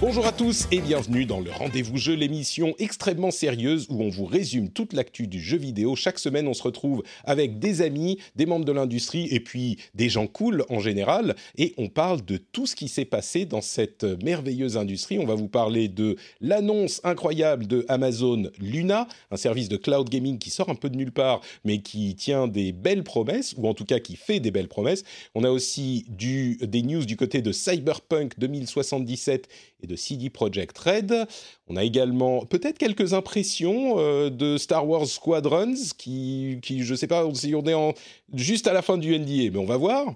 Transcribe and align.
Bonjour 0.00 0.26
à 0.26 0.32
tous 0.32 0.66
et 0.72 0.80
bienvenue 0.80 1.26
dans 1.26 1.40
le 1.40 1.50
Rendez-vous 1.50 1.98
Jeu, 1.98 2.14
l'émission 2.14 2.74
extrêmement 2.78 3.30
sérieuse 3.30 3.86
où 3.90 4.02
on 4.02 4.08
vous 4.08 4.24
résume 4.24 4.70
toute 4.70 4.94
l'actu 4.94 5.26
du 5.26 5.38
jeu 5.38 5.58
vidéo. 5.58 5.94
Chaque 5.94 6.18
semaine, 6.18 6.48
on 6.48 6.54
se 6.54 6.62
retrouve 6.62 7.02
avec 7.24 7.58
des 7.58 7.82
amis, 7.82 8.18
des 8.34 8.46
membres 8.46 8.64
de 8.64 8.72
l'industrie 8.72 9.28
et 9.30 9.40
puis 9.40 9.76
des 9.92 10.08
gens 10.08 10.26
cool 10.26 10.64
en 10.70 10.80
général 10.80 11.36
et 11.58 11.74
on 11.76 11.88
parle 11.90 12.24
de 12.24 12.38
tout 12.38 12.66
ce 12.66 12.76
qui 12.76 12.88
s'est 12.88 13.04
passé 13.04 13.44
dans 13.44 13.60
cette 13.60 14.04
merveilleuse 14.24 14.78
industrie. 14.78 15.18
On 15.18 15.26
va 15.26 15.34
vous 15.34 15.48
parler 15.48 15.88
de 15.88 16.16
l'annonce 16.40 17.02
incroyable 17.04 17.66
de 17.66 17.84
Amazon 17.88 18.44
Luna, 18.58 19.06
un 19.30 19.36
service 19.36 19.68
de 19.68 19.76
cloud 19.76 20.08
gaming 20.08 20.38
qui 20.38 20.48
sort 20.48 20.70
un 20.70 20.76
peu 20.76 20.88
de 20.88 20.96
nulle 20.96 21.12
part 21.12 21.42
mais 21.62 21.82
qui 21.82 22.14
tient 22.14 22.48
des 22.48 22.72
belles 22.72 23.04
promesses 23.04 23.54
ou 23.58 23.68
en 23.68 23.74
tout 23.74 23.84
cas 23.84 23.98
qui 23.98 24.16
fait 24.16 24.40
des 24.40 24.50
belles 24.50 24.68
promesses. 24.68 25.04
On 25.34 25.44
a 25.44 25.50
aussi 25.50 26.06
du, 26.08 26.56
des 26.62 26.80
news 26.80 27.04
du 27.04 27.18
côté 27.18 27.42
de 27.42 27.52
Cyberpunk 27.52 28.38
2077 28.38 29.46
et 29.82 29.86
de 29.86 29.96
CD 29.96 30.30
Projekt 30.30 30.76
Red. 30.78 31.26
On 31.66 31.76
a 31.76 31.84
également 31.84 32.44
peut-être 32.44 32.78
quelques 32.78 33.14
impressions 33.14 33.98
euh, 33.98 34.30
de 34.30 34.56
Star 34.56 34.88
Wars 34.88 35.06
Squadrons, 35.06 35.74
qui, 35.96 36.58
qui 36.62 36.82
je 36.82 36.92
ne 36.92 36.96
sais 36.96 37.06
pas 37.06 37.26
on 37.26 37.32
est 37.66 37.74
en, 37.74 37.94
juste 38.34 38.66
à 38.66 38.72
la 38.72 38.82
fin 38.82 38.98
du 38.98 39.18
NDA, 39.18 39.50
mais 39.50 39.58
on 39.58 39.64
va 39.64 39.76
voir. 39.76 40.14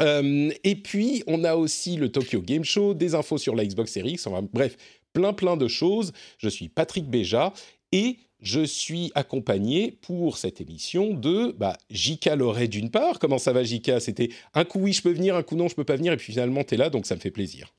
Euh, 0.00 0.50
et 0.64 0.76
puis, 0.76 1.22
on 1.26 1.44
a 1.44 1.54
aussi 1.54 1.96
le 1.96 2.10
Tokyo 2.10 2.40
Game 2.40 2.64
Show, 2.64 2.94
des 2.94 3.14
infos 3.14 3.38
sur 3.38 3.54
la 3.54 3.64
Xbox 3.64 3.92
Series 3.92 4.12
X, 4.12 4.28
bref, 4.52 4.76
plein 5.12 5.32
plein 5.32 5.56
de 5.56 5.68
choses. 5.68 6.12
Je 6.38 6.48
suis 6.48 6.68
Patrick 6.68 7.08
Béja 7.08 7.52
et 7.92 8.18
je 8.40 8.62
suis 8.64 9.10
accompagné 9.14 9.92
pour 10.02 10.36
cette 10.36 10.60
émission 10.60 11.14
de 11.14 11.52
bah, 11.52 11.76
Jika 11.90 12.36
Loret 12.36 12.68
d'une 12.68 12.90
part. 12.90 13.18
Comment 13.18 13.38
ça 13.38 13.52
va 13.52 13.62
Jika 13.62 14.00
C'était 14.00 14.28
un 14.52 14.64
coup 14.64 14.80
oui 14.80 14.92
je 14.92 15.00
peux 15.00 15.12
venir, 15.12 15.34
un 15.34 15.42
coup 15.42 15.56
non 15.56 15.68
je 15.68 15.74
peux 15.74 15.84
pas 15.84 15.96
venir 15.96 16.12
et 16.12 16.16
puis 16.16 16.32
finalement 16.32 16.62
tu 16.62 16.74
es 16.74 16.76
là 16.76 16.90
donc 16.90 17.06
ça 17.06 17.14
me 17.14 17.20
fait 17.20 17.30
plaisir. 17.30 17.72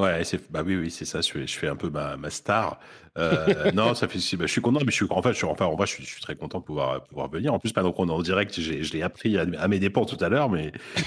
Ouais, 0.00 0.24
c'est 0.24 0.50
bah 0.50 0.62
oui, 0.64 0.76
oui, 0.76 0.90
c'est 0.90 1.04
ça. 1.04 1.20
Je 1.20 1.30
fais, 1.30 1.46
je 1.46 1.56
fais 1.56 1.68
un 1.68 1.76
peu 1.76 1.90
ma, 1.90 2.16
ma 2.16 2.30
star. 2.30 2.80
Euh, 3.18 3.70
non, 3.72 3.94
ça 3.94 4.08
fait. 4.08 4.18
Bah, 4.36 4.46
je 4.46 4.52
suis 4.52 4.60
content, 4.60 4.80
mais 4.80 4.90
je 4.90 4.96
suis 4.96 5.06
en 5.10 5.22
fait, 5.22 5.32
je 5.32 5.36
suis, 5.36 5.46
enfin, 5.46 5.66
en 5.66 5.76
vrai, 5.76 5.86
je 5.86 5.92
suis, 5.92 6.04
je 6.04 6.10
suis 6.10 6.20
très 6.20 6.34
content 6.34 6.60
de 6.60 6.64
pouvoir 6.64 7.04
pouvoir 7.04 7.28
venir. 7.28 7.52
En 7.52 7.58
plus, 7.58 7.72
pendant 7.72 7.92
qu'on 7.92 8.08
est 8.08 8.12
en 8.12 8.22
direct, 8.22 8.58
je 8.58 8.92
l'ai 8.92 9.02
appris 9.02 9.36
à, 9.38 9.44
à, 9.58 9.68
mes 9.68 9.78
dépens 9.78 10.04
tout 10.04 10.22
à 10.24 10.28
l'heure, 10.28 10.48
mais 10.48 10.72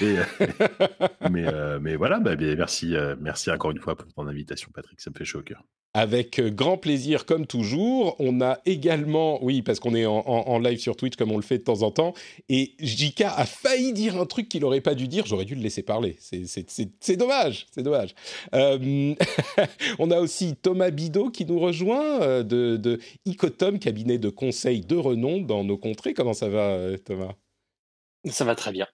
mais 1.30 1.46
euh, 1.46 1.78
mais 1.80 1.96
voilà. 1.96 2.20
Bah, 2.20 2.36
bien, 2.36 2.54
merci, 2.54 2.94
euh, 2.96 3.16
merci 3.20 3.50
encore 3.50 3.72
une 3.72 3.80
fois 3.80 3.96
pour 3.96 4.12
ton 4.12 4.26
invitation, 4.28 4.70
Patrick. 4.72 5.00
Ça 5.00 5.10
me 5.10 5.16
fait 5.16 5.24
chaud 5.24 5.40
au 5.40 5.42
cœur. 5.42 5.62
Avec 5.96 6.42
grand 6.54 6.76
plaisir, 6.76 7.24
comme 7.24 7.46
toujours. 7.46 8.16
On 8.18 8.42
a 8.42 8.58
également, 8.66 9.42
oui, 9.42 9.62
parce 9.62 9.80
qu'on 9.80 9.94
est 9.94 10.04
en, 10.04 10.18
en, 10.18 10.46
en, 10.46 10.58
live 10.58 10.78
sur 10.78 10.94
Twitch 10.94 11.16
comme 11.16 11.32
on 11.32 11.38
le 11.38 11.42
fait 11.42 11.56
de 11.56 11.64
temps 11.64 11.80
en 11.80 11.90
temps, 11.90 12.12
et 12.50 12.74
JK 12.80 13.22
a 13.22 13.46
failli 13.46 13.94
dire 13.94 14.20
un 14.20 14.26
truc 14.26 14.50
qu'il 14.50 14.60
n'aurait 14.60 14.82
pas 14.82 14.94
dû 14.94 15.08
dire. 15.08 15.24
J'aurais 15.24 15.46
dû 15.46 15.54
le 15.54 15.62
laisser 15.62 15.82
parler. 15.82 16.18
C'est 16.20 17.16
dommage, 17.16 17.66
c'est 17.70 17.82
dommage. 17.82 18.14
Euh, 18.54 19.14
on 19.98 20.10
a 20.10 20.20
aussi 20.20 20.54
Thomas 20.56 20.90
Bidot 20.90 21.30
qui 21.30 21.46
nous 21.46 21.58
rejoint 21.58 22.20
euh, 22.20 22.42
de, 22.42 22.76
de 22.76 22.98
Icotom, 23.24 23.78
cabinet 23.78 24.18
de 24.18 24.28
conseil 24.28 24.82
de 24.82 24.96
renom 24.96 25.40
dans 25.40 25.64
nos 25.64 25.78
contrées. 25.78 26.12
Comment 26.12 26.34
ça 26.34 26.50
va, 26.50 26.72
euh, 26.72 26.98
Thomas? 26.98 27.32
Ça 28.28 28.44
va 28.44 28.54
très 28.54 28.72
bien. 28.72 28.86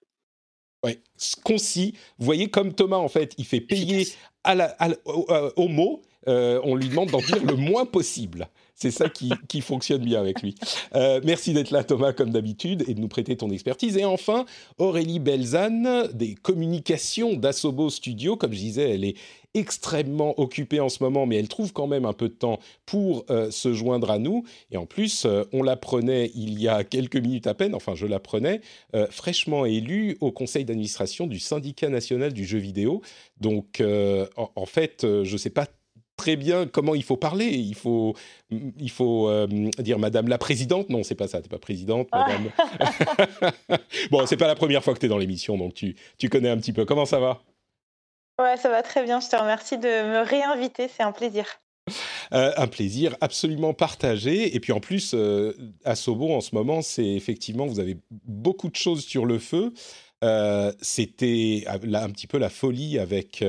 Ouais, 0.85 1.01
concis. 1.43 1.95
Vous 2.19 2.27
voyez, 2.27 2.49
comme 2.49 2.75
Thomas, 2.75 2.99
en 2.99 3.09
fait, 3.09 3.35
il 3.39 3.45
fait 3.45 3.61
payer 3.61 4.07
à 4.45 4.55
la, 4.55 4.77
à, 4.79 4.91
au, 5.05 5.27
au, 5.57 5.67
mot. 5.67 6.03
Euh, 6.28 6.60
on 6.65 6.75
lui 6.75 6.88
demande 6.88 7.10
d'en 7.10 7.21
dire 7.21 7.44
le 7.44 7.56
moins 7.56 7.87
possible. 7.87 8.49
C'est 8.75 8.91
ça 8.91 9.09
qui, 9.09 9.33
qui, 9.49 9.60
fonctionne 9.60 10.03
bien 10.03 10.21
avec 10.21 10.43
lui. 10.43 10.55
Euh, 10.94 11.21
merci 11.22 11.53
d'être 11.53 11.71
là, 11.71 11.84
Thomas, 11.84 12.12
comme 12.12 12.31
d'habitude, 12.31 12.84
et 12.88 12.94
de 12.94 13.00
nous 13.00 13.09
prêter 13.09 13.37
ton 13.37 13.50
expertise. 13.50 13.97
Et 13.97 14.05
enfin, 14.05 14.44
Aurélie 14.78 15.21
Belzane, 15.21 16.09
des 16.12 16.34
communications 16.34 17.34
d'Asobo 17.34 17.91
Studio. 17.91 18.37
Comme 18.37 18.53
je 18.53 18.59
disais, 18.59 18.91
elle 18.91 19.05
est 19.05 19.16
extrêmement 19.55 20.38
occupée 20.41 20.81
en 20.81 20.88
ce 20.88 21.03
moment, 21.03 21.27
mais 21.27 21.37
elle 21.37 21.49
trouve 21.49 21.72
quand 21.72 21.87
même 21.87 22.05
un 22.05 22.12
peu 22.12 22.28
de 22.28 22.34
temps 22.34 22.59
pour 22.87 23.25
euh, 23.31 23.50
se 23.50 23.75
joindre 23.75 24.11
à 24.11 24.19
nous. 24.19 24.44
Et 24.71 24.77
en 24.77 24.87
plus, 24.87 25.25
euh, 25.25 25.44
on 25.53 25.62
l'apprenait 25.62 26.31
il 26.34 26.61
y 26.61 26.69
a 26.69 26.84
quelques 26.84 27.16
minutes 27.16 27.47
à 27.47 27.55
peine, 27.55 27.75
enfin 27.75 27.94
je 27.94 28.06
l'apprenais, 28.06 28.61
euh, 28.94 29.06
fraîchement 29.11 29.66
élue 29.66 30.16
au 30.21 30.32
conseil 30.32 30.65
d'administration 30.65 31.27
du 31.27 31.38
syndicat 31.38 31.88
national 31.88 32.32
du 32.32 32.44
jeu 32.44 32.59
vidéo. 32.59 33.03
Donc, 33.41 33.82
en, 34.37 34.66
fait, 34.66 35.00
je 35.03 35.32
ne 35.32 35.37
sais 35.37 35.50
pas 35.50 35.66
très 36.17 36.37
bien 36.37 36.67
comment 36.67 36.95
il 36.95 37.03
faut 37.03 37.17
parler. 37.17 37.47
Il 37.47 37.75
faut, 37.75 38.15
il 38.50 38.91
faut 38.91 39.28
euh, 39.28 39.47
dire 39.78 39.99
Madame 39.99 40.28
la 40.28 40.39
Présidente. 40.39 40.89
Non, 40.89 41.03
c'est 41.03 41.15
pas 41.15 41.28
ça. 41.28 41.41
T'es 41.41 41.49
pas 41.49 41.59
présidente, 41.59 42.09
Madame. 42.12 42.50
bon, 44.11 44.27
c'est 44.27 44.37
pas 44.37 44.47
la 44.47 44.55
première 44.55 44.83
fois 44.83 44.95
que 44.95 44.99
tu 44.99 45.06
es 45.06 45.09
dans 45.09 45.19
l'émission, 45.19 45.56
donc 45.56 45.75
tu, 45.75 45.97
tu 46.19 46.28
connais 46.28 46.50
un 46.50 46.56
petit 46.56 46.73
peu. 46.73 46.84
Comment 46.84 47.06
ça 47.06 47.19
va? 47.19 47.43
Ouais, 48.41 48.56
ça 48.56 48.69
va 48.71 48.83
très 48.83 49.05
bien. 49.05 49.21
Je 49.21 49.28
te 49.28 49.37
remercie 49.37 49.78
de 49.78 49.89
me 49.89 50.25
réinviter. 50.25 50.89
C'est 50.89 51.03
un 51.03 51.12
plaisir. 51.12 51.47
Euh, 52.33 52.53
un 52.56 52.67
plaisir 52.67 53.17
absolument 53.21 53.75
partagé. 53.75 54.55
Et 54.55 54.61
puis 54.61 54.73
en 54.73 54.81
plus, 54.81 55.12
euh, 55.15 55.53
à 55.84 55.94
Sobo, 55.94 56.33
en 56.33 56.41
ce 56.41 56.55
moment, 56.55 56.83
c'est 56.83 57.06
effectivement, 57.06 57.67
vous 57.67 57.81
avez 57.81 57.97
beaucoup 58.11 58.69
de 58.69 58.77
choses 58.77 59.05
sur 59.05 59.27
le 59.27 59.39
feu. 59.39 59.73
Euh, 60.25 60.73
C'était 60.81 61.65
un 61.67 62.11
petit 62.11 62.27
peu 62.27 62.39
la 62.39 62.49
folie 62.49 62.99
avec, 62.99 63.44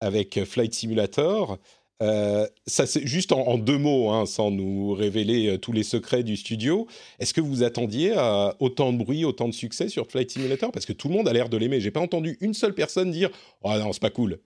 avec 0.00 0.44
Flight 0.44 0.74
Simulator. 0.74 1.58
Euh, 2.02 2.46
ça, 2.66 2.86
c'est 2.86 3.06
juste 3.06 3.32
en, 3.32 3.56
deux 3.56 3.78
mots, 3.78 4.10
hein, 4.10 4.26
sans 4.26 4.50
nous 4.50 4.92
révéler 4.92 5.48
euh, 5.48 5.58
tous 5.58 5.72
les 5.72 5.82
secrets 5.82 6.22
du 6.22 6.36
studio. 6.36 6.86
Est-ce 7.18 7.32
que 7.32 7.40
vous 7.40 7.62
attendiez 7.62 8.14
autant 8.60 8.92
de 8.92 8.98
bruit, 8.98 9.24
autant 9.24 9.48
de 9.48 9.54
succès 9.54 9.88
sur 9.88 10.06
Flight 10.06 10.30
Simulator? 10.30 10.72
Parce 10.72 10.84
que 10.84 10.92
tout 10.92 11.08
le 11.08 11.14
monde 11.14 11.28
a 11.28 11.32
l'air 11.32 11.48
de 11.48 11.56
l'aimer. 11.56 11.80
J'ai 11.80 11.90
pas 11.90 12.00
entendu 12.00 12.36
une 12.40 12.54
seule 12.54 12.74
personne 12.74 13.10
dire 13.10 13.30
"Oh 13.62 13.72
non, 13.78 13.92
c'est 13.92 14.02
pas 14.02 14.10
cool." 14.10 14.38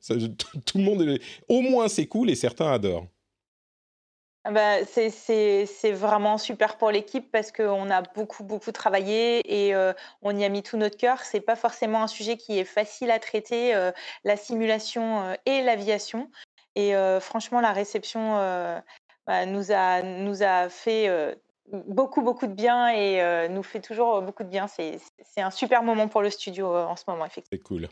Tout 0.66 0.78
le 0.78 0.84
monde, 0.84 1.18
au 1.48 1.60
moins 1.60 1.88
c'est 1.88 2.06
cool 2.06 2.30
et 2.30 2.34
certains 2.34 2.70
adorent. 2.72 3.06
Bah, 4.48 4.84
c'est 4.86 5.92
vraiment 5.92 6.38
super 6.38 6.78
pour 6.78 6.90
l'équipe 6.90 7.30
parce 7.30 7.52
qu'on 7.52 7.90
a 7.90 8.00
beaucoup, 8.00 8.42
beaucoup 8.42 8.72
travaillé 8.72 9.66
et 9.66 9.74
euh, 9.74 9.92
on 10.22 10.34
y 10.34 10.44
a 10.44 10.48
mis 10.48 10.62
tout 10.62 10.78
notre 10.78 10.96
cœur. 10.96 11.20
C'est 11.20 11.42
pas 11.42 11.56
forcément 11.56 12.02
un 12.02 12.06
sujet 12.06 12.38
qui 12.38 12.58
est 12.58 12.64
facile 12.64 13.10
à 13.10 13.18
traiter, 13.18 13.74
euh, 13.74 13.92
la 14.24 14.38
simulation 14.38 15.22
euh, 15.22 15.34
et 15.44 15.62
l'aviation. 15.62 16.30
Et 16.74 16.94
franchement, 17.20 17.60
la 17.60 17.72
réception 17.72 18.36
bah, 19.26 19.44
nous, 19.44 19.72
a, 19.72 20.02
nous 20.02 20.44
a 20.44 20.68
fait 20.68 21.36
beaucoup, 21.66 22.22
beaucoup 22.22 22.46
de 22.46 22.52
bien 22.52 22.88
et 22.88 23.48
nous 23.48 23.64
fait 23.64 23.80
toujours 23.80 24.22
beaucoup 24.22 24.44
de 24.44 24.48
bien. 24.48 24.68
C'est 24.68 25.40
un 25.40 25.50
super 25.50 25.82
moment 25.82 26.06
pour 26.06 26.22
le 26.22 26.30
studio 26.30 26.72
en 26.72 26.94
ce 26.94 27.02
moment, 27.08 27.26
effectivement. 27.26 27.58
C'est 27.58 27.68
cool. 27.68 27.88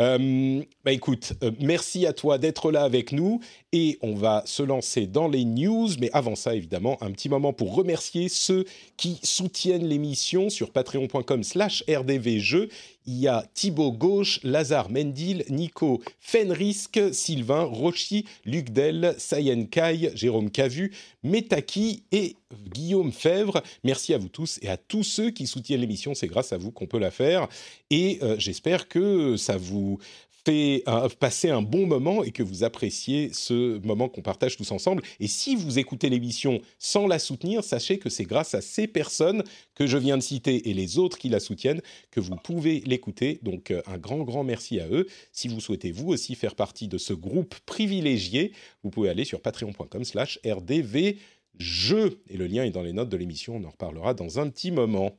Euh, 0.00 0.62
bah 0.84 0.92
écoute, 0.92 1.34
euh, 1.42 1.50
merci 1.60 2.06
à 2.06 2.12
toi 2.12 2.38
d'être 2.38 2.72
là 2.72 2.82
avec 2.82 3.12
nous 3.12 3.40
et 3.72 3.98
on 4.00 4.14
va 4.14 4.42
se 4.46 4.62
lancer 4.62 5.06
dans 5.06 5.28
les 5.28 5.44
news. 5.44 5.88
Mais 6.00 6.10
avant 6.12 6.34
ça, 6.34 6.54
évidemment, 6.54 6.96
un 7.02 7.10
petit 7.10 7.28
moment 7.28 7.52
pour 7.52 7.74
remercier 7.74 8.28
ceux 8.28 8.64
qui 8.96 9.20
soutiennent 9.22 9.86
l'émission 9.86 10.48
sur 10.48 10.70
patreon.com/slash 10.70 11.84
rdvjeux. 11.88 12.68
Il 13.06 13.18
y 13.18 13.28
a 13.28 13.44
Thibaut 13.54 13.92
Gauche, 13.92 14.40
Lazare 14.42 14.90
Mendil, 14.90 15.44
Nico 15.48 16.02
Fenrisk, 16.20 17.00
Sylvain 17.12 17.64
Rochi, 17.64 18.24
Luc 18.44 18.70
Del, 18.70 19.14
Sayen 19.18 19.64
Kai, 19.64 20.10
Jérôme 20.14 20.50
Cavu, 20.50 20.92
Metaki 21.22 22.04
et 22.12 22.36
Guillaume 22.72 23.12
Fèvre. 23.12 23.62
Merci 23.84 24.14
à 24.14 24.18
vous 24.18 24.28
tous 24.28 24.58
et 24.62 24.68
à 24.68 24.76
tous 24.76 25.02
ceux 25.02 25.30
qui 25.30 25.46
soutiennent 25.46 25.80
l'émission. 25.80 26.14
C'est 26.14 26.28
grâce 26.28 26.52
à 26.52 26.58
vous 26.58 26.70
qu'on 26.70 26.86
peut 26.86 26.98
la 26.98 27.10
faire. 27.10 27.48
Et 27.90 28.18
euh, 28.22 28.36
j'espère 28.38 28.88
que 28.88 29.36
ça 29.36 29.56
vous 29.56 29.98
fait 30.44 30.82
un, 30.86 31.08
passer 31.08 31.50
un 31.50 31.62
bon 31.62 31.86
moment 31.86 32.24
et 32.24 32.32
que 32.32 32.42
vous 32.42 32.64
appréciez 32.64 33.30
ce 33.32 33.78
moment 33.86 34.08
qu'on 34.08 34.22
partage 34.22 34.56
tous 34.56 34.70
ensemble. 34.72 35.02
Et 35.20 35.28
si 35.28 35.56
vous 35.56 35.78
écoutez 35.78 36.08
l'émission 36.08 36.60
sans 36.78 37.06
la 37.06 37.18
soutenir, 37.18 37.62
sachez 37.64 37.98
que 37.98 38.08
c'est 38.08 38.24
grâce 38.24 38.54
à 38.54 38.60
ces 38.60 38.86
personnes 38.86 39.44
que 39.74 39.86
je 39.86 39.96
viens 39.98 40.18
de 40.18 40.22
citer 40.22 40.68
et 40.68 40.74
les 40.74 40.98
autres 40.98 41.18
qui 41.18 41.28
la 41.28 41.40
soutiennent 41.40 41.82
que 42.10 42.20
vous 42.20 42.36
pouvez 42.36 42.80
l'écouter. 42.80 43.38
Donc 43.42 43.72
un 43.86 43.98
grand, 43.98 44.22
grand 44.24 44.44
merci 44.44 44.80
à 44.80 44.88
eux. 44.88 45.06
Si 45.30 45.48
vous 45.48 45.60
souhaitez 45.60 45.92
vous 45.92 46.08
aussi 46.08 46.34
faire 46.34 46.54
partie 46.54 46.88
de 46.88 46.98
ce 46.98 47.12
groupe 47.12 47.54
privilégié, 47.66 48.52
vous 48.82 48.90
pouvez 48.90 49.08
aller 49.08 49.24
sur 49.24 49.40
patreon.com 49.40 50.04
slash 50.04 50.38
rdv. 50.44 51.16
Et 51.60 52.36
le 52.36 52.46
lien 52.46 52.64
est 52.64 52.70
dans 52.70 52.82
les 52.82 52.92
notes 52.92 53.10
de 53.10 53.16
l'émission, 53.16 53.56
on 53.56 53.64
en 53.64 53.70
reparlera 53.70 54.14
dans 54.14 54.40
un 54.40 54.48
petit 54.48 54.70
moment. 54.70 55.16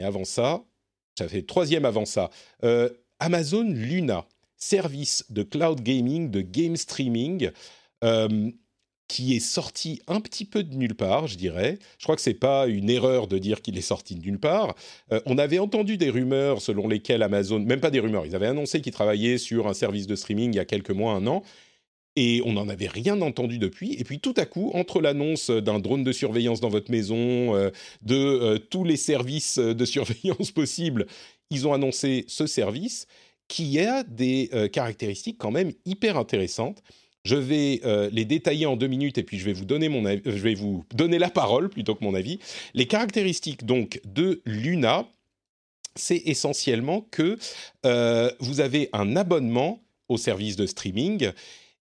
Et 0.00 0.04
avant 0.04 0.24
ça, 0.24 0.64
ça 1.16 1.28
fait 1.28 1.42
troisième 1.42 1.84
avant 1.84 2.04
ça, 2.04 2.30
euh, 2.62 2.88
Amazon 3.18 3.64
Luna, 3.64 4.26
service 4.58 5.24
de 5.30 5.42
cloud 5.42 5.80
gaming, 5.80 6.30
de 6.30 6.40
game 6.40 6.76
streaming. 6.76 7.50
Euh, 8.04 8.50
qui 9.08 9.34
est 9.34 9.40
sorti 9.40 10.02
un 10.06 10.20
petit 10.20 10.44
peu 10.44 10.62
de 10.62 10.74
nulle 10.74 10.94
part, 10.94 11.26
je 11.26 11.36
dirais. 11.36 11.78
Je 11.98 12.04
crois 12.04 12.14
que 12.14 12.20
c'est 12.20 12.34
pas 12.34 12.66
une 12.66 12.90
erreur 12.90 13.26
de 13.26 13.38
dire 13.38 13.62
qu'il 13.62 13.76
est 13.78 13.82
sorti 13.82 14.14
de 14.14 14.20
nulle 14.20 14.38
part. 14.38 14.74
Euh, 15.12 15.20
on 15.24 15.38
avait 15.38 15.58
entendu 15.58 15.96
des 15.96 16.10
rumeurs 16.10 16.60
selon 16.60 16.86
lesquelles 16.86 17.22
Amazon, 17.22 17.58
même 17.58 17.80
pas 17.80 17.90
des 17.90 18.00
rumeurs, 18.00 18.26
ils 18.26 18.36
avaient 18.36 18.46
annoncé 18.46 18.82
qu'ils 18.82 18.92
travaillaient 18.92 19.38
sur 19.38 19.66
un 19.66 19.74
service 19.74 20.06
de 20.06 20.14
streaming 20.14 20.52
il 20.52 20.56
y 20.56 20.60
a 20.60 20.66
quelques 20.66 20.90
mois, 20.90 21.14
un 21.14 21.26
an, 21.26 21.42
et 22.16 22.42
on 22.44 22.52
n'en 22.52 22.68
avait 22.68 22.86
rien 22.86 23.20
entendu 23.22 23.58
depuis. 23.58 23.94
Et 23.94 24.04
puis 24.04 24.20
tout 24.20 24.34
à 24.36 24.44
coup, 24.44 24.70
entre 24.74 25.00
l'annonce 25.00 25.48
d'un 25.50 25.78
drone 25.78 26.04
de 26.04 26.12
surveillance 26.12 26.60
dans 26.60 26.68
votre 26.68 26.90
maison, 26.90 27.56
euh, 27.56 27.70
de 28.02 28.58
tous 28.58 28.84
les 28.84 28.96
services 28.96 29.58
de 29.58 29.84
surveillance 29.86 30.50
possibles, 30.52 31.06
ils 31.50 31.66
ont 31.66 31.72
annoncé 31.72 32.26
ce 32.28 32.46
service 32.46 33.06
qui 33.48 33.80
a 33.80 34.04
des 34.04 34.50
caractéristiques 34.72 35.38
quand 35.38 35.50
même 35.50 35.72
hyper 35.86 36.16
intéressantes. 36.16 36.82
Je 37.24 37.36
vais 37.36 37.80
euh, 37.84 38.08
les 38.12 38.24
détailler 38.24 38.66
en 38.66 38.76
deux 38.76 38.86
minutes 38.86 39.18
et 39.18 39.22
puis 39.22 39.38
je 39.38 39.44
vais 39.44 39.52
vous 39.52 39.64
donner 39.64 39.88
mon 39.88 40.02
je 40.08 40.30
vais 40.30 40.54
vous 40.54 40.84
donner 40.94 41.18
la 41.18 41.28
parole 41.28 41.68
plutôt 41.68 41.94
que 41.94 42.02
mon 42.02 42.14
avis. 42.14 42.38
Les 42.74 42.86
caractéristiques 42.86 43.66
donc 43.66 44.00
de 44.04 44.40
Luna, 44.46 45.06
c'est 45.94 46.22
essentiellement 46.24 47.02
que 47.10 47.36
euh, 47.84 48.30
vous 48.40 48.60
avez 48.60 48.88
un 48.92 49.16
abonnement 49.16 49.82
au 50.08 50.16
service 50.16 50.56
de 50.56 50.66
streaming 50.66 51.30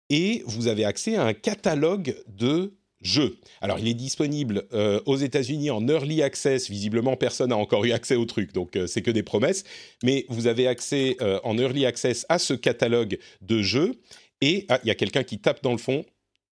et 0.10 0.44
vous 0.48 0.68
avez 0.68 0.86
accès 0.86 1.16
à 1.16 1.24
un 1.24 1.34
catalogue 1.34 2.16
de 2.28 2.74
jeux. 3.02 3.38
Alors, 3.62 3.80
il 3.80 3.88
est 3.88 3.94
disponible 3.94 4.66
euh, 4.74 5.00
aux 5.06 5.18
États-Unis 5.18 5.70
en 5.70 5.88
early 5.88 6.22
access. 6.22 6.70
Visiblement, 6.70 7.16
personne 7.16 7.50
n'a 7.50 7.58
encore 7.58 7.86
eu 7.86 7.92
accès 7.92 8.16
au 8.16 8.26
truc, 8.26 8.54
donc 8.54 8.78
c'est 8.88 9.02
que 9.02 9.12
des 9.12 9.24
promesses. 9.24 9.64
Mais 10.04 10.26
vous 10.30 10.48
avez 10.48 10.68
accès 10.68 11.18
en 11.44 11.58
early 11.58 11.86
access 11.86 12.26
à 12.30 12.40
ce 12.40 12.54
catalogue 12.54 13.18
de 13.42 13.62
jeux. 13.62 14.00
Et 14.42 14.66
ah, 14.70 14.80
il 14.84 14.88
y 14.88 14.92
a 14.92 14.96
quelqu'un 14.96 15.24
qui 15.24 15.40
tape 15.40 15.64
dans 15.64 15.72
le 15.72 15.78
fond. 15.78 16.06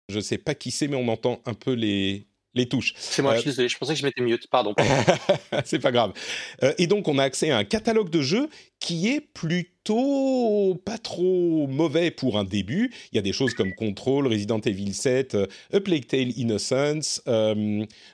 Je 0.10 0.18
ne 0.18 0.22
sais 0.22 0.38
pas 0.38 0.56
qui 0.56 0.72
c'est, 0.72 0.88
mais 0.88 0.96
on 0.96 1.08
entend 1.08 1.42
un 1.46 1.54
peu 1.54 1.74
les, 1.74 2.29
les 2.54 2.68
touches. 2.68 2.94
C'est 2.98 3.22
moi, 3.22 3.36
je 3.36 3.42
suis 3.42 3.50
euh, 3.50 3.52
désolé, 3.52 3.70
je 3.70 3.78
pensais 3.78 3.94
que 3.94 4.00
je 4.00 4.06
m'étais 4.06 4.22
mute, 4.22 4.48
pardon. 4.48 4.74
c'est 5.66 5.80
pas 5.80 5.92
grave. 5.92 6.14
Euh, 6.64 6.74
et 6.78 6.88
donc, 6.88 7.08
on 7.08 7.18
a 7.18 7.24
accès 7.24 7.52
à 7.52 7.58
un 7.58 7.64
catalogue 7.64 8.10
de 8.10 8.22
jeux 8.22 8.50
qui 8.80 9.10
est 9.10 9.22
plutôt 9.22 10.80
pas 10.86 10.98
trop 10.98 11.68
mauvais 11.68 12.12
pour 12.12 12.40
un 12.40 12.44
début. 12.44 12.92
Il 13.12 13.16
y 13.16 13.20
a 13.20 13.22
des 13.22 13.34
choses 13.34 13.54
comme 13.54 13.74
Control, 13.76 14.28
Resident 14.28 14.60
Evil 14.60 14.94
7, 14.94 15.36
euh, 15.36 15.46
A 15.74 15.80
Plague 15.80 16.08
Tale 16.08 16.38
Innocence, 16.38 17.22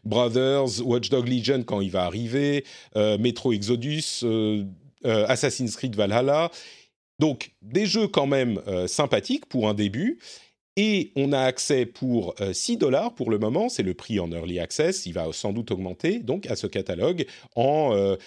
Brothers, 0.03 0.85
Watch 0.85 1.09
Dog 1.09 1.27
Legion 1.27 1.63
quand 1.63 1.81
il 1.81 1.91
va 1.91 2.03
arriver, 2.03 2.65
Metro 2.95 3.53
Exodus, 3.53 4.23
Assassin's 5.03 5.75
Creed 5.75 5.95
Valhalla. 5.95 6.51
Donc 7.19 7.51
des 7.61 7.85
jeux 7.85 8.07
quand 8.07 8.27
même 8.27 8.61
euh, 8.67 8.87
sympathiques 8.87 9.45
pour 9.45 9.69
un 9.69 9.73
début. 9.73 10.19
Et 10.77 11.11
on 11.15 11.31
a 11.31 11.39
accès 11.39 11.85
pour 11.85 12.35
6 12.51 12.73
euh, 12.73 12.77
dollars 12.77 13.15
pour 13.15 13.31
le 13.31 13.37
moment, 13.37 13.69
c'est 13.69 13.81
le 13.81 13.93
prix 13.93 14.19
en 14.19 14.29
early 14.29 14.59
access, 14.59 15.05
il 15.05 15.13
va 15.13 15.27
sans 15.31 15.53
doute 15.53 15.71
augmenter, 15.71 16.19
donc 16.19 16.47
à 16.47 16.57
ce 16.57 16.67
catalogue 16.67 17.25
en, 17.55 17.93
euh, 17.93 18.17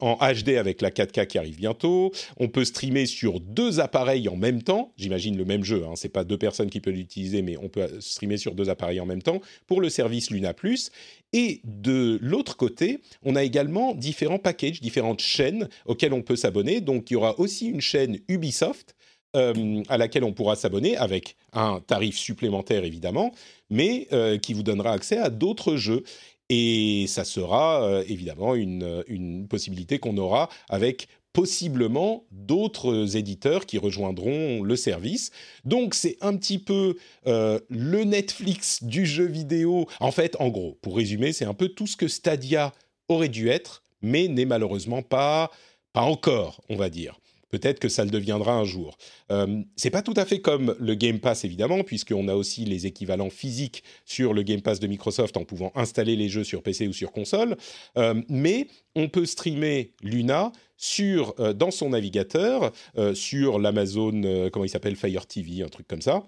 en 0.00 0.16
HD 0.16 0.56
avec 0.56 0.82
la 0.82 0.90
4K 0.90 1.28
qui 1.28 1.38
arrive 1.38 1.56
bientôt. 1.56 2.10
On 2.36 2.48
peut 2.48 2.64
streamer 2.64 3.06
sur 3.06 3.38
deux 3.38 3.78
appareils 3.78 4.28
en 4.28 4.34
même 4.34 4.62
temps, 4.62 4.92
j'imagine 4.96 5.36
le 5.36 5.44
même 5.44 5.62
jeu, 5.62 5.84
hein, 5.86 5.92
c'est 5.94 6.08
pas 6.08 6.24
deux 6.24 6.36
personnes 6.36 6.68
qui 6.68 6.80
peuvent 6.80 6.94
l'utiliser, 6.94 7.42
mais 7.42 7.56
on 7.56 7.68
peut 7.68 8.00
streamer 8.00 8.38
sur 8.38 8.56
deux 8.56 8.70
appareils 8.70 8.98
en 8.98 9.06
même 9.06 9.22
temps 9.22 9.40
pour 9.68 9.80
le 9.80 9.88
service 9.88 10.30
Luna 10.30 10.52
Plus. 10.52 10.90
Et 11.32 11.60
de 11.64 12.18
l'autre 12.20 12.56
côté, 12.56 13.00
on 13.22 13.36
a 13.36 13.44
également 13.44 13.94
différents 13.94 14.38
packages, 14.38 14.80
différentes 14.80 15.20
chaînes 15.20 15.68
auxquelles 15.86 16.12
on 16.12 16.22
peut 16.22 16.36
s'abonner. 16.36 16.80
Donc 16.80 17.10
il 17.10 17.14
y 17.14 17.16
aura 17.16 17.38
aussi 17.38 17.66
une 17.66 17.80
chaîne 17.80 18.18
Ubisoft 18.28 18.94
euh, 19.34 19.82
à 19.88 19.98
laquelle 19.98 20.24
on 20.24 20.32
pourra 20.32 20.56
s'abonner 20.56 20.96
avec 20.96 21.36
un 21.52 21.80
tarif 21.80 22.16
supplémentaire 22.16 22.84
évidemment, 22.84 23.32
mais 23.70 24.06
euh, 24.12 24.38
qui 24.38 24.54
vous 24.54 24.62
donnera 24.62 24.92
accès 24.92 25.18
à 25.18 25.30
d'autres 25.30 25.76
jeux. 25.76 26.04
Et 26.50 27.06
ça 27.08 27.24
sera 27.24 27.82
euh, 27.82 28.04
évidemment 28.06 28.54
une, 28.54 29.02
une 29.08 29.48
possibilité 29.48 29.98
qu'on 29.98 30.16
aura 30.18 30.48
avec 30.68 31.08
possiblement 31.32 32.24
d'autres 32.30 33.16
éditeurs 33.16 33.66
qui 33.66 33.78
rejoindront 33.78 34.62
le 34.62 34.76
service. 34.76 35.32
Donc 35.64 35.94
c'est 35.94 36.16
un 36.20 36.36
petit 36.36 36.60
peu 36.60 36.94
le 37.26 38.04
Netflix 38.04 38.84
du 38.84 39.04
jeu 39.04 39.24
vidéo. 39.24 39.88
En 39.98 40.12
fait, 40.12 40.36
en 40.38 40.48
gros, 40.48 40.78
pour 40.80 40.96
résumer, 40.96 41.32
c'est 41.32 41.44
un 41.44 41.54
peu 41.54 41.70
tout 41.70 41.88
ce 41.88 41.96
que 41.96 42.06
Stadia 42.06 42.72
aurait 43.08 43.28
dû 43.28 43.48
être, 43.48 43.82
mais 44.00 44.28
n'est 44.28 44.44
malheureusement 44.44 45.02
pas, 45.02 45.50
pas 45.92 46.02
encore, 46.02 46.60
on 46.68 46.76
va 46.76 46.88
dire. 46.88 47.18
Peut-être 47.54 47.78
que 47.78 47.88
ça 47.88 48.04
le 48.04 48.10
deviendra 48.10 48.52
un 48.54 48.64
jour. 48.64 48.98
Euh, 49.30 49.62
c'est 49.76 49.90
pas 49.90 50.02
tout 50.02 50.14
à 50.16 50.24
fait 50.24 50.40
comme 50.40 50.74
le 50.80 50.96
Game 50.96 51.20
Pass 51.20 51.44
évidemment, 51.44 51.84
puisqu'on 51.84 52.26
a 52.26 52.34
aussi 52.34 52.64
les 52.64 52.86
équivalents 52.86 53.30
physiques 53.30 53.84
sur 54.04 54.34
le 54.34 54.42
Game 54.42 54.60
Pass 54.60 54.80
de 54.80 54.88
Microsoft 54.88 55.36
en 55.36 55.44
pouvant 55.44 55.70
installer 55.76 56.16
les 56.16 56.28
jeux 56.28 56.42
sur 56.42 56.64
PC 56.64 56.88
ou 56.88 56.92
sur 56.92 57.12
console. 57.12 57.56
Euh, 57.96 58.20
mais 58.28 58.66
on 58.96 59.08
peut 59.08 59.24
streamer 59.24 59.92
Luna 60.02 60.50
sur 60.76 61.32
euh, 61.38 61.52
dans 61.52 61.70
son 61.70 61.90
navigateur, 61.90 62.72
euh, 62.98 63.14
sur 63.14 63.60
l'Amazon, 63.60 64.50
comment 64.52 64.64
il 64.64 64.68
s'appelle, 64.68 64.96
Fire 64.96 65.26
TV, 65.26 65.62
un 65.62 65.68
truc 65.68 65.86
comme 65.86 66.02
ça 66.02 66.24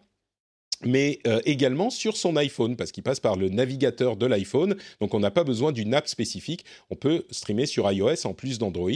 mais 0.85 1.21
également 1.47 1.89
sur 1.89 2.19
son 2.19 2.37
iPhone, 2.37 2.77
parce 2.77 2.93
qu'il 2.93 3.03
passe 3.03 3.19
par 3.19 3.37
le 3.37 3.49
navigateur 3.49 4.15
de 4.15 4.27
l'iPhone, 4.27 4.77
donc 5.01 5.15
on 5.15 5.21
n'a 5.21 5.31
pas 5.31 5.43
besoin 5.43 5.73
d'une 5.73 5.95
app 5.95 6.07
spécifique, 6.07 6.67
on 6.91 6.97
peut 6.97 7.25
streamer 7.31 7.65
sur 7.65 7.91
iOS 7.91 8.27
en 8.27 8.35
plus 8.35 8.59
d'Android. 8.59 8.91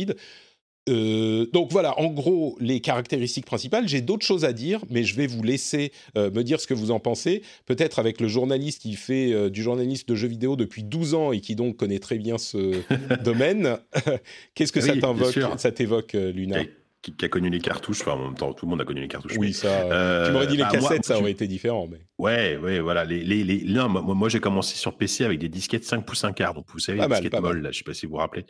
Euh, 0.90 1.46
donc 1.52 1.70
voilà, 1.70 1.98
en 1.98 2.08
gros, 2.08 2.56
les 2.60 2.80
caractéristiques 2.80 3.46
principales. 3.46 3.88
J'ai 3.88 4.00
d'autres 4.00 4.26
choses 4.26 4.44
à 4.44 4.52
dire, 4.52 4.84
mais 4.90 5.04
je 5.04 5.14
vais 5.14 5.26
vous 5.26 5.42
laisser 5.42 5.92
euh, 6.16 6.30
me 6.30 6.42
dire 6.42 6.60
ce 6.60 6.66
que 6.66 6.74
vous 6.74 6.90
en 6.90 7.00
pensez. 7.00 7.42
Peut-être 7.66 7.98
avec 7.98 8.20
le 8.20 8.28
journaliste 8.28 8.82
qui 8.82 8.94
fait 8.94 9.32
euh, 9.32 9.50
du 9.50 9.62
journaliste 9.62 10.08
de 10.08 10.14
jeux 10.14 10.28
vidéo 10.28 10.56
depuis 10.56 10.82
12 10.82 11.14
ans 11.14 11.32
et 11.32 11.40
qui 11.40 11.54
donc 11.54 11.76
connaît 11.76 11.98
très 11.98 12.18
bien 12.18 12.38
ce 12.38 12.82
domaine. 13.24 13.78
Qu'est-ce 14.54 14.72
que 14.72 14.80
ça 14.80 15.72
t'évoque, 15.72 16.12
Luna? 16.12 16.62
Qui, 17.02 17.14
a 17.24 17.28
connu 17.28 17.50
les 17.50 17.60
cartouches. 17.60 18.02
Enfin, 18.02 18.12
en 18.12 18.24
même 18.26 18.34
temps, 18.34 18.52
tout 18.52 18.66
le 18.66 18.70
monde 18.70 18.80
a 18.80 18.84
connu 18.84 19.00
les 19.00 19.08
cartouches. 19.08 19.36
Oui, 19.38 19.52
ça. 19.52 19.68
Euh, 19.68 20.26
tu 20.26 20.32
m'aurais 20.32 20.46
dit 20.46 20.56
les 20.56 20.62
bah, 20.62 20.70
cassettes, 20.70 21.04
ça 21.04 21.18
aurait 21.18 21.30
été 21.30 21.46
différent. 21.46 21.88
Mais... 21.90 22.00
Ouais, 22.18 22.56
ouais, 22.56 22.80
voilà. 22.80 23.04
Les, 23.04 23.22
les, 23.24 23.44
les... 23.44 23.64
Non, 23.64 23.88
moi, 23.88 24.02
moi 24.02 24.28
j'ai 24.28 24.40
commencé 24.40 24.76
sur 24.76 24.96
PC 24.96 25.24
avec 25.24 25.38
des 25.38 25.48
disquettes 25.48 25.84
5 25.84 26.04
pouces 26.04 26.24
1 26.24 26.32
quart. 26.32 26.54
Donc, 26.54 26.66
vous 26.72 26.78
savez, 26.78 27.00
les 27.00 27.06
disquettes 27.06 27.40
molles, 27.40 27.62
là, 27.62 27.70
je 27.70 27.78
sais 27.78 27.84
pas 27.84 27.94
si 27.94 28.06
vous 28.06 28.12
vous 28.12 28.18
rappelez. 28.18 28.44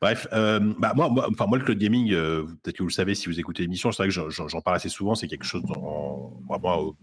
Bref, 0.00 0.26
euh, 0.32 0.60
bah, 0.78 0.92
moi, 0.94 1.08
moi, 1.08 1.28
enfin, 1.30 1.46
moi, 1.46 1.58
le 1.58 1.64
cloud 1.64 1.78
gaming, 1.78 2.12
euh, 2.12 2.44
peut-être 2.62 2.76
que 2.76 2.82
vous 2.82 2.88
le 2.88 2.94
savez 2.94 3.14
si 3.14 3.26
vous 3.28 3.40
écoutez 3.40 3.62
l'émission, 3.62 3.90
c'est 3.92 4.02
vrai 4.02 4.08
que 4.08 4.30
j'en 4.30 4.60
parle 4.60 4.76
assez 4.76 4.88
souvent. 4.88 5.14
C'est 5.14 5.26
quelque 5.26 5.46
chose 5.46 5.62
dont, 5.62 6.32
vraiment, 6.48 6.96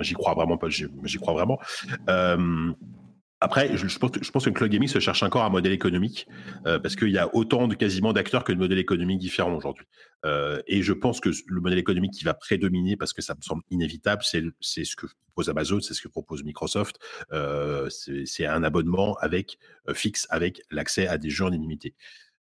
j'y 0.00 0.14
crois 0.14 0.34
vraiment 0.34 0.58
pas, 0.58 0.68
j'y 0.68 1.18
crois 1.18 1.34
vraiment. 1.34 1.58
Après, 3.46 3.76
je, 3.76 3.98
pense, 3.98 4.10
je 4.20 4.28
pense 4.32 4.44
que 4.44 4.50
le 4.50 4.56
cloud 4.56 4.72
gaming 4.72 4.88
se 4.88 4.98
cherche 4.98 5.22
encore 5.22 5.44
un 5.44 5.50
modèle 5.50 5.70
économique 5.70 6.26
euh, 6.66 6.80
parce 6.80 6.96
qu'il 6.96 7.10
y 7.10 7.18
a 7.18 7.32
autant 7.32 7.68
de 7.68 7.76
quasiment 7.76 8.12
d'acteurs 8.12 8.42
que 8.42 8.52
de 8.52 8.58
modèles 8.58 8.80
économiques 8.80 9.20
différents 9.20 9.54
aujourd'hui. 9.54 9.86
Euh, 10.24 10.60
et 10.66 10.82
je 10.82 10.92
pense 10.92 11.20
que 11.20 11.30
le 11.46 11.60
modèle 11.60 11.78
économique 11.78 12.12
qui 12.12 12.24
va 12.24 12.34
prédominer, 12.34 12.96
parce 12.96 13.12
que 13.12 13.22
ça 13.22 13.36
me 13.36 13.42
semble 13.42 13.62
inévitable, 13.70 14.24
c'est 14.24 14.84
ce 14.84 14.96
que 14.96 15.06
propose 15.28 15.48
Amazon, 15.48 15.80
c'est 15.80 15.94
ce 15.94 16.02
que 16.02 16.08
propose 16.08 16.42
Microsoft. 16.42 16.98
Euh, 17.30 17.88
c'est 18.24 18.46
un 18.46 18.64
abonnement 18.64 19.16
avec 19.20 19.60
fixe 19.94 20.26
avec 20.30 20.62
l'accès 20.72 21.06
à 21.06 21.16
des 21.16 21.30
jeux 21.30 21.44
en 21.44 21.52
illimité. 21.52 21.94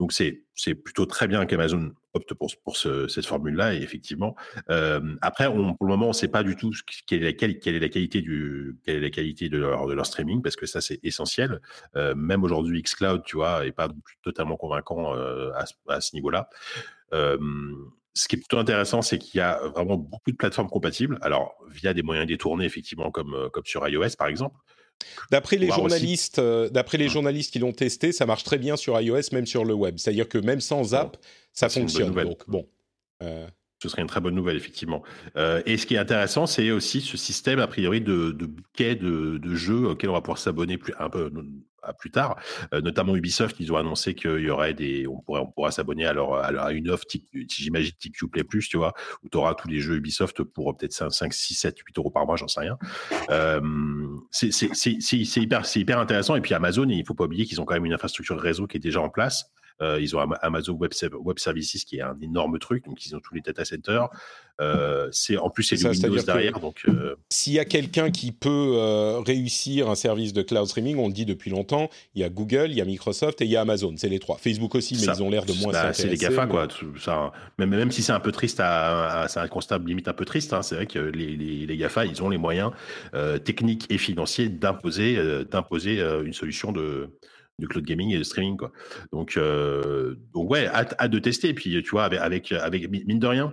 Donc 0.02 0.12
c'est 0.12 0.74
plutôt 0.74 1.06
très 1.06 1.28
bien 1.28 1.46
qu'Amazon 1.46 1.92
opte 2.12 2.34
pour, 2.34 2.50
pour 2.64 2.76
cette 2.76 3.24
formule-là, 3.24 3.74
effectivement. 3.74 4.34
Euh, 4.68 5.14
après, 5.22 5.46
pour 5.46 5.76
le 5.80 5.86
moment, 5.86 6.06
on 6.06 6.08
ne 6.08 6.12
sait 6.12 6.26
pas 6.26 6.42
du 6.42 6.56
tout 6.56 6.72
quelle 7.06 7.22
est 7.22 7.38
la, 7.40 7.52
quelle 7.52 7.76
est 7.76 7.78
la 7.78 7.88
qualité, 7.88 8.20
du, 8.20 8.76
quelle 8.84 8.96
est 8.96 9.00
la 9.00 9.10
qualité 9.10 9.48
de, 9.48 9.58
leur, 9.58 9.86
de 9.86 9.92
leur 9.92 10.04
streaming, 10.04 10.42
parce 10.42 10.56
que 10.56 10.66
ça, 10.66 10.80
c'est 10.80 10.98
essentiel. 11.04 11.60
Euh, 11.94 12.16
même 12.16 12.42
aujourd'hui, 12.42 12.82
Xcloud, 12.82 13.22
tu 13.24 13.36
vois, 13.36 13.64
n'est 13.64 13.70
pas 13.70 13.90
totalement 14.24 14.56
convaincant 14.56 15.14
euh, 15.14 15.52
à, 15.52 15.66
à, 15.86 16.00
ce 16.00 16.16
niveau-là. 16.16 16.48
ce 17.12 18.26
qui 18.26 18.34
est 18.34 18.40
plutôt 18.40 18.58
intéressant, 18.58 19.02
c'est 19.02 19.18
qu'il 19.18 19.38
y 19.38 19.40
a 19.40 19.60
vraiment 19.68 19.98
beaucoup 19.98 20.32
de 20.32 20.36
plateformes 20.36 20.68
compatibles, 20.68 21.16
alors 21.22 21.54
via 21.70 21.94
des 21.94 22.02
moyens 22.02 22.26
détournés, 22.26 22.64
effectivement, 22.64 23.12
comme, 23.12 23.50
comme 23.52 23.66
sur 23.66 23.86
iOS, 23.86 24.16
par 24.18 24.26
exemple. 24.26 24.56
D'après 25.30 25.56
les 25.56 25.68
journalistes, 25.68 26.38
euh, 26.38 26.68
d'après 26.68 26.98
les 26.98 27.06
mmh. 27.06 27.10
journalistes 27.10 27.52
qui 27.52 27.58
l'ont 27.58 27.72
testé, 27.72 28.12
ça 28.12 28.26
marche 28.26 28.44
très 28.44 28.58
bien 28.58 28.76
sur 28.76 29.00
iOS, 29.00 29.32
même 29.32 29.46
sur 29.46 29.64
le 29.64 29.74
web. 29.74 29.96
C'est-à-dire 29.98 30.28
que 30.28 30.38
même 30.38 30.60
sans 30.60 30.94
app, 30.94 31.16
ça 31.52 31.68
fonctionne. 31.68 32.12
Donc 32.14 32.48
bon. 32.48 32.66
Euh, 33.22 33.46
Ce 33.82 33.88
serait 33.88 34.02
une 34.02 34.08
très 34.08 34.20
bonne 34.20 34.36
nouvelle, 34.36 34.56
effectivement. 34.56 35.02
Euh, 35.36 35.60
et 35.66 35.76
ce 35.76 35.86
qui 35.86 35.96
est 35.96 35.98
intéressant, 35.98 36.46
c'est 36.46 36.70
aussi 36.70 37.00
ce 37.00 37.16
système, 37.16 37.58
a 37.58 37.66
priori, 37.66 38.00
de, 38.00 38.30
de 38.30 38.46
bouquet 38.46 38.94
de, 38.94 39.38
de, 39.38 39.54
jeux 39.56 39.88
auxquels 39.88 40.08
on 40.08 40.12
va 40.12 40.20
pouvoir 40.20 40.38
s'abonner 40.38 40.78
plus, 40.78 40.94
un 41.00 41.10
peu 41.10 41.32
à 41.82 41.92
plus 41.92 42.12
tard. 42.12 42.40
Euh, 42.72 42.80
notamment 42.80 43.16
Ubisoft, 43.16 43.56
ils 43.58 43.72
ont 43.72 43.76
annoncé 43.76 44.14
qu'il 44.14 44.38
y 44.38 44.50
aurait 44.50 44.72
des. 44.72 45.08
On, 45.08 45.18
pourrait, 45.18 45.40
on 45.40 45.50
pourra 45.50 45.72
s'abonner 45.72 46.06
à, 46.06 46.12
leur, 46.12 46.34
à, 46.34 46.72
une 46.72 46.90
offre, 46.90 47.06
j'imagine, 47.48 47.90
type 47.98 48.14
Uplay 48.22 48.44
Plus, 48.44 48.68
tu 48.68 48.76
vois, 48.76 48.94
où 49.24 49.28
tu 49.28 49.36
auras 49.36 49.54
tous 49.54 49.66
les 49.66 49.80
jeux 49.80 49.96
Ubisoft 49.96 50.44
pour 50.44 50.76
peut-être 50.76 50.92
5, 50.92 51.10
5, 51.10 51.34
6, 51.34 51.54
7, 51.54 51.76
8 51.76 51.98
euros 51.98 52.10
par 52.12 52.24
mois, 52.24 52.36
j'en 52.36 52.46
sais 52.46 52.60
rien. 52.60 52.78
Euh, 53.30 53.60
c'est 54.30 55.36
hyper, 55.38 55.62
hyper 55.74 55.98
intéressant. 55.98 56.36
Et 56.36 56.40
puis 56.40 56.54
Amazon, 56.54 56.88
il 56.88 57.00
ne 57.00 57.04
faut 57.04 57.14
pas 57.14 57.24
oublier 57.24 57.46
qu'ils 57.46 57.60
ont 57.60 57.64
quand 57.64 57.74
même 57.74 57.86
une 57.86 57.94
infrastructure 57.94 58.38
réseau 58.38 58.68
qui 58.68 58.76
est 58.76 58.80
déjà 58.80 59.00
en 59.00 59.10
place. 59.10 59.50
Euh, 59.80 60.00
ils 60.00 60.16
ont 60.16 60.20
Amazon 60.42 60.74
Web, 60.74 60.92
Web, 61.12 61.38
Services 61.38 61.84
qui 61.84 61.98
est 61.98 62.02
un 62.02 62.16
énorme 62.20 62.58
truc, 62.58 62.84
donc 62.84 63.04
ils 63.04 63.16
ont 63.16 63.20
tous 63.20 63.34
les 63.34 63.40
data 63.40 63.64
centers. 63.64 64.08
Euh, 64.60 65.08
c'est 65.12 65.38
en 65.38 65.48
plus 65.50 65.64
c'est 65.64 65.76
du 65.76 65.86
Windows 65.86 66.22
derrière. 66.22 66.60
Donc 66.60 66.82
euh, 66.88 67.16
s'il 67.30 67.54
y 67.54 67.58
a 67.58 67.64
quelqu'un 67.64 68.10
qui 68.10 68.32
peut 68.32 69.20
réussir 69.24 69.88
un 69.88 69.94
service 69.94 70.32
de 70.32 70.42
cloud 70.42 70.66
streaming, 70.66 70.98
on 70.98 71.08
le 71.08 71.12
dit 71.12 71.24
depuis 71.24 71.50
longtemps, 71.50 71.88
il 72.14 72.20
y 72.20 72.24
a 72.24 72.28
Google, 72.28 72.66
il 72.70 72.76
y 72.76 72.80
a 72.80 72.84
Microsoft 72.84 73.40
et 73.40 73.44
il 73.44 73.50
y 73.50 73.56
a 73.56 73.62
Amazon. 73.62 73.94
C'est 73.96 74.08
les 74.08 74.18
trois. 74.18 74.36
Facebook 74.36 74.74
aussi, 74.74 74.94
mais 74.94 75.14
ils 75.14 75.22
ont 75.22 75.30
l'air 75.30 75.46
de 75.46 75.52
moins 75.54 75.72
bah, 75.72 75.92
C'est 75.92 76.08
les 76.08 76.16
Gafa 76.16 76.46
quoi. 76.46 76.68
Ça, 77.00 77.32
même, 77.58 77.70
même 77.70 77.90
si 77.90 78.02
c'est 78.02 78.12
un 78.12 78.20
peu 78.20 78.32
triste, 78.32 78.58
c'est 78.58 79.40
un 79.40 79.48
constat 79.48 79.78
limite 79.78 80.08
un 80.08 80.12
peu 80.12 80.24
triste. 80.24 80.52
Hein, 80.52 80.62
c'est 80.62 80.74
vrai 80.74 80.86
que 80.86 80.98
les, 80.98 81.36
les, 81.36 81.66
les, 81.66 81.76
Gafa, 81.76 82.04
ils 82.04 82.22
ont 82.22 82.28
les 82.28 82.38
moyens 82.38 82.70
techniques 83.44 83.86
et 83.90 83.98
financiers 83.98 84.48
d'imposer 84.48 85.18
d'imposer 85.50 86.00
une 86.00 86.32
solution 86.32 86.72
de 86.72 87.10
de 87.58 87.66
cloud 87.66 87.84
gaming 87.84 88.10
et 88.10 88.18
de 88.18 88.22
streaming 88.22 88.56
quoi. 88.56 88.72
Donc 89.12 89.36
euh, 89.36 90.16
donc 90.32 90.50
ouais, 90.50 90.66
hâte, 90.66 91.10
de 91.10 91.18
tester. 91.18 91.48
Et 91.48 91.54
puis 91.54 91.82
tu 91.82 91.90
vois 91.90 92.04
avec 92.04 92.52
avec, 92.52 92.90
mine 92.90 93.18
de 93.18 93.26
rien, 93.26 93.52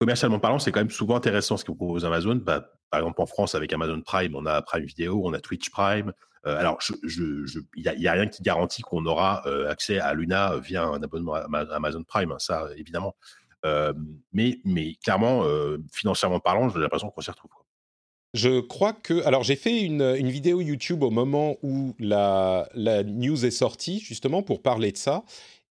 commercialement 0.00 0.38
parlant, 0.38 0.58
c'est 0.58 0.72
quand 0.72 0.80
même 0.80 0.90
souvent 0.90 1.16
intéressant 1.16 1.56
ce 1.56 1.64
que 1.64 1.72
propose 1.72 2.04
Amazon. 2.04 2.36
Bah, 2.36 2.70
par 2.90 3.00
exemple 3.00 3.22
en 3.22 3.26
France 3.26 3.54
avec 3.54 3.72
Amazon 3.72 4.00
Prime, 4.02 4.34
on 4.34 4.46
a 4.46 4.60
Prime 4.62 4.84
Vidéo, 4.84 5.22
on 5.24 5.32
a 5.32 5.40
Twitch 5.40 5.70
Prime. 5.70 6.12
Euh, 6.44 6.58
alors 6.58 6.78
il 7.06 7.64
n'y 7.76 8.08
a, 8.08 8.12
rien 8.12 8.26
qui 8.26 8.42
garantit 8.42 8.82
qu'on 8.82 9.06
aura 9.06 9.42
euh, 9.46 9.70
accès 9.70 10.00
à 10.00 10.12
Luna 10.12 10.58
via 10.58 10.84
un 10.84 11.00
abonnement 11.00 11.34
Amazon 11.34 12.02
Prime, 12.02 12.32
hein, 12.32 12.38
ça 12.38 12.68
évidemment. 12.76 13.14
mais 14.32 14.58
mais 14.64 14.96
clairement 15.04 15.44
financièrement 15.92 16.40
parlant, 16.40 16.68
j'ai 16.68 16.80
l'impression 16.80 17.10
qu'on 17.10 17.20
s'y 17.20 17.30
retrouve. 17.30 17.61
Je 18.34 18.60
crois 18.60 18.94
que. 18.94 19.24
Alors, 19.26 19.42
j'ai 19.42 19.56
fait 19.56 19.80
une, 19.80 20.16
vidéo 20.16 20.60
YouTube 20.60 21.02
au 21.02 21.10
moment 21.10 21.56
où 21.62 21.94
la, 21.98 22.68
news 23.04 23.44
est 23.44 23.50
sortie, 23.50 24.00
justement, 24.00 24.42
pour 24.42 24.62
parler 24.62 24.92
de 24.92 24.96
ça. 24.96 25.24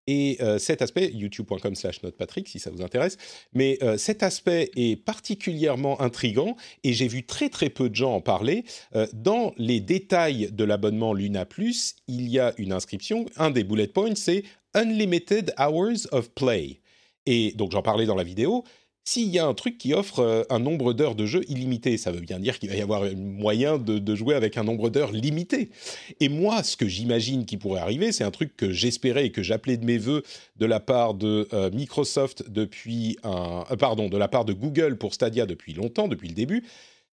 Et 0.08 0.38
euh, 0.42 0.58
cet 0.58 0.82
aspect, 0.82 1.12
youtube.com 1.14 1.76
slash 1.76 2.02
notepatrick 2.02 2.48
si 2.48 2.60
ça 2.60 2.72
vous 2.72 2.82
intéresse, 2.82 3.18
mais 3.54 3.78
euh, 3.84 3.98
cet 3.98 4.24
aspect 4.24 4.72
est 4.76 4.96
particulièrement 4.96 6.02
intrigant 6.02 6.56
et 6.84 6.94
j'ai 6.94 7.08
vu 7.08 7.24
très 7.24 7.50
très 7.50 7.70
peu 7.70 7.88
de 7.88 7.96
gens 7.96 8.16
en 8.16 8.20
parler. 8.20 8.66
Euh, 8.96 9.06
dans 9.14 9.54
les 9.58 9.80
détails 9.80 10.50
de 10.52 10.64
l'abonnement 10.64 11.14
Luna 11.14 11.46
Plus, 11.46 11.98
il 12.08 12.28
y 12.30 12.40
a 12.40 12.52
une 12.58 12.74
inscription, 12.74 13.28
un 13.38 13.52
des 13.52 13.64
bullet 13.64 13.88
points, 13.88 14.16
c'est 14.16 14.44
Unlimited 14.74 15.54
Hours 15.60 16.08
of 16.12 16.32
Play. 16.32 16.82
Et 17.28 17.52
donc 17.52 17.72
j'en 17.72 17.84
parlais 17.84 18.08
dans 18.08 18.16
la 18.16 18.24
vidéo, 18.24 18.64
s'il 19.04 19.30
y 19.30 19.40
a 19.40 19.48
un 19.48 19.54
truc 19.54 19.78
qui 19.78 19.94
offre 19.94 20.20
euh, 20.20 20.44
un 20.50 20.60
nombre 20.60 20.94
d'heures 20.94 21.16
de 21.16 21.26
jeu 21.26 21.42
illimité, 21.48 21.98
ça 21.98 22.12
veut 22.12 22.20
bien 22.20 22.40
dire 22.40 22.60
qu'il 22.60 22.70
va 22.70 22.76
y 22.76 22.82
avoir 22.82 23.04
un 23.04 23.16
moyen 23.16 23.78
de, 23.78 24.16
jouer 24.16 24.36
avec 24.36 24.58
un 24.58 24.64
nombre 24.64 24.90
d'heures 24.90 25.12
limité. 25.12 25.72
Et 26.20 26.30
moi, 26.30 26.62
ce 26.64 26.78
que 26.78 26.88
j'imagine 26.88 27.46
qui 27.46 27.58
pourrait 27.58 27.82
arriver, 27.82 28.12
c'est 28.12 28.24
un 28.24 28.32
truc 28.32 28.56
que 28.56 28.72
j'espérais 28.72 29.26
et 29.26 29.32
que 29.32 29.42
j'appelais 29.42 29.78
de 29.78 29.86
mes 29.86 29.98
voeux 29.98 30.22
de 30.58 30.66
la 30.66 30.80
part 30.80 31.14
de 31.16 31.48
euh, 31.54 31.72
Microsoft 31.72 32.50
depuis 32.50 33.18
un, 33.24 33.64
euh, 33.72 33.76
pardon, 33.76 34.08
de 34.08 34.18
la 34.18 34.28
part 34.28 34.46
de 34.46 34.54
Google 34.54 34.98
pour 34.98 35.14
Stadia 35.14 35.46
depuis 35.46 35.74
longtemps, 35.74 36.08
depuis 36.08 36.28
le 36.28 36.36
début. 36.36 36.64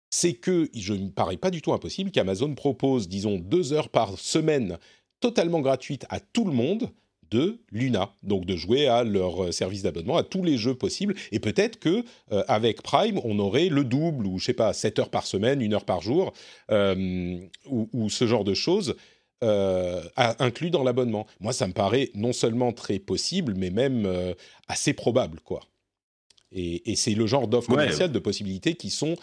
C'est 0.10 0.34
que 0.34 0.70
je 0.74 0.94
ne 0.94 1.06
me 1.06 1.12
paraît 1.12 1.38
pas 1.38 1.52
du 1.52 1.62
tout 1.62 1.74
impossible 1.74 2.12
qu'Amazon 2.12 2.54
propose, 2.56 3.08
disons, 3.08 3.38
deux 3.38 3.74
heures 3.74 3.90
par 3.90 4.18
semaine 4.18 4.78
totalement 5.20 5.62
gratuites 5.62 6.06
à 6.10 6.20
tout 6.20 6.46
le 6.46 6.54
monde 6.54 6.92
de 7.32 7.60
Luna, 7.72 8.12
donc 8.24 8.46
de 8.46 8.56
jouer 8.56 8.88
à 8.88 9.04
leur 9.04 9.46
euh, 9.46 9.52
service 9.52 9.84
d'abonnement, 9.84 10.18
à 10.18 10.24
tous 10.24 10.44
les 10.44 10.58
jeux 10.58 10.76
possibles, 10.76 11.16
et 11.32 11.40
peut-être 11.40 11.80
que 11.80 12.04
euh, 12.32 12.44
avec 12.48 12.82
Prime, 12.82 13.20
on 13.24 13.40
aurait 13.40 13.70
le 13.70 13.84
double, 13.84 14.26
ou 14.26 14.40
je 14.40 14.46
sais 14.46 14.54
pas, 14.54 14.74
7 14.74 15.00
heures 15.00 15.10
par 15.10 15.26
semaine, 15.26 15.62
1 15.62 15.74
heure 15.74 15.86
par 15.86 16.02
jour, 16.02 16.34
euh, 16.72 17.38
ou, 17.66 18.10
ce 18.10 18.28
genre 18.28 18.44
de 18.44 18.54
choses. 18.54 18.96
inclus 19.42 20.72
dans 20.72 20.84
l'abonnement. 20.84 21.28
Moi, 21.40 21.54
ça 21.54 21.68
me 21.68 21.74
paraît 21.74 22.10
non 22.16 22.34
seulement 22.34 22.72
très 22.74 23.00
possible, 23.00 23.54
mais 23.56 23.70
même 23.70 24.34
assez 24.68 24.94
probable, 24.94 25.40
quoi. 25.42 25.62
Et, 26.52 26.96
c'est 26.96 27.14
le 27.14 27.28
genre 27.28 27.48
d'offre 27.48 27.70
commerciale, 27.70 28.12
de 28.12 28.20
possibilités 28.20 28.76
qui 28.76 28.90
sont 28.90 29.16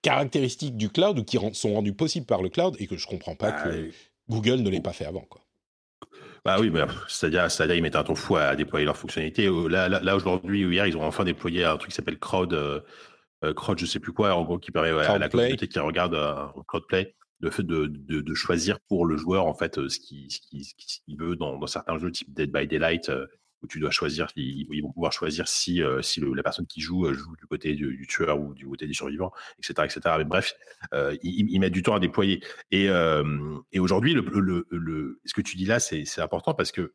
caractéristiques 0.00 0.76
du 0.76 0.88
cloud 0.88 1.18
ou 1.18 1.24
qui 1.24 1.38
sont 1.52 1.74
rendues 1.74 1.92
possibles 1.92 2.26
par 2.26 2.42
le 2.42 2.48
cloud 2.48 2.76
et 2.78 2.86
que 2.86 2.96
je 2.96 3.06
comprends 3.06 3.36
pas 3.36 3.50
bah, 3.50 3.64
que 3.64 3.90
Google 4.28 4.60
ne 4.62 4.70
l'ait 4.70 4.80
pas 4.80 4.92
fait 4.92 5.04
avant, 5.04 5.26
quoi. 5.28 5.41
Bah 6.44 6.56
oui, 6.58 6.70
mais 6.70 6.80
c'est-à-dire, 7.06 7.48
c'est-à-dire 7.50 7.76
ils 7.76 7.82
mettent 7.82 7.96
un 7.96 8.02
temps 8.02 8.16
fou 8.16 8.36
à, 8.36 8.56
déployer 8.56 8.84
leurs 8.84 8.96
fonctionnalités. 8.96 9.46
Euh, 9.46 9.68
là, 9.68 9.88
là, 9.88 10.16
aujourd'hui 10.16 10.64
ou 10.64 10.72
hier, 10.72 10.86
ils 10.86 10.96
ont 10.96 11.04
enfin 11.04 11.24
déployé 11.24 11.64
un 11.64 11.76
truc 11.76 11.90
qui 11.90 11.96
s'appelle 11.96 12.18
Crowd, 12.18 12.52
euh, 12.52 12.80
euh, 13.44 13.54
Crowd, 13.54 13.78
je 13.78 13.86
sais 13.86 14.00
plus 14.00 14.12
quoi, 14.12 14.34
en 14.34 14.42
gros, 14.42 14.58
qui 14.58 14.72
permet 14.72 14.90
à 14.90 15.18
la 15.18 15.28
communauté 15.28 15.68
qui 15.68 15.78
regarde 15.78 16.14
un 16.14 16.52
Crowdplay 16.66 17.14
fait 17.50 17.64
de, 17.64 17.86
de, 17.86 18.20
de, 18.20 18.34
choisir 18.34 18.78
pour 18.88 19.04
le 19.04 19.16
joueur 19.16 19.46
en 19.46 19.54
fait 19.54 19.88
ce 19.88 19.98
qu'il 19.98 20.30
ce 20.30 20.38
qui, 20.38 20.62
ce 20.62 21.00
veut 21.18 21.34
dans, 21.34 21.58
dans, 21.58 21.66
certains 21.66 21.98
jeux 21.98 22.12
type 22.12 22.32
Dead 22.32 22.52
by 22.52 22.68
Daylight 22.68 23.10
où 23.62 23.66
tu 23.66 23.78
dois 23.78 23.90
choisir, 23.90 24.28
ils, 24.36 24.82
vont 24.82 24.92
pouvoir 24.92 25.12
choisir 25.12 25.46
si, 25.48 25.82
euh, 25.82 26.02
si 26.02 26.20
la 26.20 26.42
personne 26.42 26.66
qui 26.66 26.80
joue 26.80 27.06
euh, 27.06 27.14
joue 27.14 27.36
du 27.36 27.46
côté 27.46 27.74
du, 27.74 28.06
tueur 28.08 28.40
ou 28.40 28.54
du 28.54 28.66
côté 28.66 28.86
des 28.86 28.92
survivants, 28.92 29.32
etc. 29.58 29.84
etc. 29.84 30.14
Mais 30.18 30.24
bref, 30.24 30.54
euh, 30.92 31.16
ils, 31.22 31.58
mettent 31.60 31.72
du 31.72 31.82
temps 31.82 31.94
à 31.94 32.00
déployer. 32.00 32.42
Et, 32.70 32.86
et 32.86 33.78
aujourd'hui, 33.78 34.14
ce 34.14 35.34
que 35.34 35.40
tu 35.40 35.56
dis 35.56 35.64
là, 35.64 35.78
c'est 35.80 36.20
important 36.20 36.54
parce 36.54 36.72
que 36.72 36.92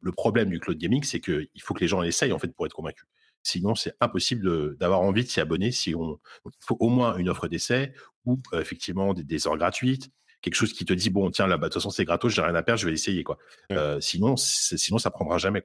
le, 0.00 0.12
problème 0.12 0.50
du 0.50 0.58
cloud 0.58 0.78
gaming, 0.78 1.02
c'est 1.02 1.20
qu'il 1.20 1.48
faut 1.60 1.74
que 1.74 1.80
les 1.80 1.88
gens 1.88 2.02
essayent 2.02 2.32
en 2.32 2.38
fait 2.38 2.48
pour 2.48 2.66
être 2.66 2.74
convaincus. 2.74 3.06
Sinon, 3.42 3.74
c'est 3.74 3.94
impossible 4.00 4.76
d'avoir 4.78 5.00
envie 5.00 5.22
de 5.22 5.28
s'y 5.28 5.40
abonner. 5.40 5.70
Si 5.70 5.94
on, 5.94 6.18
il 6.46 6.50
faut 6.60 6.76
au 6.80 6.88
moins 6.88 7.16
une 7.16 7.28
offre 7.28 7.46
d'essai 7.46 7.92
ou 8.24 8.40
effectivement 8.54 9.14
des, 9.14 9.22
des, 9.22 9.46
heures 9.46 9.56
gratuites, 9.56 10.10
quelque 10.42 10.54
chose 10.54 10.72
qui 10.72 10.84
te 10.84 10.92
dit 10.92 11.10
bon 11.10 11.30
tiens 11.30 11.46
là 11.46 11.56
bah, 11.56 11.68
de 11.68 11.72
toute 11.72 11.82
façon 11.82 11.90
c'est 11.90 12.04
gratos 12.04 12.32
j'ai 12.32 12.42
rien 12.42 12.54
à 12.54 12.62
perdre 12.62 12.80
je 12.80 12.86
vais 12.86 12.92
l'essayer 12.92 13.24
quoi 13.24 13.38
euh, 13.72 14.00
sinon 14.00 14.36
sinon 14.36 14.98
ça 14.98 15.10
prendra 15.10 15.38
jamais 15.38 15.64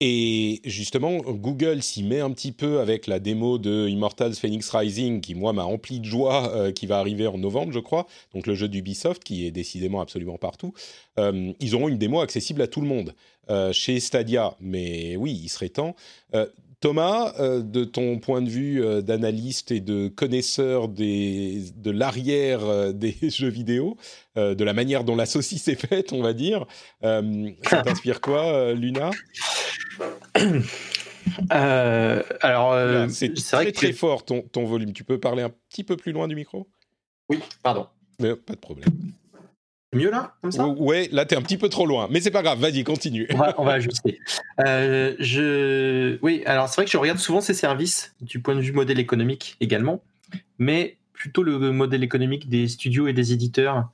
Et 0.00 0.60
justement, 0.64 1.16
Google 1.16 1.82
s'y 1.82 2.04
met 2.04 2.20
un 2.20 2.30
petit 2.30 2.52
peu 2.52 2.78
avec 2.78 3.08
la 3.08 3.18
démo 3.18 3.58
de 3.58 3.88
Immortals 3.88 4.34
Phoenix 4.34 4.70
Rising, 4.70 5.20
qui 5.20 5.34
moi 5.34 5.52
m'a 5.52 5.64
empli 5.64 5.98
de 5.98 6.04
joie, 6.04 6.54
euh, 6.54 6.70
qui 6.70 6.86
va 6.86 7.00
arriver 7.00 7.26
en 7.26 7.36
novembre, 7.36 7.72
je 7.72 7.80
crois. 7.80 8.06
Donc 8.32 8.46
le 8.46 8.54
jeu 8.54 8.68
d'Ubisoft, 8.68 9.24
qui 9.24 9.44
est 9.44 9.50
décidément 9.50 10.00
absolument 10.00 10.38
partout. 10.38 10.72
Euh, 11.18 11.52
ils 11.58 11.74
auront 11.74 11.88
une 11.88 11.98
démo 11.98 12.20
accessible 12.20 12.62
à 12.62 12.68
tout 12.68 12.80
le 12.80 12.86
monde 12.86 13.12
chez 13.72 13.98
Stadia. 13.98 14.54
Mais 14.60 15.16
oui, 15.16 15.32
il 15.42 15.48
serait 15.48 15.70
temps. 15.70 15.96
Thomas, 16.80 17.34
euh, 17.40 17.60
de 17.60 17.82
ton 17.84 18.18
point 18.18 18.40
de 18.40 18.48
vue 18.48 18.84
euh, 18.84 19.02
d'analyste 19.02 19.72
et 19.72 19.80
de 19.80 20.06
connaisseur 20.06 20.88
des, 20.88 21.64
de 21.74 21.90
l'arrière 21.90 22.64
euh, 22.64 22.92
des 22.92 23.16
jeux 23.30 23.48
vidéo, 23.48 23.96
de 24.36 24.62
la 24.62 24.72
manière 24.72 25.02
dont 25.02 25.16
la 25.16 25.26
saucisse 25.26 25.66
est 25.66 25.74
faite, 25.74 26.12
on 26.12 26.22
va 26.22 26.32
dire, 26.32 26.64
ça 27.02 27.22
t'inspire 27.84 28.20
quoi, 28.20 28.72
Luna? 28.72 29.10
Alors, 31.50 33.10
c'est 33.10 33.34
très 33.34 33.72
très 33.72 33.92
fort 33.92 34.24
ton, 34.24 34.42
ton 34.42 34.64
volume. 34.64 34.92
Tu 34.92 35.02
peux 35.02 35.18
parler 35.18 35.42
un 35.42 35.50
petit 35.70 35.82
peu 35.82 35.96
plus 35.96 36.12
loin 36.12 36.28
du 36.28 36.36
micro? 36.36 36.68
Oui, 37.28 37.40
pardon. 37.64 37.88
Mais, 38.20 38.36
pas 38.36 38.54
de 38.54 38.60
problème. 38.60 38.90
Mieux 39.94 40.10
là, 40.10 40.34
comme 40.42 40.52
ça? 40.52 40.66
Ouais, 40.66 41.08
là 41.12 41.24
t'es 41.24 41.34
un 41.34 41.40
petit 41.40 41.56
peu 41.56 41.70
trop 41.70 41.86
loin, 41.86 42.08
mais 42.10 42.20
c'est 42.20 42.30
pas 42.30 42.42
grave. 42.42 42.58
Vas-y, 42.58 42.84
continue. 42.84 43.26
On 43.56 43.64
va, 43.64 43.72
ajuster. 43.72 44.20
Euh, 44.60 45.16
je, 45.18 46.18
oui, 46.20 46.42
alors 46.44 46.68
c'est 46.68 46.76
vrai 46.76 46.84
que 46.84 46.90
je 46.90 46.98
regarde 46.98 47.18
souvent 47.18 47.40
ces 47.40 47.54
services 47.54 48.14
du 48.20 48.40
point 48.40 48.54
de 48.54 48.60
vue 48.60 48.72
modèle 48.72 48.98
économique 48.98 49.56
également, 49.60 50.02
mais 50.58 50.98
plutôt 51.14 51.42
le 51.42 51.58
modèle 51.72 52.04
économique 52.04 52.48
des 52.48 52.68
studios 52.68 53.08
et 53.08 53.14
des 53.14 53.32
éditeurs. 53.32 53.88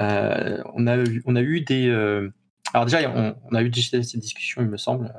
Euh, 0.00 0.62
on 0.74 0.86
a 0.86 0.98
on 1.24 1.36
a 1.36 1.40
eu 1.40 1.62
des, 1.62 1.88
euh, 1.88 2.30
alors 2.74 2.84
déjà 2.84 3.10
on, 3.10 3.34
on, 3.50 3.54
a 3.54 3.62
eu 3.62 3.72
cette 3.72 4.16
discussion, 4.16 4.60
il 4.60 4.68
me 4.68 4.76
semble, 4.76 5.12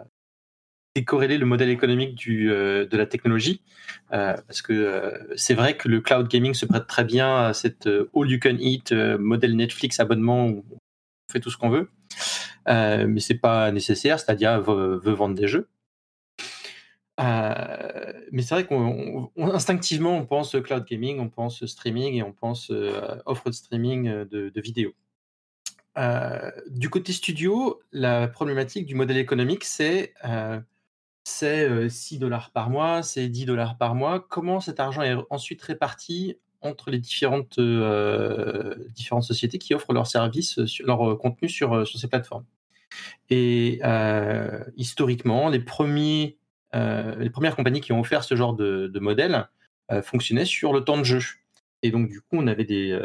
décorréler 0.95 1.37
le 1.37 1.45
modèle 1.45 1.69
économique 1.69 2.21
euh, 2.27 2.85
de 2.85 2.97
la 2.97 3.05
technologie, 3.05 3.61
euh, 4.11 4.35
parce 4.47 4.61
que 4.61 4.73
euh, 4.73 5.17
c'est 5.35 5.53
vrai 5.53 5.77
que 5.77 5.87
le 5.87 6.01
cloud 6.01 6.27
gaming 6.27 6.53
se 6.53 6.65
prête 6.65 6.87
très 6.87 7.05
bien 7.05 7.45
à 7.45 7.53
cette 7.53 7.87
all 7.87 8.29
you 8.29 8.39
can 8.41 8.57
eat 8.59 8.91
modèle 8.91 9.55
Netflix 9.55 9.99
abonnement 9.99 10.47
où 10.47 10.65
on 10.69 11.31
fait 11.31 11.39
tout 11.39 11.49
ce 11.49 11.57
qu'on 11.57 11.69
veut, 11.69 11.89
mais 12.67 13.19
c'est 13.19 13.35
pas 13.35 13.71
nécessaire. 13.71 14.19
Stadia 14.19 14.59
veut, 14.59 14.97
veut, 14.97 15.13
vendre 15.13 15.35
des 15.35 15.47
jeux. 15.47 15.69
mais 17.17 18.41
c'est 18.41 18.55
vrai 18.55 18.65
qu'on 18.65 19.31
instinctivement 19.37 20.17
on 20.17 20.25
pense 20.25 20.57
cloud 20.61 20.85
gaming, 20.85 21.19
on 21.19 21.29
pense 21.29 21.65
streaming 21.65 22.15
et 22.15 22.23
on 22.23 22.33
pense 22.33 22.71
offre 23.25 23.49
de 23.49 23.55
streaming 23.55 24.25
de 24.25 24.61
vidéos. 24.61 24.93
du 26.67 26.89
côté 26.89 27.13
studio, 27.13 27.81
la 27.93 28.27
problématique 28.27 28.85
du 28.85 28.95
modèle 28.95 29.17
économique, 29.17 29.63
c'est 29.63 30.13
c'est 31.23 31.89
6 31.89 32.19
dollars 32.19 32.51
par 32.51 32.69
mois, 32.69 33.03
c'est 33.03 33.27
10 33.27 33.45
dollars 33.45 33.77
par 33.77 33.95
mois. 33.95 34.25
Comment 34.29 34.59
cet 34.59 34.79
argent 34.79 35.01
est 35.01 35.15
ensuite 35.29 35.61
réparti 35.61 36.37
entre 36.61 36.91
les 36.91 36.99
différentes, 36.99 37.59
sociétés 39.21 39.57
qui 39.57 39.73
offrent 39.73 39.93
leurs 39.93 40.07
services, 40.07 40.59
leur 40.83 41.17
contenu 41.17 41.49
sur, 41.49 41.87
ces 41.87 42.07
plateformes? 42.07 42.45
Et 43.29 43.81
historiquement, 44.77 45.49
les, 45.49 45.59
premières 45.59 46.35
compagnies 47.55 47.81
qui 47.81 47.93
ont 47.93 47.99
offert 47.99 48.23
ce 48.23 48.35
genre 48.35 48.53
de, 48.53 48.87
de 48.87 48.99
modèle 48.99 49.47
fonctionnaient 50.03 50.45
sur 50.45 50.73
le 50.73 50.83
temps 50.83 50.97
de 50.97 51.03
jeu. 51.03 51.21
Et 51.83 51.91
donc, 51.91 52.09
du 52.09 52.21
coup, 52.21 52.37
on 52.37 52.47
avait 52.47 52.65
des, 52.65 52.97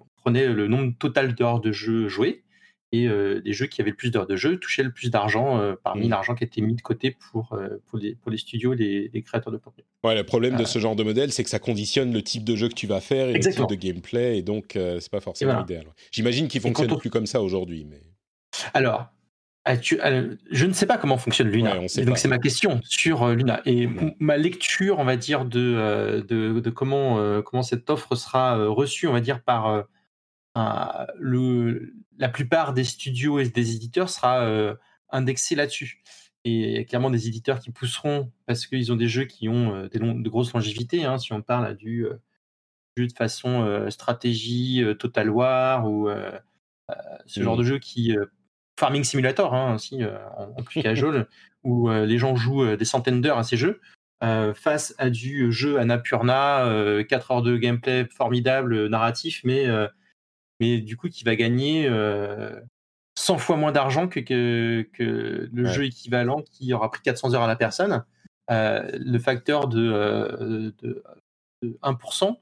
on 0.00 0.06
prenait 0.16 0.48
le 0.48 0.68
nombre 0.68 0.92
total 0.98 1.34
d'heures 1.34 1.60
de 1.60 1.72
jeu 1.72 2.08
jouées 2.08 2.44
et 2.92 3.06
les 3.08 3.52
jeux 3.52 3.66
qui 3.66 3.80
avaient 3.80 3.90
le 3.90 3.96
plus 3.96 4.10
d'heures 4.10 4.26
de 4.26 4.36
jeu 4.36 4.58
touchaient 4.58 4.82
le 4.82 4.90
plus 4.92 5.10
d'argent 5.10 5.60
parmi 5.84 6.06
mmh. 6.06 6.10
l'argent 6.10 6.34
qui 6.34 6.44
était 6.44 6.60
mis 6.60 6.74
de 6.74 6.80
côté 6.80 7.10
pour, 7.10 7.58
pour, 7.86 7.98
les, 7.98 8.14
pour 8.14 8.30
les 8.30 8.38
studios, 8.38 8.72
les, 8.72 9.10
les 9.12 9.22
créateurs 9.22 9.52
de 9.52 9.58
contenu. 9.58 9.84
Ouais, 10.04 10.14
le 10.14 10.24
problème 10.24 10.56
de 10.56 10.64
ce 10.64 10.78
genre 10.78 10.96
de 10.96 11.02
modèle, 11.02 11.32
c'est 11.32 11.44
que 11.44 11.50
ça 11.50 11.58
conditionne 11.58 12.12
le 12.12 12.22
type 12.22 12.44
de 12.44 12.56
jeu 12.56 12.68
que 12.68 12.74
tu 12.74 12.86
vas 12.86 13.00
faire 13.00 13.28
et 13.28 13.34
le 13.34 13.40
type 13.40 13.68
de 13.68 13.74
gameplay, 13.74 14.38
et 14.38 14.42
donc 14.42 14.72
c'est 14.74 15.10
pas 15.10 15.20
forcément 15.20 15.62
idéal. 15.62 15.86
J'imagine 16.10 16.48
qu'il 16.48 16.60
fonctionne 16.60 16.96
plus 16.96 17.10
comme 17.10 17.26
ça 17.26 17.42
aujourd'hui. 17.42 17.84
Mais... 17.84 18.00
Alors, 18.72 19.08
je 19.66 20.64
ne 20.64 20.72
sais 20.72 20.86
pas 20.86 20.96
comment 20.96 21.18
fonctionne 21.18 21.48
Luna. 21.48 21.74
donc 21.76 22.18
c'est 22.18 22.28
ma 22.28 22.38
question 22.38 22.80
sur 22.84 23.28
Luna. 23.28 23.60
Et 23.66 23.86
ma 24.18 24.38
lecture, 24.38 24.98
on 24.98 25.04
va 25.04 25.16
dire, 25.16 25.44
de, 25.44 26.24
de, 26.26 26.58
de 26.60 26.70
comment, 26.70 27.42
comment 27.42 27.62
cette 27.62 27.90
offre 27.90 28.14
sera 28.14 28.66
reçue, 28.66 29.06
on 29.08 29.12
va 29.12 29.20
dire, 29.20 29.42
par 29.42 29.84
le, 30.54 31.92
la 32.18 32.28
plupart 32.28 32.74
des 32.74 32.84
studios 32.84 33.38
et 33.38 33.48
des 33.48 33.74
éditeurs 33.74 34.10
sera 34.10 34.44
euh, 34.44 34.74
indexé 35.10 35.54
là-dessus. 35.54 36.02
Et 36.44 36.52
il 36.52 36.70
y 36.72 36.78
a 36.78 36.84
clairement 36.84 37.10
des 37.10 37.28
éditeurs 37.28 37.60
qui 37.60 37.70
pousseront 37.70 38.30
parce 38.46 38.66
qu'ils 38.66 38.92
ont 38.92 38.96
des 38.96 39.08
jeux 39.08 39.24
qui 39.24 39.48
ont 39.48 39.74
euh, 39.74 39.88
des 39.88 39.98
de 39.98 40.28
grosses 40.28 40.52
longévités. 40.52 41.04
Hein, 41.04 41.18
si 41.18 41.32
on 41.32 41.42
parle 41.42 41.76
du 41.76 42.06
euh, 42.06 42.20
jeu 42.96 43.06
de 43.06 43.12
façon 43.12 43.86
stratégie, 43.90 44.82
Total 44.98 45.30
War 45.30 45.88
ou 45.88 46.08
ce 47.26 47.40
genre 47.40 47.56
de 47.56 47.62
jeu 47.62 47.78
qui 47.78 48.16
Farming 48.76 49.04
Simulator 49.04 49.54
hein, 49.54 49.76
aussi 49.76 50.00
en, 50.36 50.62
plus 50.64 50.82
casual 50.82 51.28
où 51.62 51.88
les 51.88 52.18
gens 52.18 52.34
jouent 52.34 52.74
des 52.74 52.84
centaines 52.84 53.20
d'heures 53.20 53.38
à 53.38 53.44
ces 53.44 53.56
jeux. 53.56 53.80
face 54.54 54.96
à 54.98 55.10
du 55.10 55.52
jeu 55.52 55.78
Annapurna, 55.78 57.04
4 57.08 57.30
heures 57.30 57.42
de 57.42 57.56
gameplay 57.56 58.04
formidable, 58.06 58.88
narratif, 58.88 59.42
mais 59.44 59.68
mais 60.60 60.78
du 60.78 60.96
coup 60.96 61.08
qui 61.08 61.24
va 61.24 61.36
gagner 61.36 61.88
100 63.14 63.38
fois 63.38 63.56
moins 63.56 63.72
d'argent 63.72 64.08
que, 64.08 64.20
que, 64.20 65.48
le 65.52 65.64
jeu 65.66 65.84
équivalent 65.84 66.42
qui 66.42 66.72
aura 66.72 66.90
pris 66.90 67.02
400 67.02 67.34
heures 67.34 67.42
à 67.42 67.46
la 67.46 67.56
personne. 67.56 68.04
le 68.48 69.18
facteur 69.18 69.68
de, 69.68 70.74
1%, 71.62 72.36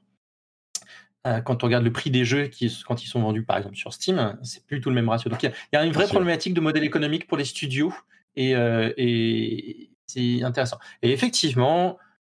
quand 1.43 1.63
on 1.63 1.65
regarde 1.65 1.83
le 1.83 1.91
prix 1.91 2.11
des 2.11 2.25
jeux 2.25 2.47
qui, 2.47 2.71
quand 2.87 3.03
ils 3.03 3.07
sont 3.07 3.21
vendus 3.21 3.43
par 3.43 3.57
exemple 3.57 3.75
sur 3.75 3.93
Steam, 3.93 4.37
c'est 4.43 4.65
plus 4.65 4.81
tout 4.81 4.89
le 4.89 4.95
même 4.95 5.09
ratio. 5.09 5.29
Donc 5.29 5.43
il 5.43 5.51
y, 5.73 5.75
a 5.75 5.83
une 5.83 5.93
vraie 5.93 6.07
problématique 6.07 6.53
de 6.53 6.61
modèle 6.61 6.83
économique 6.83 7.27
pour 7.27 7.37
les 7.37 7.45
studios 7.45 7.93
et, 8.35 8.51
et 8.97 9.89
c'est 10.05 10.43
intéressant. 10.43 10.77
Et 11.01 11.11
effectivement, 11.11 11.97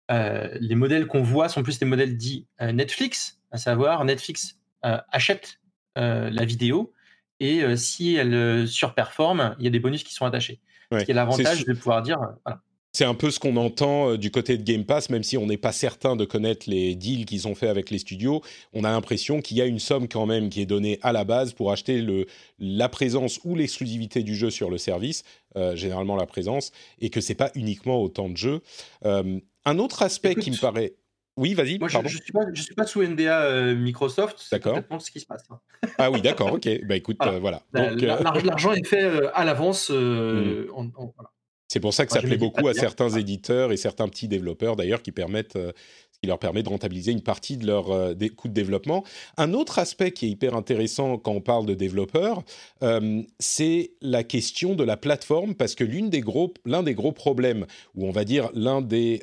les 0.09 0.75
modèles 0.75 1.07
qu'on 1.07 1.23
voit 1.23 1.49
sont 1.49 1.63
plus 1.63 1.79
des 1.79 1.85
modèles 1.85 2.17
dits 2.17 2.47
Netflix, 2.61 3.39
à 3.51 3.57
savoir 3.57 4.05
Netflix 4.05 4.59
achète 4.81 5.58
euh, 5.58 5.58
la 5.95 6.45
vidéo 6.45 6.93
et 7.39 7.63
euh, 7.63 7.75
si 7.75 8.15
elle 8.15 8.33
euh, 8.33 8.67
surperforme, 8.67 9.55
il 9.59 9.65
y 9.65 9.67
a 9.67 9.71
des 9.71 9.79
bonus 9.79 10.03
qui 10.03 10.13
sont 10.13 10.25
attachés. 10.25 10.59
Ouais, 10.91 11.01
ce 11.01 11.05
qui 11.05 11.11
est 11.11 11.13
l'avantage 11.13 11.65
de 11.65 11.73
pouvoir 11.73 12.01
dire. 12.01 12.19
C'est 12.91 13.05
un 13.05 13.13
peu 13.13 13.29
ce 13.29 13.39
qu'on 13.39 13.55
entend 13.55 14.15
du 14.15 14.31
côté 14.31 14.57
de 14.57 14.63
Game 14.63 14.83
Pass, 14.83 15.11
même 15.11 15.21
si 15.21 15.37
on 15.37 15.45
n'est 15.45 15.57
pas 15.57 15.71
certain 15.71 16.15
de 16.15 16.25
connaître 16.25 16.67
les 16.67 16.95
deals 16.95 17.25
qu'ils 17.25 17.47
ont 17.47 17.53
fait 17.53 17.67
avec 17.67 17.91
les 17.91 17.99
studios. 17.99 18.41
On 18.73 18.83
a 18.83 18.89
l'impression 18.89 19.41
qu'il 19.41 19.57
y 19.57 19.61
a 19.61 19.65
une 19.65 19.77
somme 19.77 20.07
quand 20.07 20.25
même 20.25 20.49
qui 20.49 20.61
est 20.61 20.65
donnée 20.65 20.97
à 21.03 21.13
la 21.13 21.23
base 21.23 21.53
pour 21.53 21.71
acheter 21.71 22.01
le, 22.01 22.25
la 22.57 22.89
présence 22.89 23.39
ou 23.43 23.53
l'exclusivité 23.53 24.23
du 24.23 24.35
jeu 24.35 24.49
sur 24.49 24.71
le 24.71 24.79
service, 24.79 25.23
généralement 25.75 26.15
la 26.15 26.25
présence, 26.25 26.71
et 26.99 27.11
que 27.11 27.21
c'est 27.21 27.35
pas 27.35 27.51
uniquement 27.53 28.01
autant 28.01 28.27
de 28.27 28.37
jeux. 28.37 28.61
un 29.03 29.77
autre 29.77 30.01
aspect 30.01 30.33
qui 30.33 30.49
me 30.49 30.59
paraît 30.59 30.95
oui, 31.39 31.53
vas-y. 31.53 31.79
Moi, 31.79 31.87
je 31.87 31.97
ne 31.97 32.55
suis, 32.55 32.75
pas 32.75 32.85
sous 32.85 33.01
NDA 33.01 33.43
euh, 33.43 33.75
Microsoft. 33.75 34.45
D'accord. 34.51 34.77
C'est 34.91 34.99
ce 34.99 35.11
qui 35.11 35.19
se 35.21 35.25
passe. 35.25 35.45
Hein. 35.49 35.59
Ah 35.97 36.11
oui, 36.11 36.21
d'accord, 36.21 36.51
ok. 36.53 36.67
Bah 36.85 36.97
écoute, 36.97 37.17
voilà. 37.39 37.61
Euh, 37.77 37.95
euh, 38.01 38.41
l'argent 38.43 38.73
est 38.73 38.85
fait 38.85 39.09
à 39.33 39.45
l'avance. 39.45 39.89
Hmm. 39.89 40.65
C'est 41.69 41.79
pour 41.79 41.93
ça 41.93 42.05
que 42.05 42.11
ça 42.11 42.21
plaît 42.21 42.37
beaucoup 42.37 42.67
à 42.67 42.73
certains 42.73 43.09
éditeurs 43.09 43.71
et 43.71 43.77
certains 43.77 44.09
petits 44.09 44.27
développeurs 44.27 44.75
d'ailleurs 44.75 45.01
qui 45.01 45.13
permettent, 45.13 45.57
qui 46.21 46.27
leur 46.27 46.39
permet 46.39 46.63
de 46.63 46.69
rentabiliser 46.69 47.11
une 47.11 47.21
partie 47.21 47.57
de 47.57 47.65
leur 47.65 47.85
coûts 48.35 48.47
de 48.47 48.53
développement. 48.53 49.03
Un 49.37 49.53
autre 49.53 49.79
aspect 49.79 50.11
qui 50.11 50.25
est 50.25 50.29
hyper 50.29 50.55
intéressant 50.55 51.17
quand 51.17 51.31
on 51.31 51.41
parle 51.41 51.65
de 51.65 51.73
développeurs, 51.73 52.43
c'est 53.39 53.91
la 54.01 54.23
question 54.23 54.75
de 54.75 54.83
la 54.83 54.97
plateforme 54.97 55.55
parce 55.55 55.75
que 55.75 55.83
l'une 55.83 56.09
des 56.09 56.21
gros, 56.21 56.53
l'un 56.65 56.83
des 56.83 56.93
gros 56.93 57.11
problèmes 57.11 57.65
ou 57.95 58.07
on 58.07 58.11
va 58.11 58.25
dire 58.25 58.49
l'un 58.53 58.81
des 58.81 59.21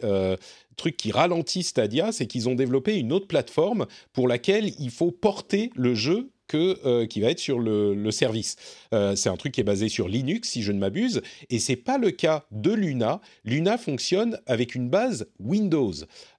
truc 0.76 0.96
qui 0.96 1.11
ralentit 1.11 1.62
Stadia, 1.62 2.12
c'est 2.12 2.26
qu'ils 2.26 2.48
ont 2.48 2.54
développé 2.54 2.96
une 2.96 3.12
autre 3.12 3.26
plateforme 3.26 3.87
pour 4.12 4.28
laquelle 4.28 4.72
il 4.78 4.90
faut 4.90 5.11
porter 5.11 5.70
le 5.74 5.94
jeu 5.94 6.30
euh, 6.54 7.06
qui 7.06 7.20
va 7.20 7.30
être 7.30 7.38
sur 7.38 7.59
le, 7.59 8.11
service. 8.11 8.56
Euh, 8.94 9.16
c'est 9.16 9.28
un 9.28 9.37
truc 9.37 9.52
qui 9.52 9.61
est 9.61 9.64
basé 9.64 9.88
sur 9.88 10.09
Linux, 10.09 10.50
si 10.50 10.62
je 10.62 10.72
ne 10.72 10.78
m'abuse, 10.78 11.22
et 11.50 11.59
c'est 11.59 11.76
pas 11.76 11.98
le 11.98 12.11
cas 12.11 12.44
de 12.52 12.72
Luna. 12.72 13.20
Luna 13.44 13.78
fonctionne 13.78 14.38
avec 14.46 14.74
une 14.74 14.88
base 14.88 15.26
Windows, 15.40 15.92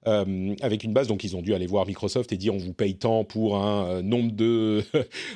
euh, 0.06 0.54
avec 0.62 0.82
une 0.84 0.92
base. 0.92 1.08
Donc 1.08 1.24
ils 1.24 1.36
ont 1.36 1.42
dû 1.42 1.54
aller 1.54 1.66
voir 1.66 1.86
Microsoft 1.86 2.32
et 2.32 2.36
dire 2.36 2.54
on 2.54 2.58
vous 2.58 2.72
paye 2.72 2.96
tant 2.96 3.24
pour 3.24 3.58
un 3.58 4.02
nombre 4.02 4.32
de 4.32 4.82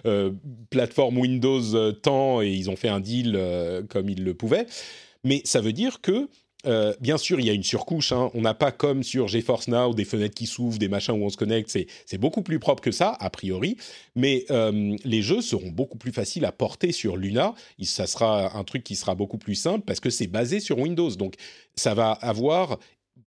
plateformes 0.71 1.19
Windows 1.19 1.93
tant, 1.93 2.41
et 2.41 2.51
ils 2.51 2.71
ont 2.71 2.77
fait 2.77 2.89
un 2.89 3.01
deal 3.01 3.39
comme 3.89 4.09
ils 4.09 4.25
le 4.25 4.35
pouvaient. 4.35 4.67
Mais 5.25 5.43
ça 5.45 5.61
veut 5.61 5.73
dire 5.73 6.01
que 6.01 6.29
euh, 6.67 6.95
bien 7.01 7.19
sûr, 7.19 7.41
il 7.41 7.47
y 7.47 7.51
a 7.51 7.53
une 7.53 7.63
surcouche. 7.63 8.13
Hein. 8.13 8.31
On 8.35 8.43
n'a 8.43 8.55
pas 8.55 8.73
comme 8.73 9.03
sur 9.03 9.29
GeForce 9.29 9.69
Now 9.69 9.95
des 9.95 10.05
fenêtres 10.05 10.35
qui 10.35 10.47
s'ouvrent, 10.47 10.79
des 10.79 10.89
machins 10.89 11.15
où 11.15 11.25
on 11.25 11.31
se 11.31 11.37
connecte. 11.37 11.77
C'est 12.07 12.19
beaucoup 12.19 12.43
plus 12.43 12.59
propre 12.59 12.83
que 12.83 12.93
ça, 12.93 13.17
a 13.19 13.31
priori. 13.31 13.77
Mais 14.15 14.45
euh, 14.51 14.97
les 15.05 15.23
jeux 15.23 15.43
seront 15.43 15.71
beaucoup 15.71 15.99
plus 15.99 16.13
faciles 16.13 16.45
à 16.45 16.53
porter 16.53 16.93
sur 16.93 17.17
Luna. 17.17 17.55
Ça 17.83 18.07
sera 18.07 18.57
un 18.57 18.65
truc 18.65 18.85
qui 18.85 18.97
sera 18.97 19.15
beaucoup 19.15 19.39
plus 19.39 19.55
simple 19.55 19.85
parce 19.85 20.01
que 20.01 20.11
c'est 20.11 20.27
basé 20.27 20.61
sur 20.61 20.79
Windows. 20.79 21.11
Donc, 21.11 21.35
ça 21.75 21.95
va 21.95 22.13
avoir 22.13 22.79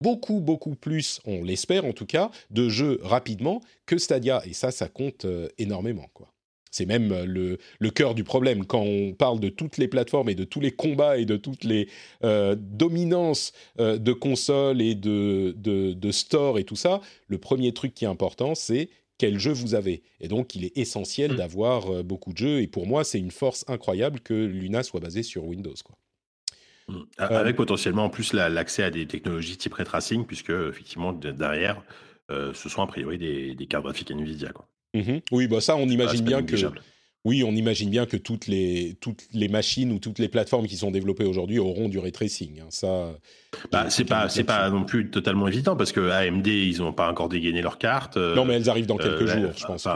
beaucoup, 0.00 0.40
beaucoup 0.40 0.74
plus, 0.74 1.20
on 1.24 1.42
l'espère 1.42 1.84
en 1.86 1.92
tout 1.92 2.06
cas, 2.06 2.30
de 2.50 2.68
jeux 2.68 3.00
rapidement 3.02 3.60
que 3.86 3.96
Stadia. 3.96 4.42
Et 4.44 4.52
ça, 4.52 4.70
ça 4.70 4.88
compte 4.88 5.24
euh, 5.24 5.48
énormément, 5.58 6.08
quoi. 6.12 6.33
C'est 6.74 6.86
même 6.86 7.12
euh, 7.12 7.24
le, 7.24 7.58
le 7.78 7.90
cœur 7.90 8.16
du 8.16 8.24
problème. 8.24 8.66
Quand 8.66 8.80
on 8.80 9.12
parle 9.12 9.38
de 9.38 9.48
toutes 9.48 9.78
les 9.78 9.86
plateformes 9.86 10.28
et 10.28 10.34
de 10.34 10.42
tous 10.42 10.58
les 10.58 10.72
combats 10.72 11.18
et 11.18 11.24
de 11.24 11.36
toutes 11.36 11.62
les 11.62 11.88
euh, 12.24 12.56
dominances 12.58 13.52
euh, 13.78 13.96
de 13.96 14.12
consoles 14.12 14.82
et 14.82 14.96
de, 14.96 15.54
de, 15.56 15.92
de 15.92 16.10
store 16.10 16.58
et 16.58 16.64
tout 16.64 16.74
ça, 16.74 17.00
le 17.28 17.38
premier 17.38 17.72
truc 17.72 17.94
qui 17.94 18.06
est 18.06 18.08
important, 18.08 18.56
c'est 18.56 18.88
quel 19.18 19.38
jeu 19.38 19.52
vous 19.52 19.76
avez. 19.76 20.02
Et 20.20 20.26
donc, 20.26 20.56
il 20.56 20.64
est 20.64 20.76
essentiel 20.76 21.34
mm. 21.34 21.36
d'avoir 21.36 22.02
beaucoup 22.02 22.32
de 22.32 22.38
jeux. 22.38 22.60
Et 22.60 22.66
pour 22.66 22.88
moi, 22.88 23.04
c'est 23.04 23.20
une 23.20 23.30
force 23.30 23.64
incroyable 23.68 24.18
que 24.18 24.34
Luna 24.34 24.82
soit 24.82 24.98
basée 24.98 25.22
sur 25.22 25.44
Windows. 25.44 25.76
Quoi. 25.84 25.96
Mm. 26.88 27.02
Avec 27.18 27.54
potentiellement 27.54 28.06
en 28.06 28.10
plus 28.10 28.32
l'accès 28.32 28.82
à 28.82 28.90
des 28.90 29.06
technologies 29.06 29.56
type 29.56 29.74
ray 29.74 29.86
tracing, 29.86 30.26
puisque 30.26 30.50
effectivement 30.50 31.12
derrière, 31.12 31.84
ce 32.30 32.68
sont 32.68 32.82
a 32.82 32.88
priori 32.88 33.16
des, 33.16 33.54
des 33.54 33.66
cartes 33.68 33.84
graphiques 33.84 34.10
NVIDIA. 34.10 34.50
Quoi. 34.50 34.66
Mhm. 34.94 35.20
Oui, 35.32 35.48
bah 35.48 35.60
ça, 35.60 35.76
on 35.76 35.88
imagine 35.88 36.24
bien 36.24 36.42
que. 36.42 36.56
Oui, 37.24 37.42
on 37.42 37.52
imagine 37.52 37.88
bien 37.88 38.04
que 38.04 38.18
toutes 38.18 38.46
les, 38.48 38.98
toutes 39.00 39.26
les 39.32 39.48
machines 39.48 39.90
ou 39.92 39.98
toutes 39.98 40.18
les 40.18 40.28
plateformes 40.28 40.66
qui 40.66 40.76
sont 40.76 40.90
développées 40.90 41.24
aujourd'hui 41.24 41.58
auront 41.58 41.88
du 41.88 41.98
ray 41.98 42.12
tracing. 42.12 42.60
Hein. 42.60 42.66
Ça, 42.68 43.14
bah, 43.72 43.88
c'est 43.88 44.04
pas, 44.04 44.28
c'est 44.28 44.44
pas 44.44 44.68
non 44.68 44.84
plus 44.84 45.10
totalement 45.10 45.48
évident 45.48 45.74
parce 45.74 45.90
que 45.90 46.10
AMD, 46.10 46.46
ils 46.46 46.80
n'ont 46.80 46.92
pas 46.92 47.10
encore 47.10 47.30
dégainé 47.30 47.62
leurs 47.62 47.78
cartes. 47.78 48.18
Euh, 48.18 48.34
non, 48.34 48.44
mais 48.44 48.52
elles 48.54 48.68
arrivent 48.68 48.86
dans 48.86 48.98
quelques 48.98 49.22
euh, 49.22 49.40
jours, 49.40 49.52
je 49.56 49.64
pense. 49.64 49.88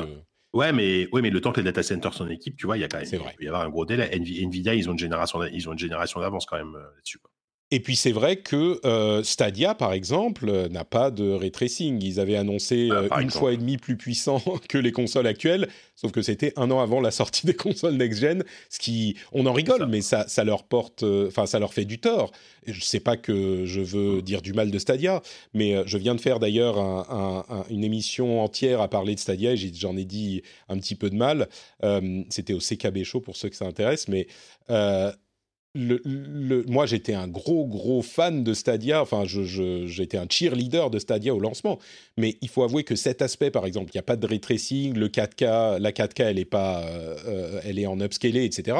Ouais, 0.54 0.72
mais 0.72 1.06
ouais, 1.12 1.20
mais 1.20 1.28
le 1.28 1.42
temps 1.42 1.52
que 1.52 1.60
les 1.60 1.64
data 1.64 1.82
centers 1.82 2.14
sont 2.14 2.26
équipe, 2.28 2.56
tu 2.56 2.64
vois, 2.64 2.78
il 2.78 2.80
y 2.80 2.84
a 2.84 2.88
quand 2.88 2.98
même, 2.98 3.06
il 3.06 3.18
peut 3.18 3.44
y 3.44 3.48
avoir 3.48 3.62
un 3.62 3.68
gros 3.68 3.84
délai. 3.84 4.08
Nvidia, 4.16 4.74
ils 4.74 4.88
ont 4.88 4.92
une 4.92 4.98
génération, 4.98 5.44
ils 5.44 5.68
ont 5.68 5.72
une 5.72 5.78
génération 5.78 6.20
d'avance 6.20 6.46
quand 6.46 6.56
même 6.56 6.74
euh, 6.74 6.94
là-dessus. 6.96 7.18
Et 7.70 7.80
puis 7.80 7.96
c'est 7.96 8.12
vrai 8.12 8.36
que 8.36 8.80
euh, 8.86 9.22
Stadia, 9.22 9.74
par 9.74 9.92
exemple, 9.92 10.48
euh, 10.48 10.68
n'a 10.68 10.84
pas 10.84 11.10
de 11.10 11.30
ray 11.32 11.50
tracing. 11.50 12.02
Ils 12.02 12.18
avaient 12.18 12.36
annoncé 12.36 12.88
ah, 12.90 12.94
euh, 12.94 13.20
une 13.20 13.30
fois 13.30 13.52
et 13.52 13.58
demi 13.58 13.76
plus 13.76 13.98
puissant 13.98 14.42
que 14.68 14.78
les 14.78 14.90
consoles 14.90 15.26
actuelles, 15.26 15.68
sauf 15.94 16.10
que 16.10 16.22
c'était 16.22 16.54
un 16.56 16.70
an 16.70 16.80
avant 16.80 17.02
la 17.02 17.10
sortie 17.10 17.46
des 17.46 17.54
consoles 17.54 17.94
next-gen, 17.94 18.42
ce 18.70 18.78
qui, 18.78 19.16
on 19.32 19.44
en 19.44 19.52
rigole, 19.52 19.86
mais 19.86 20.00
ça, 20.00 20.26
ça 20.28 20.44
leur 20.44 20.64
porte, 20.64 21.02
enfin 21.02 21.44
ça 21.44 21.58
leur 21.58 21.74
fait 21.74 21.84
du 21.84 21.98
tort. 21.98 22.32
Je 22.66 22.80
sais 22.80 23.00
pas 23.00 23.18
que 23.18 23.66
je 23.66 23.80
veux 23.82 24.22
dire 24.22 24.40
du 24.40 24.54
mal 24.54 24.70
de 24.70 24.78
Stadia, 24.78 25.22
mais 25.52 25.76
je 25.86 25.98
viens 25.98 26.14
de 26.14 26.20
faire 26.20 26.38
d'ailleurs 26.38 26.78
un, 26.78 27.44
un, 27.48 27.64
une 27.70 27.84
émission 27.84 28.42
entière 28.42 28.80
à 28.80 28.88
parler 28.88 29.14
de 29.14 29.20
Stadia 29.20 29.52
et 29.52 29.56
j'en 29.56 29.96
ai, 29.96 30.04
dit 30.04 30.42
un 30.68 30.78
petit 30.78 30.94
peu 30.94 31.10
de 31.10 31.16
mal. 31.16 31.48
C'était 32.30 32.54
au 32.54 32.58
CKB 32.58 33.04
Show 33.04 33.20
pour 33.20 33.36
ceux 33.36 33.48
que 33.48 33.56
ça 33.56 33.66
intéresse, 33.66 34.08
mais 34.08 34.26
moi, 35.74 36.86
j'étais 36.86 37.14
un 37.14 37.28
gros, 37.28 37.66
gros 37.66 38.02
fan 38.02 38.42
de 38.42 38.54
Stadia. 38.54 39.02
Enfin, 39.02 39.24
j'étais 39.24 40.16
un 40.16 40.26
cheerleader 40.28 40.90
de 40.90 40.98
Stadia 40.98 41.34
au 41.34 41.40
lancement. 41.40 41.78
Mais 42.16 42.36
il 42.40 42.48
faut 42.48 42.62
avouer 42.62 42.84
que 42.84 42.96
cet 42.96 43.22
aspect, 43.22 43.50
par 43.50 43.66
exemple, 43.66 43.90
il 43.92 43.96
n'y 43.96 44.00
a 44.00 44.04
pas 44.04 44.16
de 44.16 44.26
ray 44.26 44.38
le 44.38 45.08
4K, 45.08 45.78
la 45.78 45.92
4K, 45.92 46.22
elle 46.22 46.38
est 46.38 46.44
pas, 46.44 46.84
euh, 46.86 47.60
elle 47.64 47.78
est 47.78 47.86
en 47.86 48.00
upscalé, 48.00 48.44
etc. 48.44 48.76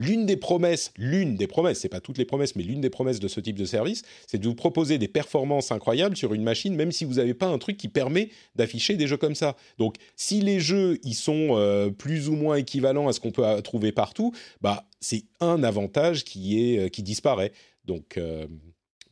L'une 0.00 0.26
des 0.26 0.36
promesses, 0.36 0.92
l'une 0.96 1.36
des 1.36 1.46
promesses, 1.46 1.78
c'est 1.78 1.88
pas 1.88 2.00
toutes 2.00 2.18
les 2.18 2.24
promesses, 2.24 2.56
mais 2.56 2.64
l'une 2.64 2.80
des 2.80 2.90
promesses 2.90 3.20
de 3.20 3.28
ce 3.28 3.38
type 3.38 3.56
de 3.56 3.64
service, 3.64 4.02
c'est 4.26 4.38
de 4.38 4.48
vous 4.48 4.56
proposer 4.56 4.98
des 4.98 5.06
performances 5.06 5.70
incroyables 5.70 6.16
sur 6.16 6.34
une 6.34 6.42
machine, 6.42 6.74
même 6.74 6.90
si 6.90 7.04
vous 7.04 7.14
n'avez 7.14 7.34
pas 7.34 7.46
un 7.46 7.58
truc 7.58 7.76
qui 7.76 7.86
permet 7.86 8.30
d'afficher 8.56 8.96
des 8.96 9.06
jeux 9.06 9.16
comme 9.16 9.36
ça. 9.36 9.54
Donc, 9.78 9.94
si 10.16 10.40
les 10.40 10.58
jeux 10.58 10.98
ils 11.04 11.14
sont 11.14 11.50
euh, 11.52 11.90
plus 11.90 12.28
ou 12.28 12.34
moins 12.34 12.56
équivalents 12.56 13.06
à 13.06 13.12
ce 13.12 13.20
qu'on 13.20 13.30
peut 13.30 13.62
trouver 13.62 13.92
partout, 13.92 14.32
bah 14.60 14.84
c'est 15.04 15.24
un 15.40 15.62
avantage 15.62 16.24
qui 16.24 16.58
est 16.58 16.78
euh, 16.78 16.88
qui 16.88 17.02
disparaît. 17.02 17.52
Donc, 17.84 18.16
euh, 18.16 18.46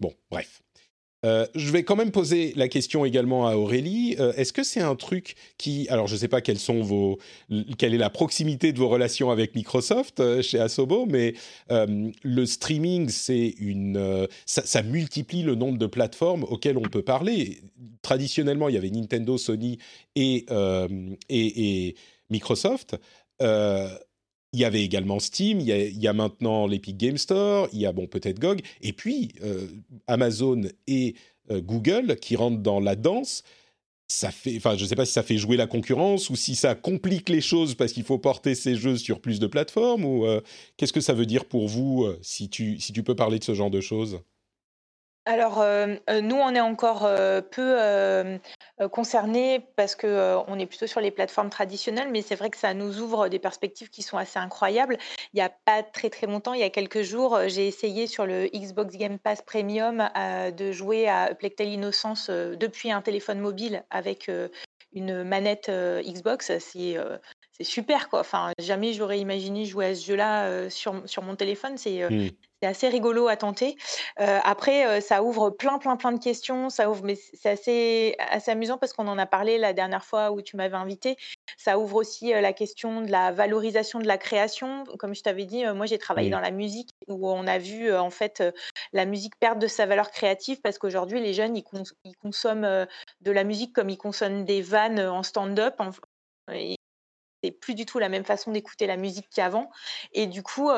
bon, 0.01 0.13
bref. 0.31 0.63
Euh, 1.25 1.47
je 1.55 1.71
vais 1.71 1.85
quand 1.85 1.95
même 1.95 2.11
poser 2.11 2.53
la 2.57 2.67
question 2.67 3.05
également 3.05 3.47
à 3.47 3.55
Aurélie. 3.55 4.17
Est-ce 4.37 4.53
que 4.53 4.65
c'est 4.65 4.81
un 4.81 4.97
truc 4.97 5.37
qui, 5.57 5.89
alors 5.89 6.09
je 6.09 6.15
ne 6.15 6.19
sais 6.19 6.27
pas 6.27 6.41
quelles 6.41 6.59
sont 6.59 6.81
vos, 6.81 7.21
quelle 7.79 7.95
est 7.95 7.99
la 7.99 8.11
proximité 8.11 8.73
de 8.73 8.79
vos 8.79 8.89
relations 8.89 9.31
avec 9.31 9.55
Microsoft 9.55 10.41
chez 10.43 10.59
Asobo, 10.59 11.07
mais 11.07 11.35
le 11.71 12.45
streaming, 12.45 13.09
c'est 13.09 13.55
une, 13.61 14.27
ça, 14.47 14.83
multiplie 14.83 15.45
le 15.45 15.55
nombre 15.55 15.79
de 15.79 15.87
plateformes 15.87 16.43
auxquelles 16.43 16.77
on 16.77 16.89
peut 16.89 17.03
parler. 17.05 17.61
Traditionnellement, 18.03 18.69
il 18.69 18.75
y 18.75 18.79
avait 18.79 18.91
Nintendo, 18.91 19.39
Sony 19.39 19.79
et 20.17 21.95
Microsoft 22.31 22.97
il 24.53 24.61
y 24.61 24.65
avait 24.65 24.83
également 24.83 25.19
Steam, 25.19 25.61
il 25.61 25.67
y 25.67 26.09
a, 26.09 26.13
maintenant 26.13 26.67
l'Epic 26.67 26.97
Game 26.99 27.17
Store, 27.17 27.69
il 27.73 27.81
y 27.81 27.87
a 27.87 27.93
bon 27.93 28.07
peut-être 28.07 28.39
GOG, 28.39 28.61
et 28.83 28.93
puis 28.93 29.33
euh, 29.43 29.67
Amazon 30.07 30.63
et 30.87 31.15
euh, 31.51 31.61
Google 31.63 32.17
qui 32.17 32.37
rentrent 32.37 32.63
dans 32.63 32.81
la 32.81 32.95
danse. 32.95 33.45
Ça 34.09 34.31
fait, 34.31 34.55
enfin, 34.59 34.77
je 34.77 34.83
ne 34.83 34.89
sais 34.89 34.95
pas 34.95 35.07
si 35.07 35.13
ça 35.13 35.23
fait 35.23 35.39
jouer 35.39 35.57
la 35.57 35.67
concurrence 35.67 36.29
ou 36.29 36.37
si 36.37 36.55
ça 36.55 36.75
complique 36.75 37.31
les 37.31 37.41
choses 37.41 37.75
parce 37.75 37.93
qu'il 37.93 38.05
faut 38.05 38.19
porter 38.19 38.55
ces 38.55 38.75
jeux 38.75 38.99
sur 38.99 39.21
plus 39.21 39.41
de 39.41 39.47
plateformes 39.47 40.05
ou 40.05 40.27
euh, 40.27 40.43
qu'est-ce 40.77 40.93
que 40.93 41.01
ça 41.01 41.15
veut 41.15 41.25
dire 41.25 41.47
pour 41.47 41.67
vous 41.67 42.07
si 42.21 42.51
tu 42.51 42.79
si 42.79 42.93
tu 42.93 43.03
peux 43.03 43.17
parler 43.17 43.39
de 43.39 43.45
ce 43.45 43.55
genre 43.55 43.71
de 43.71 43.81
choses? 43.81 44.21
Alors, 45.25 45.65
nous, 46.11 46.37
on 46.37 46.55
est 46.55 46.61
encore, 46.61 47.09
peu, 47.53 48.39
concernés 48.89 49.61
parce 49.77 49.95
qu'on 49.95 50.45
on 50.49 50.59
est 50.59 50.67
plutôt 50.67 50.87
sur 50.87 51.01
les 51.01 51.11
plateformes 51.11 51.51
traditionnelles, 51.51 52.09
mais 52.11 52.23
c'est 52.23 52.35
vrai 52.35 52.51
que 52.51 52.57
ça 52.57 52.75
nous 52.75 53.01
ouvre 53.01 53.29
des 53.29 53.39
perspectives 53.39 53.91
qui 53.91 54.03
sont 54.03 54.17
assez 54.17 54.39
incroyables. 54.39 54.99
Il 55.35 55.39
y 55.39 55.43
a 55.43 55.51
pas 55.51 55.83
très, 55.83 56.11
très 56.11 56.27
longtemps, 56.27 56.55
il 56.55 56.61
y 56.61 56.65
a 56.65 56.71
quelques 56.71 57.03
jours, 57.03 57.39
j'ai 57.47 57.67
essayé 57.67 58.07
sur 58.07 58.27
le 58.27 58.47
Xbox 58.49 58.97
Game 58.97 59.19
Pass 59.19 59.43
Premium, 59.43 60.09
de 60.17 60.73
jouer 60.73 61.09
à 61.09 61.35
Plectel 61.35 61.69
Innocence, 61.69 62.31
depuis 62.31 62.91
un 62.91 63.03
téléphone 63.03 63.39
mobile 63.39 63.85
avec, 63.91 64.31
une 64.93 65.25
manette, 65.25 65.71
Xbox. 65.71 66.53
C'est, 66.59 66.97
c'est 67.53 67.65
super, 67.65 68.09
quoi. 68.09 68.21
Enfin, 68.21 68.53
jamais 68.59 68.93
j'aurais 68.93 69.21
imaginé 69.21 69.65
jouer 69.65 69.87
à 69.87 69.95
ce 69.95 70.07
jeu-là, 70.07 70.71
sur 70.71 71.03
sur 71.07 71.23
mon 71.23 71.37
téléphone. 71.37 71.77
C'est, 71.77 72.09
mmh 72.09 72.31
c'est 72.63 72.69
assez 72.69 72.89
rigolo 72.89 73.27
à 73.27 73.37
tenter. 73.37 73.77
après, 74.19 75.01
ça 75.01 75.25
ouvre 75.25 75.51
plein, 75.51 75.79
plein, 75.79 75.97
plein 75.97 76.13
de 76.13 76.23
questions. 76.23 76.71
Ça 76.71 76.89
ouvre, 76.89 77.03
mais 77.03 77.17
c'est 77.17 77.51
assez, 77.51 78.15
assez 78.19 78.53
amusant 78.53 78.79
parce 78.79 78.93
qu'on 78.93 79.09
en 79.09 79.19
a 79.19 79.27
parlé 79.27 79.59
la 79.59 79.73
dernière 79.73 80.05
fois 80.05 80.31
où 80.31 80.43
tu 80.43 80.57
m'avais 80.57 80.77
invité. 80.77 81.17
Ça 81.57 81.79
ouvre 81.81 81.97
aussi 81.97 82.31
la 82.31 82.53
question 82.53 83.01
de 83.01 83.11
la 83.11 83.33
valorisation 83.33 83.99
de 83.99 84.07
la 84.07 84.17
création. 84.17 84.85
Comme 85.01 85.13
je 85.13 85.23
t'avais 85.23 85.45
dit, 85.45 85.65
moi 85.75 85.87
j'ai 85.87 85.99
travaillé 85.99 86.31
dans 86.31 86.39
la 86.39 86.53
musique 86.53 86.91
où 87.09 87.29
on 87.29 87.49
a 87.49 87.59
vu 87.59 87.93
en 87.93 88.11
fait 88.11 88.45
la 88.93 89.07
musique 89.07 89.37
perdre 89.41 89.61
de 89.61 89.67
sa 89.67 89.87
valeur 89.87 90.13
créative 90.13 90.61
parce 90.63 90.79
qu'aujourd'hui 90.79 91.21
les 91.21 91.35
jeunes 91.35 91.57
ils, 91.57 91.65
consomment 92.23 92.87
de 93.21 93.33
la 93.33 93.43
musique 93.43 93.73
comme 93.73 93.91
ils 93.91 93.99
consomment 93.99 94.45
des 94.45 94.63
vannes 94.63 95.01
en 95.01 95.25
stand-up. 95.25 95.75
C'est 97.43 97.51
plus 97.51 97.75
du 97.75 97.87
tout 97.87 97.99
la 97.99 98.09
même 98.09 98.25
façon 98.25 98.53
d'écouter 98.53 98.87
la 98.87 98.97
musique 98.97 99.29
qu'avant. 99.35 99.69
Et 100.13 100.29
du 100.29 100.45
coup, 100.45 100.71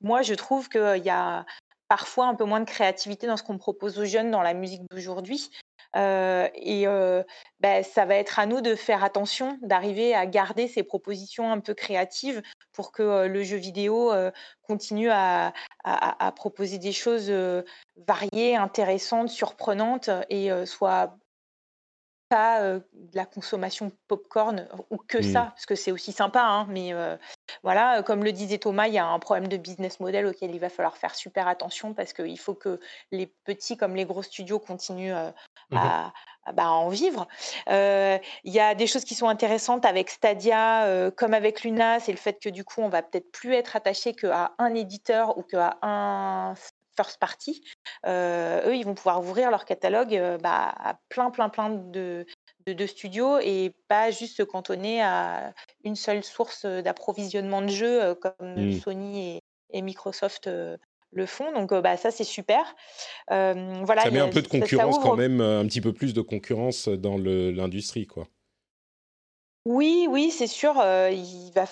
moi, 0.00 0.22
je 0.22 0.34
trouve 0.34 0.68
qu'il 0.68 1.02
y 1.04 1.10
a 1.10 1.44
parfois 1.88 2.26
un 2.26 2.34
peu 2.34 2.44
moins 2.44 2.60
de 2.60 2.64
créativité 2.64 3.26
dans 3.26 3.36
ce 3.36 3.42
qu'on 3.42 3.58
propose 3.58 3.98
aux 3.98 4.04
jeunes 4.04 4.30
dans 4.30 4.42
la 4.42 4.54
musique 4.54 4.82
d'aujourd'hui. 4.90 5.50
et 5.94 6.86
bah, 7.60 7.82
ça 7.82 8.04
va 8.04 8.16
être 8.16 8.38
à 8.38 8.46
nous 8.46 8.60
de 8.60 8.74
faire 8.74 9.04
attention, 9.04 9.58
d'arriver 9.62 10.14
à 10.14 10.26
garder 10.26 10.68
ces 10.68 10.82
propositions 10.82 11.50
un 11.50 11.60
peu 11.60 11.74
créatives 11.74 12.42
pour 12.72 12.92
que 12.92 13.26
le 13.26 13.42
jeu 13.42 13.56
vidéo 13.56 14.12
continue 14.62 15.10
à, 15.10 15.52
à, 15.84 16.32
proposer 16.32 16.78
des 16.78 16.92
choses 16.92 17.32
variées, 17.96 18.56
intéressantes, 18.56 19.28
surprenantes 19.28 20.10
et 20.28 20.50
soit 20.66 21.16
pas 22.28 22.60
de 22.62 22.82
la 23.14 23.24
consommation 23.24 23.92
popcorn 24.08 24.68
ou 24.90 24.96
que 24.96 25.22
ça, 25.22 25.42
mmh. 25.42 25.50
parce 25.50 25.66
que 25.66 25.74
c'est 25.74 25.92
aussi 25.92 26.12
sympa, 26.12 26.42
hein, 26.42 26.66
mais 26.68 26.92
voilà, 27.62 28.02
comme 28.02 28.24
le 28.24 28.32
disait 28.32 28.58
Thomas, 28.58 28.88
il 28.88 28.94
y 28.94 28.98
a 28.98 29.06
un 29.06 29.18
problème 29.18 29.48
de 29.48 29.56
business 29.56 30.00
model 30.00 30.26
auquel 30.26 30.54
il 30.54 30.60
va 30.60 30.68
falloir 30.68 30.96
faire 30.96 31.14
super 31.14 31.48
attention 31.48 31.94
parce 31.94 32.12
qu'il 32.12 32.38
faut 32.38 32.54
que 32.54 32.80
les 33.12 33.26
petits 33.26 33.76
comme 33.76 33.94
les 33.94 34.04
gros 34.04 34.22
studios 34.22 34.58
continuent 34.58 35.14
mmh 35.70 35.76
à, 35.76 36.12
bah, 36.52 36.70
en 36.70 36.88
vivre. 36.88 37.26
Il 37.68 38.20
y 38.44 38.60
a 38.60 38.74
des 38.74 38.86
choses 38.86 39.04
qui 39.04 39.14
sont 39.14 39.28
intéressantes 39.28 39.84
avec 39.84 40.10
Stadia, 40.10 41.10
comme 41.16 41.34
avec 41.34 41.62
Luna, 41.62 42.00
c'est 42.00 42.12
le 42.12 42.18
fait 42.18 42.40
que 42.40 42.48
du 42.48 42.64
coup, 42.64 42.80
on 42.80 42.88
va 42.88 43.02
peut-être 43.02 43.30
plus 43.32 43.54
être 43.54 43.76
attaché 43.76 44.14
qu'à 44.14 44.52
un 44.58 44.74
éditeur 44.74 45.38
ou 45.38 45.42
qu'à 45.42 45.78
un 45.82 46.54
first 46.96 47.18
party, 47.18 47.62
eux, 48.06 48.74
ils 48.74 48.84
vont 48.84 48.94
pouvoir 48.94 49.20
ouvrir 49.20 49.50
leur 49.50 49.64
catalogue 49.64 50.18
bah, 50.42 50.74
à 50.76 50.98
plein, 51.08 51.30
plein, 51.30 51.48
plein 51.48 51.70
de, 51.70 52.26
de, 52.66 52.86
studios 52.86 53.38
et 53.38 53.74
pas 53.88 54.10
juste 54.10 54.36
se 54.36 54.42
cantonner 54.42 55.02
à 55.02 55.52
une 55.84 55.96
seule 55.96 56.24
source 56.24 56.66
d'approvisionnement 56.66 57.62
de 57.62 57.68
jeux 57.68 58.14
comme 58.14 58.54
mmh. 58.56 58.80
Sony 58.80 59.40
et, 59.72 59.82
Microsoft 59.82 60.48
le 61.12 61.26
font. 61.26 61.52
Donc 61.52 61.72
bah, 61.74 61.96
ça, 61.96 62.10
c'est 62.10 62.24
super. 62.24 62.74
voilà, 63.28 64.02
ça 64.02 64.10
met 64.10 64.20
un 64.20 64.28
peu 64.28 64.42
de 64.42 64.48
concurrence 64.48 64.98
quand 64.98 65.16
même, 65.16 65.40
un 65.40 65.66
petit 65.66 65.80
peu 65.80 65.92
plus 65.92 66.14
de 66.14 66.20
concurrence 66.20 66.88
dans 66.88 67.18
l'industrie, 67.18 68.06
quoi. 68.06 68.26
Oui, 69.66 70.06
oui, 70.08 70.30
c'est 70.30 70.46
sûr. 70.46 70.74
il 71.10 71.50
va 71.54 71.66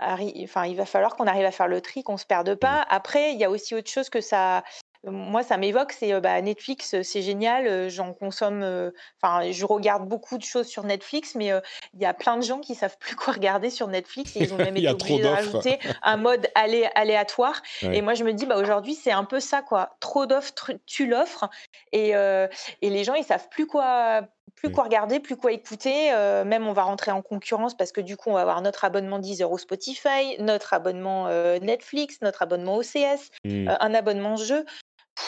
enfin, 0.00 0.66
il 0.66 0.76
va 0.76 0.86
falloir 0.86 1.16
qu'on 1.16 1.26
arrive 1.26 1.44
à 1.44 1.50
faire 1.50 1.68
le 1.68 1.80
tri, 1.80 2.02
qu'on 2.02 2.16
se 2.16 2.26
perde 2.26 2.54
pas. 2.54 2.80
Mmh. 2.80 2.86
Après, 2.90 3.32
il 3.32 3.38
y 3.38 3.44
a 3.44 3.50
aussi 3.50 3.74
autre 3.74 3.90
chose 3.90 4.08
que 4.08 4.20
ça, 4.20 4.62
moi, 5.04 5.42
ça 5.42 5.56
m'évoque, 5.56 5.92
c'est 5.92 6.20
bah, 6.20 6.40
Netflix, 6.40 7.02
c'est 7.02 7.22
génial, 7.22 7.88
j'en 7.88 8.12
consomme, 8.12 8.92
enfin, 9.22 9.50
je 9.50 9.64
regarde 9.64 10.08
beaucoup 10.08 10.38
de 10.38 10.42
choses 10.42 10.66
sur 10.66 10.84
Netflix, 10.84 11.34
mais 11.34 11.52
il 11.94 12.00
y 12.00 12.04
a 12.04 12.14
plein 12.14 12.36
de 12.36 12.42
gens 12.42 12.58
qui 12.58 12.74
savent 12.74 12.96
plus 12.98 13.16
quoi 13.16 13.34
regarder 13.34 13.70
sur 13.70 13.88
Netflix 13.88 14.36
et 14.36 14.40
ils 14.40 14.54
ont 14.54 14.56
même 14.58 14.76
été 14.76 14.88
obligés 14.88 15.22
de 15.22 15.28
rajouter 15.28 15.78
un 16.02 16.16
mode 16.16 16.48
aléatoire. 16.54 17.62
Et 17.82 18.02
moi, 18.02 18.14
je 18.14 18.24
me 18.24 18.32
dis, 18.32 18.46
bah, 18.46 18.56
aujourd'hui, 18.56 18.94
c'est 18.94 19.12
un 19.12 19.24
peu 19.24 19.40
ça, 19.40 19.62
quoi. 19.62 19.96
Trop 20.00 20.26
d'offres, 20.26 20.72
tu 20.86 21.06
l'offres, 21.06 21.48
et, 21.92 22.10
et 22.10 22.90
les 22.90 23.04
gens, 23.04 23.14
ils 23.14 23.24
savent 23.24 23.48
plus 23.48 23.66
quoi, 23.66 24.22
plus 24.58 24.68
mmh. 24.68 24.72
quoi 24.72 24.84
regarder, 24.84 25.20
plus 25.20 25.36
quoi 25.36 25.52
écouter. 25.52 26.10
même 26.44 26.66
on 26.66 26.72
va 26.72 26.82
rentrer 26.82 27.10
en 27.10 27.22
concurrence 27.22 27.76
parce 27.76 27.92
que 27.92 28.00
du 28.00 28.16
coup, 28.16 28.30
on 28.30 28.34
va 28.34 28.42
avoir 28.42 28.60
notre 28.62 28.84
abonnement 28.84 29.18
Deezer 29.18 29.50
ou 29.50 29.58
Spotify, 29.58 30.36
notre 30.38 30.74
abonnement 30.74 31.28
Netflix, 31.60 32.18
notre 32.22 32.42
abonnement 32.42 32.76
OCS, 32.76 33.30
mmh. 33.44 33.68
un 33.80 33.94
abonnement 33.94 34.36
jeu 34.36 34.64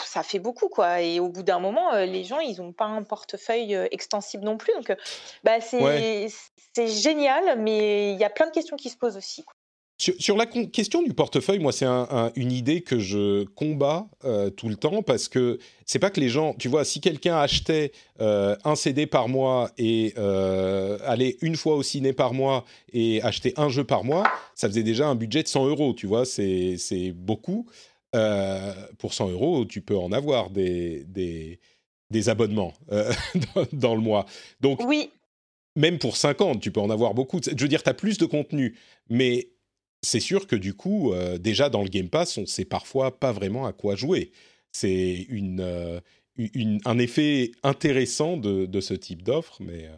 ça 0.05 0.23
fait 0.23 0.39
beaucoup, 0.39 0.69
quoi. 0.69 1.01
Et 1.01 1.19
au 1.19 1.27
bout 1.27 1.43
d'un 1.43 1.59
moment, 1.59 1.93
les 1.95 2.23
gens, 2.23 2.39
ils 2.39 2.57
n'ont 2.61 2.71
pas 2.71 2.85
un 2.85 3.03
portefeuille 3.03 3.77
extensible 3.91 4.43
non 4.43 4.57
plus. 4.57 4.73
Donc, 4.73 4.95
bah, 5.43 5.59
c'est 5.61 6.87
génial, 6.87 7.59
mais 7.59 8.13
il 8.13 8.19
y 8.19 8.23
a 8.23 8.29
plein 8.29 8.47
de 8.47 8.51
questions 8.51 8.77
qui 8.77 8.89
se 8.89 8.97
posent 8.97 9.17
aussi. 9.17 9.43
Sur, 10.17 10.35
la 10.35 10.47
question 10.47 11.03
du 11.03 11.13
portefeuille, 11.13 11.59
moi, 11.59 11.71
c'est 11.71 11.85
une 11.85 12.51
idée 12.51 12.81
que 12.81 12.97
je 12.97 13.43
combats 13.43 14.07
tout 14.57 14.67
le 14.67 14.75
temps 14.75 15.03
parce 15.03 15.27
que 15.27 15.59
c'est 15.85 15.99
pas 15.99 16.09
que 16.09 16.19
les 16.19 16.29
gens, 16.29 16.55
tu 16.55 16.69
vois, 16.69 16.83
si 16.85 17.01
quelqu'un 17.01 17.37
achetait 17.37 17.91
un 18.19 18.75
CD 18.75 19.05
par 19.05 19.29
mois 19.29 19.69
et 19.77 20.15
allait 21.05 21.37
une 21.41 21.55
fois 21.55 21.75
au 21.75 21.83
ciné 21.83 22.13
par 22.13 22.33
mois 22.33 22.65
et 22.93 23.21
achetait 23.21 23.53
un 23.57 23.69
jeu 23.69 23.83
par 23.83 24.03
mois, 24.03 24.23
ça 24.55 24.67
faisait 24.67 24.81
déjà 24.81 25.07
un 25.07 25.13
budget 25.13 25.43
de 25.43 25.47
100 25.47 25.67
euros, 25.67 25.93
tu 25.93 26.07
vois, 26.07 26.25
c'est 26.25 27.13
beaucoup. 27.13 27.67
Euh, 28.13 28.73
pour 28.97 29.13
100 29.13 29.29
euros, 29.29 29.65
tu 29.65 29.81
peux 29.81 29.97
en 29.97 30.11
avoir 30.11 30.49
des, 30.49 31.05
des, 31.05 31.59
des 32.09 32.29
abonnements 32.29 32.73
euh, 32.91 33.11
dans, 33.73 33.95
le 33.95 34.01
mois. 34.01 34.25
Donc, 34.59 34.83
oui. 34.85 35.11
même 35.77 35.97
pour 35.97 36.17
50, 36.17 36.59
tu 36.59 36.71
peux 36.71 36.81
en 36.81 36.89
avoir 36.89 37.13
beaucoup. 37.13 37.39
Je 37.41 37.51
veux 37.51 37.69
dire, 37.69 37.83
tu 37.83 37.89
as 37.89 37.93
plus 37.93 38.17
de 38.17 38.25
contenu, 38.25 38.77
mais 39.09 39.47
c'est 40.01 40.19
sûr 40.19 40.47
que 40.47 40.55
du 40.55 40.73
coup, 40.73 41.13
euh, 41.13 41.37
déjà 41.37 41.69
dans 41.69 41.83
le 41.83 41.89
Game 41.89 42.09
Pass, 42.09 42.37
on 42.37 42.45
sait 42.45 42.65
parfois 42.65 43.19
pas 43.19 43.31
vraiment 43.31 43.65
à 43.65 43.73
quoi 43.73 43.95
jouer. 43.95 44.31
C'est 44.71 45.25
une, 45.29 46.01
une, 46.37 46.79
un 46.85 46.97
effet 46.97 47.51
intéressant 47.63 48.37
de, 48.37 48.65
de 48.65 48.81
ce 48.81 48.93
type 48.93 49.23
d'offre, 49.23 49.57
mais... 49.59 49.89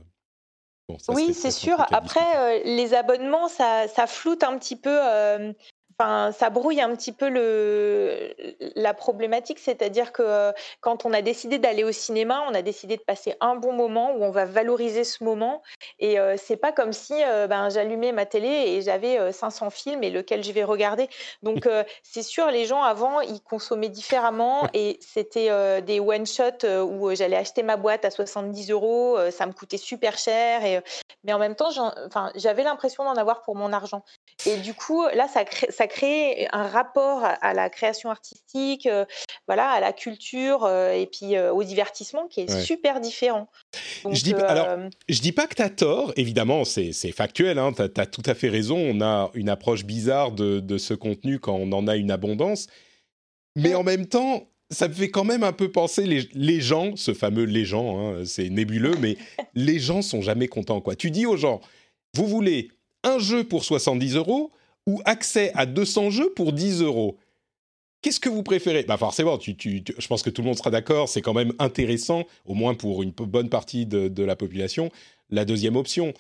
Bon, 0.90 0.98
oui, 1.10 1.34
c'est 1.34 1.52
sûr. 1.52 1.78
Après, 1.94 2.64
les 2.66 2.94
abonnements, 2.94 3.48
ça, 3.48 3.88
ça, 3.88 4.06
floute 4.06 4.44
un 4.44 4.58
petit 4.58 4.76
peu 4.76 5.00
enfin, 6.04 6.32
ça 6.32 6.50
brouille 6.50 6.82
un 6.82 6.96
petit 6.96 7.12
peu 7.12 7.30
le, 7.30 8.34
la 8.76 8.94
problématique, 8.94 9.60
c'est-à-dire 9.60 10.12
que 10.12 10.24
euh, 10.24 10.52
quand 10.82 11.06
on 11.06 11.14
a 11.14 11.22
décidé 11.22 11.60
d'aller 11.60 11.84
au 11.84 11.92
cinéma, 11.92 12.44
on 12.50 12.54
a 12.54 12.62
décidé 12.62 12.98
de 12.98 13.02
passer 13.02 13.36
un 13.42 13.56
bon 13.56 13.74
moment 13.74 14.14
où 14.14 14.24
on 14.24 14.32
va 14.32 14.46
valoriser 14.46 15.04
ce 15.04 15.24
moment. 15.24 15.62
Et 16.00 16.20
euh, 16.20 16.36
c'est 16.38 16.58
pas 16.58 16.72
comme 16.72 16.94
si 16.94 17.14
euh, 17.14 17.48
ben, 17.48 17.70
j'allumais 17.70 18.12
ma 18.12 18.26
télé 18.26 18.48
et 18.48 18.82
j'avais 18.82 19.32
500 19.32 19.70
films 19.70 20.04
et 20.04 20.10
lequel 20.10 20.44
je 20.44 20.52
vais 20.52 20.64
regarder. 20.64 21.08
Donc 21.42 21.68
c'est 22.04 22.24
sûr, 22.24 22.48
les 22.48 22.66
gens 22.66 22.82
avant, 22.82 23.22
ils 23.22 23.42
consommaient 23.42 23.90
différemment 23.90 24.68
et 24.74 25.00
c'était 25.02 25.82
des 25.82 26.00
one 26.00 26.26
shot 26.26 26.66
où 26.84 27.14
j'allais 27.16 27.38
acheter 27.38 27.64
ma 27.64 27.78
boîte 27.78 28.06
à 28.06 28.12
70 28.12 28.72
euros, 28.72 29.18
ça 29.32 29.46
me 29.46 29.54
coûtait 29.54 29.78
super 29.78 30.18
cher. 30.18 30.66
Et, 30.66 30.82
mais 31.24 31.34
en 31.34 31.40
même 31.40 31.56
temps, 31.56 31.70
j'avais 32.36 32.64
l'impression 32.64 33.04
d'en 33.04 33.16
avoir 33.16 33.42
pour 33.44 33.56
mon 33.56 33.72
argent. 33.72 34.04
Et 34.46 34.58
du 34.58 34.74
coup, 34.74 35.04
là, 35.14 35.28
ça 35.28 35.46
crée, 35.46 35.72
ça 35.72 35.88
crée 35.94 36.48
un 36.52 36.68
rapport 36.68 37.24
à 37.24 37.54
la 37.54 37.70
création 37.70 38.10
artistique, 38.10 38.88
euh, 38.88 39.06
voilà, 39.48 39.70
à 39.70 39.80
la 39.80 39.94
culture 39.94 40.66
euh, 40.66 40.92
et 40.92 41.06
puis 41.06 41.36
euh, 41.36 41.54
au 41.54 41.64
divertissement 41.64 42.28
qui 42.28 42.42
est 42.42 42.62
super 42.62 43.00
différent. 43.00 43.48
je 44.12 44.24
dis, 44.24 44.34
alors, 44.34 44.90
je 45.08 45.22
dis 45.22 45.32
pas 45.32 45.48
que 45.48 45.56
tu 45.56 45.62
as 45.62 45.70
tort, 45.70 46.12
évidemment, 46.16 46.66
c'est 46.66 46.92
factuel, 47.12 47.60
hein, 47.60 47.74
tu 47.74 47.82
as, 47.82 48.06
tout 48.06 48.24
à 48.26 48.34
fait 48.34 48.50
raison. 48.50 48.78
On 48.78 49.02
a 49.02 49.30
une 49.36 49.50
approche 49.50 49.86
bizarre 49.86 50.32
de, 50.32 50.60
de 50.60 50.78
ce 50.78 50.94
contenu 50.94 51.40
quand 51.40 51.56
on 51.56 51.72
en 51.72 51.88
a 51.88 51.96
une 51.96 52.12
abondance. 52.12 52.68
Mais 53.56 53.76
en 53.76 53.84
même 53.84 54.08
temps, 54.08 54.48
ça 54.72 54.88
me 54.88 54.94
fait 54.94 55.12
quand 55.12 55.24
même 55.24 55.44
un 55.44 55.54
peu 55.54 55.72
penser 55.72 56.08
les, 56.08 56.28
les 56.34 56.60
gens, 56.60 56.96
ce 56.96 57.14
fameux 57.14 57.44
les 57.44 57.66
gens, 57.66 58.00
hein, 58.00 58.26
c'est 58.26 58.50
nébuleux, 58.50 58.96
mais 59.00 59.18
les 59.54 59.78
gens 59.78 60.02
sont 60.02 60.22
jamais 60.22 60.48
contents. 60.48 60.82
Quoi. 60.82 60.96
Tu 60.96 61.12
dis 61.12 61.28
aux 61.28 61.38
gens, 61.38 61.62
vous 62.16 62.26
voulez 62.26 62.70
un 63.04 63.20
jeu 63.20 63.44
pour 63.44 63.64
70 63.64 64.16
euros 64.16 64.52
ou 64.88 65.02
accès 65.06 65.52
à 65.56 65.66
200 65.66 66.10
jeux 66.10 66.34
pour 66.34 66.54
10 66.54 66.82
euros. 66.82 67.18
Qu'est-ce 68.02 68.20
que 68.20 68.30
vous 68.30 68.44
préférez? 68.44 68.84
Bah 68.84 68.98
forcément, 68.98 69.38
tu, 69.38 69.56
je 69.60 70.08
pense 70.08 70.24
que 70.24 70.30
tout 70.30 70.42
le 70.42 70.48
monde 70.48 70.58
sera 70.58 70.72
d'accord, 70.72 71.08
c'est 71.08 71.22
quand 71.22 71.34
même 71.34 71.54
intéressant, 71.58 72.26
au 72.46 72.54
moins 72.54 72.76
pour 72.76 73.02
une 73.02 73.12
bonne 73.12 73.50
partie 73.50 73.86
de, 73.86 74.24
la 74.24 74.36
population, 74.36 74.92
la 75.30 75.46
deuxième 75.46 75.78
option. 75.78 76.14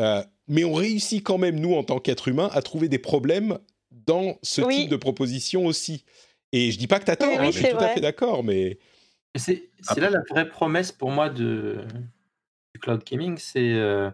Euh, 0.00 0.22
mais 0.48 0.64
on 0.64 0.74
réussit 0.74 1.22
quand 1.22 1.38
même, 1.38 1.60
nous, 1.60 1.74
en 1.74 1.84
tant 1.84 2.00
qu'êtres 2.00 2.28
humains, 2.28 2.50
à 2.52 2.62
trouver 2.62 2.88
des 2.88 2.98
problèmes 2.98 3.58
dans 3.92 4.36
ce 4.42 4.62
type 4.62 4.90
de 4.90 4.96
proposition 4.96 5.66
aussi. 5.66 6.04
Et 6.52 6.72
je 6.72 6.78
dis 6.78 6.86
pas 6.88 6.98
que 6.98 7.04
tu 7.04 7.10
as 7.10 7.16
tort, 7.16 7.28
hein, 7.38 7.50
je 7.52 7.58
suis 7.58 7.68
tout 7.68 7.76
à 7.76 7.88
fait 7.88 8.00
d'accord, 8.00 8.42
mais... 8.42 8.78
C'est 9.36 9.70
là 9.96 10.10
la 10.10 10.22
vraie 10.30 10.48
promesse 10.48 10.90
pour 10.90 11.10
moi 11.10 11.28
de, 11.28 11.84
du 12.74 12.80
cloud 12.80 13.04
gaming, 13.04 13.36
c'est 13.38 13.74
euh, 13.74 14.10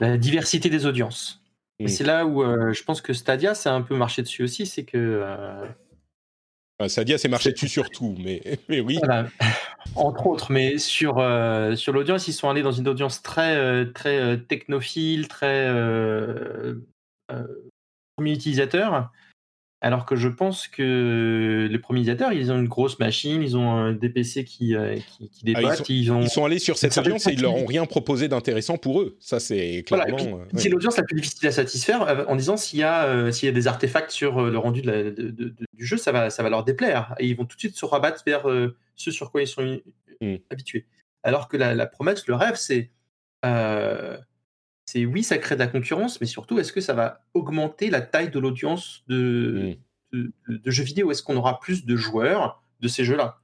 la 0.00 0.18
diversité 0.18 0.68
des 0.68 0.84
audiences. 0.84 1.37
Et 1.80 1.88
c'est 1.88 2.04
là 2.04 2.26
où 2.26 2.42
euh, 2.42 2.72
je 2.72 2.82
pense 2.82 3.00
que 3.00 3.12
Stadia 3.12 3.54
s'est 3.54 3.68
un 3.68 3.82
peu 3.82 3.96
marché 3.96 4.22
dessus 4.22 4.42
aussi, 4.42 4.66
c'est 4.66 4.84
que. 4.84 4.96
Euh, 4.98 6.88
Stadia 6.88 7.18
s'est 7.18 7.28
marché 7.28 7.52
dessus 7.52 7.68
surtout, 7.68 8.16
mais, 8.18 8.42
mais 8.68 8.80
oui. 8.80 8.98
Entre 9.94 10.26
autres, 10.26 10.52
mais 10.52 10.78
sur, 10.78 11.18
euh, 11.18 11.76
sur 11.76 11.92
l'audience, 11.92 12.28
ils 12.28 12.32
sont 12.32 12.50
allés 12.50 12.62
dans 12.62 12.72
une 12.72 12.88
audience 12.88 13.22
très, 13.22 13.90
très 13.92 14.38
technophile, 14.40 15.28
très 15.28 15.72
premier 18.16 18.32
utilisateur. 18.32 19.10
Alors 19.80 20.06
que 20.06 20.16
je 20.16 20.26
pense 20.26 20.66
que 20.66 21.68
les 21.70 21.78
premiers 21.78 22.00
utilisateurs, 22.00 22.32
ils 22.32 22.50
ont 22.50 22.58
une 22.58 22.66
grosse 22.66 22.98
machine, 22.98 23.40
ils 23.40 23.56
ont 23.56 23.92
des 23.92 24.08
PC 24.08 24.44
qui, 24.44 24.74
euh, 24.74 24.96
qui, 24.96 25.28
qui 25.28 25.54
ah, 25.54 25.60
ils, 25.88 26.10
ont... 26.10 26.20
ils, 26.20 26.28
sont, 26.28 26.44
allés 26.44 26.58
sur 26.58 26.76
cette 26.76 26.98
audience 26.98 27.28
et 27.28 27.34
ils 27.34 27.42
leur 27.42 27.54
ont 27.54 27.64
rien 27.64 27.86
proposé 27.86 28.26
d'intéressant 28.26 28.76
pour 28.76 29.00
eux. 29.00 29.16
Ça, 29.20 29.38
c'est 29.38 29.84
clairement. 29.86 30.16
Euh, 30.18 30.44
c'est 30.56 30.68
l'audience 30.68 30.96
la 30.96 31.04
plus 31.04 31.20
difficile 31.20 31.46
à 31.46 31.52
satisfaire 31.52 32.02
euh, 32.02 32.24
en 32.26 32.34
disant 32.34 32.56
s'il 32.56 32.80
y, 32.80 32.82
a, 32.82 33.30
s'il 33.30 33.46
y 33.46 33.50
a 33.50 33.52
des 33.52 33.68
artefacts 33.68 34.10
sur 34.10 34.42
le 34.42 34.58
rendu 34.58 34.82
de 34.82 35.14
du 35.74 35.86
jeu, 35.86 35.96
ça 35.96 36.10
va, 36.10 36.30
ça 36.30 36.42
va 36.42 36.50
leur 36.50 36.64
déplaire. 36.64 37.14
Et 37.20 37.28
ils 37.28 37.36
vont 37.36 37.44
tout 37.44 37.54
de 37.54 37.60
suite 37.60 37.76
se 37.76 37.84
rabattre 37.84 38.24
vers 38.26 38.46
ce 38.96 39.10
sur 39.12 39.30
quoi 39.30 39.42
ils 39.42 39.46
sont 39.46 39.80
hmm. 40.20 40.36
habitués. 40.50 40.86
Alors 41.22 41.46
que 41.46 41.56
la, 41.56 41.86
promesse, 41.86 42.26
le 42.26 42.34
rêve, 42.34 42.56
c'est. 42.56 42.90
C'est 44.88 45.04
oui, 45.04 45.22
ça 45.22 45.36
crée 45.36 45.54
de 45.54 45.60
la 45.60 45.66
concurrence, 45.66 46.18
mais 46.18 46.26
surtout, 46.26 46.58
est-ce 46.58 46.72
que 46.72 46.80
ça 46.80 46.94
va 46.94 47.20
augmenter 47.34 47.90
la 47.90 48.00
taille 48.00 48.30
de 48.30 48.38
l'audience 48.38 49.04
de, 49.06 49.76
hmm. 50.14 50.30
de, 50.48 50.70
jeux 50.70 50.82
vidéo? 50.82 51.10
Est-ce 51.10 51.22
qu'on 51.22 51.36
aura 51.36 51.60
plus 51.60 51.84
de 51.84 51.94
joueurs 51.94 52.62
de 52.80 52.88
ces 52.88 53.04
jeux-là? 53.04 53.36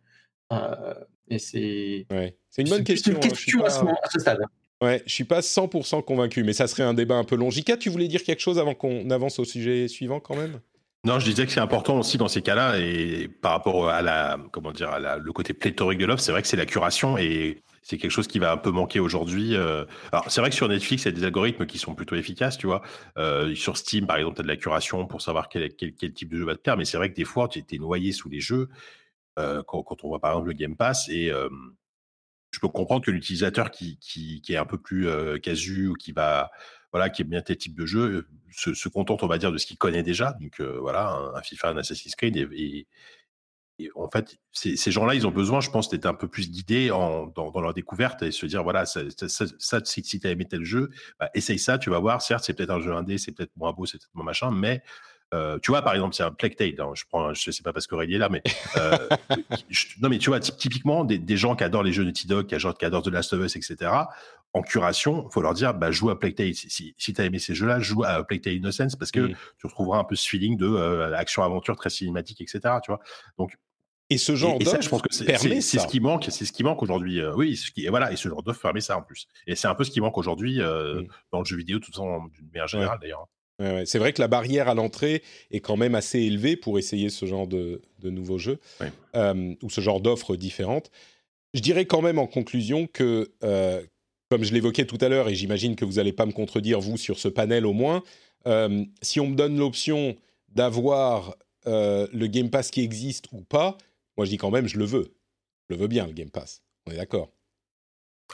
Euh, 0.55 0.95
Et 1.29 1.39
c'est 1.39 2.07
c'est 2.49 2.63
une 2.63 2.71
bonne 2.71 2.83
question. 2.83 3.13
Une 3.13 3.19
hein, 3.19 3.21
question 3.21 3.63
à, 3.63 3.69
ce, 3.69 4.19
stade. 4.19 4.41
Ouais, 4.81 5.03
je 5.05 5.13
suis 5.13 5.25
pas 5.25 5.41
100% 5.41 6.03
convaincu, 6.03 6.45
mais 6.45 6.55
ça 6.55 6.67
serait 6.67 6.83
un 6.83 6.95
débat 6.95 7.17
un 7.17 7.25
peu 7.25 7.37
long. 7.37 7.51
Jika, 7.51 7.77
tu 7.77 7.91
voulais 7.91 8.09
dire 8.09 8.23
quelque 8.23 8.41
chose 8.41 8.59
avant 8.59 8.75
qu'on 8.75 9.11
avance 9.11 9.39
au 9.39 9.45
sujet 9.45 9.87
suivant 9.87 10.21
quand 10.21 10.37
même? 10.37 10.61
Non, 11.05 11.19
je 11.19 11.27
disais 11.27 11.45
que 11.45 11.53
c'est 11.53 11.61
important 11.61 11.99
aussi 11.99 12.17
dans 12.17 12.29
ces 12.29 12.41
cas-là 12.41 12.79
et 12.79 13.29
par 13.29 13.53
rapport 13.53 13.91
à 13.91 14.01
la, 14.01 14.39
comment 14.51 14.73
dire, 14.73 14.89
à 14.89 15.19
le 15.19 15.33
côté 15.33 15.53
pléthorique 15.53 15.99
de 15.99 16.07
l'offre, 16.07 16.23
c'est 16.23 16.33
vrai 16.33 16.41
que 16.41 16.49
c'est 16.49 16.57
la 16.57 16.65
curation 16.65 17.19
et 17.19 17.63
c'est 17.85 17.99
quelque 17.99 18.11
chose 18.11 18.27
qui 18.27 18.39
va 18.39 18.51
un 18.51 18.57
peu 18.57 18.71
manquer 18.71 18.99
aujourd'hui. 18.99 19.55
Euh. 19.55 19.85
Alors, 20.11 20.31
c'est 20.31 20.41
vrai 20.41 20.49
que 20.49 20.57
sur 20.57 20.69
Netflix, 20.69 21.03
il 21.03 21.07
y 21.07 21.09
a 21.09 21.13
des 21.13 21.25
algorithmes 21.25 21.67
qui 21.67 21.79
sont 21.79 21.95
plutôt 21.95 22.17
efficaces, 22.17 22.57
tu 22.57 22.67
vois. 22.67 22.83
Euh, 23.19 23.55
sur 23.55 23.77
Steam, 23.77 24.07
par 24.07 24.17
exemple, 24.17 24.37
tu 24.37 24.41
as 24.41 24.43
de 24.43 24.49
la 24.49 24.57
curation 24.57 25.07
pour 25.07 25.21
savoir 25.21 25.51
quel, 25.51 25.71
type 25.75 26.31
de 26.31 26.39
jeu 26.39 26.45
va 26.47 26.55
te 26.57 26.63
plaire, 26.63 26.79
mais 26.79 26.87
c'est 26.87 26.97
vrai 26.97 27.11
que 27.11 27.15
des 27.15 27.27
fois, 27.27 27.47
tu 27.47 27.59
es 27.59 27.79
noyé 27.79 28.13
sous 28.13 28.31
les 28.31 28.41
jeux 28.41 28.71
euh, 29.39 29.63
quand, 29.67 30.03
on 30.03 30.09
voit 30.09 30.19
par 30.19 30.33
exemple 30.33 30.49
le 30.49 30.55
Game 30.55 30.77
Pass 30.77 31.11
et 31.11 31.31
je 32.51 32.61
peux 32.61 32.69
comprendre 32.69 33.05
que 33.05 33.11
l'utilisateur 33.11 33.71
qui, 33.71 33.99
est 34.49 34.57
un 34.57 34.65
peu 34.65 34.79
plus 34.79 35.07
casu 35.43 35.89
ou 35.89 35.95
qui 35.95 36.13
va 36.13 36.51
voilà, 36.91 37.11
qui 37.11 37.23
aime 37.23 37.29
bien 37.29 37.43
tes 37.43 37.57
types 37.57 37.77
de 37.77 37.85
jeux, 37.85 38.29
se, 38.53 38.89
contente, 38.89 39.25
on 39.25 39.27
va 39.27 39.37
dire, 39.37 39.51
de 39.51 39.59
ce 39.59 39.67
qu'il 39.67 39.77
connaît 39.77 40.05
déjà. 40.05 40.35
Donc 40.41 40.61
voilà, 40.61 41.11
un, 41.35 41.43
FIFA, 41.43 41.71
un 41.71 41.77
Assassin's 41.79 42.15
Creed 42.15 42.37
et 42.37 42.87
en 43.97 44.09
fait, 44.09 44.39
ces, 44.53 44.91
gens-là, 44.91 45.15
ils 45.15 45.27
ont 45.27 45.31
besoin, 45.31 45.61
je 45.61 45.71
pense, 45.71 45.89
d'être 45.89 46.07
un 46.07 46.15
peu 46.15 46.29
plus 46.29 46.51
guidés 46.51 46.91
en, 46.91 47.27
dans, 47.27 47.61
leur 47.61 47.75
découverte 47.75 48.23
et 48.23 48.31
se 48.31 48.47
dire, 48.47 48.63
voilà, 48.63 48.87
ça, 48.87 49.01
ça, 49.29 49.81
si 49.85 50.03
tu 50.03 50.27
as 50.27 50.31
aimé 50.31 50.47
tel 50.47 50.65
jeu, 50.65 50.91
bah, 51.19 51.29
essaye 51.35 51.59
ça, 51.59 51.79
tu 51.79 51.91
vas 51.91 51.99
voir. 51.99 52.23
Certes, 52.23 52.45
c'est 52.45 52.55
peut-être 52.55 52.71
un 52.71 52.81
jeu 52.81 52.93
indé, 52.93 53.19
c'est 53.19 53.33
peut-être 53.33 53.57
moins 53.57 53.73
beau, 53.73 53.87
c'est 53.87 53.99
peut-être 53.99 54.15
moins 54.15 54.25
machin, 54.25 54.51
mais 54.51 54.83
euh, 55.35 55.59
tu 55.61 55.71
vois, 55.73 55.83
par 55.83 55.95
exemple, 55.95 56.15
c'est 56.15 56.23
un 56.23 56.31
Plague 56.31 56.55
Tale. 56.55 56.75
Hein, 56.79 56.93
je 56.95 57.05
prends, 57.09 57.35
je 57.35 57.51
sais 57.51 57.63
pas 57.63 57.73
parce 57.73 57.87
qu'Aurélie 57.87 58.15
est 58.15 58.19
là, 58.19 58.29
mais 58.29 58.43
euh, 58.77 58.97
non, 60.01 60.09
mais 60.09 60.19
tu 60.19 60.31
vois, 60.31 60.41
typiquement 60.41 61.05
des, 61.05 61.37
gens 61.37 61.57
qui 61.57 61.65
adorent 61.65 61.83
les 61.83 61.93
jeux 61.93 62.05
de 62.05 62.11
T-Dog, 62.11 62.47
qui 62.47 62.55
adorent, 62.55 62.79
qui 62.79 62.85
adorent 62.85 63.03
The 63.03 63.09
Last 63.09 63.33
of 63.33 63.45
Us, 63.45 63.57
etc. 63.57 63.91
En 64.53 64.63
curation, 64.63 65.29
faut 65.31 65.43
leur 65.43 65.55
dire, 65.55 65.75
bah, 65.75 65.91
joue 65.91 66.11
à 66.11 66.19
Plague 66.19 66.37
Tale. 66.37 66.55
Si, 66.55 66.95
si 66.97 67.13
tu 67.13 67.21
as 67.21 67.25
aimé 67.25 67.41
ces 67.41 67.55
jeux-là, 67.55 67.81
joue 67.81 68.05
à 68.05 68.23
Plague 68.25 68.43
Tale 68.43 68.55
Innocence 68.55 68.95
parce 68.95 69.11
que 69.11 69.27
tu 69.59 69.67
retrouveras 69.67 69.99
un 69.99 70.05
peu 70.05 70.15
ce 70.15 70.29
feeling 70.29 70.57
de 70.57 70.69
euh, 70.69 71.17
action-aventure 71.17 71.75
très 71.77 71.91
cinématique, 71.91 72.41
etc. 72.41 72.61
Tu 72.85 72.93
vois. 72.93 73.01
Donc, 73.39 73.57
et 74.15 74.19
ce 74.19 74.37
genre 74.37 74.59
d'offre 74.59 74.81
je 74.81 74.89
pense 74.89 75.03
que 75.03 75.13
c'est 75.13 75.61
ce 75.61 75.87
qui 75.87 76.01
manque, 76.01 76.27
c'est 76.31 76.45
ce 76.45 76.53
qui 76.53 76.63
manque 76.63 76.83
aujourd'hui. 76.83 77.21
Euh, 77.21 77.35
oui, 77.35 77.57
ce 77.57 77.71
qui, 77.71 77.85
et 77.85 77.89
voilà, 77.89 78.13
et 78.13 78.17
ce 78.17 78.29
genre 78.29 78.43
d'offre 78.43 78.61
permet 78.61 78.81
ça 78.81 78.97
en 78.97 79.03
plus. 79.03 79.27
Et 79.47 79.57
c'est 79.57 79.67
un 79.67 79.75
peu 79.75 79.83
ce 79.83 79.91
qui 79.91 80.01
manque 80.01 80.17
aujourd'hui 80.17 80.61
euh, 80.61 81.03
mmh. 81.03 81.07
dans 81.33 81.39
le 81.41 81.45
jeu 81.45 81.57
vidéo, 81.57 81.81
tout 81.81 81.99
en 81.99 82.27
d'une 82.29 82.47
manière 82.53 82.69
générale 82.69 82.99
d'ailleurs. 83.01 83.27
c'est 83.87 83.99
vrai 83.99 84.13
que 84.13 84.23
la 84.23 84.29
barrière 84.29 84.69
à 84.69 84.75
l'entrée 84.75 85.23
est 85.51 85.61
quand 85.61 85.77
même 85.77 85.95
assez 85.95 86.21
élevée 86.21 86.57
pour 86.57 86.79
essayer 86.79 87.11
ce 87.11 87.27
genre 87.27 87.49
de, 87.49 87.83
de 88.01 88.11
nouveaux 88.11 88.39
jeux 88.39 88.59
euh, 89.17 89.55
ou 89.63 89.71
ce 89.71 89.81
genre 89.81 90.01
d'offres 90.01 90.37
différentes. 90.37 90.91
Je 91.53 91.61
dirais 91.61 91.85
quand 91.85 92.03
même 92.03 92.19
en 92.19 92.27
conclusion 92.27 92.87
que, 92.87 93.31
comme 94.29 94.45
je 94.45 94.53
l'évoquais 94.53 94.87
tout 94.87 94.99
à 95.01 95.09
l'heure, 95.09 95.29
et 95.29 95.35
j'imagine 95.35 95.77
que 95.77 95.85
vous 95.85 95.95
n'allez 95.95 96.13
pas 96.13 96.27
me 96.27 96.33
contredire, 96.33 96.81
vous, 96.81 96.97
sur 96.97 97.19
ce 97.19 97.29
panel 97.29 97.65
au 97.65 97.73
moins, 97.73 98.03
si 99.03 99.21
on 99.21 99.29
me 99.29 99.37
donne 99.37 99.57
l'option 99.57 100.17
d'avoir 100.49 101.37
le 101.65 102.27
Game 102.27 102.51
Pass 102.51 102.73
qui 102.73 102.81
existe 102.81 103.27
ou 103.31 103.43
pas, 103.43 103.79
moi, 104.17 104.25
je 104.25 104.31
dis 104.31 104.37
quand 104.37 104.51
même, 104.51 104.67
je 104.67 104.79
le 104.79 104.85
veux. 104.85 105.15
Je 105.69 105.75
le 105.75 105.81
veux 105.81 105.89
bien, 105.89 106.07
le 106.07 106.13
Game 106.13 106.31
Pass. 106.31 106.63
On 106.87 106.93
est 106.93 106.97
d'accord 106.97 107.31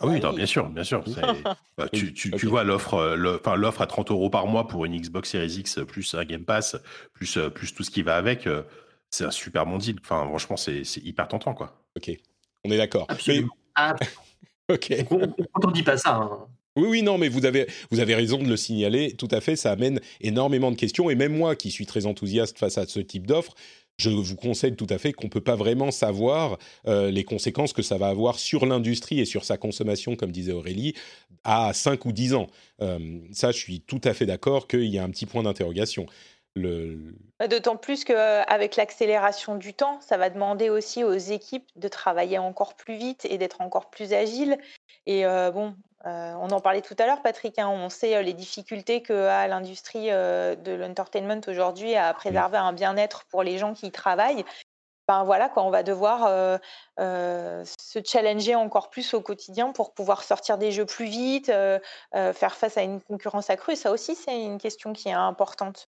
ah 0.01 0.07
oui, 0.07 0.21
bien 0.37 0.47
sûr, 0.47 0.69
bien 0.69 0.85
sûr. 0.85 1.05
Bah, 1.77 1.89
tu, 1.93 2.13
tu, 2.13 2.31
tu, 2.31 2.47
vois 2.47 2.63
l'offre, 2.63 2.95
euh, 2.95 3.17
l'offre 3.57 3.81
à 3.81 3.87
30 3.87 4.11
euros 4.11 4.31
par 4.31 4.47
mois 4.47 4.69
pour 4.69 4.85
une 4.85 4.99
Xbox 4.99 5.31
Series 5.31 5.57
X 5.59 5.81
plus 5.87 6.15
un 6.15 6.25
Game 6.25 6.45
Pass, 6.45 6.77
plus, 7.13 7.39
euh, 7.39 7.49
plus 7.49 7.75
tout 7.75 7.83
ce 7.83 7.91
qui 7.91 8.03
va 8.03 8.17
avec, 8.17 8.47
euh, 8.47 8.63
c'est 9.11 9.25
un 9.25 9.31
super 9.31 9.67
bon 9.67 9.79
deal. 9.79 9.97
Enfin, 10.01 10.27
franchement, 10.27 10.57
c'est, 10.57 10.83
hyper 10.99 11.29
tentant, 11.29 11.55
quoi. 11.55 11.83
Ok, 11.97 12.11
on 12.65 12.71
est 12.71 12.77
d'accord. 12.77 13.07
Absolument. 13.09 13.55
Ah. 13.75 13.97
ok. 14.71 14.95
On 15.11 15.69
ne 15.69 15.73
dit 15.73 15.83
pas 15.83 15.97
ça. 15.97 16.17
Hein. 16.17 16.47
Oui, 16.77 16.87
oui, 16.89 17.03
non, 17.03 17.19
mais 17.19 17.29
vous 17.29 17.47
avez, 17.47 17.67
vous 17.91 18.01
avez 18.01 18.15
raison 18.15 18.39
de 18.39 18.49
le 18.49 18.57
signaler. 18.57 19.17
Tout 19.17 19.29
à 19.31 19.41
fait, 19.41 19.57
ça 19.57 19.73
amène 19.73 20.01
énormément 20.21 20.71
de 20.71 20.77
questions. 20.77 21.11
Et 21.11 21.15
même 21.15 21.37
moi, 21.37 21.57
qui 21.57 21.71
suis 21.71 21.87
très 21.87 22.07
enthousiaste 22.07 22.59
face 22.59 22.79
à 22.79 22.87
ce 22.87 23.01
type 23.01 23.27
d'offre, 23.27 23.55
je 24.01 24.11
vous 24.11 24.37
conseille 24.37 24.75
tout 24.75 24.87
à 24.91 24.99
fait 24.99 25.13
qu'on 25.13 25.27
ne 25.27 25.31
peut 25.31 25.41
pas 25.41 25.57
vraiment 25.57 25.91
savoir 25.91 26.59
euh, 26.87 27.11
les 27.11 27.25
conséquences 27.25 27.73
que 27.73 27.83
ça 27.83 27.99
va 27.99 28.09
avoir 28.09 28.39
sur 28.39 28.67
l'industrie 28.67 29.21
et 29.21 29.25
sur 29.25 29.45
sa 29.45 29.57
consommation, 29.57 30.17
comme 30.17 30.33
disait 30.33 30.53
Aurélie, 30.53 30.95
à 31.45 31.73
5 31.73 32.05
ou 32.07 32.13
10 32.13 32.35
ans. 32.35 32.47
Euh, 32.81 33.19
ça, 33.33 33.53
je 33.53 33.59
suis 33.59 33.81
tout 33.81 34.01
à 34.05 34.15
fait 34.15 34.27
d'accord 34.27 34.67
qu'il 34.67 34.87
y 34.87 34.99
a 34.99 35.05
un 35.05 35.11
petit 35.11 35.27
point 35.27 35.43
d'interrogation. 35.43 36.07
Le... 36.57 37.15
D'autant 37.49 37.77
plus 37.77 38.05
qu'avec 38.05 38.77
l'accélération 38.77 39.55
du 39.55 39.73
temps, 39.73 40.01
ça 40.01 40.17
va 40.17 40.31
demander 40.31 40.69
aussi 40.69 41.05
aux 41.05 41.13
équipes 41.13 41.69
de 41.77 41.87
travailler 41.87 42.39
encore 42.39 42.75
plus 42.75 42.97
vite 42.97 43.25
et 43.31 43.39
d'être 43.39 43.61
encore 43.61 43.89
plus 43.91 44.13
agiles. 44.13 44.59
Et 45.07 45.25
euh, 45.25 45.53
bon, 45.53 45.75
on 46.05 46.51
en 46.51 46.61
parlait 46.61 46.83
tout 46.83 46.97
à 46.99 47.07
l'heure, 47.07 47.23
Patrick. 47.23 47.59
Hein, 47.59 47.69
on 47.69 47.89
sait 47.89 48.23
les 48.23 48.33
difficultés 48.33 49.03
que 49.03 49.27
a 49.27 49.47
l'industrie 49.49 50.09
de 50.09 50.73
l'entertainment 50.73 51.41
aujourd'hui 51.47 51.95
à 51.97 52.13
préserver 52.15 52.59
un 52.59 52.73
bien-être 52.73 53.25
pour 53.31 53.43
les 53.43 53.59
gens 53.59 53.75
qui 53.75 53.87
y 53.87 53.91
travaillent. 53.91 54.45
Ben 55.09 55.25
voilà, 55.25 55.49
quand 55.49 55.67
on 55.67 55.71
va 55.71 55.83
devoir 55.83 56.29
se 56.99 57.99
challenger 58.05 58.55
encore 58.55 58.91
plus 58.91 59.13
au 59.13 59.21
quotidien 59.21 59.73
pour 59.73 59.93
pouvoir 59.93 60.23
sortir 60.23 60.57
des 60.57 60.71
jeux 60.71 60.87
plus 60.87 61.07
vite, 61.07 61.53
faire 62.13 62.55
face 62.55 62.77
à 62.77 62.83
une 62.83 63.01
concurrence 63.01 63.51
accrue. 63.51 63.77
Ça 63.77 63.91
aussi, 63.91 64.15
c'est 64.15 64.41
une 64.41 64.59
question 64.59 64.93
qui 64.93 65.09
est 65.09 65.13
importante. 65.13 65.89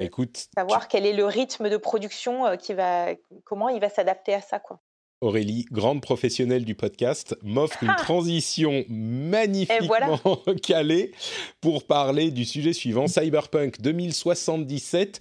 Écoute, 0.00 0.48
savoir 0.54 0.86
quel 0.86 1.06
est 1.06 1.14
le 1.14 1.24
rythme 1.24 1.70
de 1.70 1.78
production 1.78 2.58
qui 2.58 2.74
va, 2.74 3.06
comment 3.44 3.70
il 3.70 3.80
va 3.80 3.88
s'adapter 3.88 4.34
à 4.34 4.42
ça, 4.42 4.60
quoi. 4.60 4.78
Aurélie, 5.22 5.64
grande 5.72 6.02
professionnelle 6.02 6.64
du 6.64 6.74
podcast, 6.74 7.36
m'offre 7.42 7.82
une 7.82 7.88
ah 7.90 7.96
transition 8.02 8.84
magnifiquement 8.88 10.42
calée 10.62 11.12
pour 11.60 11.84
parler 11.84 12.30
du 12.30 12.44
sujet 12.44 12.74
suivant, 12.74 13.06
Cyberpunk 13.06 13.80
2077. 13.80 15.20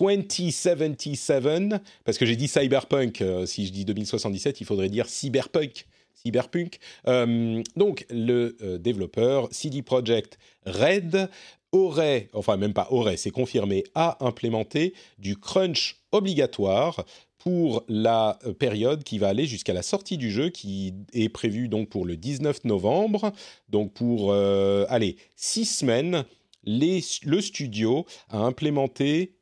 2077, 0.00 1.74
parce 2.04 2.18
que 2.18 2.26
j'ai 2.26 2.36
dit 2.36 2.48
cyberpunk, 2.48 3.22
euh, 3.22 3.46
si 3.46 3.66
je 3.66 3.72
dis 3.72 3.84
2077, 3.84 4.60
il 4.60 4.66
faudrait 4.66 4.88
dire 4.88 5.08
cyberpunk. 5.08 5.86
Cyberpunk. 6.14 6.78
Euh, 7.06 7.62
donc, 7.76 8.06
le 8.10 8.56
euh, 8.62 8.78
développeur 8.78 9.48
CD 9.52 9.82
Projekt 9.82 10.38
Red 10.64 11.28
aurait, 11.72 12.28
enfin 12.32 12.56
même 12.56 12.72
pas 12.72 12.88
aurait, 12.90 13.16
c'est 13.16 13.30
confirmé, 13.30 13.84
a 13.94 14.24
implémenté 14.24 14.94
du 15.18 15.36
crunch 15.36 15.96
obligatoire 16.10 17.04
pour 17.46 17.84
la 17.86 18.40
période 18.58 19.04
qui 19.04 19.18
va 19.18 19.28
aller 19.28 19.46
jusqu'à 19.46 19.72
la 19.72 19.82
sortie 19.82 20.16
du 20.18 20.32
jeu, 20.32 20.48
qui 20.48 20.94
est 21.12 21.28
prévue 21.28 21.68
donc 21.68 21.88
pour 21.88 22.04
le 22.04 22.16
19 22.16 22.64
novembre. 22.64 23.30
Donc 23.68 23.92
pour, 23.92 24.34
allez, 24.34 25.16
six 25.36 25.64
semaines, 25.64 26.24
les, 26.64 27.04
le 27.22 27.40
studio 27.40 28.04
a 28.30 28.38
implémenté 28.38 29.36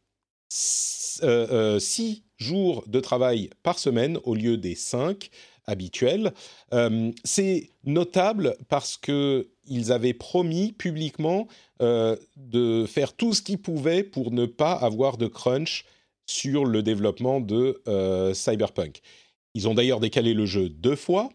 euh, 1.22 1.46
euh, 1.50 1.78
six 1.78 2.24
jours 2.36 2.84
de 2.86 3.00
travail 3.00 3.50
par 3.62 3.78
semaine 3.78 4.18
au 4.24 4.34
lieu 4.34 4.56
des 4.56 4.74
cinq 4.74 5.30
habituels. 5.66 6.32
Euh, 6.72 7.10
c'est 7.24 7.70
notable 7.84 8.56
parce 8.68 8.96
que 8.96 9.48
ils 9.66 9.92
avaient 9.92 10.12
promis 10.12 10.72
publiquement 10.72 11.48
de 11.80 12.86
faire 12.86 13.14
tout 13.14 13.32
ce 13.32 13.40
qu'ils 13.42 13.58
pouvaient 13.58 14.04
pour 14.04 14.30
ne 14.30 14.46
pas 14.46 14.72
avoir 14.72 15.16
de 15.16 15.26
crunch 15.26 15.86
sur 16.26 16.64
le 16.64 16.82
développement 16.82 17.40
de 17.40 17.82
Cyberpunk. 18.34 19.00
Ils 19.54 19.68
ont 19.68 19.74
d'ailleurs 19.74 20.00
décalé 20.00 20.34
le 20.34 20.46
jeu 20.46 20.68
deux 20.68 20.96
fois, 20.96 21.30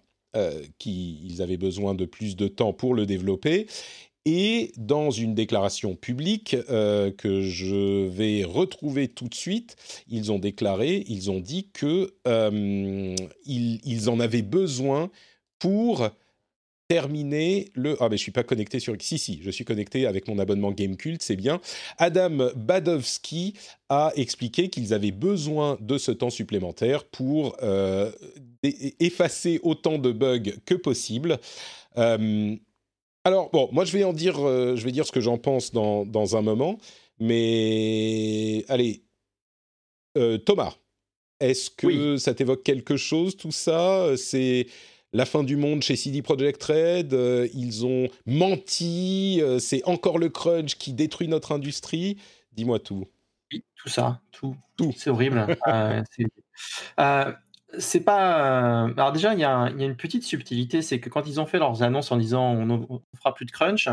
qu'ils 0.77 1.41
avaient 1.41 1.57
besoin 1.57 1.95
de 1.95 2.05
plus 2.05 2.35
de 2.35 2.47
temps 2.47 2.73
pour 2.73 2.93
le 2.93 3.05
développer. 3.05 3.67
Et 4.25 4.73
dans 4.77 5.11
une 5.11 5.33
déclaration 5.33 5.95
publique 5.95 6.55
euh, 6.69 7.09
que 7.09 7.41
je 7.41 8.05
vais 8.07 8.43
retrouver 8.43 9.07
tout 9.07 9.27
de 9.27 9.33
suite, 9.33 9.75
ils 10.07 10.31
ont 10.31 10.39
déclaré, 10.39 11.03
ils 11.07 11.31
ont 11.31 11.39
dit 11.39 11.69
que 11.73 12.13
euh, 12.27 13.15
ils, 13.45 14.09
en 14.09 14.19
avaient 14.19 14.41
besoin 14.41 15.09
pour 15.57 16.09
terminer 16.89 17.71
le... 17.75 17.95
Ah 18.01 18.09
mais 18.09 18.17
je 18.17 18.23
suis 18.23 18.33
pas 18.33 18.43
connecté 18.43 18.79
sur... 18.79 18.95
Si, 18.99 19.17
si, 19.17 19.39
je 19.41 19.49
suis 19.49 19.63
connecté 19.63 20.05
avec 20.05 20.27
mon 20.27 20.37
abonnement 20.39 20.71
Gamecult, 20.71 21.21
c'est 21.21 21.37
bien. 21.37 21.61
Adam 21.97 22.49
Badowski 22.57 23.53
a 23.87 24.11
expliqué 24.17 24.69
qu'ils 24.69 24.93
avaient 24.93 25.11
besoin 25.11 25.77
de 25.79 25.97
ce 25.97 26.11
temps 26.11 26.29
supplémentaire 26.29 27.05
pour 27.05 27.55
euh, 27.63 28.11
effacer 28.63 29.61
autant 29.63 29.97
de 29.97 30.11
bugs 30.11 30.51
que 30.65 30.75
possible. 30.75 31.39
Alors, 33.25 33.49
bon, 33.51 33.69
moi, 33.71 33.85
je 33.85 33.91
vais 33.91 34.03
en 34.03 34.13
dire, 34.13 34.39
euh, 34.39 34.75
je 34.75 34.83
vais 34.83 34.91
dire 34.91 35.05
ce 35.05 35.11
que 35.11 35.21
j'en 35.21 35.37
pense 35.37 35.71
dans, 35.71 36.05
dans, 36.05 36.35
un 36.35 36.41
moment. 36.41 36.79
Mais, 37.19 38.65
allez, 38.69 39.03
euh, 40.17 40.37
Thomas, 40.37 40.75
est-ce 41.39 41.69
que 41.69 42.17
ça 42.17 42.33
t'évoque 42.33 42.63
quelque 42.63 42.97
chose, 42.97 43.35
tout 43.35 43.51
ça? 43.51 44.17
C'est 44.17 44.67
la 45.13 45.25
fin 45.25 45.43
du 45.43 45.55
monde 45.55 45.81
chez 45.81 45.95
CD 45.95 46.21
Projekt 46.21 46.63
Red. 46.63 47.13
Euh, 47.13 47.47
ils 47.53 47.85
ont 47.85 48.07
menti. 48.25 49.41
c'est 49.59 49.83
encore 49.85 50.17
le 50.17 50.29
crunch 50.29 50.75
qui 50.75 50.93
détruit 50.93 51.27
notre 51.27 51.51
industrie. 51.51 52.17
Dis-moi 52.53 52.79
tout. 52.79 53.07
Oui, 53.51 53.63
tout 53.75 53.89
ça, 53.89 54.21
tout. 54.31 54.55
Tout. 54.77 54.93
C'est 54.95 55.09
horrible. 55.09 55.45
C'est 57.77 57.99
pas. 57.99 58.85
Euh, 58.85 58.93
alors 58.97 59.11
déjà, 59.11 59.33
il 59.33 59.39
y, 59.39 59.43
a 59.43 59.69
une 59.69 59.95
petite 59.95 60.23
subtilité, 60.23 60.81
c'est 60.81 60.99
que 60.99 61.09
quand 61.09 61.27
ils 61.27 61.39
ont 61.39 61.45
fait 61.45 61.59
leurs 61.59 61.83
annonces 61.83 62.11
en 62.11 62.17
disant 62.17 62.51
on 62.53 62.65
ne 62.65 63.17
fera 63.17 63.33
plus 63.35 63.45
de 63.45 63.51
crunch, 63.51 63.89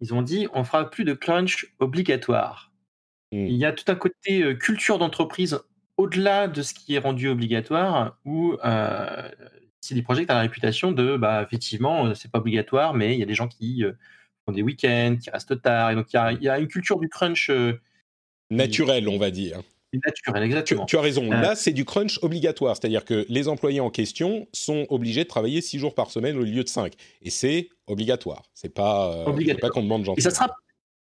ils 0.00 0.14
ont 0.14 0.22
dit 0.22 0.48
on 0.52 0.64
fera 0.64 0.90
plus 0.90 1.04
de 1.04 1.12
crunch 1.14 1.72
obligatoire. 1.78 2.72
Hmm. 3.30 3.46
Il 3.46 3.56
y 3.56 3.64
a 3.64 3.72
tout 3.72 3.84
un 3.90 3.94
côté 3.94 4.42
euh, 4.42 4.54
culture 4.54 4.98
d'entreprise 4.98 5.60
au-delà 5.96 6.48
de 6.48 6.62
ce 6.62 6.74
qui 6.74 6.94
est 6.94 6.98
rendu 6.98 7.28
obligatoire, 7.28 8.18
où 8.24 8.56
euh, 8.64 9.28
CD 9.88 10.02
Projekt 10.02 10.30
a 10.30 10.34
la 10.34 10.40
réputation 10.40 10.92
de, 10.92 11.16
bah, 11.16 11.42
effectivement, 11.42 12.06
euh, 12.06 12.14
c'est 12.14 12.30
pas 12.30 12.38
obligatoire, 12.38 12.94
mais 12.94 13.14
il 13.14 13.20
y 13.20 13.22
a 13.22 13.26
des 13.26 13.34
gens 13.34 13.48
qui 13.48 13.82
font 14.46 14.52
des 14.52 14.62
week-ends, 14.62 15.16
qui 15.20 15.30
restent 15.30 15.60
tard, 15.60 15.90
et 15.90 15.94
donc 15.94 16.12
il 16.12 16.16
y 16.16 16.18
a, 16.18 16.32
il 16.32 16.42
y 16.42 16.48
a 16.48 16.58
une 16.58 16.68
culture 16.68 16.98
du 16.98 17.08
crunch 17.08 17.50
naturel, 18.50 19.08
on 19.08 19.18
va 19.18 19.30
dire 19.30 19.60
naturel, 19.94 20.42
exactement. 20.42 20.86
Tu, 20.86 20.96
as 20.96 21.00
raison. 21.00 21.32
Euh, 21.32 21.40
Là, 21.40 21.54
c'est 21.54 21.72
du 21.72 21.84
crunch 21.84 22.18
obligatoire, 22.22 22.76
c'est-à-dire 22.76 23.04
que 23.04 23.24
les 23.28 23.48
employés 23.48 23.80
en 23.80 23.90
question 23.90 24.46
sont 24.52 24.86
obligés 24.90 25.24
de 25.24 25.28
travailler 25.28 25.60
6 25.60 25.78
jours 25.78 25.94
par 25.94 26.10
semaine 26.10 26.36
au 26.36 26.42
lieu 26.42 26.62
de 26.62 26.68
5. 26.68 26.92
Et 27.22 27.30
c'est 27.30 27.68
obligatoire. 27.86 28.42
C'est 28.54 28.72
pas, 28.72 29.12
euh, 29.12 29.54
pas 29.60 29.70
qu'on 29.70 29.82
demande. 29.82 30.06
Et 30.16 30.20
ça 30.20 30.30
sera 30.30 30.50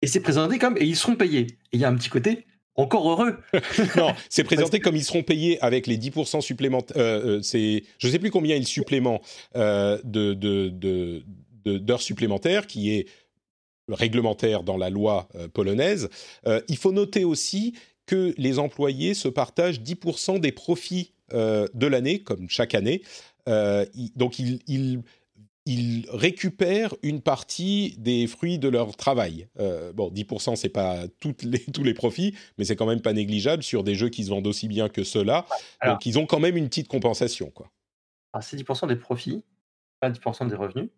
et 0.02 0.08
c'est 0.08 0.20
présenté 0.20 0.60
comme 0.60 0.78
et 0.78 0.84
ils 0.84 0.96
seront 0.96 1.16
payés. 1.16 1.48
Et 1.72 1.78
il 1.78 1.80
y 1.80 1.86
a 1.86 1.90
un 1.90 1.96
petit 1.96 2.10
côté 2.10 2.46
encore 2.76 3.10
heureux. 3.10 3.38
non, 3.98 4.14
c'est 4.30 4.44
présenté 4.44 4.80
comme 4.80 4.96
ils 4.96 5.04
seront 5.04 5.24
payés 5.24 5.62
avec 5.62 5.88
les 5.88 5.98
10% 5.98 6.42
supplémentaires. 6.42 6.98
Euh, 6.98 7.42
c'est, 7.42 7.84
je 7.98 8.08
sais 8.08 8.20
plus 8.20 8.32
combien 8.32 8.56
ils 8.56 8.68
supplément 8.68 9.22
de, 9.56 10.02
de, 10.04 11.24
d'heures 11.66 12.02
supplémentaires, 12.02 12.68
qui 12.68 12.94
est 12.94 13.08
réglementaire 13.88 14.64
dans 14.64 14.78
la 14.78 14.90
loi 14.90 15.28
polonaise. 15.54 16.10
il 16.68 16.78
faut 16.78 16.92
noter 16.92 17.24
aussi 17.24 17.74
que 18.06 18.34
les 18.38 18.60
employés 18.60 19.14
se 19.14 19.28
partagent 19.28 19.82
10% 19.82 20.40
des 20.40 20.52
profits 20.52 21.12
euh, 21.34 21.68
de 21.74 21.88
l'année, 21.88 22.20
comme 22.20 22.50
chaque 22.50 22.76
année. 22.76 23.02
Euh, 23.50 23.86
donc, 24.16 24.38
ils, 24.40 25.02
récupèrent 26.12 26.94
une 27.02 27.22
partie 27.22 27.96
des 27.98 28.28
fruits 28.28 28.60
de 28.60 28.70
leur 28.70 28.96
travail. 28.96 29.48
Euh, 29.60 29.92
bon, 29.94 30.12
10%, 30.12 30.56
c'est 30.56 30.70
pas 30.70 31.08
toutes 31.20 31.44
les, 31.44 31.60
tous 31.74 31.84
les 31.84 31.94
profits, 31.94 32.36
mais 32.58 32.66
c'est 32.66 32.76
quand 32.76 32.86
même 32.86 33.02
pas 33.02 33.14
négligeable 33.14 33.64
sur 33.64 33.84
des 33.84 33.96
jeux 33.96 34.10
qui 34.10 34.24
se 34.24 34.30
vendent 34.30 34.48
aussi 34.48 34.68
bien 34.68 34.90
que 34.90 35.04
ceux-là. 35.04 35.46
Donc, 35.84 36.06
ils 36.06 36.20
ont 36.20 36.26
quand 36.26 36.40
même 36.40 36.58
une 36.58 36.68
petite 36.68 36.88
compensation. 36.88 37.50
Quoi. 37.50 37.72
c'est 38.42 38.58
10% 38.58 38.88
des 38.88 38.96
profits, 38.96 39.44
pas 40.00 40.10
10% 40.10 40.48
des 40.50 40.56
revenus. 40.56 40.90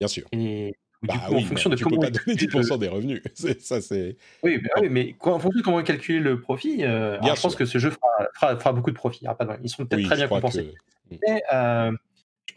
Bien 0.00 0.08
sûr. 0.08 0.26
Et 0.32 0.74
bah 1.02 1.14
en 1.30 1.40
fonction 1.42 1.70
de 1.70 1.76
tu 1.76 1.84
peux 1.84 1.96
pas 1.96 2.10
donner 2.10 2.34
10% 2.34 2.78
des 2.78 2.88
revenus. 2.88 3.22
ça, 3.60 3.80
c'est... 3.80 4.16
Oui, 4.42 4.60
mais, 4.90 5.14
en 5.20 5.38
fonction 5.38 5.60
de 5.60 5.64
comment 5.64 5.82
calculer 5.84 6.18
le 6.18 6.40
profit, 6.40 6.84
euh, 6.84 7.20
je 7.22 7.40
pense 7.40 7.54
que 7.54 7.66
ce 7.66 7.78
jeu 7.78 7.92
fera, 8.34 8.72
beaucoup 8.72 8.90
de 8.90 8.96
profit. 8.96 9.26
Ils 9.62 9.70
seront 9.70 9.86
peut-être 9.86 10.06
très 10.06 10.16
bien 10.16 10.26
compensés. 10.26 10.74
Mais 11.10 11.42
euh, 11.52 11.92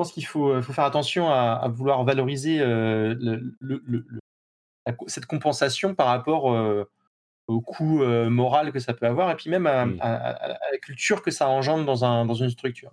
pense 0.02 0.12
qu'il 0.12 0.26
faut, 0.26 0.62
faut, 0.62 0.74
faire 0.74 0.86
attention 0.86 1.30
à, 1.30 1.68
vouloir 1.70 2.04
valoriser 2.04 2.60
euh, 2.60 3.16
le, 3.20 4.06
cette 5.08 5.26
compensation 5.26 5.96
par 5.96 6.08
rapport 6.08 6.46
au 7.48 7.62
coût 7.62 8.04
moral 8.30 8.72
que 8.72 8.80
ça 8.80 8.94
peut 8.94 9.06
avoir 9.06 9.30
et 9.32 9.36
puis 9.36 9.50
même 9.50 9.68
à, 9.68 9.86
la 10.72 10.78
culture 10.82 11.22
que 11.22 11.32
ça 11.32 11.48
engendre 11.48 11.86
dans, 11.86 12.06
un, 12.06 12.26
dans 12.26 12.34
une 12.34 12.50
structure. 12.50 12.92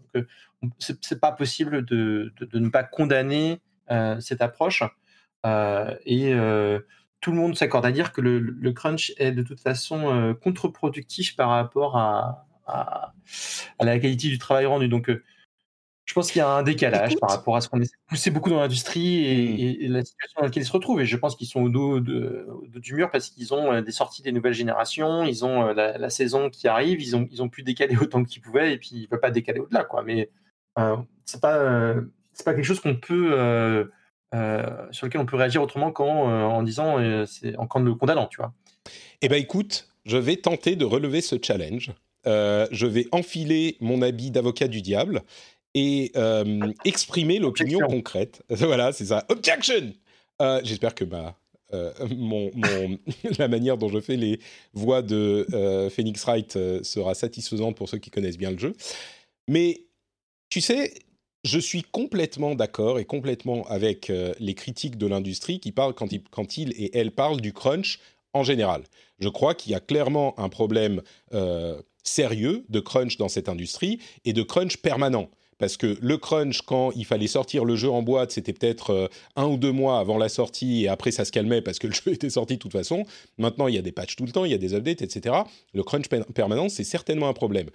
C'est, 0.79 1.21
pas 1.21 1.33
possible 1.33 1.85
de, 1.85 2.33
de, 2.41 2.59
ne 2.59 2.69
pas 2.69 2.83
condamner 2.83 3.61
cette 4.21 4.43
approche. 4.43 4.83
Euh, 5.47 5.95
et 6.05 6.33
euh, 6.33 6.81
tout 7.21 7.31
le 7.31 7.37
monde 7.37 7.57
s'accorde 7.57 7.87
à 7.87 7.93
dire 7.93 8.13
que 8.13 8.21
le, 8.21 8.73
crunch 8.73 9.13
est 9.19 9.33
de 9.33 9.43
toute 9.43 9.61
façon 9.61 10.13
euh, 10.13 10.35
contre-productif 10.35 11.37
par 11.37 11.51
rapport 11.51 11.97
à, 11.97 12.47
à, 12.67 13.13
la 13.81 13.99
qualité 13.99 14.29
du 14.29 14.39
travail 14.39 14.67
rendu. 14.67 14.89
Donc, 14.89 15.11
je 16.09 16.15
pense 16.15 16.33
qu'il 16.33 16.39
y 16.39 16.43
a 16.43 16.49
un 16.49 16.63
décalage 16.63 17.17
par 17.17 17.31
rapport 17.31 17.57
à 17.57 17.61
ce 17.61 17.69
qu'on 17.69 17.81
essaie 17.81 17.97
de 17.97 18.09
pousser 18.09 18.31
beaucoup 18.31 18.49
dans 18.49 18.61
l'industrie 18.61 19.27
et, 19.27 19.89
mmh. 19.89 19.93
la 19.93 20.05
situation 20.05 20.41
dans 20.41 20.47
laquelle 20.47 20.63
ils 20.63 20.67
se 20.67 20.73
retrouvent. 20.73 21.01
Et 21.01 21.07
je 21.07 21.17
pense 21.17 21.37
qu'ils 21.37 21.47
sont 21.47 21.61
au 21.61 21.69
dos, 21.69 22.01
de, 22.01 22.49
du 22.77 22.95
mur 22.95 23.11
parce 23.11 23.29
qu'ils 23.29 23.53
ont 23.53 23.83
des 23.83 23.93
sorties 23.93 24.23
des 24.23 24.33
nouvelles 24.33 24.55
générations, 24.55 25.25
ils 25.25 25.45
ont 25.45 25.67
la, 25.75 26.11
saison 26.11 26.49
qui 26.49 26.67
arrive, 26.67 27.03
ils 27.03 27.15
ont, 27.15 27.29
ils 27.31 27.43
ont 27.43 27.49
pu 27.49 27.63
décaler 27.63 27.97
autant 28.01 28.25
qu'ils 28.25 28.41
pouvaient 28.41 28.73
et 28.73 28.79
puis 28.79 28.91
ils 28.93 29.03
ne 29.03 29.07
peuvent 29.07 29.21
pas 29.21 29.31
décaler 29.31 29.61
au-delà. 29.61 29.85
Quoi. 29.85 30.03
Mais 30.03 30.31
euh, 30.79 30.97
c'est 31.27 31.41
pas, 31.41 31.95
c'est 32.33 32.45
pas 32.45 32.55
quelque 32.55 32.65
chose 32.65 32.81
qu'on 32.81 32.97
peut 32.97 33.89
euh, 34.35 34.67
sur 34.91 35.07
lequel 35.07 35.23
on 35.23 35.27
peut 35.27 35.37
réagir 35.37 35.63
autrement 35.63 35.91
qu'en 35.91 36.31
euh, 36.31 36.43
en 36.43 36.63
disant, 36.63 36.99
euh, 36.99 37.25
c'est 37.25 37.57
en, 37.57 37.67
le 37.81 37.95
condamnant, 37.95 38.27
tu 38.27 38.37
vois. 38.37 38.53
Eh 39.23 39.29
bien, 39.29 39.39
écoute, 39.39 39.89
je 40.05 40.19
vais 40.19 40.37
tenter 40.37 40.77
de 40.77 40.85
relever 40.85 41.23
ce 41.23 41.37
challenge. 41.43 41.93
je 42.27 42.87
vais 42.87 43.07
enfiler 43.13 43.79
mon 43.81 44.03
habit 44.03 44.31
d'avocat 44.31 44.69
du 44.69 44.83
diable 44.83 45.23
et 45.75 46.13
exprimer 46.85 47.39
l'opinion 47.39 47.81
concrète. 47.87 48.43
voilà, 48.51 48.93
c'est 48.93 49.07
ça. 49.07 49.25
Objection 49.29 49.93
J'espère 50.63 50.95
que 50.95 51.05
ma, 51.05 51.37
mon, 52.11 52.51
la 53.39 53.49
manière 53.49 53.77
dont 53.77 53.89
je 53.89 54.01
fais 54.01 54.17
les 54.17 54.41
voix 54.73 55.03
de 55.03 55.47
Phoenix 55.91 56.25
Wright 56.25 56.53
sera 56.83 57.15
satisfaisante 57.15 57.77
pour 57.77 57.89
ceux 57.89 57.99
qui 57.99 58.11
connaissent 58.11 58.39
bien 58.39 58.51
le 58.51 58.59
jeu. 58.59 58.75
Mais 59.49 59.83
tu 60.49 60.61
sais, 60.61 60.93
je 61.45 61.59
suis 61.59 61.83
complètement 61.83 62.55
d'accord 62.55 62.99
et 62.99 63.05
complètement 63.05 63.67
avec 63.69 64.13
les 64.39 64.55
critiques 64.55 64.97
de 64.97 65.07
l'industrie 65.07 65.61
qui 65.61 65.73
parlent 65.73 65.95
quand, 65.95 66.09
quand 66.31 66.57
ils 66.57 66.73
et 66.73 66.97
elles 66.97 67.13
parlent 67.13 67.41
du 67.41 67.53
crunch 67.53 68.01
en 68.33 68.43
général. 68.43 68.83
Je 69.19 69.29
crois 69.29 69.55
qu'il 69.55 69.73
y 69.73 69.75
a 69.75 69.81
clairement 69.81 70.39
un 70.39 70.49
problème 70.49 71.03
sérieux 72.03 72.65
de 72.69 72.81
crunch 72.81 73.17
dans 73.19 73.29
cette 73.29 73.49
industrie 73.49 73.99
et 74.25 74.33
de 74.33 74.43
crunch 74.43 74.79
permanent. 74.79 75.31
Parce 75.59 75.77
que 75.77 75.99
le 76.01 76.17
crunch, 76.17 76.63
quand 76.63 76.93
il 76.93 77.05
fallait 77.05 77.27
sortir 77.27 77.65
le 77.65 77.77
jeu 77.77 77.91
en 77.91 78.03
boîte, 78.03 78.31
c'était 78.31 78.53
peut-être 78.53 78.91
euh, 78.91 79.09
un 79.37 79.47
ou 79.47 79.57
deux 79.57 79.73
mois 79.73 79.99
avant 79.99 80.17
la 80.17 80.29
sortie 80.29 80.85
et 80.85 80.89
après 80.89 81.11
ça 81.11 81.25
se 81.25 81.33
calmait 81.33 81.63
parce 81.63 81.79
que 81.79 81.89
le 81.89 81.93
jeu 82.05 82.13
était 82.13 82.31
sorti 82.31 82.55
de 82.55 82.59
toute 82.59 82.73
façon. 82.73 83.05
Maintenant, 83.39 83.67
il 83.69 83.75
y 83.75 83.79
a 83.79 83.83
des 83.83 83.93
patchs 83.93 84.17
tout 84.17 84.25
le 84.25 84.33
temps, 84.33 84.45
il 84.45 84.53
y 84.53 84.55
a 84.55 84.59
des 84.59 84.75
updates, 84.75 85.03
etc. 85.03 85.35
Le 85.75 85.83
crunch 85.83 86.09
permanent, 86.09 86.69
c'est 86.69 86.85
certainement 86.85 87.29
un 87.29 87.33
problème. 87.33 87.71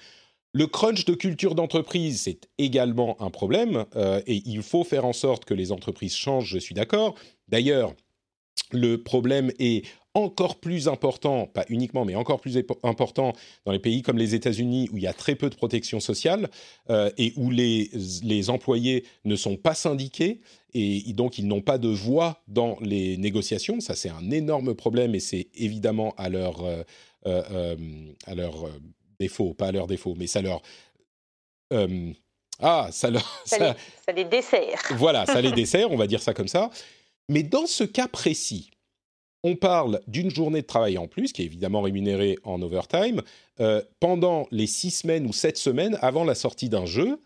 Le 0.54 0.68
crunch 0.68 1.06
de 1.06 1.16
culture 1.16 1.56
d'entreprise, 1.56 2.22
c'est 2.22 2.48
également 2.60 3.20
un 3.22 3.32
problème 3.32 3.86
euh, 3.96 4.22
et 4.28 4.44
il 4.46 4.62
faut 4.62 4.84
faire 4.84 5.04
en 5.06 5.14
sorte 5.14 5.46
que 5.46 5.54
les 5.54 5.72
entreprises 5.72 6.16
changent, 6.16 6.50
je 6.50 6.60
suis 6.60 6.76
d'accord. 6.76 7.16
D'ailleurs, 7.48 7.94
le 8.72 9.02
problème 9.02 9.52
est 9.60 9.86
encore 10.16 10.60
plus 10.60 10.88
important, 10.88 11.48
pas 11.48 11.66
uniquement, 11.70 12.06
mais 12.06 12.16
encore 12.16 12.40
plus 12.40 12.62
important 12.84 13.34
dans 13.66 13.72
les 13.72 13.80
pays 13.80 14.04
comme 14.04 14.18
les 14.18 14.36
États-Unis 14.36 14.90
où 14.92 14.98
il 14.98 15.04
y 15.04 15.08
a 15.08 15.14
très 15.14 15.36
peu 15.36 15.50
de 15.50 15.56
protection 15.56 16.00
sociale 16.00 16.50
euh, 16.90 17.10
et 17.18 17.34
où 17.36 17.50
les, 17.50 17.90
les 18.24 18.50
employés 18.50 19.06
ne 19.26 19.36
sont 19.36 19.58
pas 19.58 19.74
syndiqués 19.74 20.42
et 20.76 21.14
donc 21.14 21.38
ils 21.38 21.48
n'ont 21.48 21.62
pas 21.62 21.78
de 21.78 21.88
voix 21.88 22.42
dans 22.48 22.78
les 22.82 23.18
négociations. 23.18 23.80
Ça, 23.80 23.96
c'est 23.96 24.10
un 24.10 24.32
énorme 24.32 24.74
problème 24.74 25.14
et 25.16 25.20
c'est 25.20 25.48
évidemment 25.56 26.14
à 26.18 26.30
leur, 26.30 26.64
euh, 26.64 26.84
euh, 27.28 27.76
à 28.26 28.36
leur 28.36 28.70
défaut, 29.20 29.54
pas 29.54 29.68
à 29.68 29.72
leur 29.72 29.88
défaut, 29.88 30.16
mais 30.18 30.28
ça 30.28 30.42
leur... 30.42 30.62
ah, 32.60 32.90
ça, 32.92 33.10
leur, 33.10 33.42
ça, 33.46 33.58
les, 33.58 33.74
ça 34.06 34.12
les 34.16 34.26
dessert. 34.26 34.82
Voilà, 34.92 35.26
ça 35.26 35.42
les 35.42 35.52
dessert, 35.52 35.92
on 35.92 35.98
va 35.98 36.08
dire 36.08 36.22
ça 36.22 36.34
comme 36.34 36.48
ça. 36.48 36.70
Mais 37.30 37.44
dans 37.44 37.68
ce 37.68 37.84
cas 37.84 38.08
précis, 38.08 38.70
on 39.44 39.56
parle 39.56 40.00
d'une 40.08 40.32
journée 40.32 40.62
de 40.62 40.68
travail 40.68 40.98
en 40.98 41.08
plus, 41.08 41.34
qui 41.34 41.42
est 41.42 41.46
évidemment 41.46 41.82
rémunérée 41.82 42.38
en 42.44 42.62
overtime, 42.62 43.22
euh, 43.60 43.82
pendant 44.00 44.48
les 44.52 44.68
six 44.68 44.92
semaines 44.92 45.26
ou 45.26 45.34
sept 45.34 45.58
semaines 45.58 45.98
avant 46.02 46.24
la 46.24 46.36
sortie 46.36 46.70
d'un 46.70 46.86
jeu, 46.86 47.20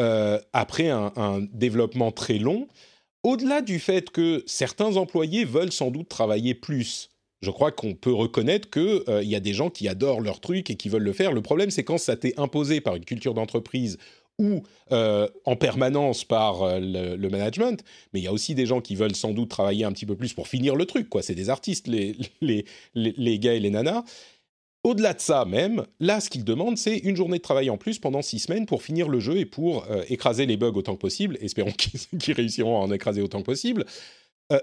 euh, 0.00 0.38
après 0.52 0.88
un, 0.88 1.40
développement 1.52 2.12
très 2.12 2.38
long. 2.38 2.68
Au-delà 3.24 3.62
du 3.62 3.80
fait 3.80 4.10
que 4.10 4.44
certains 4.46 4.96
employés 4.96 5.44
veulent 5.44 5.72
sans 5.72 5.90
doute 5.90 6.08
travailler 6.08 6.54
plus, 6.54 7.10
je 7.42 7.50
crois 7.50 7.72
qu'on 7.72 7.94
peut 7.94 8.12
reconnaître 8.12 8.70
qu'il 8.70 9.02
euh, 9.08 9.22
y 9.24 9.34
a 9.34 9.40
des 9.40 9.52
gens 9.52 9.68
qui 9.68 9.88
adorent 9.88 10.20
leur 10.20 10.40
truc 10.40 10.70
et 10.70 10.76
qui 10.76 10.88
veulent 10.88 11.02
le 11.02 11.12
faire. 11.12 11.32
Le 11.32 11.42
problème, 11.42 11.70
c'est 11.70 11.84
quand 11.84 11.98
ça 11.98 12.16
t'est 12.16 12.38
imposé 12.38 12.80
par 12.80 12.94
une 12.94 13.04
culture 13.04 13.34
d'entreprise 13.34 13.98
ou 14.38 14.62
euh, 14.92 15.28
en 15.44 15.56
permanence 15.56 16.24
par 16.24 16.62
euh, 16.62 16.78
le, 16.78 17.28
management, 17.30 17.82
mais 18.12 18.20
il 18.20 18.24
y 18.24 18.26
a 18.26 18.32
aussi 18.32 18.54
des 18.54 18.66
gens 18.66 18.80
qui 18.80 18.94
veulent 18.94 19.16
sans 19.16 19.32
doute 19.32 19.48
travailler 19.48 19.84
un 19.84 19.92
petit 19.92 20.06
peu 20.06 20.14
plus 20.14 20.34
pour 20.34 20.48
finir 20.48 20.76
le 20.76 20.84
truc, 20.84 21.08
quoi. 21.08 21.22
C'est 21.22 21.34
des 21.34 21.50
artistes, 21.50 21.86
les, 21.88 22.16
les, 22.40 22.64
les, 22.94 23.38
gars 23.38 23.54
et 23.54 23.60
les 23.60 23.70
nanas. 23.70 24.04
Au-delà 24.84 25.14
de 25.14 25.20
ça 25.20 25.44
même, 25.44 25.84
là, 25.98 26.20
ce 26.20 26.30
qu'ils 26.30 26.44
demandent, 26.44 26.78
c'est 26.78 26.98
une 26.98 27.16
journée 27.16 27.38
de 27.38 27.42
travail 27.42 27.70
en 27.70 27.76
plus 27.76 27.98
pendant 27.98 28.22
six 28.22 28.38
semaines 28.38 28.66
pour 28.66 28.82
finir 28.82 29.08
le 29.08 29.18
jeu 29.18 29.38
et 29.38 29.46
pour 29.46 29.84
euh, 29.90 30.04
écraser 30.08 30.46
les 30.46 30.56
bugs 30.56 30.72
autant 30.74 30.94
que 30.94 31.00
possible. 31.00 31.38
Espérons 31.40 31.72
qu'ils 32.20 32.34
réussiront 32.34 32.80
à 32.80 32.84
en 32.84 32.92
écraser 32.92 33.22
autant 33.22 33.40
que 33.40 33.46
possible. 33.46 33.84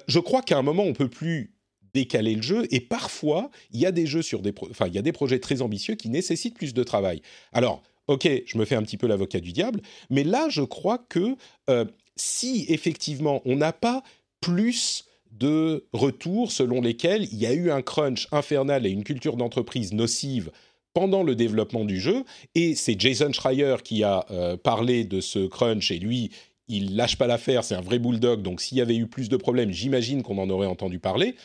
je 0.08 0.20
crois 0.20 0.42
qu'à 0.42 0.58
un 0.58 0.62
moment, 0.62 0.84
on 0.84 0.94
peut 0.94 1.10
plus 1.10 1.52
décaler 1.94 2.36
le 2.36 2.42
jeu 2.42 2.68
et 2.72 2.80
parfois, 2.80 3.52
il 3.72 3.80
y 3.80 3.86
a 3.86 3.92
des 3.92 4.06
jeux 4.06 4.22
sur 4.22 4.42
des, 4.42 4.54
enfin, 4.70 4.88
il 4.88 4.96
y 4.96 4.98
a 4.98 5.02
des 5.02 5.12
projets 5.12 5.40
très 5.40 5.62
ambitieux 5.62 5.96
qui 5.96 6.10
nécessitent 6.10 6.56
plus 6.56 6.74
de 6.74 6.84
travail. 6.84 7.22
Alors, 7.52 7.84
ok, 8.08 8.28
je 8.46 8.58
me 8.58 8.66
fais 8.66 8.76
un 8.76 8.84
petit 8.84 8.98
peu 8.98 9.08
l'avocat 9.08 9.40
du 9.40 9.52
diable, 9.52 9.82
mais 10.10 10.24
là, 10.24 10.48
je 10.50 10.62
crois 10.62 10.98
que 10.98 11.36
euh, 11.70 11.86
si 12.16 12.66
effectivement 12.70 13.42
on 13.46 13.56
n'a 13.56 13.74
pas 13.74 14.04
plus 14.42 15.06
de 15.32 15.86
retours 15.94 16.52
selon 16.52 16.82
lesquels 16.82 17.24
il 17.32 17.40
y 17.40 17.46
a 17.46 17.54
eu 17.54 17.72
un 17.72 17.82
crunch 17.82 18.28
infernal 18.32 18.86
et 18.86 18.90
une 18.90 19.04
culture 19.04 19.36
d'entreprise 19.36 19.94
nocive 19.94 20.52
pendant 20.94 21.24
le 21.24 21.34
développement 21.34 21.86
du 21.86 22.00
jeu, 22.00 22.24
et 22.54 22.76
c'est 22.76 23.00
Jason 23.00 23.34
Schreier 23.34 23.78
qui 23.84 24.04
a 24.04 24.26
euh, 24.30 24.58
parlé 24.58 25.06
de 25.06 25.22
ce 25.22 25.48
crunch, 25.48 25.90
et 25.90 25.98
lui, 25.98 26.30
il 26.68 26.96
lâche 26.96 27.18
pas 27.18 27.26
l'affaire, 27.26 27.64
c'est 27.64 27.74
un 27.74 27.82
vrai 27.82 27.98
bulldog, 27.98 28.44
donc 28.44 28.62
s'il 28.62 28.78
y 28.78 28.82
avait 28.82 28.96
eu 28.96 29.08
plus 29.08 29.28
de 29.28 29.38
problèmes, 29.38 29.72
j'imagine 29.72 30.22
qu'on 30.22 30.38
en 30.38 30.52
aurait 30.52 30.68
entendu 30.68 31.00
parler. 31.00 31.36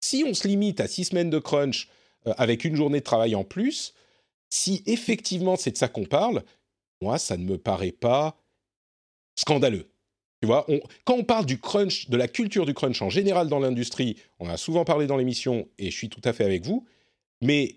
Si 0.00 0.24
on 0.26 0.32
se 0.32 0.48
limite 0.48 0.80
à 0.80 0.88
six 0.88 1.04
semaines 1.04 1.28
de 1.28 1.38
crunch 1.38 1.88
euh, 2.26 2.32
avec 2.38 2.64
une 2.64 2.74
journée 2.74 3.00
de 3.00 3.04
travail 3.04 3.34
en 3.34 3.44
plus, 3.44 3.92
si 4.50 4.82
effectivement 4.86 5.56
c'est 5.56 5.72
de 5.72 5.76
ça 5.76 5.88
qu'on 5.88 6.04
parle, 6.04 6.42
moi, 7.00 7.18
ça 7.18 7.36
ne 7.36 7.44
me 7.44 7.58
paraît 7.58 7.92
pas 7.92 8.36
scandaleux. 9.34 9.90
Tu 10.42 10.46
vois, 10.46 10.66
quand 11.04 11.14
on 11.14 11.24
parle 11.24 11.46
du 11.46 11.58
crunch, 11.58 12.08
de 12.10 12.16
la 12.16 12.28
culture 12.28 12.66
du 12.66 12.74
crunch 12.74 13.00
en 13.00 13.10
général 13.10 13.48
dans 13.48 13.58
l'industrie, 13.58 14.16
on 14.38 14.48
a 14.48 14.56
souvent 14.56 14.84
parlé 14.84 15.06
dans 15.06 15.16
l'émission 15.16 15.68
et 15.78 15.90
je 15.90 15.96
suis 15.96 16.08
tout 16.08 16.20
à 16.24 16.32
fait 16.32 16.44
avec 16.44 16.64
vous, 16.64 16.86
mais 17.40 17.76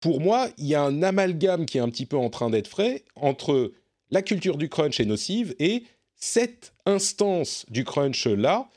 pour 0.00 0.20
moi, 0.20 0.48
il 0.58 0.66
y 0.66 0.74
a 0.74 0.82
un 0.82 1.02
amalgame 1.02 1.66
qui 1.66 1.78
est 1.78 1.80
un 1.80 1.88
petit 1.88 2.06
peu 2.06 2.16
en 2.16 2.30
train 2.30 2.50
d'être 2.50 2.68
frais 2.68 3.04
entre 3.16 3.72
la 4.10 4.22
culture 4.22 4.56
du 4.56 4.68
crunch 4.68 5.00
est 5.00 5.06
nocive 5.06 5.54
et 5.58 5.84
cette 6.14 6.74
instance 6.84 7.66
du 7.68 7.84
crunch 7.84 8.26
là 8.26 8.68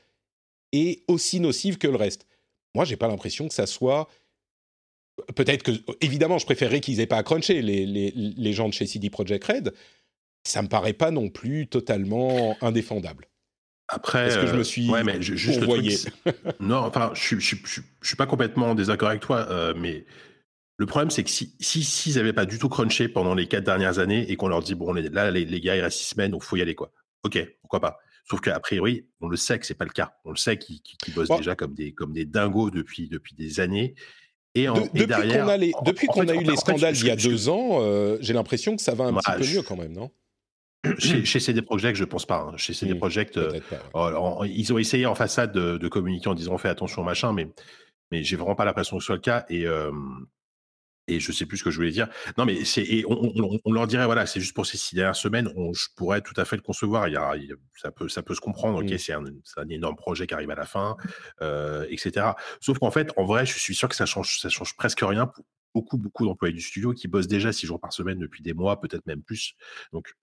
est 0.72 1.04
aussi 1.08 1.40
nocive 1.40 1.78
que 1.78 1.88
le 1.88 1.98
reste. 1.98 2.28
Moi, 2.76 2.86
j'ai 2.86 2.98
pas 2.98 3.08
l'impression 3.08 3.48
que 3.48 3.54
ça 3.54 3.66
soit 3.66 4.08
peut-être 5.36 5.64
que, 5.64 5.72
évidemment, 6.02 6.38
je 6.38 6.46
préférerais 6.46 6.80
qu'ils 6.80 7.00
aient 7.00 7.08
pas 7.08 7.18
à 7.18 7.24
cruncher 7.24 7.62
les, 7.62 7.86
les, 7.86 8.12
les, 8.12 8.54
gens 8.54 8.68
de 8.68 8.74
chez 8.74 8.86
CD 8.86 9.10
Projekt 9.10 9.44
Red. 9.46 9.74
Ça 10.44 10.62
me 10.62 10.68
paraît 10.68 10.94
pas 10.94 11.12
non 11.12 11.30
plus 11.30 11.68
totalement 11.68 12.58
indéfendable. 12.62 13.28
Après, 13.88 14.28
Est-ce 14.28 14.38
que 14.38 14.48
je 14.48 14.54
me 14.54 14.60
euh, 14.60 14.64
suis 14.64 14.90
ouais, 14.90 15.04
mais 15.04 15.22
juste 15.22 15.62
non, 16.60 16.78
enfin, 16.78 17.12
je, 17.16 17.40
je, 17.40 17.56
je, 17.56 17.82
je, 18.02 18.08
suis 18.08 18.16
pas 18.16 18.28
complètement 18.28 18.68
en 18.68 18.76
désaccord 18.76 19.10
avec 19.10 19.22
toi, 19.22 19.48
euh, 19.50 19.74
mais 19.76 20.06
le 20.78 20.86
problème, 20.86 21.10
c'est 21.10 21.24
que 21.24 21.30
si 21.30 21.56
s'ils 21.60 21.84
si, 21.84 22.14
n'avaient 22.16 22.34
pas 22.34 22.46
du 22.46 22.60
tout 22.60 22.70
crunché 22.70 23.10
pendant 23.10 23.34
les 23.34 23.48
quatre 23.48 23.66
dernières 23.66 24.00
années 24.00 24.32
et 24.32 24.36
qu'on 24.36 24.48
leur 24.48 24.62
dit 24.62 24.76
bon, 24.76 24.94
là, 24.94 25.32
les, 25.32 25.44
les 25.44 25.60
gars, 25.60 25.76
il 25.76 25.82
reste 25.82 25.98
six 25.98 26.10
semaines, 26.10 26.32
donc 26.32 26.44
faut 26.44 26.56
y 26.56 26.62
aller 26.62 26.76
quoi. 26.76 26.94
Ok, 27.24 27.38
pourquoi 27.62 27.82
pas. 27.82 28.00
Sauf 28.30 28.42
qu'a 28.42 28.60
priori, 28.60 29.08
on 29.22 29.28
le 29.28 29.38
sait 29.38 29.58
que 29.58 29.66
c'est 29.66 29.74
pas 29.74 29.86
le 29.86 29.92
cas. 29.92 30.14
On 30.24 30.30
le 30.30 30.38
sait 30.38 30.58
qu'ils 30.58 30.82
bossent 31.16 31.30
déjà 31.30 31.56
comme 31.56 31.74
des 31.74 31.94
comme 31.94 32.14
des 32.14 32.26
dingos 32.26 32.70
depuis 32.70 33.10
depuis 33.10 33.36
des 33.36 33.60
années 33.60 33.96
depuis 34.56 36.08
qu'on 36.08 36.28
a, 36.28 36.34
eu 36.34 36.44
les 36.44 36.56
scandales 36.56 36.96
il 36.96 37.06
y 37.06 37.12
a 37.12 37.16
deux 37.16 37.50
ans, 37.50 37.80
euh, 37.82 38.18
j'ai 38.22 38.34
l'impression 38.34 38.76
que 38.76 38.82
ça 38.82 38.96
va 38.96 39.06
un 39.06 39.14
petit 39.14 39.32
peu 39.32 39.58
mieux 39.58 39.62
quand 39.62 39.78
même, 39.78 39.94
non? 39.94 40.12
Chez, 40.98 41.26
chez, 41.26 41.42
CD 41.42 41.62
Projekt, 41.62 41.98
je 41.98 42.06
pense 42.06 42.26
pas. 42.26 42.38
Hein. 42.38 42.54
Chez 42.56 42.74
CD 42.74 42.96
Projekt, 42.96 43.36
euh, 43.36 43.60
ils 44.46 44.72
ont 44.72 44.78
essayé 44.78 45.06
en 45.06 45.14
façade 45.14 45.52
de, 45.52 45.88
communiquer 45.90 46.30
en 46.30 46.34
disant 46.34 46.58
fais 46.58 46.70
attention 46.70 47.04
machin, 47.04 47.34
mais 47.34 47.50
mais 48.12 48.24
j'ai 48.24 48.38
vraiment 48.38 48.56
pas 48.56 48.64
l'impression 48.64 48.98
que 48.98 49.04
ce 49.04 49.08
soit 49.08 49.16
le 49.16 49.22
cas. 49.22 49.46
Et 49.50 49.66
euh, 49.66 49.92
et 51.10 51.20
je 51.20 51.32
sais 51.32 51.46
plus 51.46 51.58
ce 51.58 51.64
que 51.64 51.72
je 51.72 51.78
voulais 51.78 51.92
dire. 51.92 52.08
Non, 52.38 52.46
mais 52.46 52.64
c'est, 52.66 53.04
on, 53.08 53.72
leur 53.72 53.88
dirait, 53.88 54.06
voilà, 54.06 54.26
c'est 54.26 54.40
juste 54.40 54.54
pour 54.54 54.66
ces 54.66 54.78
six 54.78 54.96
dernières 54.96 55.16
semaines, 55.16 55.52
on, 55.56 55.74
je 55.74 55.88
pourrais 55.96 56.22
tout 56.22 56.34
à 56.38 56.46
fait 56.46 56.56
le 56.56 56.62
concevoir. 56.62 57.08
Il 57.08 57.14
y 57.14 57.18
a, 57.18 57.34
ça, 57.76 57.92
peut, 57.92 58.10
ça 58.10 58.24
peut 58.24 58.36
se 58.36 58.42
comprendre, 58.42 58.80
ok, 58.80 58.92
mmh. 58.92 58.98
c'est 58.98 59.14
un, 59.14 59.24
un, 59.58 59.70
énorme 59.70 59.96
projet 59.96 60.28
qui 60.28 60.34
arrive 60.34 60.52
à 60.52 60.56
la 60.56 60.66
fin, 60.66 60.96
euh, 61.42 61.86
etc. 61.90 62.28
Sauf 62.62 62.80
qu'en 62.80 62.92
fait, 62.92 63.12
en 63.18 63.26
vrai, 63.26 63.46
je 63.46 63.58
suis 63.58 63.76
sûr 63.76 63.90
que 63.90 63.96
ça 63.96 64.06
change, 64.06 64.40
ça 64.40 64.50
change 64.50 64.76
presque 64.76 65.02
rien 65.02 65.28
pour 65.28 65.46
beaucoup, 65.74 65.98
beaucoup 65.98 66.26
d'employés 66.26 66.54
du 66.54 66.62
studio 66.62 66.94
qui 66.94 67.08
bossent 67.08 67.28
déjà 67.28 67.52
six 67.52 67.68
jours 67.68 67.80
par 67.80 67.94
semaine 67.94 68.20
depuis 68.20 68.42
des 68.44 68.54
mois, 68.54 68.80
peut-être 68.80 69.06
même 69.06 69.22
plus. 69.22 69.54
Donc, 69.94 70.14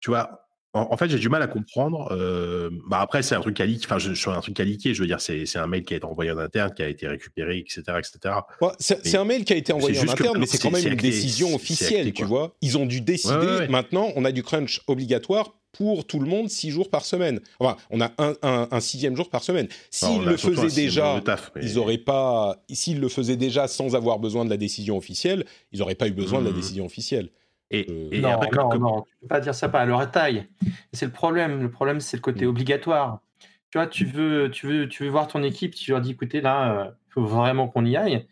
tu 0.00 0.10
vois, 0.10 0.47
en, 0.74 0.96
fait, 0.96 1.08
j'ai 1.08 1.18
du 1.18 1.28
mal 1.28 1.42
à 1.42 1.46
comprendre. 1.46 2.08
Euh, 2.12 2.70
bah 2.88 3.00
après, 3.00 3.22
c'est 3.22 3.34
un 3.34 3.40
truc 3.40 3.56
qualifié. 3.56 3.86
Enfin, 3.86 3.98
je, 3.98 4.12
suis 4.12 4.30
un 4.30 4.40
truc 4.40 4.54
qualifié. 4.54 4.94
Je 4.94 5.00
veux 5.00 5.06
dire, 5.06 5.20
c'est 5.20 5.56
un 5.56 5.66
mail 5.66 5.84
qui 5.84 5.94
a 5.94 5.96
été 5.96 6.06
envoyé 6.06 6.30
en 6.30 6.38
interne, 6.38 6.72
qui 6.74 6.82
a 6.82 6.88
été 6.88 7.08
récupéré, 7.08 7.58
etc., 7.58 7.82
etc. 7.98 8.34
c'est 8.78 9.16
un 9.16 9.24
mail 9.24 9.44
qui 9.44 9.54
a 9.54 9.56
été 9.56 9.72
envoyé 9.72 9.98
en 10.00 10.08
interne, 10.08 10.38
mais 10.38 10.46
c'est 10.46 10.58
quand 10.58 10.70
même 10.70 10.86
une 10.86 10.96
décision 10.96 11.54
officielle, 11.54 12.12
tu 12.12 12.24
vois. 12.24 12.54
Ils 12.60 12.76
ont 12.78 12.86
dû 12.86 13.00
décider. 13.00 13.66
Maintenant, 13.68 14.12
on 14.16 14.24
a 14.24 14.32
du 14.32 14.42
crunch 14.42 14.82
obligatoire 14.86 15.54
pour 15.72 16.06
tout 16.06 16.18
le 16.18 16.26
monde 16.26 16.48
six 16.48 16.70
jours 16.70 16.90
par 16.90 17.04
semaine. 17.04 17.40
Enfin, 17.60 17.76
on 17.90 18.00
a 18.00 18.10
un, 18.18 18.34
un, 18.42 18.80
sixième 18.80 19.14
jour 19.14 19.28
par 19.28 19.42
semaine. 19.42 19.68
S'ils 19.90 20.24
le 20.24 20.36
faisaient 20.36 20.74
déjà, 20.74 21.22
ils 21.60 21.78
auraient 21.78 21.98
pas. 21.98 22.62
S'ils 22.70 23.00
le 23.00 23.08
faisaient 23.08 23.36
déjà 23.36 23.68
sans 23.68 23.94
avoir 23.94 24.18
besoin 24.18 24.44
de 24.44 24.50
la 24.50 24.56
décision 24.56 24.96
officielle, 24.96 25.44
ils 25.72 25.78
n'auraient 25.78 25.94
pas 25.94 26.08
eu 26.08 26.12
besoin 26.12 26.40
de 26.40 26.46
la 26.46 26.52
mmh. 26.52 26.56
décision 26.56 26.86
officielle. 26.86 27.30
Et, 27.70 27.86
euh, 27.88 28.20
non, 28.20 28.40
non, 28.52 28.78
non, 28.78 29.02
tu 29.02 29.16
peux 29.20 29.26
pas 29.26 29.40
dire 29.40 29.54
ça 29.54 29.68
pas 29.68 29.80
à 29.80 29.86
leur 29.86 30.10
taille. 30.10 30.46
C'est 30.92 31.06
le 31.06 31.12
problème. 31.12 31.62
Le 31.62 31.70
problème, 31.70 32.00
c'est 32.00 32.16
le 32.16 32.22
côté 32.22 32.46
mm. 32.46 32.48
obligatoire. 32.48 33.20
Tu 33.70 33.78
vois, 33.78 33.86
tu 33.86 34.06
veux, 34.06 34.50
tu 34.50 34.66
veux, 34.66 34.88
tu 34.88 35.04
veux 35.04 35.10
voir 35.10 35.28
ton 35.28 35.42
équipe. 35.42 35.74
Tu 35.74 35.90
leur 35.90 36.00
dis, 36.00 36.12
écoutez, 36.12 36.40
là, 36.40 36.66
il 36.66 36.88
euh, 36.88 36.90
faut 37.10 37.24
vraiment 37.24 37.68
qu'on 37.68 37.84
y 37.84 37.96
aille. 37.96 38.26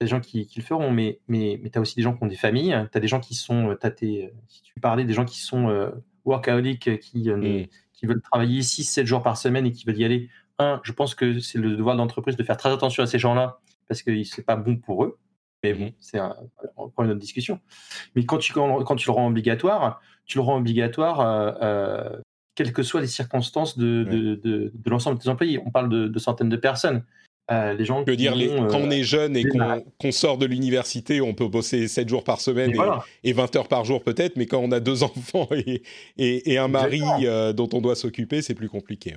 des 0.00 0.06
gens 0.08 0.20
qui, 0.20 0.50
le 0.56 0.62
feront, 0.62 0.90
mais, 0.90 1.20
mais, 1.28 1.60
mais 1.62 1.70
tu 1.70 1.78
as 1.78 1.80
aussi 1.80 1.94
des 1.94 2.02
gens 2.02 2.14
qui 2.16 2.24
ont 2.24 2.26
des 2.26 2.36
familles, 2.36 2.76
tu 2.90 2.98
as 2.98 3.00
des 3.00 3.08
gens 3.08 3.20
qui 3.20 3.34
sont, 3.34 3.76
as 3.80 3.90
si 3.96 4.62
tu 4.62 4.80
parlais 4.80 5.04
des 5.04 5.14
gens 5.14 5.24
qui 5.24 5.38
sont 5.38 5.68
euh, 5.68 5.90
workaholic, 6.24 6.98
qui, 6.98 7.30
mm. 7.30 7.66
qui 7.92 8.06
veulent 8.06 8.22
travailler 8.22 8.60
6-7 8.62 9.04
jours 9.06 9.22
par 9.22 9.36
semaine 9.36 9.66
et 9.66 9.72
qui 9.72 9.84
veulent 9.84 9.98
y 9.98 10.04
aller. 10.04 10.28
Un, 10.58 10.80
je 10.84 10.92
pense 10.92 11.14
que 11.14 11.38
c'est 11.38 11.58
le 11.58 11.76
devoir 11.76 11.94
de 11.94 12.00
l'entreprise 12.00 12.36
de 12.36 12.42
faire 12.42 12.56
très 12.56 12.72
attention 12.72 13.02
à 13.02 13.06
ces 13.06 13.18
gens-là 13.18 13.60
parce 13.88 14.02
que 14.02 14.22
c'est 14.24 14.44
pas 14.44 14.56
bon 14.56 14.76
pour 14.76 15.04
eux. 15.04 15.18
Mais 15.64 15.72
bon, 15.72 15.94
c'est 15.98 16.18
un, 16.18 16.36
une 16.76 17.10
autre 17.10 17.14
discussion. 17.14 17.58
Mais 18.14 18.26
quand 18.26 18.36
tu, 18.36 18.52
quand, 18.52 18.96
tu 18.96 19.06
le 19.08 19.12
rends 19.12 19.28
obligatoire, 19.28 20.02
tu 20.26 20.36
le 20.36 20.42
rends 20.42 20.58
obligatoire 20.58 21.20
euh, 21.20 21.52
euh, 21.62 22.20
quelles 22.54 22.74
que 22.74 22.82
soient 22.82 23.00
les 23.00 23.06
circonstances 23.06 23.78
de, 23.78 24.04
de, 24.04 24.34
de, 24.34 24.72
de 24.74 24.90
l'ensemble 24.90 25.16
de 25.16 25.22
tes 25.22 25.30
employés. 25.30 25.58
On 25.64 25.70
parle 25.70 25.88
de, 25.88 26.18
centaines 26.18 26.50
de 26.50 26.56
personnes. 26.58 27.02
Euh, 27.50 27.72
les 27.72 27.86
gens 27.86 28.02
dire, 28.02 28.34
quand 28.68 28.78
on 28.78 28.90
est 28.90 29.04
jeune 29.04 29.38
et 29.38 29.44
qu'on 29.98 30.12
sort 30.12 30.36
de 30.36 30.44
l'université, 30.44 31.22
on 31.22 31.32
peut 31.32 31.48
bosser 31.48 31.88
7 31.88 32.10
jours 32.10 32.24
par 32.24 32.42
semaine 32.42 32.74
et, 33.22 33.32
20 33.32 33.56
heures 33.56 33.68
par 33.68 33.86
jour 33.86 34.02
peut-être, 34.02 34.36
mais 34.36 34.44
quand 34.44 34.58
on 34.58 34.70
a 34.70 34.80
deux 34.80 35.02
enfants 35.02 35.48
et, 35.52 35.82
et, 36.18 36.58
un 36.58 36.68
mari 36.68 37.00
dont 37.54 37.70
on 37.72 37.80
doit 37.80 37.96
s'occuper, 37.96 38.42
c'est 38.42 38.54
plus 38.54 38.68
compliqué. 38.68 39.14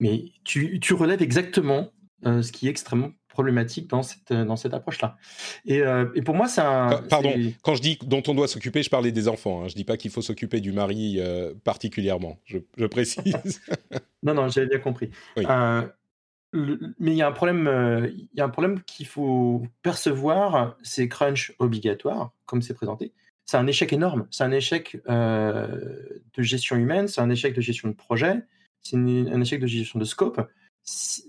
Mais 0.00 0.24
tu, 0.42 0.80
tu, 0.80 0.94
relèves 0.94 1.22
exactement 1.22 1.92
ce 2.24 2.50
qui 2.50 2.66
est 2.66 2.70
extrêmement 2.70 3.12
problématique 3.32 3.88
dans 3.88 4.02
cette, 4.02 4.30
euh, 4.30 4.44
dans 4.44 4.56
cette 4.56 4.74
approche-là. 4.74 5.16
Et, 5.64 5.80
euh, 5.80 6.06
et, 6.14 6.22
pour 6.22 6.34
moi, 6.34 6.46
c'est 6.48 6.60
un... 6.60 7.02
Pardon, 7.08 7.32
quand 7.62 7.74
je 7.74 7.82
dis 7.82 7.98
dont 8.04 8.22
on 8.28 8.34
doit 8.34 8.46
s'occuper, 8.46 8.82
je 8.82 8.90
parlais 8.90 9.10
des 9.10 9.26
enfants. 9.26 9.62
Hein. 9.62 9.68
Je 9.68 9.72
ne 9.72 9.76
dis 9.78 9.84
pas 9.84 9.96
qu'il 9.96 10.10
faut 10.10 10.22
s'occuper 10.22 10.60
du 10.60 10.70
mari 10.70 11.16
euh, 11.18 11.54
particulièrement, 11.64 12.38
je, 12.44 12.58
je 12.76 12.86
précise. 12.86 13.62
non, 14.22 14.34
non, 14.34 14.48
j'avais 14.48 14.68
bien 14.68 14.78
compris. 14.78 15.10
mais 15.36 17.10
il 17.12 17.14
y 17.14 17.22
a 17.22 17.26
un 17.26 17.32
problème, 17.32 18.12
il 18.12 18.38
y 18.38 18.40
a 18.40 18.44
un 18.44 18.50
problème 18.50 18.82
qu'il 18.82 19.06
faut 19.06 19.62
percevoir, 19.82 20.76
c'est 20.82 21.08
crunch 21.08 21.54
obligatoire, 21.58 22.32
comme 22.44 22.62
c'est 22.62 22.74
présenté. 22.74 23.12
C'est 23.46 23.56
un 23.56 23.66
échec 23.66 23.92
énorme. 23.92 24.28
C'est 24.30 24.44
un 24.44 24.52
échec 24.52 24.98
de 25.06 26.42
gestion 26.42 26.76
humaine, 26.76 27.08
c'est 27.08 27.22
un 27.22 27.30
échec 27.30 27.54
de 27.54 27.60
gestion 27.62 27.88
de 27.88 27.94
projet, 27.94 28.42
c'est 28.82 28.96
un 28.96 29.40
échec 29.40 29.60
de 29.60 29.66
gestion 29.66 29.98
de 29.98 30.04
scope. 30.04 30.40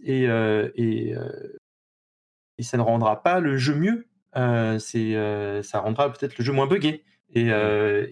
Et, 0.04 0.24
et 0.24 1.16
et 2.58 2.64
ça 2.64 2.78
ne 2.78 2.82
rendra 2.82 3.24
pas 3.24 3.40
le 3.40 3.58
jeu 3.58 3.76
mieux. 3.76 4.08
Euh, 4.36 4.80
c'est, 4.80 5.16
euh, 5.16 5.62
ça 5.64 5.80
rendra 5.80 6.12
peut-être 6.12 6.38
le 6.38 6.44
jeu 6.44 6.54
moins 6.54 6.68
buggé. 6.68 7.04
Et, 7.34 7.52
euh, 7.52 8.08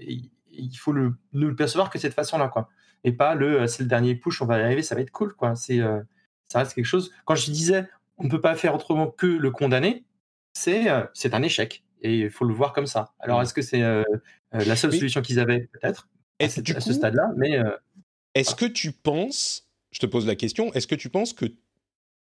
il 0.53 0.75
faut 0.75 0.91
le, 0.91 1.15
ne 1.33 1.47
le 1.47 1.55
percevoir 1.55 1.89
que 1.89 1.97
cette 1.97 2.13
façon-là, 2.13 2.49
quoi. 2.49 2.69
Et 3.03 3.11
pas 3.11 3.35
le, 3.35 3.67
c'est 3.67 3.83
le 3.83 3.89
dernier 3.89 4.15
push, 4.15 4.41
on 4.41 4.45
va 4.45 4.59
y 4.59 4.61
arriver, 4.61 4.83
ça 4.83 4.95
va 4.95 5.01
être 5.01 5.11
cool, 5.11 5.33
quoi. 5.33 5.55
C'est, 5.55 5.79
ça 6.49 6.59
reste 6.59 6.73
quelque 6.73 6.85
chose. 6.85 7.11
Quand 7.25 7.35
je 7.35 7.49
disais, 7.49 7.87
on 8.17 8.25
ne 8.25 8.29
peut 8.29 8.41
pas 8.41 8.55
faire 8.55 8.75
autrement 8.75 9.07
que 9.07 9.25
le 9.25 9.49
condamner, 9.49 10.05
c'est, 10.53 10.87
c'est 11.13 11.33
un 11.33 11.41
échec. 11.41 11.83
Et 12.01 12.19
il 12.19 12.29
faut 12.29 12.45
le 12.45 12.53
voir 12.53 12.73
comme 12.73 12.85
ça. 12.85 13.13
Alors, 13.19 13.41
est-ce 13.41 13.53
que 13.53 13.61
c'est 13.61 13.81
la 14.51 14.75
seule 14.75 14.93
solution 14.93 15.21
qu'ils 15.21 15.39
avaient, 15.39 15.69
peut-être, 15.71 16.09
à, 16.39 16.45
à, 16.45 16.49
ce 16.49 16.93
stade-là 16.93 17.31
Mais 17.37 17.57
est-ce 18.35 18.53
que 18.53 18.65
tu 18.65 18.91
penses, 18.91 19.71
je 19.91 19.99
te 19.99 20.05
pose 20.05 20.27
la 20.27 20.35
question, 20.35 20.71
est-ce 20.73 20.85
que 20.85 20.95
tu 20.95 21.09
penses 21.09 21.33
que 21.33 21.45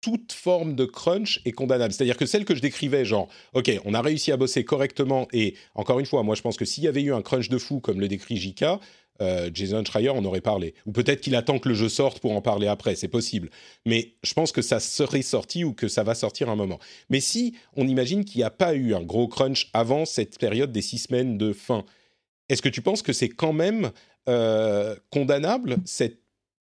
toute 0.03 0.33
forme 0.33 0.75
de 0.75 0.83
crunch 0.83 1.41
est 1.45 1.53
condamnable. 1.53 1.93
C'est-à-dire 1.93 2.17
que 2.17 2.25
celle 2.25 2.43
que 2.43 2.53
je 2.53 2.61
décrivais, 2.61 3.05
genre, 3.05 3.29
ok, 3.53 3.71
on 3.85 3.93
a 3.93 4.01
réussi 4.01 4.33
à 4.33 4.37
bosser 4.37 4.65
correctement, 4.65 5.27
et 5.31 5.55
encore 5.75 5.99
une 5.99 6.05
fois, 6.05 6.23
moi 6.23 6.35
je 6.35 6.41
pense 6.41 6.57
que 6.57 6.65
s'il 6.65 6.83
y 6.83 6.89
avait 6.89 7.01
eu 7.01 7.13
un 7.13 7.21
crunch 7.21 7.47
de 7.47 7.57
fou, 7.57 7.79
comme 7.79 8.01
le 8.01 8.09
décrit 8.09 8.35
JK, 8.35 8.65
euh, 9.21 9.49
Jason 9.53 9.83
Schreier 9.85 10.09
en 10.09 10.25
aurait 10.25 10.41
parlé. 10.41 10.73
Ou 10.85 10.91
peut-être 10.91 11.21
qu'il 11.21 11.35
attend 11.35 11.57
que 11.57 11.69
le 11.69 11.75
jeu 11.75 11.87
sorte 11.87 12.19
pour 12.19 12.33
en 12.33 12.41
parler 12.41 12.67
après, 12.67 12.95
c'est 12.95 13.07
possible. 13.07 13.49
Mais 13.85 14.15
je 14.23 14.33
pense 14.33 14.51
que 14.51 14.61
ça 14.61 14.81
serait 14.81 15.21
sorti 15.21 15.63
ou 15.63 15.73
que 15.73 15.87
ça 15.87 16.03
va 16.03 16.15
sortir 16.15 16.49
un 16.49 16.55
moment. 16.57 16.79
Mais 17.09 17.21
si 17.21 17.55
on 17.77 17.87
imagine 17.87 18.25
qu'il 18.25 18.39
n'y 18.39 18.43
a 18.43 18.51
pas 18.51 18.73
eu 18.73 18.93
un 18.93 19.03
gros 19.03 19.29
crunch 19.29 19.69
avant 19.73 20.05
cette 20.05 20.37
période 20.37 20.73
des 20.73 20.81
six 20.81 20.97
semaines 20.97 21.37
de 21.37 21.53
fin, 21.53 21.85
est-ce 22.49 22.61
que 22.61 22.69
tu 22.69 22.81
penses 22.81 23.03
que 23.03 23.13
c'est 23.13 23.29
quand 23.29 23.53
même 23.53 23.91
euh, 24.27 24.95
condamnable, 25.11 25.77
cette, 25.85 26.19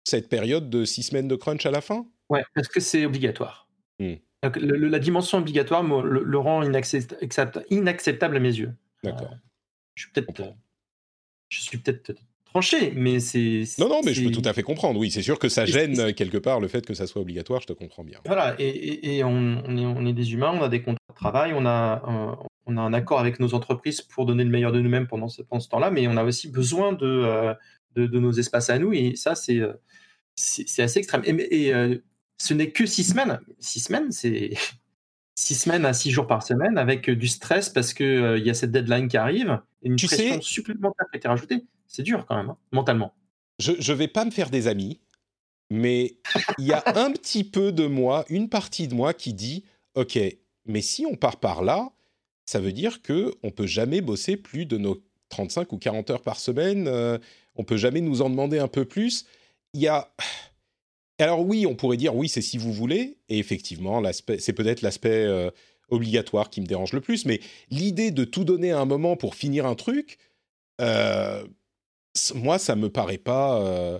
cette 0.04 0.28
période 0.28 0.70
de 0.70 0.84
six 0.84 1.02
semaines 1.02 1.28
de 1.28 1.36
crunch 1.36 1.66
à 1.66 1.72
la 1.72 1.80
fin? 1.80 2.06
Ouais, 2.28 2.44
parce 2.54 2.68
que 2.68 2.80
c'est 2.80 3.06
obligatoire. 3.06 3.68
Hmm. 3.98 4.14
la 4.42 4.98
dimension 4.98 5.38
obligatoire 5.38 5.82
le, 5.82 6.38
rend 6.38 6.62
inacceptable 6.62 8.36
à 8.36 8.40
mes 8.40 8.54
yeux. 8.54 8.74
D'accord. 9.02 9.30
Euh, 9.32 9.36
je 9.94 10.02
suis 10.02 10.12
peut-être, 10.12 10.40
euh, 10.40 10.50
je 11.48 11.60
suis 11.60 11.78
peut-être 11.78 12.12
tranché, 12.44 12.92
mais 12.94 13.20
c'est. 13.20 13.64
Non, 13.78 13.88
non, 13.88 14.00
mais 14.04 14.12
je 14.12 14.24
peux 14.24 14.30
tout 14.30 14.46
à 14.46 14.52
fait 14.52 14.62
comprendre. 14.62 15.00
Oui, 15.00 15.10
c'est 15.10 15.22
sûr 15.22 15.38
que 15.38 15.48
ça 15.48 15.64
gêne 15.64 16.12
quelque 16.12 16.36
part 16.38 16.60
le 16.60 16.68
fait 16.68 16.84
que 16.84 16.94
ça 16.94 17.06
soit 17.06 17.22
obligatoire. 17.22 17.62
Je 17.62 17.68
te 17.68 17.72
comprends 17.72 18.04
bien. 18.04 18.20
Voilà, 18.26 18.54
et, 18.58 19.22
on, 19.24 19.76
est, 19.76 19.86
on, 19.86 20.04
est, 20.04 20.12
des 20.12 20.32
humains, 20.34 20.52
on 20.52 20.62
a 20.62 20.68
des 20.68 20.82
contrats 20.82 20.98
de 21.08 21.14
travail, 21.14 21.52
on 21.54 21.64
a, 21.64 22.02
un, 22.06 22.38
on 22.66 22.76
a 22.76 22.80
un 22.80 22.92
accord 22.92 23.20
avec 23.20 23.40
nos 23.40 23.54
entreprises 23.54 24.02
pour 24.02 24.26
donner 24.26 24.44
le 24.44 24.50
meilleur 24.50 24.72
de 24.72 24.80
nous-mêmes 24.80 25.06
pendant 25.06 25.28
ce, 25.28 25.42
ce 25.42 25.68
temps-là, 25.68 25.90
mais 25.90 26.06
on 26.08 26.16
a 26.16 26.24
aussi 26.24 26.48
besoin 26.48 26.92
de, 26.92 27.06
euh, 27.06 27.54
de, 27.94 28.18
nos 28.18 28.32
espaces 28.32 28.68
à 28.68 28.78
nous, 28.78 28.92
et 28.92 29.16
ça, 29.16 29.34
c'est 29.34 29.60
c'est 30.34 30.82
assez 30.82 30.98
extrême. 30.98 31.22
Et, 31.24 31.72
ce 32.38 32.54
n'est 32.54 32.70
que 32.70 32.86
six 32.86 33.04
semaines. 33.04 33.40
Six 33.58 33.80
semaines, 33.80 34.12
c'est 34.12 34.54
six 35.34 35.54
semaines 35.54 35.84
à 35.84 35.92
six 35.92 36.10
jours 36.10 36.26
par 36.26 36.42
semaine 36.42 36.78
avec 36.78 37.10
du 37.10 37.28
stress 37.28 37.68
parce 37.68 37.94
qu'il 37.94 38.06
euh, 38.06 38.38
il 38.38 38.46
y 38.46 38.50
a 38.50 38.54
cette 38.54 38.72
deadline 38.72 39.08
qui 39.08 39.16
arrive 39.16 39.60
et 39.82 39.88
une 39.88 39.96
pression 39.96 40.40
supplémentaire 40.40 41.06
qui 41.10 41.16
a 41.16 41.18
été 41.18 41.28
rajoutée. 41.28 41.64
C'est 41.86 42.02
dur 42.02 42.26
quand 42.26 42.36
même, 42.36 42.50
hein, 42.50 42.58
mentalement. 42.72 43.14
Je 43.58 43.72
ne 43.72 43.96
vais 43.96 44.08
pas 44.08 44.24
me 44.24 44.30
faire 44.30 44.50
des 44.50 44.66
amis, 44.66 45.00
mais 45.70 46.18
il 46.58 46.66
y 46.66 46.72
a 46.72 46.82
un 46.98 47.12
petit 47.12 47.44
peu 47.44 47.72
de 47.72 47.86
moi, 47.86 48.24
une 48.28 48.48
partie 48.48 48.88
de 48.88 48.94
moi 48.94 49.14
qui 49.14 49.32
dit 49.32 49.64
Ok, 49.94 50.18
mais 50.66 50.82
si 50.82 51.06
on 51.06 51.16
part 51.16 51.38
par 51.38 51.62
là, 51.62 51.90
ça 52.44 52.60
veut 52.60 52.72
dire 52.72 53.02
que 53.02 53.34
on 53.42 53.50
peut 53.50 53.66
jamais 53.66 54.00
bosser 54.00 54.36
plus 54.36 54.66
de 54.66 54.76
nos 54.76 55.02
35 55.30 55.72
ou 55.72 55.78
40 55.78 56.10
heures 56.10 56.22
par 56.22 56.38
semaine, 56.38 56.86
euh, 56.86 57.18
on 57.56 57.64
peut 57.64 57.76
jamais 57.76 58.00
nous 58.00 58.22
en 58.22 58.30
demander 58.30 58.58
un 58.58 58.68
peu 58.68 58.84
plus. 58.84 59.26
Il 59.72 59.80
y 59.80 59.88
a 59.88 60.12
alors 61.18 61.40
oui, 61.40 61.66
on 61.66 61.74
pourrait 61.74 61.96
dire 61.96 62.14
oui, 62.14 62.28
c'est 62.28 62.42
si 62.42 62.58
vous 62.58 62.72
voulez, 62.72 63.16
et 63.28 63.38
effectivement, 63.38 64.02
c'est 64.38 64.52
peut-être 64.52 64.82
l'aspect 64.82 65.24
euh, 65.24 65.50
obligatoire 65.88 66.50
qui 66.50 66.60
me 66.60 66.66
dérange 66.66 66.92
le 66.92 67.00
plus, 67.00 67.24
mais 67.24 67.40
l'idée 67.70 68.10
de 68.10 68.24
tout 68.24 68.44
donner 68.44 68.72
à 68.72 68.80
un 68.80 68.84
moment 68.84 69.16
pour 69.16 69.34
finir 69.34 69.66
un 69.66 69.74
truc, 69.74 70.18
euh, 70.80 71.46
moi, 72.34 72.58
ça 72.58 72.76
me 72.76 72.90
paraît 72.90 73.18
pas. 73.18 73.60
Euh, 73.62 73.98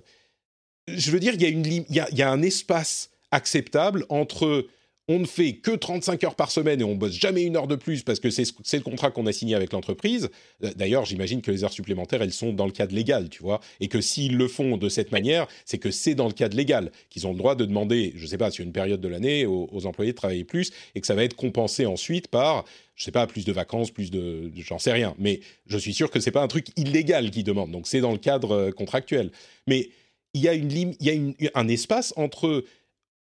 je 0.89 1.11
veux 1.11 1.21
dire, 1.21 1.35
il 1.35 1.43
y, 1.43 1.85
y 1.89 2.23
a 2.23 2.31
un 2.31 2.43
espace 2.43 3.11
acceptable 3.31 4.05
entre 4.09 4.67
on 5.09 5.21
ne 5.21 5.25
fait 5.25 5.55
que 5.55 5.71
35 5.71 6.25
heures 6.25 6.35
par 6.35 6.51
semaine 6.51 6.81
et 6.81 6.85
on 6.85 6.97
bosse 6.97 7.13
jamais 7.13 7.43
une 7.43 7.57
heure 7.57 7.69
de 7.69 7.77
plus 7.77 8.03
parce 8.03 8.19
que 8.19 8.29
c'est 8.31 8.47
le 8.73 8.81
contrat 8.81 9.11
qu'on 9.11 9.27
a 9.27 9.33
signé 9.33 9.55
avec 9.55 9.73
l'entreprise. 9.73 10.29
Euh, 10.65 10.73
d'ailleurs, 10.75 11.05
j'imagine 11.05 11.43
que 11.43 11.51
les 11.51 11.63
heures 11.63 11.73
supplémentaires, 11.73 12.23
elles 12.23 12.33
sont 12.33 12.53
dans 12.53 12.67
le 12.67 12.73
cadre 12.73 12.95
légal, 12.95 13.29
tu 13.29 13.43
vois, 13.43 13.61
et 13.81 13.89
que 13.89 14.01
s'ils 14.01 14.37
le 14.37 14.49
font 14.49 14.77
de 14.77 14.89
cette 14.89 15.13
manière, 15.13 15.47
c'est 15.65 15.79
que 15.79 15.93
c'est 15.93 16.15
dans 16.15 16.27
le 16.27 16.33
cadre 16.33 16.57
légal, 16.57 16.91
qu'ils 17.09 17.27
ont 17.27 17.33
le 17.33 17.39
droit 17.39 17.55
de 17.55 17.65
demander, 17.65 18.13
je 18.17 18.23
ne 18.23 18.27
sais 18.27 18.39
pas, 18.39 18.51
sur 18.51 18.65
une 18.65 18.73
période 18.73 19.01
de 19.01 19.09
l'année, 19.09 19.47
aux, 19.47 19.87
employés 19.87 20.13
de 20.13 20.17
travailler 20.17 20.45
plus 20.45 20.73
et 20.95 21.01
que 21.01 21.07
ça 21.07 21.15
va 21.15 21.23
être 21.23 21.37
compensé 21.37 21.87
ensuite 21.87 22.27
par, 22.27 22.65
je 22.97 23.03
ne 23.03 23.05
sais 23.05 23.13
pas, 23.13 23.27
plus 23.29 23.45
de 23.45 23.53
vacances, 23.53 23.93
plus 23.93 24.11
de, 24.11 24.51
j'en 24.57 24.79
sais 24.79 24.93
rien, 24.93 25.15
mais 25.19 25.41
je 25.67 25.79
suis 25.79 25.95
sûr 25.95 26.11
que 26.11 26.19
c'est 26.19 26.33
pas 26.33 26.43
un 26.43 26.49
truc 26.49 26.69
illégal 26.77 27.31
qu'ils 27.31 27.45
demandent, 27.45 27.71
donc 27.71 27.87
c'est 27.87 28.01
dans 28.01 28.13
le 28.13 28.19
cadre 28.19 28.53
euh, 28.53 28.71
contractuel. 28.73 29.31
Mais 29.69 29.91
il 30.35 30.41
y 30.41 30.49
a 30.49 30.55
une 30.55 30.71
il 30.73 31.35
y 31.41 31.49
a 31.49 31.51
un 31.55 31.69
espace 31.69 32.13
entre 32.17 32.65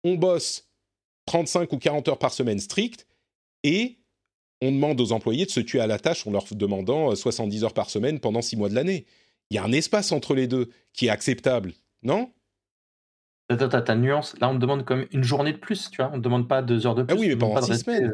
on 0.04 0.14
bosse 0.14 0.63
35 1.26 1.72
ou 1.72 1.78
40 1.78 2.08
heures 2.08 2.18
par 2.18 2.32
semaine 2.32 2.58
strictes 2.58 3.06
et 3.62 3.98
on 4.62 4.72
demande 4.72 5.00
aux 5.00 5.12
employés 5.12 5.46
de 5.46 5.50
se 5.50 5.60
tuer 5.60 5.80
à 5.80 5.86
la 5.86 5.98
tâche 5.98 6.26
en 6.26 6.30
leur 6.30 6.44
demandant 6.52 7.14
70 7.14 7.62
euh, 7.62 7.66
heures 7.66 7.74
par 7.74 7.90
semaine 7.90 8.20
pendant 8.20 8.42
6 8.42 8.56
mois 8.56 8.68
de 8.68 8.74
l'année. 8.74 9.06
Il 9.50 9.56
y 9.56 9.58
a 9.58 9.64
un 9.64 9.72
espace 9.72 10.12
entre 10.12 10.34
les 10.34 10.46
deux 10.46 10.70
qui 10.92 11.06
est 11.06 11.10
acceptable, 11.10 11.72
non? 12.02 12.30
Attends, 13.50 13.68
t'as 13.68 13.94
nuance. 13.94 14.38
Là, 14.40 14.48
on 14.48 14.54
te 14.54 14.60
demande 14.60 14.84
comme 14.84 15.06
une 15.12 15.22
journée 15.22 15.52
de 15.52 15.58
plus, 15.58 15.90
tu 15.90 15.98
vois. 15.98 16.10
On 16.12 16.16
ne 16.16 16.22
demande 16.22 16.48
pas 16.48 16.62
deux 16.62 16.86
heures 16.86 16.94
de 16.94 17.02
plus. 17.02 17.14
Ah 17.14 17.18
oui, 17.18 17.28
mais 17.28 17.36
pendant 17.36 17.60
6 17.60 17.78
semaines. 17.78 18.12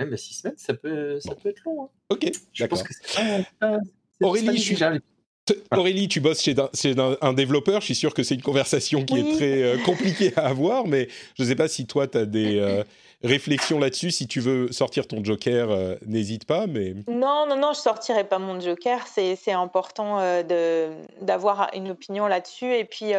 Euh. 0.00 0.06
Mais 0.06 0.16
6 0.16 0.34
semaines, 0.34 0.58
ça 0.58 0.74
peut, 0.74 1.20
ça 1.20 1.34
peut 1.36 1.50
être 1.50 1.62
long. 1.64 1.84
Hein. 1.84 1.88
Ok, 2.10 2.30
d'accord. 2.58 2.82
Aurélie, 4.20 4.56
je 4.56 4.62
suis... 4.62 4.84
Aurélie, 5.76 6.08
tu 6.08 6.20
bosses 6.20 6.42
chez, 6.42 6.54
un, 7.20 7.32
développeur. 7.32 7.80
Je 7.80 7.86
suis 7.86 7.94
sûr 7.94 8.14
que 8.14 8.22
c'est 8.22 8.34
une 8.34 8.42
conversation 8.42 9.04
qui 9.04 9.18
est 9.18 9.36
très 9.36 9.62
euh, 9.62 9.78
compliquée 9.84 10.32
à 10.36 10.46
avoir, 10.46 10.86
mais 10.86 11.08
je 11.36 11.42
ne 11.42 11.48
sais 11.48 11.54
pas 11.54 11.68
si 11.68 11.86
toi, 11.86 12.06
tu 12.06 12.18
as 12.18 12.24
des 12.24 12.58
euh, 12.58 12.82
réflexions 13.22 13.78
là-dessus. 13.78 14.10
Si 14.10 14.26
tu 14.26 14.40
veux 14.40 14.72
sortir 14.72 15.06
ton 15.06 15.22
joker, 15.22 15.70
euh, 15.70 15.94
n'hésite 16.06 16.46
pas. 16.46 16.66
Mais... 16.66 16.94
Non, 17.08 17.46
non, 17.48 17.56
non, 17.56 17.72
je 17.72 17.78
ne 17.78 17.82
sortirai 17.82 18.24
pas 18.24 18.38
mon 18.38 18.58
joker. 18.60 19.06
C'est 19.06 19.52
important 19.52 20.18
d'avoir 21.20 21.70
une 21.74 21.90
opinion 21.90 22.26
là-dessus. 22.26 22.74
Et 22.74 22.84
puis, 22.84 23.12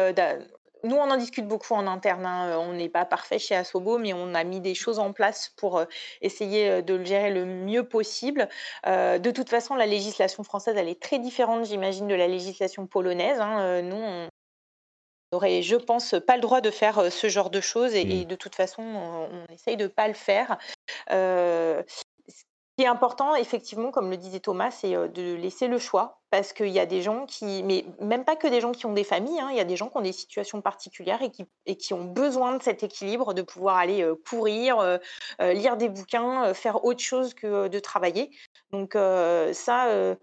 nous, 0.84 0.96
on 0.96 1.10
en 1.10 1.16
discute 1.16 1.46
beaucoup 1.46 1.74
en 1.74 1.86
interne. 1.86 2.24
Hein. 2.24 2.58
On 2.58 2.72
n'est 2.72 2.88
pas 2.88 3.04
parfait 3.04 3.38
chez 3.38 3.54
Asobo, 3.54 3.98
mais 3.98 4.12
on 4.12 4.34
a 4.34 4.44
mis 4.44 4.60
des 4.60 4.74
choses 4.74 4.98
en 4.98 5.12
place 5.12 5.52
pour 5.56 5.78
euh, 5.78 5.84
essayer 6.20 6.68
euh, 6.70 6.82
de 6.82 6.94
le 6.94 7.04
gérer 7.04 7.30
le 7.30 7.44
mieux 7.44 7.88
possible. 7.88 8.48
Euh, 8.86 9.18
de 9.18 9.30
toute 9.30 9.48
façon, 9.48 9.74
la 9.74 9.86
législation 9.86 10.44
française, 10.44 10.76
elle 10.76 10.88
est 10.88 11.00
très 11.00 11.18
différente, 11.18 11.64
j'imagine, 11.66 12.06
de 12.06 12.14
la 12.14 12.28
législation 12.28 12.86
polonaise. 12.86 13.40
Hein. 13.40 13.82
Nous, 13.82 14.28
n'aurait, 15.32 15.62
je 15.62 15.76
pense, 15.76 16.14
pas 16.26 16.36
le 16.36 16.42
droit 16.42 16.60
de 16.60 16.70
faire 16.70 17.12
ce 17.12 17.28
genre 17.28 17.50
de 17.50 17.60
choses 17.60 17.94
et, 17.94 18.04
mmh. 18.04 18.24
de 18.24 18.34
toute 18.34 18.54
façon, 18.54 18.82
on, 18.82 19.52
essaye 19.52 19.76
de 19.76 19.86
pas 19.86 20.08
le 20.08 20.14
faire 20.14 20.58
qui 22.76 22.84
est 22.84 22.86
important, 22.86 23.34
effectivement, 23.34 23.90
comme 23.90 24.08
le 24.08 24.16
disait 24.16 24.38
Thomas, 24.38 24.70
c'est 24.70 24.92
de 24.92 25.34
laisser 25.34 25.66
le 25.66 25.78
choix. 25.78 26.17
Parce 26.30 26.52
qu'il 26.52 26.68
y 26.68 26.78
a 26.78 26.84
des 26.86 27.00
gens 27.00 27.24
qui, 27.24 27.62
mais 27.62 27.86
même 28.00 28.24
pas 28.24 28.36
que 28.36 28.46
des 28.46 28.60
gens 28.60 28.72
qui 28.72 28.84
ont 28.84 28.92
des 28.92 29.04
familles, 29.04 29.40
hein, 29.40 29.48
il 29.50 29.56
y 29.56 29.60
a 29.60 29.64
des 29.64 29.76
gens 29.76 29.88
qui 29.88 29.96
ont 29.96 30.02
des 30.02 30.12
situations 30.12 30.60
particulières 30.60 31.22
et 31.22 31.30
qui, 31.30 31.46
et 31.64 31.76
qui 31.76 31.94
ont 31.94 32.04
besoin 32.04 32.56
de 32.56 32.62
cet 32.62 32.82
équilibre, 32.82 33.32
de 33.32 33.42
pouvoir 33.42 33.76
aller 33.76 34.06
courir, 34.28 34.98
lire 35.40 35.76
des 35.78 35.88
bouquins, 35.88 36.52
faire 36.52 36.84
autre 36.84 37.00
chose 37.00 37.32
que 37.32 37.68
de 37.68 37.78
travailler. 37.78 38.30
Donc 38.72 38.92
ça, 38.94 40.16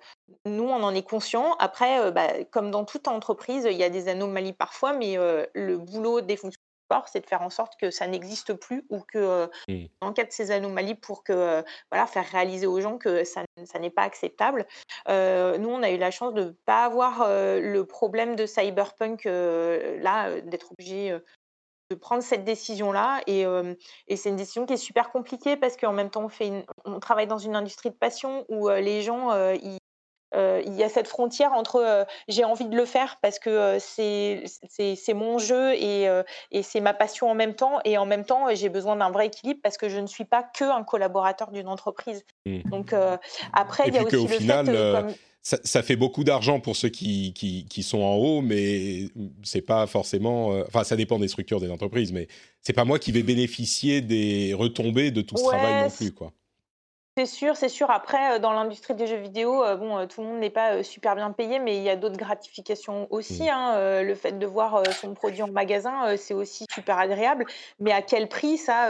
nous, 0.45 0.63
on 0.63 0.83
en 0.83 0.93
est 0.93 1.07
conscient. 1.07 1.55
Après, 1.59 2.11
bah, 2.11 2.43
comme 2.51 2.69
dans 2.69 2.85
toute 2.85 3.07
entreprise, 3.07 3.67
il 3.69 3.77
y 3.77 3.83
a 3.83 3.89
des 3.89 4.07
anomalies 4.07 4.53
parfois, 4.53 4.93
mais 4.93 5.17
le 5.53 5.77
boulot 5.77 6.21
des 6.21 6.37
fonctions 6.37 6.61
c'est 7.07 7.21
de 7.21 7.25
faire 7.25 7.41
en 7.41 7.49
sorte 7.49 7.73
que 7.79 7.91
ça 7.91 8.07
n'existe 8.07 8.53
plus 8.53 8.86
ou 8.89 8.99
que, 8.99 9.49
mmh. 9.67 9.86
en 10.01 10.13
cas 10.13 10.23
de 10.23 10.31
ces 10.31 10.51
anomalies, 10.51 10.95
pour 10.95 11.23
que, 11.23 11.63
voilà, 11.91 12.07
faire 12.07 12.25
réaliser 12.25 12.67
aux 12.67 12.79
gens 12.79 12.97
que 12.97 13.23
ça, 13.23 13.43
n'est 13.79 13.89
pas 13.89 14.03
acceptable. 14.03 14.65
nous, 15.07 15.69
on 15.69 15.83
a 15.83 15.91
eu 15.91 15.97
la 15.97 16.11
chance 16.11 16.33
de 16.33 16.45
ne 16.45 16.49
pas 16.65 16.86
avoir 16.86 17.27
le 17.27 17.83
problème 17.83 18.36
de 18.36 18.45
cyberpunk, 18.45 19.25
là, 19.25 20.41
d'être 20.41 20.71
obligé 20.71 21.17
de 21.91 21.95
prendre 21.95 22.23
cette 22.23 22.43
décision-là. 22.43 23.21
Et, 23.27 23.45
c'est 24.15 24.29
une 24.29 24.36
décision 24.36 24.65
qui 24.65 24.73
est 24.73 24.77
super 24.77 25.11
compliquée 25.11 25.57
parce 25.57 25.77
qu'en 25.77 25.93
même 25.93 26.09
temps, 26.09 26.25
on, 26.25 26.29
fait 26.29 26.65
on 26.86 26.99
travaille 26.99 27.27
dans 27.27 27.38
une 27.38 27.55
industrie 27.55 27.89
de 27.89 27.95
passion 27.95 28.45
où 28.49 28.69
les 28.69 29.01
gens, 29.01 29.31
ils 29.53 29.75
euh, 29.75 29.77
il 30.65 30.73
y 30.73 30.83
a 30.83 30.89
cette 30.89 31.07
frontière 31.07 31.53
entre 31.53 31.77
euh, 31.77 32.03
j'ai 32.27 32.43
envie 32.43 32.65
de 32.65 32.75
le 32.75 32.86
faire 32.86 33.17
parce 33.21 33.39
que 33.39 33.49
euh, 33.49 33.79
c'est 33.79 35.13
mon 35.13 35.39
jeu 35.39 35.73
et, 35.73 36.07
et 36.51 36.63
c'est 36.63 36.81
ma 36.81 36.93
passion 36.93 37.29
en 37.29 37.36
même 37.36 37.53
temps, 37.53 37.79
et 37.86 37.97
en 37.97 38.05
même 38.05 38.25
temps 38.25 38.53
j'ai 38.53 38.69
besoin 38.69 38.95
d'un 38.95 39.09
vrai 39.09 39.27
équilibre 39.27 39.59
parce 39.63 39.77
que 39.77 39.89
je 39.89 39.99
ne 39.99 40.07
suis 40.07 40.25
pas 40.25 40.43
que 40.43 40.65
un 40.65 40.83
collaborateur 40.83 41.51
d'une 41.51 41.67
entreprise. 41.67 42.25
Mmh. 42.45 42.69
Donc 42.69 42.93
après, 43.53 43.83
il 43.88 43.95
y 43.95 43.97
a 43.97 44.03
aussi 44.03 44.15
le 44.15 44.27
final, 44.27 44.65
fait 44.65 45.19
ça, 45.63 45.83
fait 45.83 45.95
beaucoup 45.95 46.23
d'argent 46.23 46.59
pour 46.59 46.75
ceux 46.75 46.89
qui, 46.89 47.31
qui, 47.33 47.65
qui, 47.69 47.83
sont 47.83 47.99
en 47.99 48.15
haut, 48.15 48.41
mais 48.41 49.09
c'est 49.43 49.61
pas 49.61 49.86
forcément. 49.86 50.47
enfin, 50.67 50.83
ça 50.83 50.95
dépend 50.95 51.19
des 51.19 51.27
structures 51.27 51.59
des 51.59 51.69
entreprises, 51.69 52.11
mais 52.11 52.27
c'est 52.61 52.73
pas 52.73 52.83
moi 52.83 52.97
qui 52.97 53.11
vais 53.11 53.21
bénéficier 53.21 54.01
des 54.01 54.55
retombées 54.55 55.11
de 55.11 55.21
tout 55.21 55.38
ce 55.38 55.43
travail 55.43 55.83
non 55.83 55.89
plus, 55.91 56.11
quoi. 56.11 56.33
C'est 57.18 57.26
sûr, 57.26 57.55
c'est 57.55 57.70
sûr. 57.70 57.89
Après, 57.91 58.39
dans 58.39 58.51
l'industrie 58.51 58.93
des 58.93 59.07
jeux 59.07 59.16
vidéo, 59.18 59.63
bon, 59.78 60.05
tout 60.07 60.22
le 60.22 60.28
monde 60.28 60.39
n'est 60.39 60.49
pas 60.49 60.84
super 60.84 61.16
bien 61.16 61.32
payé, 61.32 61.59
mais 61.59 61.78
il 61.78 61.84
y 61.84 61.89
a 61.89 61.95
d'autres 61.95 62.18
gratifications 62.18 63.07
aussi. 63.09 63.43
Mmh. 63.43 63.49
Hein, 63.49 64.01
le 64.03 64.16
fait 64.16 64.38
de 64.38 64.45
voir 64.45 64.84
son 64.93 65.13
produit 65.13 65.41
en 65.41 65.47
magasin, 65.47 66.18
c'est 66.18 66.34
aussi 66.34 66.66
super 66.74 66.97
agréable. 66.97 67.45
Mais 67.80 67.93
à 67.93 68.01
quel 68.01 68.28
prix 68.28 68.57
ça 68.57 68.89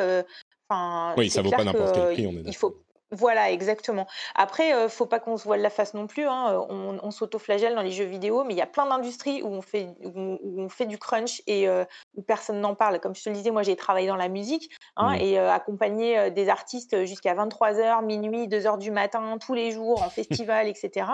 Enfin, 0.68 1.14
oui, 1.18 1.30
ça 1.30 1.44
vaut 1.44 1.52
pas 1.52 1.64
n'importe 1.64 1.94
quel 1.94 2.14
prix. 2.14 2.28
On 2.28 2.32
est 2.32 2.48
il 2.48 2.56
faut 2.56 2.76
voilà, 3.16 3.52
exactement. 3.52 4.08
Après, 4.36 4.84
ne 4.84 4.88
faut 4.88 5.06
pas 5.06 5.20
qu'on 5.20 5.38
se 5.38 5.44
voile 5.44 5.62
la 5.62 5.70
face 5.70 5.94
non 5.94 6.08
plus. 6.08 6.26
Hein. 6.26 6.66
On, 6.70 7.00
on 7.02 7.12
s'auto-flagelle 7.12 7.76
dans 7.76 7.82
les 7.82 7.92
jeux 7.92 8.06
vidéo, 8.06 8.44
mais 8.44 8.54
il 8.54 8.58
y 8.58 8.62
a 8.62 8.68
plein 8.68 8.86
d'industries 8.86 9.42
où 9.42 9.48
on 9.48 9.62
fait 9.62 9.96
où 10.04 10.38
on, 10.58 10.70
fait 10.70 10.86
du 10.86 10.98
crunch 10.98 11.42
et 11.48 11.68
où 12.16 12.22
personne 12.22 12.60
n'en 12.60 12.76
parle. 12.76 13.00
Comme 13.00 13.16
je 13.16 13.24
te 13.24 13.30
le 13.30 13.36
disais, 13.36 13.52
moi 13.52 13.64
j'ai 13.64 13.76
travaillé 13.76 14.08
dans 14.08 14.16
la 14.16 14.30
musique 14.30 14.70
hein, 14.96 15.16
mmh. 15.16 15.22
et 15.22 15.38
accompagné 15.40 16.32
des 16.32 16.50
artistes 16.50 17.06
jusqu'à 17.06 17.34
23h, 17.34 18.04
minuit, 18.06 18.48
2h 18.48 18.78
du 18.78 18.92
matin, 18.92 19.38
tous 19.40 19.54
les 19.54 19.72
jours 19.72 20.02
en 20.02 20.10
festival, 20.10 20.68
etc. 20.68 21.08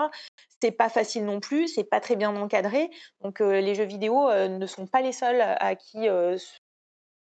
C'est 0.60 0.72
pas 0.72 0.88
facile 0.88 1.24
non 1.24 1.40
plus, 1.40 1.68
c'est 1.68 1.84
pas 1.84 2.00
très 2.00 2.16
bien 2.16 2.34
encadré. 2.36 2.90
Donc 3.22 3.40
les 3.40 3.74
jeux 3.74 3.84
vidéo 3.84 4.30
ne 4.30 4.66
sont 4.66 4.86
pas 4.86 5.00
les 5.00 5.12
seuls 5.12 5.40
à 5.40 5.74
qui 5.74 6.08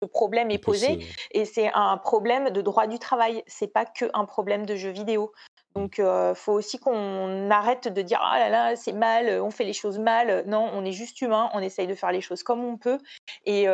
le 0.01 0.07
problème 0.07 0.51
est 0.51 0.59
posé 0.59 0.99
et 1.31 1.45
c'est 1.45 1.71
un 1.73 1.97
problème 1.97 2.51
de 2.51 2.61
droit 2.61 2.87
du 2.87 2.99
travail. 2.99 3.43
C'est 3.47 3.71
pas 3.71 3.85
que 3.85 4.05
un 4.13 4.25
problème 4.25 4.65
de 4.65 4.75
jeux 4.75 4.91
vidéo. 4.91 5.31
Mmh. 5.75 5.79
Donc, 5.79 5.95
il 5.99 6.33
faut 6.35 6.53
aussi 6.53 6.79
qu'on 6.79 7.49
arrête 7.51 7.87
de 7.87 8.01
dire 8.01 8.19
ah 8.21 8.39
là 8.39 8.49
là 8.49 8.75
c'est 8.75 8.93
mal, 8.93 9.41
on 9.41 9.51
fait 9.51 9.65
les 9.65 9.73
choses 9.73 9.99
mal. 9.99 10.43
Non, 10.47 10.69
on 10.73 10.83
est 10.85 10.91
juste 10.91 11.21
humain, 11.21 11.49
on 11.53 11.59
essaye 11.59 11.87
de 11.87 11.95
faire 11.95 12.11
les 12.11 12.21
choses 12.21 12.43
comme 12.43 12.63
on 12.63 12.77
peut 12.77 12.97
et, 13.45 13.65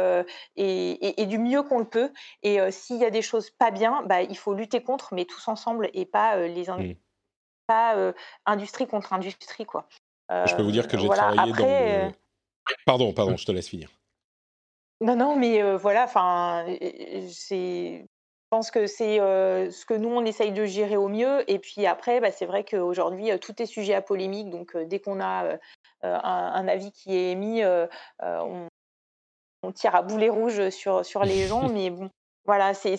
et, 0.56 1.22
et, 1.22 1.26
du 1.26 1.38
mieux 1.38 1.64
qu'on 1.64 1.80
le 1.80 1.86
peut. 1.86 2.12
Et 2.44 2.60
s'il 2.72 2.98
y 2.98 3.06
a 3.06 3.12
des 3.12 3.22
choses 3.22 3.50
pas 3.50 3.72
bien, 3.72 4.04
bah, 4.06 4.22
il 4.22 4.38
faut 4.38 4.54
lutter 4.54 4.82
contre, 4.82 5.14
mais 5.14 5.26
tous 5.26 5.48
ensemble 5.48 5.90
et 5.94 6.06
pas 6.06 6.38
les 6.48 6.70
mmh. 6.70 6.96
pas 7.68 8.14
industrie 8.46 8.88
contre 8.88 9.14
industrie 9.14 9.66
quoi. 9.66 9.88
je 10.30 10.56
peux 10.56 10.64
vous 10.64 10.72
dire 10.72 10.88
que 10.88 10.98
j'ai 10.98 11.08
travaillé 11.08 11.54
dans. 11.54 12.12
Pardon, 12.86 13.14
pardon, 13.14 13.38
je 13.38 13.46
te 13.46 13.52
laisse 13.52 13.70
finir. 13.70 13.90
Non, 15.02 15.16
non, 15.16 15.36
mais 15.36 15.76
voilà, 15.76 16.06
enfin, 16.06 16.66
c'est 17.30 18.06
je 18.46 18.58
pense 18.58 18.72
que 18.72 18.88
c'est, 18.88 19.18
ce 19.18 19.86
que 19.86 19.96
nous, 19.96 20.08
on 20.10 20.24
essaye 20.24 20.52
de 20.54 20.66
gérer 20.66 20.96
au 20.96 21.10
mieux 21.10 21.50
et 21.52 21.60
puis 21.60 21.86
après, 21.86 22.22
bah, 22.22 22.32
c'est 22.32 22.46
vrai 22.46 22.64
qu'aujourd'hui, 22.64 23.38
tout 23.40 23.60
est 23.62 23.66
sujet 23.66 23.96
à 23.96 24.02
polémique 24.02 24.50
donc 24.50 24.78
dès 24.78 25.00
qu'on 25.00 25.20
a, 25.20 25.58
un 26.02 26.68
avis 26.68 26.92
qui 26.92 27.14
est 27.16 27.32
émis, 27.32 27.64
on 28.22 29.72
tire 29.74 29.96
à 29.96 30.04
boulet 30.04 30.30
rouge 30.30 30.70
sur 30.70 31.04
sur 31.04 31.24
les 31.24 31.48
gens 31.48 31.68
mais 31.68 31.90
bon, 31.90 32.10
voilà, 32.46 32.74
c'est 32.74 32.96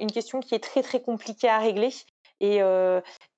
une 0.00 0.12
question 0.12 0.40
qui 0.40 0.54
est 0.54 0.62
très, 0.62 0.82
très 0.82 1.02
compliquée 1.02 1.48
à 1.48 1.58
régler 1.58 1.90
et 2.38 2.60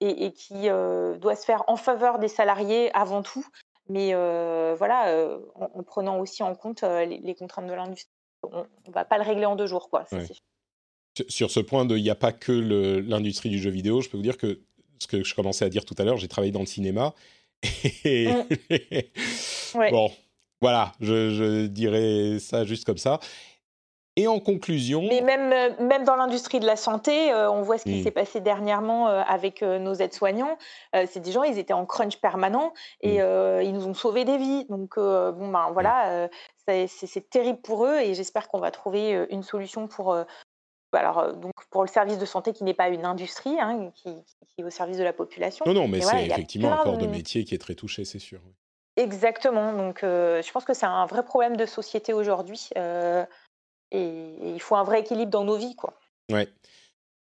et 0.01 0.25
et 0.27 0.33
qui, 0.33 0.69
doit 0.69 1.37
se 1.37 1.45
faire 1.45 1.65
en 1.67 1.77
faveur 1.77 2.19
des 2.19 2.29
salariés 2.29 2.95
avant 2.95 3.23
tout 3.23 3.47
mais 3.93 4.15
voilà, 4.75 5.29
en, 5.55 5.83
prenant 5.83 6.19
aussi 6.19 6.43
en 6.43 6.55
compte 6.55 6.83
les, 6.83 7.35
contraintes 7.35 7.67
de 7.67 7.75
l'industrie. 7.75 8.11
On 8.43 8.67
ne 8.89 8.93
va 8.93 9.05
pas 9.05 9.19
le 9.19 9.25
régler 9.25 9.47
en 9.47 9.55
deux 9.55 9.67
jours, 9.67 9.89
quoi. 9.89 10.05
Sur 11.29 11.51
ce 11.51 11.61
point 11.61 11.85
de 11.85 11.97
il 11.97 12.03
n'y 12.03 12.11
a 12.11 12.15
pas 12.15 12.33
que 12.33 12.53
l'industrie 12.53 13.51
du 13.51 13.59
jeu 13.59 13.71
vidéo, 13.71 14.01
je 14.01 14.09
peux 14.09 14.17
vous 14.17 14.23
dire 14.23 14.39
que 14.39 14.61
ce 14.99 15.07
que 15.07 15.23
je 15.23 15.35
commençais 15.35 15.65
à 15.65 15.69
dire 15.69 15.85
tout 15.85 15.95
à 15.99 16.05
l'heure, 16.05 16.17
j'ai 16.17 16.29
travaillé 16.29 16.53
dans 16.53 16.61
le 16.61 16.67
cinéma. 16.67 17.15
Et 18.05 18.29
mmh. 18.29 18.45
Bon, 19.91 20.11
voilà, 20.61 20.93
je, 21.01 21.31
je, 21.31 21.67
dirais 21.67 22.39
ça 22.39 22.65
juste 22.65 22.85
comme 22.85 22.99
ça. 22.99 23.21
Et 24.17 24.27
en 24.27 24.41
conclusion. 24.41 25.03
Mais 25.09 25.23
même, 25.23 25.53
euh, 25.53 25.83
même 25.83 26.05
dans 26.05 26.17
l'industrie 26.17 26.61
de 26.61 26.67
la 26.67 26.77
santé, 26.77 27.33
euh, 27.33 27.51
on 27.51 27.63
voit 27.63 27.79
ce 27.79 27.85
qui 27.85 28.01
mmh. 28.01 28.03
s'est 28.03 28.11
passé 28.11 28.41
dernièrement 28.41 29.09
euh, 29.09 29.23
avec 29.27 29.63
nos 29.63 29.95
aides-soignants. 29.95 30.59
c'est 30.93 31.21
des 31.21 31.33
gens, 31.33 31.45
ils 31.45 31.59
étaient 31.59 31.73
en 31.73 31.87
crunch 31.87 32.19
permanent 32.19 32.75
et 33.01 33.23
mmh. 33.23 33.63
ils 33.63 33.73
nous 33.73 33.87
ont 33.87 33.95
sauvé 33.95 34.25
des 34.25 34.37
vies. 34.37 34.67
Donc, 34.69 34.97
bon, 34.97 35.49
ben 35.49 35.71
voilà, 35.73 36.29
c'est 36.67 37.31
terrible 37.31 37.61
pour 37.61 37.87
eux 37.87 38.01
et 38.01 38.15
j'espère 38.15 38.49
qu'on 38.49 38.61
va 38.61 38.71
trouver 38.71 39.27
une 39.31 39.43
solution 39.43 39.89
pour. 39.89 40.15
alors, 40.93 41.33
donc 41.35 41.53
pour 41.71 41.83
le 41.83 41.89
service 41.89 42.19
de 42.19 42.27
santé 42.27 42.53
qui 42.53 42.65
n'est 42.65 42.75
pas 42.75 42.89
une 42.89 43.07
industrie, 43.07 43.59
hein, 43.59 43.91
qui, 43.95 44.11
est 44.59 44.65
au 44.65 44.71
service 44.71 44.99
de 44.99 45.05
la 45.05 45.15
population. 45.15 45.65
Non, 45.67 45.73
non, 45.73 45.89
mais, 45.89 46.03
c'est 46.03 46.27
effectivement 46.27 46.73
un 46.73 46.85
corps 46.85 46.99
de 46.99 47.07
métier 47.07 47.45
qui 47.45 47.55
est 47.55 47.59
très 47.59 47.75
touché, 47.75 48.05
c'est 48.05 48.19
sûr. 48.19 48.41
Exactement. 48.97 49.73
Donc, 49.73 50.01
je 50.03 50.53
pense 50.53 50.67
que 50.67 50.75
c'est 50.75 50.87
un 50.87 51.07
vrai 51.07 51.25
problème 51.25 51.57
de 51.57 51.65
société 51.65 52.13
aujourd'hui. 52.13 52.69
Et, 53.93 54.53
il 54.55 54.61
faut 54.61 54.77
un 54.77 54.85
vrai 54.85 55.01
équilibre 55.01 55.31
dans 55.31 55.45
nos 55.45 55.57
vies, 55.57 55.77
quoi. 55.77 55.95
Ouais. 56.31 56.49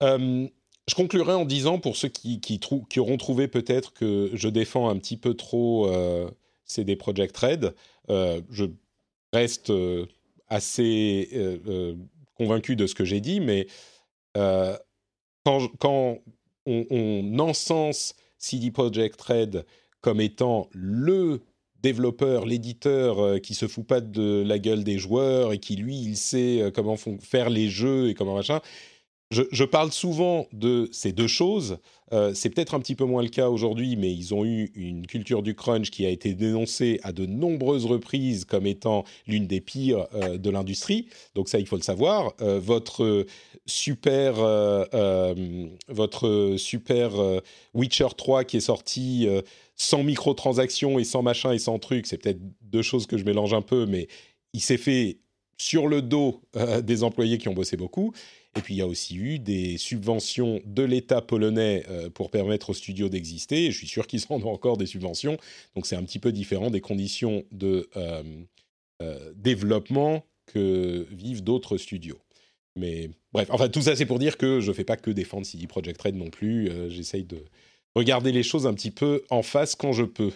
je 0.02 0.96
conclurai 0.96 1.34
en 1.34 1.46
disant, 1.46 1.80
pour 1.80 1.96
ceux 1.96 2.10
qui, 2.10 2.60
auront 2.98 3.18
trouvé 3.18 3.48
peut-être 3.48 3.94
que 3.94 4.30
je 4.34 4.48
défends 4.50 4.90
un 4.90 4.98
petit 4.98 5.18
peu 5.18 5.34
trop 5.34 5.92
CD 6.66 6.96
Projekt 6.96 7.36
Red, 7.38 7.74
je 8.10 8.66
reste 9.34 9.72
assez 10.48 11.30
convaincu 12.36 12.76
de 12.76 12.88
ce 12.88 12.96
que 12.96 13.06
j'ai 13.06 13.22
dit, 13.22 13.40
mais 13.40 13.68
quand, 14.34 15.70
on, 15.86 16.20
on, 16.66 17.40
encense 17.40 18.16
CD 18.38 18.72
Projekt 18.72 19.22
Red 19.22 19.66
comme 20.02 20.20
étant 20.20 20.70
le 20.74 21.42
développeur, 21.84 22.46
l'éditeur 22.46 23.20
euh, 23.20 23.40
qui 23.40 23.54
se 23.54 23.68
fout 23.68 23.86
pas 23.86 24.02
de 24.02 24.42
la 24.44 24.58
gueule 24.58 24.84
des 24.84 24.98
joueurs 24.98 25.52
et 25.52 25.60
qui 25.60 25.76
lui 25.76 25.98
il 25.98 26.18
sait 26.18 26.62
euh, 26.62 26.72
comment 26.72 26.96
faire 27.20 27.50
les 27.50 27.70
jeux 27.70 28.10
et 28.10 28.14
comment 28.16 28.36
machin. 28.36 28.62
Je, 29.32 29.64
parle 29.64 29.92
souvent 29.92 30.46
de 30.54 30.88
ces 30.92 31.12
deux 31.12 31.28
choses. 31.28 31.80
Euh, 32.12 32.36
c'est 32.36 32.52
peut-être 32.52 32.76
un 32.76 32.80
petit 32.80 32.94
peu 32.94 33.04
moins 33.04 33.24
le 33.24 33.30
cas 33.30 33.50
aujourd'hui, 33.50 33.96
mais 33.96 34.14
ils 34.14 34.32
ont 34.36 34.46
eu 34.46 34.72
une 34.76 35.08
culture 35.08 35.42
du 35.42 35.56
crunch 35.56 35.90
qui 35.90 36.06
a 36.06 36.10
été 36.10 36.36
dénoncée 36.36 37.00
à 37.02 37.12
de 37.12 37.26
nombreuses 37.26 37.88
reprises 37.88 38.46
comme 38.46 38.68
étant 38.68 39.06
l'une 39.26 39.48
des 39.48 39.60
pires 39.60 40.06
de 40.38 40.50
l'industrie. 40.52 41.08
Donc 41.34 41.50
ça, 41.50 41.58
il 41.58 41.66
faut 41.66 41.78
le 41.78 41.82
savoir. 41.82 42.36
votre 42.38 43.26
super, 43.66 44.36
votre 45.88 46.54
super 46.60 47.42
Witcher 47.74 48.10
3 48.16 48.44
qui 48.44 48.58
est 48.58 48.60
sorti 48.60 49.28
sans 49.76 50.04
microtransactions 50.04 51.00
et 51.00 51.04
sans 51.04 51.22
machin 51.22 51.52
et 51.52 51.60
sans 51.60 51.80
truc, 51.80 52.08
c'est 52.08 52.18
peut-être 52.18 52.40
deux 52.62 52.82
choses 52.82 53.08
que 53.08 53.18
je 53.18 53.24
mélange 53.24 53.54
un 53.54 53.62
peu, 53.62 53.86
mais 53.86 54.08
il 54.54 54.62
s'est 54.62 54.78
fait 54.78 55.18
sur 55.58 55.88
le 55.88 56.02
dos 56.02 56.42
euh, 56.56 56.82
des 56.82 57.04
employés 57.04 57.38
qui 57.38 57.48
ont 57.48 57.54
bossé 57.54 57.78
beaucoup. 57.78 58.14
Et 58.56 58.62
puis 58.62 58.76
il 58.76 58.78
y 58.78 58.82
a 58.82 58.88
aussi 58.88 59.16
eu 59.16 59.40
des 59.40 59.78
subventions 59.78 60.62
de 60.66 60.84
l'État 60.84 61.22
polonais 61.22 61.86
euh, 61.90 62.10
pour 62.10 62.30
permettre 62.30 62.72
aux 62.72 62.74
studios 62.74 63.10
d'exister. 63.10 63.72
Je 63.72 63.78
suis 63.78 63.88
sûr 63.88 64.06
qu'ils 64.06 64.22
en 64.30 64.42
ont 64.42 64.52
encore 64.52 64.78
des 64.78 64.86
subventions. 64.86 65.38
Donc 65.76 65.86
c'est 65.86 65.96
un 65.96 66.04
petit 66.04 66.20
peu 66.20 66.32
différent 66.32 66.70
des 66.70 66.82
conditions 66.82 67.44
de, 67.52 67.90
euh, 67.96 68.24
développement 69.36 70.26
que 70.46 71.08
vivent 71.12 71.44
d'autres 71.44 71.78
studios. 71.78 72.20
Mais 72.76 73.10
bref, 73.32 73.50
enfin 73.52 73.70
tout 73.70 73.82
ça 73.82 73.96
c'est 73.96 74.06
pour 74.06 74.18
dire 74.18 74.38
que 74.38 74.60
je 74.60 74.72
fais 74.72 74.84
pas 74.84 74.98
que 74.98 75.12
défendre 75.12 75.46
CD 75.46 75.68
Projekt 75.68 76.02
Red 76.02 76.16
non 76.16 76.30
plus. 76.30 76.70
J'essaye 76.90 77.24
de 77.24 77.44
regarder 77.96 78.32
les 78.32 78.44
choses 78.44 78.68
un 78.68 78.74
petit 78.74 78.92
peu 78.92 79.24
en 79.30 79.44
face 79.44 79.76
quand 79.76 79.92
je 79.92 80.04
peux. 80.04 80.32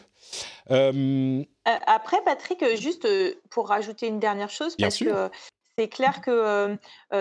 Après, 0.69 2.21
Patrick, 2.23 2.63
juste 2.75 3.07
pour 3.49 3.69
rajouter 3.69 4.07
une 4.07 4.19
dernière 4.19 4.49
chose, 4.49 4.75
parce 4.77 4.97
que 4.97 5.29
c'est 5.77 5.89
clair 5.89 6.21
que 6.21 6.77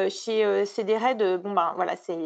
chez 0.09 0.65
CDRED, 0.65 1.43
bon 1.43 1.53
ben 1.53 1.73
voilà, 1.77 1.95
c'est 1.97 2.17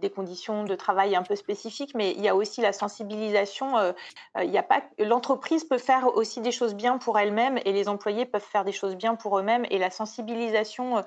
des 0.00 0.10
conditions 0.10 0.64
de 0.64 0.74
travail 0.74 1.14
un 1.14 1.22
peu 1.22 1.36
spécifiques, 1.36 1.94
mais 1.94 2.12
il 2.12 2.22
y 2.22 2.28
a 2.28 2.34
aussi 2.34 2.60
la 2.60 2.72
sensibilisation. 2.72 3.94
il 4.42 4.50
y 4.50 4.58
a 4.58 4.62
pas 4.62 4.82
l'entreprise 4.98 5.64
peut 5.64 5.78
faire 5.78 6.14
aussi 6.16 6.40
des 6.40 6.52
choses 6.52 6.74
bien 6.74 6.98
pour 6.98 7.18
elle-même 7.18 7.58
et 7.64 7.72
les 7.72 7.88
employés 7.88 8.26
peuvent 8.26 8.42
faire 8.42 8.64
des 8.64 8.72
choses 8.72 8.96
bien 8.96 9.14
pour 9.14 9.38
eux-mêmes 9.38 9.66
et 9.70 9.78
la 9.78 9.90
sensibilisation 9.90 11.04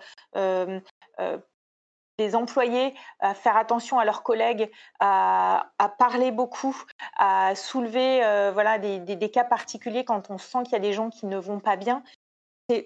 des 2.17 2.35
employés 2.35 2.93
à 3.19 3.33
faire 3.33 3.57
attention 3.57 3.99
à 3.99 4.05
leurs 4.05 4.23
collègues, 4.23 4.71
à, 4.99 5.69
parler 5.99 6.31
beaucoup, 6.31 6.75
à 7.17 7.53
soulever 7.55 8.19
voilà 8.53 8.79
des, 8.79 8.99
des, 8.99 9.31
cas 9.31 9.43
particuliers 9.43 10.03
quand 10.03 10.29
on 10.29 10.37
sent 10.37 10.63
qu'il 10.63 10.73
y 10.73 10.75
a 10.75 10.79
des 10.79 10.93
gens 10.93 11.09
qui 11.09 11.25
ne 11.27 11.37
vont 11.37 11.59
pas 11.59 11.75
bien 11.75 12.03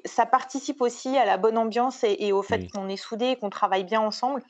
ça 0.06 0.26
participe 0.26 0.82
aussi 0.82 1.18
à 1.18 1.26
la 1.26 1.38
bonne 1.38 1.58
ambiance 1.58 2.04
et, 2.04 2.32
au 2.32 2.44
fait 2.44 2.68
qu'on 2.72 2.88
est 2.88 2.98
soudés 2.98 3.32
et 3.32 3.36
qu'on 3.36 3.50
travaille 3.50 3.84
bien 3.84 4.02
ensemble. 4.02 4.44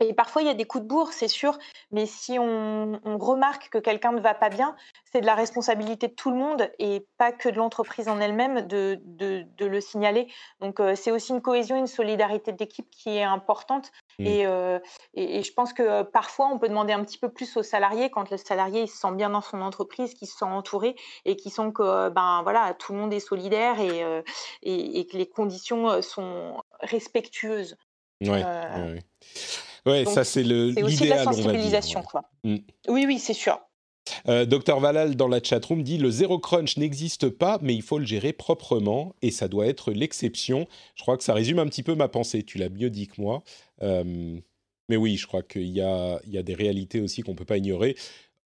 Et 0.00 0.14
parfois, 0.14 0.42
il 0.42 0.46
y 0.46 0.50
a 0.50 0.54
des 0.54 0.64
coups 0.64 0.84
de 0.84 0.88
bourre, 0.88 1.12
c'est 1.12 1.26
sûr, 1.26 1.58
mais 1.90 2.06
si 2.06 2.38
on, 2.38 3.00
remarque 3.04 3.68
que 3.70 3.78
quelqu'un 3.78 4.12
ne 4.12 4.20
va 4.20 4.32
pas 4.32 4.48
bien, 4.48 4.76
c'est 5.04 5.20
de 5.20 5.26
la 5.26 5.34
responsabilité 5.34 6.06
de 6.06 6.12
tout 6.12 6.30
le 6.30 6.36
monde 6.36 6.70
et 6.78 7.04
pas 7.16 7.32
que 7.32 7.48
de 7.48 7.56
l'entreprise 7.56 8.08
en 8.08 8.20
elle-même 8.20 8.68
de, 8.68 9.00
de, 9.02 9.66
le 9.66 9.80
signaler. 9.80 10.28
Donc, 10.60 10.78
euh, 10.78 10.94
c'est 10.94 11.10
aussi 11.10 11.32
une 11.32 11.42
cohésion, 11.42 11.76
une 11.76 11.88
solidarité 11.88 12.52
d'équipe 12.52 12.88
qui 12.90 13.16
est 13.16 13.24
importante. 13.24 13.90
Mmh. 14.18 14.26
Euh, 14.26 14.80
et, 15.14 15.38
et, 15.38 15.42
je 15.44 15.52
pense 15.52 15.72
que 15.72 16.02
parfois, 16.02 16.48
on 16.52 16.58
peut 16.58 16.68
demander 16.68 16.92
un 16.92 17.04
petit 17.04 17.18
peu 17.18 17.28
plus 17.28 17.56
aux 17.56 17.62
salariés 17.62 18.10
quand 18.10 18.30
le 18.30 18.36
salarié 18.36 18.82
il 18.82 18.88
se 18.88 18.96
sent 18.96 19.12
bien 19.12 19.30
dans 19.30 19.40
son 19.40 19.60
entreprise, 19.60 20.14
qu'il 20.14 20.26
se 20.26 20.36
sent 20.36 20.44
entouré 20.44 20.96
et 21.24 21.36
qui 21.36 21.50
sent 21.50 21.70
que 21.72 22.08
ben, 22.08 22.40
voilà, 22.42 22.74
tout 22.74 22.92
le 22.92 22.98
monde 22.98 23.12
est 23.12 23.20
solidaire 23.20 23.80
et, 23.80 24.02
euh, 24.02 24.22
et, 24.62 25.06
que 25.06 25.16
les 25.16 25.28
conditions 25.28 26.02
sont 26.02 26.60
respectueuses. 26.80 27.76
Ouais, 28.20 28.42
ouais. 28.42 29.04
Ouais, 29.86 30.04
ça 30.04 30.24
c'est 30.24 30.42
le 30.42 30.72
C'est 30.74 30.82
aussi 30.82 31.04
de 31.04 31.10
la 31.10 31.22
sensibilisation, 31.22 32.02
quoi. 32.02 32.24
Mm. 32.42 32.56
Oui, 32.88 33.04
oui, 33.06 33.18
c'est 33.18 33.34
sûr. 33.34 33.60
Euh, 34.28 34.44
Docteur 34.44 34.80
Valal 34.80 35.16
dans 35.16 35.28
la 35.28 35.42
chatroom 35.42 35.82
dit 35.82 35.98
le 35.98 36.10
zéro 36.10 36.38
crunch 36.38 36.76
n'existe 36.76 37.28
pas, 37.28 37.58
mais 37.62 37.74
il 37.74 37.82
faut 37.82 37.98
le 37.98 38.06
gérer 38.06 38.32
proprement 38.32 39.14
et 39.22 39.30
ça 39.30 39.48
doit 39.48 39.66
être 39.66 39.92
l'exception. 39.92 40.66
Je 40.94 41.02
crois 41.02 41.16
que 41.16 41.24
ça 41.24 41.34
résume 41.34 41.58
un 41.58 41.66
petit 41.66 41.82
peu 41.82 41.94
ma 41.94 42.08
pensée. 42.08 42.42
Tu 42.42 42.58
l'as 42.58 42.68
mieux 42.68 42.90
dit 42.90 43.06
que 43.06 43.20
moi. 43.20 43.42
Euh, 43.82 44.38
mais 44.88 44.96
oui, 44.96 45.16
je 45.16 45.26
crois 45.26 45.42
qu'il 45.42 45.62
y 45.62 45.80
y 45.80 45.82
a 45.82 46.42
des 46.42 46.54
réalités 46.54 47.00
aussi 47.00 47.22
qu'on 47.22 47.32
ne 47.32 47.36
peut 47.36 47.44
pas 47.44 47.58
ignorer 47.58 47.94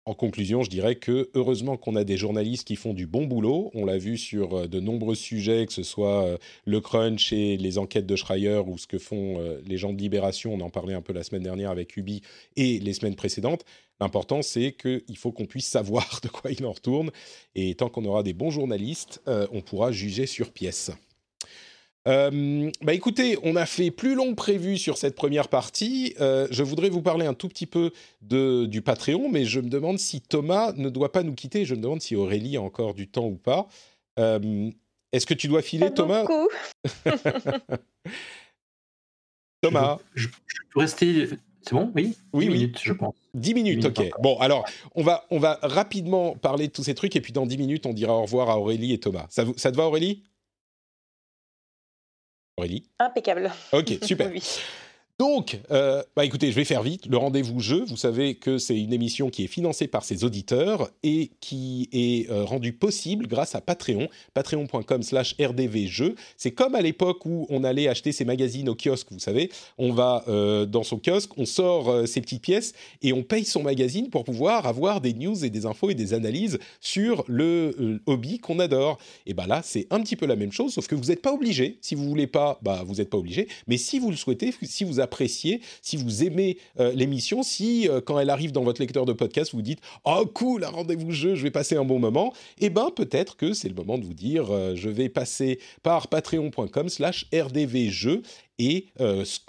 en 0.06 0.14
conclusion, 0.14 0.64
je 0.64 0.70
dirais 0.70 0.96
que 0.96 1.30
heureusement 1.34 1.78
qu'on 1.78 1.96
a 1.96 2.04
des 2.04 2.18
journalistes 2.18 2.68
qui 2.68 2.76
font 2.76 2.94
du 2.94 3.08
bon 3.08 3.26
boulot. 3.26 3.72
On 3.74 3.86
l'a 3.86 3.98
vu 3.98 4.18
sur 4.18 4.54
euh, 4.54 4.68
de 4.68 4.82
nombreux 4.82 5.16
sujets, 5.16 5.66
que 5.66 5.72
ce 5.72 5.84
soit 5.84 6.26
euh, 6.26 6.38
le 6.66 6.82
crunch 6.82 7.32
et 7.32 7.56
les 7.56 7.78
enquêtes 7.78 8.06
de 8.06 8.16
Schreier 8.18 8.62
ou 8.68 8.78
ce 8.78 8.86
que 8.86 8.98
font 8.98 9.40
euh, 9.40 9.62
les 9.66 9.78
gens 9.78 9.94
de 9.94 9.98
Libération. 9.98 10.54
On 10.54 10.60
en 10.60 10.70
parlait 10.70 10.94
un 10.94 11.02
peu 11.02 11.14
la 11.14 11.24
semaine 11.24 11.44
dernière 11.44 11.72
avec 11.72 11.96
Ubi 11.96 12.22
et 12.58 12.80
les 12.80 12.94
semaines 12.94 13.16
précédentes. 13.16 13.64
L'important, 14.02 14.42
c'est 14.42 14.74
qu'il 14.74 15.18
faut 15.18 15.32
qu'on 15.32 15.46
puisse 15.46 15.68
savoir 15.68 16.20
de 16.24 16.28
quoi 16.28 16.52
il 16.52 16.66
en 16.66 16.74
retourne. 16.74 17.10
Et 17.56 17.74
tant 17.76 17.88
qu'on 17.88 18.04
aura 18.04 18.24
des 18.24 18.34
bons 18.34 18.52
journalistes, 18.52 19.22
on 19.28 19.62
pourra 19.62 19.92
juger 19.92 20.26
sur 20.26 20.52
pièce. 20.52 20.92
Euh, 22.08 22.70
bah 22.82 22.94
écoutez, 22.94 23.38
on 23.44 23.56
a 23.56 23.66
fait 23.66 23.90
plus 23.90 24.16
long 24.16 24.32
que 24.32 24.36
prévu 24.36 24.78
sur 24.78 24.98
cette 24.98 25.16
première 25.16 25.48
partie. 25.48 26.16
Euh, 26.20 26.48
je 26.52 26.62
voudrais 26.64 26.90
vous 26.90 27.02
parler 27.02 27.26
un 27.26 27.34
tout 27.34 27.48
petit 27.48 27.66
peu 27.66 27.92
de, 28.22 28.66
du 28.66 28.82
Patreon, 28.82 29.30
mais 29.30 29.46
je 29.46 29.62
me 29.62 29.70
demande 29.70 30.00
si 30.00 30.20
Thomas 30.20 30.74
ne 30.74 30.90
doit 30.90 31.14
pas 31.14 31.24
nous 31.24 31.34
quitter. 31.34 31.64
Je 31.66 31.76
me 31.76 31.82
demande 31.82 32.02
si 32.02 32.16
Aurélie 32.16 32.58
a 32.58 32.62
encore 32.62 32.94
du 32.94 33.08
temps 33.08 33.28
ou 33.28 33.38
pas. 33.38 33.68
Euh, 34.20 34.70
est-ce 35.14 35.26
que 35.26 35.34
tu 35.34 35.48
dois 35.48 35.62
filer, 35.62 35.94
Thomas 35.94 36.26
Thomas 39.62 40.00
je, 40.14 40.28
peux 40.74 40.82
rester. 40.82 41.30
C'est 41.62 41.74
bon? 41.74 41.90
Oui? 41.96 42.18
Oui, 42.34 42.48
10 42.48 42.52
oui. 42.52 42.58
minutes, 42.58 42.80
je 42.84 42.92
pense. 42.92 43.16
10 43.34 43.54
minutes, 43.54 43.86
ok. 43.86 44.10
Bon, 44.22 44.38
alors, 44.40 44.66
on 44.96 45.04
va, 45.04 45.26
on 45.32 45.40
va 45.40 45.58
rapidement 45.62 46.36
parler 46.36 46.68
de 46.68 46.74
tous 46.74 46.84
ces 46.84 46.96
trucs 46.96 47.16
et 47.16 47.22
puis 47.22 47.32
dans 47.32 47.46
10 47.46 47.58
minutes, 47.58 47.86
on 47.86 47.94
dira 47.94 48.14
au 48.14 48.24
revoir 48.24 48.50
à 48.50 48.60
Aurélie 48.60 48.92
et 48.92 49.00
Thomas. 49.00 49.26
Ça, 49.30 49.46
ça 49.56 49.72
te 49.72 49.78
va, 49.78 49.86
Aurélie? 49.86 50.24
Aurélie? 52.58 52.84
Impeccable. 53.00 53.52
Ok, 53.72 53.98
super. 54.04 54.32
Donc, 55.20 55.60
euh, 55.70 56.02
bah 56.16 56.26
écoutez, 56.26 56.50
je 56.50 56.56
vais 56.56 56.64
faire 56.64 56.82
vite. 56.82 57.06
Le 57.06 57.18
rendez-vous 57.18 57.60
jeu, 57.60 57.86
vous 57.88 57.98
savez 57.98 58.34
que 58.34 58.58
c'est 58.58 58.80
une 58.80 58.92
émission 58.92 59.30
qui 59.30 59.44
est 59.44 59.48
financée 59.48 59.86
par 59.86 60.04
ses 60.04 60.24
auditeurs 60.24 60.90
et 61.04 61.30
qui 61.40 61.88
est 61.92 62.32
euh, 62.32 62.44
rendue 62.44 62.74
possible 62.74 63.28
grâce 63.28 63.54
à 63.54 63.62
Patreon, 63.62 64.08
patreon.com/slash 64.34 65.36
rdvjeux. 65.40 66.16
C'est 66.36 66.50
comme 66.52 66.74
à 66.74 66.82
l'époque 66.82 67.28
où 67.28 67.46
on 67.50 67.64
allait 67.64 67.88
acheter 67.88 68.12
ses 68.12 68.26
magazines 68.26 68.68
au 68.70 68.76
kiosque, 68.76 69.10
vous 69.12 69.20
savez. 69.20 69.52
On 69.78 69.94
va 69.94 70.24
euh, 70.30 70.66
dans 70.66 70.82
son 70.82 70.98
kiosque, 70.98 71.38
on 71.38 71.46
sort 71.46 72.08
ses 72.08 72.20
petites 72.20 72.42
pièces 72.42 72.74
et 73.04 73.14
on 73.14 73.22
paye 73.22 73.46
son 73.46 73.62
magazine 73.62 74.10
pour 74.10 74.24
pouvoir 74.24 74.66
avoir 74.66 75.00
des 75.00 75.14
news 75.14 75.46
et 75.46 75.52
des 75.52 75.68
infos 75.68 75.92
et 75.92 75.96
des 75.96 76.16
analyses 76.16 76.58
sur 76.82 77.24
le 77.28 78.02
hobby 78.08 78.40
qu'on 78.40 78.58
adore. 78.58 78.98
Et 79.28 79.36
bah 79.36 79.46
là, 79.46 79.62
c'est 79.64 79.86
un 79.92 80.02
petit 80.02 80.16
peu 80.16 80.26
la 80.26 80.36
même 80.36 80.52
chose, 80.52 80.74
sauf 80.74 80.88
que 80.88 80.96
vous 80.96 81.06
n'êtes 81.06 81.22
pas 81.22 81.34
obligé. 81.34 81.78
Si 81.82 81.94
vous 81.94 82.10
voulez 82.10 82.28
pas, 82.28 82.60
bah 82.64 82.84
vous 82.84 82.96
n'êtes 82.96 83.12
pas 83.12 83.20
obligé. 83.20 83.48
Mais 83.68 83.78
si 83.78 84.00
vous 84.00 84.10
le 84.10 84.18
souhaitez, 84.18 84.52
si 84.64 84.84
vous 84.84 85.00
appréciez, 85.04 85.62
si 85.82 85.98
vous 85.98 86.24
aimez 86.24 86.58
euh, 86.80 86.92
l'émission, 86.94 87.44
si 87.44 87.88
euh, 87.88 88.02
quand 88.02 88.20
elle 88.20 88.30
arrive 88.30 88.52
dans 88.52 88.64
votre 88.64 88.82
lecteur 88.82 89.06
de 89.06 89.14
podcast, 89.14 89.52
vous 89.54 89.62
dites 89.62 89.80
oh 90.06 90.26
cool, 90.34 90.64
un 90.64 90.70
rendez-vous 90.70 91.12
jeu, 91.12 91.36
je 91.36 91.44
vais 91.44 91.52
passer 91.52 91.76
un 91.76 91.86
bon 91.86 92.00
moment, 92.00 92.34
eh 92.60 92.70
ben 92.70 92.90
peut-être 92.96 93.36
que 93.36 93.54
c'est 93.54 93.70
le 93.70 93.76
moment 93.76 93.98
de 93.98 94.06
vous 94.06 94.14
dire 94.14 94.48
euh, 94.50 94.74
je 94.76 94.90
vais 94.90 95.10
passer 95.10 95.60
par 95.84 96.08
patreon.com/slash 96.08 97.28
rdvjeux 97.34 98.24
et 98.60 98.90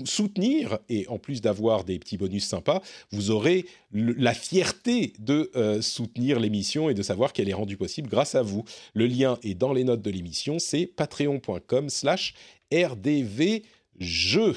soutenir, 0.05 0.79
et 0.89 1.07
en 1.09 1.19
plus 1.19 1.43
d'avoir 1.43 1.85
des 1.85 1.99
petits 1.99 2.17
bonus 2.17 2.47
sympas, 2.47 2.81
vous 3.11 3.31
aurez 3.31 3.67
la 3.93 4.33
fierté 4.33 5.13
de 5.19 5.51
soutenir 5.83 6.41
l'émission 6.41 6.89
et 6.89 6.95
de 6.95 7.03
savoir 7.03 7.35
qu'elle 7.35 7.51
est 7.51 7.55
rendue 7.55 7.77
possible 7.77 8.09
grâce 8.09 8.35
à 8.35 8.41
vous. 8.41 8.65
Le 8.95 9.07
lien 9.07 9.39
est 9.43 9.55
dans 9.55 9.75
les 9.75 9.85
notes 9.85 10.01
de 10.01 10.11
l'émission, 10.11 10.59
c'est 10.59 10.87
patreon.com 10.87 11.91
slash 11.91 12.35
rdvjeux. 12.73 14.57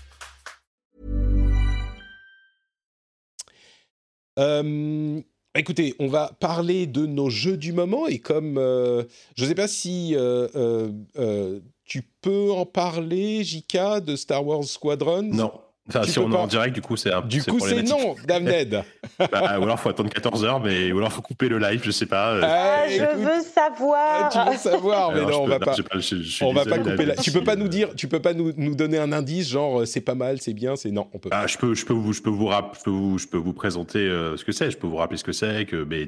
Euh, 4.41 5.21
écoutez, 5.55 5.95
on 5.99 6.07
va 6.07 6.31
parler 6.39 6.87
de 6.87 7.05
nos 7.05 7.29
jeux 7.29 7.57
du 7.57 7.73
moment 7.73 8.07
et 8.07 8.19
comme 8.19 8.57
euh, 8.57 9.03
je 9.35 9.43
ne 9.43 9.49
sais 9.49 9.55
pas 9.55 9.67
si 9.67 10.15
euh, 10.15 11.59
tu 11.85 12.01
peux 12.21 12.51
en 12.51 12.65
parler, 12.65 13.43
Jika, 13.43 13.99
de 13.99 14.15
Star 14.15 14.45
Wars 14.45 14.63
Squadron 14.63 15.23
Non. 15.23 15.51
Enfin, 15.89 16.03
si 16.03 16.19
on 16.19 16.27
est 16.29 16.31
pas. 16.31 16.37
en 16.37 16.47
direct, 16.47 16.75
du 16.75 16.81
coup, 16.81 16.95
c'est 16.95 17.11
un 17.11 17.21
Du 17.21 17.43
coup, 17.43 17.59
c'est 17.59 17.81
non, 17.83 18.15
Damned. 18.27 18.83
Bah, 19.19 19.59
ou 19.59 19.63
alors, 19.63 19.79
faut 19.79 19.89
attendre 19.89 20.09
14 20.11 20.45
heures, 20.45 20.59
mais 20.59 20.91
ou 20.91 20.99
alors, 20.99 21.11
faut 21.11 21.21
couper 21.23 21.49
le 21.49 21.57
live, 21.57 21.81
je 21.83 21.89
sais 21.91 22.05
pas. 22.05 22.33
euh. 22.33 22.41
Ah, 22.43 22.83
Eh, 22.87 22.91
je 22.97 23.03
écoute, 23.03 23.15
veux 23.17 23.41
savoir. 23.41 23.97
ah, 23.99 24.29
tu 24.31 24.51
veux 24.51 24.57
savoir, 24.57 25.11
mais 25.11 25.17
Alors, 25.19 25.29
non, 25.31 25.41
on 25.41 25.45
peux- 25.45 25.49
va 25.51 25.59
non, 25.59 25.65
pas. 25.65 25.73
je, 25.99 26.43
On 26.45 26.53
va 26.53 26.65
pas 26.65 26.77
couper 26.77 27.05
la... 27.05 27.15
Tu 27.15 27.31
peux 27.31 27.43
pas 27.43 27.55
nous 27.55 27.67
dire, 27.67 27.89
tu 27.95 28.07
peux 28.07 28.19
pas 28.19 28.33
nous, 28.33 28.53
nous 28.57 28.75
donner 28.75 28.99
un 28.99 29.11
indice, 29.11 29.49
genre 29.49 29.81
euh, 29.81 29.85
c'est 29.85 30.01
pas 30.01 30.15
mal, 30.15 30.39
c'est 30.39 30.53
bien, 30.53 30.75
c'est 30.75 30.91
non, 30.91 31.07
on 31.13 31.19
peut 31.19 31.29
pas. 31.29 31.41
Ah, 31.43 31.47
je 31.47 31.57
peux, 31.57 31.73
je 31.73 31.83
peux 31.85 31.93
vous, 31.93 32.13
je 32.13 32.21
peux 32.21 32.29
vous, 32.29 32.45
rap- 32.45 32.75
je 32.79 32.83
peux 32.83 32.91
vous, 32.91 33.17
je 33.17 33.27
peux 33.27 33.37
vous 33.37 33.53
présenter 33.53 33.99
euh, 33.99 34.37
ce 34.37 34.45
que 34.45 34.51
c'est. 34.51 34.69
Je 34.71 34.77
peux 34.77 34.87
vous 34.87 34.97
rappeler 34.97 35.17
ce 35.17 35.23
que 35.23 35.31
c'est, 35.33 35.65
que 35.65 35.83
mais. 35.83 36.05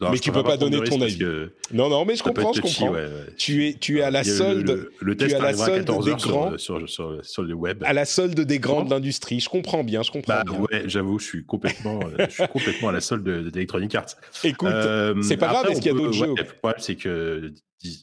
non, 0.00 0.10
Mais 0.10 0.18
tu 0.18 0.32
peux 0.32 0.42
pas 0.42 0.56
donner 0.56 0.82
ton 0.82 1.00
avis. 1.00 1.18
que 1.18 1.52
Non, 1.72 1.88
non, 1.90 2.04
mais 2.06 2.14
je 2.14 2.22
ça 2.22 2.30
comprends, 2.30 2.52
je 2.54 2.62
comprends. 2.62 2.92
Tu 3.36 3.68
es, 3.68 3.74
tu 3.74 3.98
es 3.98 4.02
à 4.02 4.10
la 4.10 4.20
Il 4.22 4.26
solde, 4.26 4.66
Le, 4.68 4.92
le 5.00 5.16
tu 5.16 5.24
es 5.24 5.28
test 5.28 5.36
à 5.36 5.42
la 5.42 5.44
arrivera 5.48 5.64
à 5.64 5.68
solde 5.68 5.78
14 5.86 6.04
des 6.06 6.10
heures 6.10 6.18
grands. 6.18 6.50
sur, 6.58 6.60
sur, 6.80 6.88
sur, 6.88 7.18
sur 7.24 7.42
le 7.42 7.54
web. 7.54 7.82
à 7.84 7.92
la 7.92 8.04
solde 8.06 8.40
des 8.40 8.58
grands 8.58 8.84
Comment? 8.84 9.00
de 9.00 9.09
l'industrie. 9.10 9.40
Je 9.40 9.48
comprends 9.48 9.84
bien, 9.84 10.02
je 10.02 10.10
comprends 10.10 10.34
Bah 10.34 10.44
bien. 10.44 10.60
ouais, 10.60 10.82
j'avoue, 10.86 11.18
je 11.18 11.24
suis 11.24 11.44
complètement, 11.44 12.00
euh, 12.04 12.26
je 12.28 12.34
suis 12.34 12.48
complètement 12.48 12.88
à 12.88 12.92
la 12.92 13.00
solde 13.00 13.24
de- 13.24 13.50
d'Electronic 13.50 13.94
Arts. 13.94 14.06
Écoute, 14.44 14.68
Euh, 14.70 15.20
c'est 15.22 15.36
pas 15.36 15.48
grave, 15.48 15.66
est-ce 15.70 15.80
qu'il 15.80 15.92
y 15.92 15.94
a 15.94 15.98
d'autres 15.98 16.12
jeux 16.12 16.34
Le 16.36 16.44
problème, 16.44 16.80
c'est 16.80 16.96
que, 16.96 17.52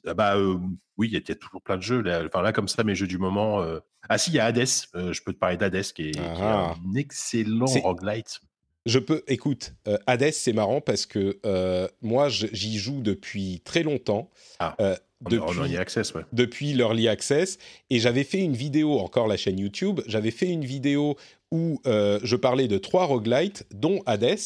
ah 0.05 0.13
bah 0.13 0.35
euh, 0.37 0.57
oui, 0.97 1.07
il 1.07 1.13
y, 1.13 1.17
a- 1.17 1.19
il 1.19 1.29
y 1.29 1.31
a 1.31 1.35
toujours 1.35 1.61
plein 1.61 1.77
de 1.77 1.81
jeux. 1.83 2.01
Là, 2.01 2.21
enfin 2.25 2.41
là, 2.41 2.51
comme 2.51 2.67
ça, 2.67 2.83
mes 2.83 2.95
jeux 2.95 3.07
du 3.07 3.17
moment. 3.17 3.63
Ah 4.09 4.17
si, 4.17 4.31
il 4.31 4.35
y 4.35 4.39
a 4.39 4.45
Hades. 4.45 4.65
je 4.65 5.21
peux 5.23 5.33
te 5.33 5.39
parler 5.39 5.57
d'Hades, 5.57 5.81
qui 5.93 6.09
est, 6.09 6.11
qui 6.11 6.19
est 6.19 6.23
Ah. 6.25 6.73
un 6.75 6.95
excellent 6.95 7.65
roguelite. 7.65 8.39
je 8.85 8.99
peux. 8.99 9.21
Écoute, 9.27 9.73
Hades, 10.07 10.31
c'est 10.31 10.53
marrant 10.53 10.81
parce 10.81 11.05
que 11.05 11.39
moi, 12.01 12.29
j'y 12.29 12.77
joue 12.77 13.01
depuis 13.01 13.61
très 13.65 13.83
longtemps. 13.83 14.29
Ah, 14.59 14.75
depuis, 15.21 15.39
en 15.39 15.53
early 15.53 15.77
access, 15.77 16.13
ouais. 16.13 16.23
depuis 16.33 16.73
l'Early 16.73 17.07
Access. 17.07 17.57
Et 17.89 17.99
j'avais 17.99 18.23
fait 18.23 18.39
une 18.39 18.55
vidéo, 18.55 18.99
encore 18.99 19.27
la 19.27 19.37
chaîne 19.37 19.59
YouTube, 19.59 20.01
j'avais 20.07 20.31
fait 20.31 20.49
une 20.49 20.65
vidéo 20.65 21.15
où 21.51 21.79
euh, 21.85 22.19
je 22.23 22.35
parlais 22.35 22.67
de 22.67 22.77
trois 22.77 23.05
roguelites, 23.05 23.65
dont 23.73 24.01
Hades. 24.05 24.37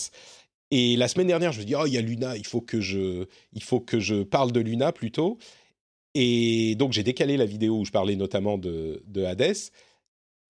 Et 0.71 0.95
la 0.95 1.07
semaine 1.07 1.27
dernière, 1.27 1.51
je 1.51 1.59
me 1.59 1.65
dis, 1.65 1.75
oh, 1.75 1.85
il 1.85 1.93
y 1.93 1.97
a 1.97 2.01
Luna, 2.01 2.37
il 2.37 2.45
faut 2.45 2.61
que 2.61 2.79
je, 2.79 3.25
il 3.53 3.63
faut 3.63 3.81
que 3.81 3.99
je 3.99 4.23
parle 4.23 4.51
de 4.51 4.61
Luna 4.61 4.91
plutôt. 4.91 5.37
Et 6.13 6.75
donc, 6.75 6.93
j'ai 6.93 7.03
décalé 7.03 7.37
la 7.37 7.45
vidéo 7.45 7.79
où 7.79 7.85
je 7.85 7.91
parlais 7.91 8.15
notamment 8.15 8.57
de, 8.57 9.03
de 9.07 9.23
Hades. 9.23 9.55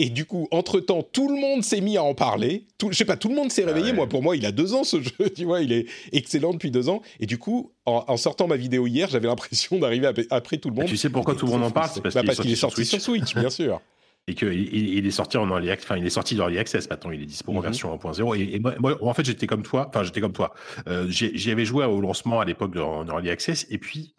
Et 0.04 0.10
du 0.10 0.26
coup, 0.26 0.48
entre-temps, 0.52 1.04
tout 1.04 1.28
le 1.30 1.40
monde 1.40 1.64
s'est 1.64 1.80
mis 1.82 1.96
à 1.98 2.04
en 2.04 2.14
parler. 2.16 2.66
Tout, 2.78 2.92
je 2.92 2.98
sais 2.98 3.06
pas, 3.06 3.18
tout 3.18 3.30
le 3.30 3.36
monde 3.36 3.52
s'est 3.52 3.64
Ah 3.64 3.68
réveillé. 3.68 3.90
ouais. 3.92 3.96
Moi, 3.96 4.08
pour 4.10 4.24
moi, 4.24 4.36
il 4.36 4.46
a 4.46 4.52
deux 4.52 4.74
ans, 4.74 4.84
ce 4.84 5.00
jeu. 5.02 5.12
Tu 5.36 5.46
vois, 5.46 5.62
il 5.62 5.72
est 5.72 5.86
excellent 6.12 6.54
depuis 6.54 6.72
deux 6.72 6.90
ans. 6.90 7.02
Et 7.20 7.26
du 7.26 7.38
coup, 7.38 7.72
en, 7.86 8.04
en 8.08 8.18
sortant 8.18 8.48
ma 8.48 8.56
vidéo 8.58 8.88
hier, 8.88 9.08
j'avais 9.10 9.28
l'impression 9.28 9.78
d'arriver 9.80 10.08
ap- 10.08 10.20
après 10.32 10.58
tout 10.58 10.70
le 10.70 10.76
monde. 10.76 10.86
Tu 10.88 10.98
sais 10.98 11.10
pourquoi 11.10 11.36
tout 11.36 11.46
le 11.46 11.52
monde 11.52 11.64
en 11.64 11.72
parle 11.72 11.90
C'est 11.94 12.02
parce 12.02 12.16
Bah, 12.16 12.22
qu'il 12.22 12.26
est 12.26 12.36
parce 12.36 12.40
qu'il 12.42 12.52
est 12.52 12.56
sorti 12.56 12.86
sur 12.86 13.00
sur 13.00 13.14
Switch, 13.14 13.36
bien 13.36 13.50
sûr. 13.50 13.80
et 14.28 14.34
qu'il 14.36 14.54
il, 14.54 14.98
il 15.00 15.06
est 15.08 15.12
sorti 15.12 15.38
en 15.38 15.48
early 15.50 15.70
access, 15.72 15.86
enfin 15.90 15.98
il 16.00 16.06
est 16.06 16.10
sorti 16.12 16.36
d'early 16.36 16.58
access 16.60 16.88
maintenant, 16.90 17.10
il 17.12 17.22
est 17.24 17.26
dispo 17.26 17.52
en 17.52 17.56
Mhm. 17.56 17.62
version 17.64 17.96
1.0 17.96 18.36
et, 18.40 18.56
et 18.56 18.60
moi, 18.60 18.76
moi, 18.80 18.98
en 19.02 19.14
fait 19.16 19.26
j'étais 19.26 19.48
comme 19.48 19.64
toi, 19.64 19.88
enfin 19.90 20.04
j'étais 20.04 20.22
comme 20.22 20.32
toi, 20.34 20.54
euh, 20.88 21.08
j'y 21.10 21.50
avais 21.52 21.66
joué 21.66 21.86
au 21.86 22.00
lancement 22.02 22.40
à 22.40 22.46
l'époque 22.46 22.76
en 22.78 23.06
early 23.08 23.32
access 23.32 23.66
et 23.72 23.80
puis 23.80 24.14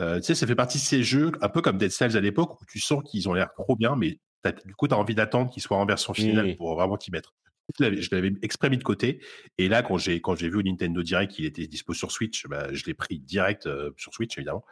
euh, 0.00 0.18
tu 0.20 0.26
sais 0.26 0.34
ça 0.36 0.46
fait 0.46 0.54
partie 0.54 0.78
de 0.78 0.82
ces 0.82 1.02
jeux 1.02 1.32
un 1.40 1.48
peu 1.48 1.62
comme 1.62 1.78
Dead 1.78 1.90
Cells 1.90 2.16
à 2.16 2.20
l'époque 2.20 2.60
où 2.60 2.64
tu 2.70 2.78
sens 2.78 3.02
qu'ils 3.10 3.28
ont 3.28 3.34
l'air 3.34 3.48
trop 3.58 3.74
bien 3.74 3.96
mais 3.96 4.18
du 4.66 4.74
coup 4.74 4.88
tu 4.88 4.94
as 4.94 4.98
envie 4.98 5.14
d'attendre 5.14 5.50
qu'ils 5.50 5.62
soient 5.62 5.76
en 5.76 5.86
version 5.86 6.12
finale 6.14 6.56
pour 6.56 6.74
vraiment 6.74 6.96
t'y 6.96 7.10
mettre. 7.10 7.34
Je 7.78 8.08
l'avais- 8.10 8.32
exprès 8.42 8.68
mis 8.68 8.78
de 8.78 8.82
côté 8.82 9.20
et 9.56 9.68
là 9.68 9.82
quand 9.84 9.96
j'ai 9.96 10.20
quand 10.20 10.34
j'ai 10.34 10.48
vu 10.48 10.56
au 10.56 10.62
Nintendo 10.62 11.02
Direct 11.04 11.30
qu'il 11.32 11.44
était 11.44 11.68
dispo 11.68 11.94
sur 11.94 12.10
Switch, 12.10 12.46
bah, 12.48 12.66
je 12.72 12.84
l'ai 12.86 12.94
pris 12.94 13.20
direct 13.20 13.66
euh, 13.66 13.90
sur 13.96 14.12
Switch 14.12 14.36
évidemment 14.38 14.64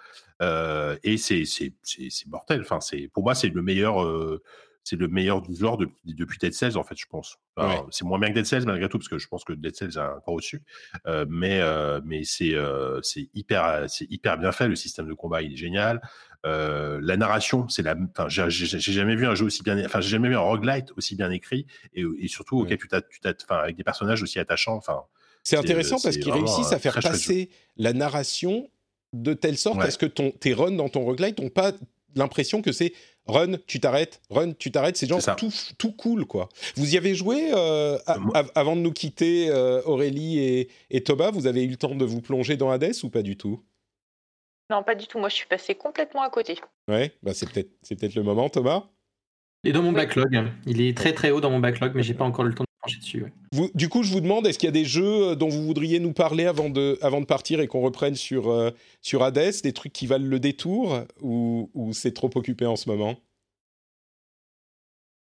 euh, 0.43 0.97
et 1.05 1.17
c'est 1.17 1.45
c'est 1.45 1.75
c'est 1.83 2.27
mortel. 2.27 2.61
Enfin 2.63 2.81
c'est 2.81 3.09
pour 3.09 3.23
moi 3.23 3.35
c'est 3.37 3.49
le 3.51 3.63
meilleur 3.63 4.03
euh, 4.03 4.43
c'est 4.85 4.97
le 4.97 5.07
meilleur 5.07 5.43
du 5.43 5.55
genre 5.55 5.77
de- 5.77 5.89
depuis 6.07 6.39
Dead 6.39 6.53
Cells 6.55 6.77
en 6.77 6.83
fait 6.83 6.97
je 6.99 7.07
pense. 7.07 7.37
Enfin, 7.57 7.69
Ouais. 7.83 7.87
C'est 7.91 8.05
moins 8.05 8.19
bien 8.19 8.31
que 8.31 8.35
Dead 8.35 8.47
Cells 8.47 8.65
malgré 8.67 8.89
tout 8.89 8.99
parce 8.99 9.09
que 9.09 9.19
je 9.19 9.29
pense 9.29 9.45
que 9.45 9.53
Dead 9.53 9.77
Cells 9.77 9.97
est 9.97 9.99
encore 9.99 10.35
au-dessus. 10.35 10.63
Euh, 11.07 11.25
mais 11.29 11.61
euh, 11.61 12.01
mais 12.05 12.25
c'est 12.25 12.55
euh, 12.55 13.01
c'est 13.03 13.29
hyper 13.35 13.85
c'est 13.89 14.07
hyper 14.11 14.39
bien 14.39 14.51
fait. 14.51 14.67
Le 14.67 14.77
système 14.77 15.07
de 15.07 15.15
combat 15.15 15.43
il 15.43 15.53
est 15.53 15.57
génial. 15.57 16.01
Euh, 16.47 17.01
la 17.03 17.17
narration 17.17 17.69
c'est 17.69 17.83
la 17.83 17.97
enfin 18.17 18.29
j'ai 18.29 18.79
jamais 18.79 19.17
vu 19.17 19.27
un 19.27 19.35
jeu 19.35 19.45
aussi 19.45 19.65
bien 19.65 19.85
enfin 19.85 20.01
j'ai 20.01 20.11
jamais 20.11 20.29
vu 20.29 20.37
un 20.37 20.41
roguelite 20.41 20.93
aussi 20.97 21.17
bien 21.17 21.33
écrit 21.33 21.67
et, 21.95 22.05
et 22.21 22.29
surtout 22.29 22.61
auquel 22.61 22.79
tu 22.79 22.87
t'as 22.87 23.01
tu 23.01 23.19
t'as 23.19 23.33
enfin 23.43 23.57
avec 23.61 23.75
des 23.77 23.83
personnages 23.83 24.23
aussi 24.23 24.39
attachants 24.39 24.77
enfin 24.77 25.03
C'est 25.43 25.57
intéressant 25.57 25.97
parce 26.01 26.17
qu'ils 26.17 26.31
réussissent 26.31 26.73
à 26.73 26.79
faire 26.79 26.95
passer 27.01 27.51
la 27.77 27.93
narration 27.93 28.71
de 29.13 29.35
telle 29.35 29.59
sorte 29.59 29.79
Ouais. 29.79 29.87
à 29.87 29.91
ce 29.91 29.99
que 29.99 30.07
ton, 30.07 30.31
tes 30.31 30.53
runs 30.55 30.71
dans 30.77 30.89
ton 30.89 31.03
roguelite 31.05 31.41
n'ont 31.41 31.49
pas 31.49 31.73
l'impression 32.15 32.63
que 32.63 32.71
c'est 32.71 32.93
run, 33.27 33.57
tu 33.67 33.81
t'arrêtes, 33.81 34.21
run, 34.31 34.53
tu 34.53 34.71
t'arrêtes. 34.71 34.97
C'est 34.97 35.07
genre 35.09 35.21
tout, 35.37 35.53
tout 35.77 35.93
cool, 35.93 36.25
quoi. 36.25 36.49
Vous 36.77 36.95
y 36.95 36.97
avez 36.97 37.15
joué 37.15 37.51
euh, 37.53 37.99
Euh, 38.09 38.43
avant 38.55 38.77
de 38.77 38.81
nous 38.81 38.93
quitter, 38.93 39.51
euh, 39.51 39.83
Aurélie 39.85 40.39
et, 40.39 40.69
et 40.91 41.03
Thomas 41.03 41.31
Vous 41.31 41.47
avez 41.47 41.65
eu 41.65 41.69
le 41.69 41.77
temps 41.77 41.95
de 41.95 42.05
vous 42.05 42.21
plonger 42.23 42.57
dans 42.57 42.71
Hades 42.71 42.95
ou 43.03 43.11
pas 43.11 43.23
du 43.23 43.37
tout? 43.37 43.63
Non, 44.71 44.83
pas 44.83 44.95
du 44.95 45.07
tout. 45.07 45.19
Moi, 45.19 45.29
je 45.29 45.35
suis 45.35 45.47
passée 45.47 45.75
complètement 45.75 46.23
à 46.23 46.31
côté. 46.31 46.59
Ouais, 46.89 47.15
bah 47.23 47.33
c'est 47.35 47.51
peut-être 47.51 47.71
c'est 47.83 47.97
peut-être 47.99 48.15
le 48.15 48.23
moment, 48.23 48.49
Thomas. 48.49 48.85
Et 49.65 49.73
dans 49.73 49.83
mon 49.83 49.89
Oui. 49.91 49.97
backlog, 49.97 50.53
il 50.67 50.81
est 50.81 50.97
très 50.97 51.13
très 51.13 51.31
haut 51.31 51.41
dans 51.41 51.51
mon 51.51 51.59
backlog, 51.59 51.93
mais 51.95 52.03
j'ai 52.03 52.15
pas 52.15 52.25
encore 52.25 52.45
le 52.45 52.55
temps 52.55 52.65
de 52.65 52.69
me 52.71 52.81
pencher 52.83 52.99
dessus. 53.01 53.23
ouais. 53.25 53.33
Vous- 53.53 53.71
du 53.75 53.89
coup, 53.89 54.03
je 54.03 54.13
vous 54.13 54.21
demande, 54.21 54.47
est-ce 54.47 54.59
qu'il 54.59 54.67
y 54.67 54.69
a 54.69 54.73
des 54.73 54.85
jeux 54.85 55.31
euh, 55.31 55.35
dont 55.35 55.49
vous 55.49 55.65
voudriez 55.65 55.99
nous 56.01 56.13
parler 56.13 56.45
avant 56.47 56.71
de, 56.71 56.99
avant 57.03 57.21
de 57.21 57.27
partir 57.27 57.61
et 57.61 57.67
qu'on 57.67 57.81
reprenne 57.81 58.15
sur, 58.15 58.51
euh, 58.51 58.71
sur 59.03 59.23
Hades 59.23 59.61
Des 59.63 59.73
trucs 59.73 59.93
qui 59.93 60.07
valent 60.07 60.27
le 60.27 60.39
détour 60.39 61.01
Ou, 61.23 61.71
ou 61.75 61.93
c'est 61.93 62.13
trop 62.13 62.31
occupé 62.35 62.67
en 62.67 62.77
ce 62.77 62.89
moment? 62.89 63.17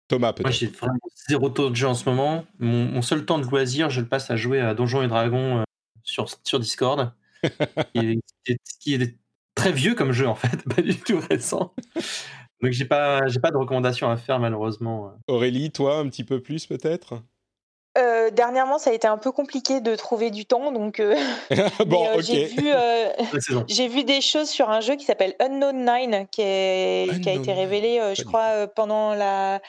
Thomas, 0.08 0.28
Moi, 0.28 0.32
peut-être 0.34 0.52
j'ai 0.52 0.66
vraiment 0.66 0.98
zéro 1.28 1.48
tour 1.50 1.70
de 1.70 1.76
jeu 1.76 1.88
en 1.88 1.94
ce 1.94 2.08
moment. 2.08 2.44
Mon, 2.58 2.84
mon 2.84 3.02
seul 3.02 3.24
temps 3.24 3.38
de 3.38 3.46
loisir, 3.46 3.90
je 3.90 4.00
le 4.00 4.08
passe 4.08 4.30
à 4.30 4.36
jouer 4.36 4.60
à 4.60 4.74
Donjons 4.74 5.02
et 5.02 5.08
Dragons 5.08 5.58
euh, 5.60 5.64
sur, 6.04 6.26
sur 6.44 6.60
Discord, 6.60 7.12
est, 7.94 8.20
est- 8.46 8.60
est 8.86 9.16
très 9.56 9.72
vieux 9.72 9.96
comme 9.96 10.12
jeu 10.12 10.28
en 10.28 10.36
fait, 10.36 10.62
pas 10.76 10.82
du 10.82 10.96
tout 10.96 11.18
récent. 11.28 11.74
Donc 12.62 12.70
j'ai 12.70 12.84
pas, 12.84 13.26
j'ai 13.26 13.40
pas 13.40 13.50
de 13.50 13.56
recommandations 13.56 14.08
à 14.08 14.16
faire 14.16 14.38
malheureusement. 14.38 15.12
Aurélie, 15.26 15.72
toi, 15.72 15.98
un 15.98 16.08
petit 16.08 16.24
peu 16.24 16.40
plus 16.40 16.66
peut-être? 16.66 17.20
Euh, 17.98 18.30
dernièrement, 18.30 18.78
ça 18.78 18.90
a 18.90 18.92
été 18.92 19.08
un 19.08 19.16
peu 19.16 19.32
compliqué 19.32 19.80
de 19.80 19.96
trouver 19.96 20.30
du 20.30 20.44
temps, 20.44 20.70
donc 20.70 21.00
euh, 21.00 21.16
Bon, 21.86 22.04
mais, 22.04 22.08
euh, 22.08 22.14
ok. 22.16 22.22
j'ai 22.22 22.44
vu, 22.44 22.70
euh, 22.74 23.10
j'ai 23.68 23.88
vu 23.88 24.04
des 24.04 24.20
choses 24.20 24.50
sur 24.50 24.68
un 24.68 24.80
jeu 24.80 24.96
qui 24.96 25.06
s'appelle 25.06 25.34
Unknown 25.40 25.76
Nine, 25.76 26.26
qui, 26.30 26.42
est, 26.42 27.20
qui 27.22 27.28
a 27.28 27.32
été 27.32 27.54
révélé, 27.54 27.98
euh, 27.98 28.14
je 28.14 28.22
crois, 28.22 28.48
euh, 28.52 28.66
pendant 28.66 29.14
la, 29.14 29.60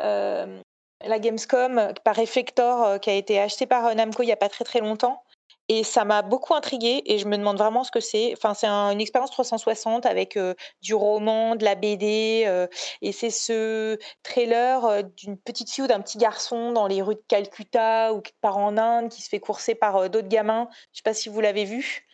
euh, 0.00 0.60
la 1.04 1.18
Gamescom 1.18 1.92
par 2.04 2.16
Reflector, 2.16 2.84
euh, 2.84 2.98
qui 2.98 3.10
a 3.10 3.14
été 3.14 3.40
acheté 3.40 3.66
par 3.66 3.86
euh, 3.86 3.94
Namco 3.94 4.22
il 4.22 4.26
n'y 4.26 4.32
a 4.32 4.36
pas 4.36 4.48
très 4.48 4.64
très 4.64 4.80
longtemps. 4.80 5.22
Et 5.68 5.82
ça 5.82 6.04
m'a 6.04 6.20
beaucoup 6.22 6.54
intriguée 6.54 7.02
et 7.06 7.18
je 7.18 7.26
me 7.26 7.38
demande 7.38 7.56
vraiment 7.56 7.84
ce 7.84 7.90
que 7.90 8.00
c'est. 8.00 8.32
Enfin, 8.36 8.52
c'est 8.52 8.66
un- 8.66 8.90
une 8.90 9.00
expérience 9.00 9.30
360 9.30 10.04
avec 10.04 10.36
euh, 10.36 10.54
du 10.82 10.94
roman, 10.94 11.56
de 11.56 11.64
la 11.64 11.74
BD. 11.74 12.44
euh, 12.46 12.66
et 13.00 13.12
c'est 13.12 13.30
ce 13.30 13.98
trailer 14.22 14.84
euh, 14.84 15.02
d'une 15.02 15.38
petite 15.38 15.70
fille 15.70 15.84
ou 15.84 15.86
d'un 15.86 16.00
petit 16.02 16.18
garçon 16.18 16.72
dans 16.72 16.86
les 16.86 17.00
rues 17.00 17.14
de 17.14 17.22
Calcutta 17.28 18.12
ou 18.12 18.20
qui 18.20 18.32
part 18.42 18.58
en 18.58 18.76
Inde, 18.76 19.08
qui 19.08 19.22
se 19.22 19.28
fait 19.30 19.40
courser 19.40 19.74
par 19.74 19.96
euh, 19.96 20.08
d'autres 20.08 20.28
gamins. 20.28 20.68
Je 20.92 20.98
sais 20.98 21.02
pas 21.02 21.14
si 21.14 21.30
vous 21.30 21.40
l'avez 21.40 21.64
vu. 21.64 22.06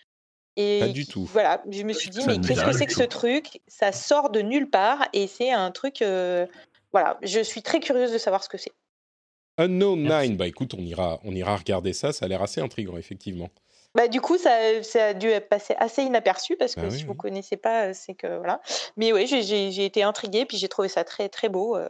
Et 0.57 0.81
Pas 0.81 0.89
du 0.89 1.07
tout. 1.07 1.25
Voilà, 1.25 1.63
je 1.71 1.83
me 1.83 1.93
suis 1.93 2.11
dit, 2.11 2.21
Ça 2.21 2.27
mais 2.29 2.39
ne 2.39 2.47
qu'est-ce 2.47 2.65
que 2.65 2.73
c'est 2.73 2.87
que 2.87 2.93
ce 2.95 3.03
truc? 3.03 3.61
Ça 3.67 3.93
sort 3.93 4.31
de 4.31 4.41
nulle 4.43 4.71
part 4.71 5.09
et 5.13 5.27
c'est 5.27 5.51
un 5.51 5.71
truc. 5.71 6.03
euh, 6.03 6.47
voilà, 6.93 7.19
je 7.23 7.41
suis 7.41 7.63
très 7.63 7.81
curieuse 7.81 8.13
de 8.13 8.19
savoir 8.19 8.43
ce 8.45 8.49
que 8.49 8.59
c'est. 8.59 8.73
Unknown 9.61 10.01
Merci. 10.01 10.29
Nine, 10.29 10.37
bah 10.37 10.47
écoute, 10.47 10.75
on 10.75 10.83
ira, 10.83 11.21
on 11.25 11.33
ira 11.33 11.57
regarder 11.57 11.93
ça, 11.93 12.13
ça 12.13 12.25
a 12.25 12.29
l'air 12.29 12.43
assez 12.43 12.61
intriguant, 12.61 12.97
effectivement. 12.97 13.51
Bah, 13.95 14.07
du 14.09 14.21
coup, 14.21 14.39
ça, 14.39 14.83
ça 14.83 15.07
a 15.07 15.15
dû 15.15 15.29
passer 15.51 15.75
assez 15.79 16.03
inaperçu 16.03 16.57
parce 16.57 16.75
que 16.77 16.81
Bah 16.81 16.91
si 16.91 16.99
oui, 16.99 17.05
vous 17.05 17.13
oui. 17.13 17.19
connaissez 17.19 17.57
pas, 17.57 17.89
euh, 17.89 17.93
c'est 17.93 18.15
que 18.15 18.39
voilà. 18.39 18.61
Mais 18.97 19.13
oui, 19.13 19.27
j'ai- 19.27 19.85
été 19.85 20.03
intriguée 20.03 20.47
puis 20.47 20.57
j'ai 20.59 20.69
trouvé 20.69 20.89
ça 20.89 21.03
très 21.05 21.29
très 21.29 21.49
beau. 21.49 21.77
euh, 21.77 21.89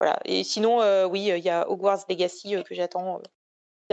voilà. 0.00 0.18
Et 0.24 0.44
sinon, 0.44 0.82
euh, 0.82 1.06
oui, 1.06 1.20
il 1.34 1.44
y 1.44 1.48
a 1.50 1.68
Hogwarts 1.70 2.04
Legacy 2.08 2.56
euh, 2.56 2.62
que 2.62 2.74
j'attends 2.74 3.20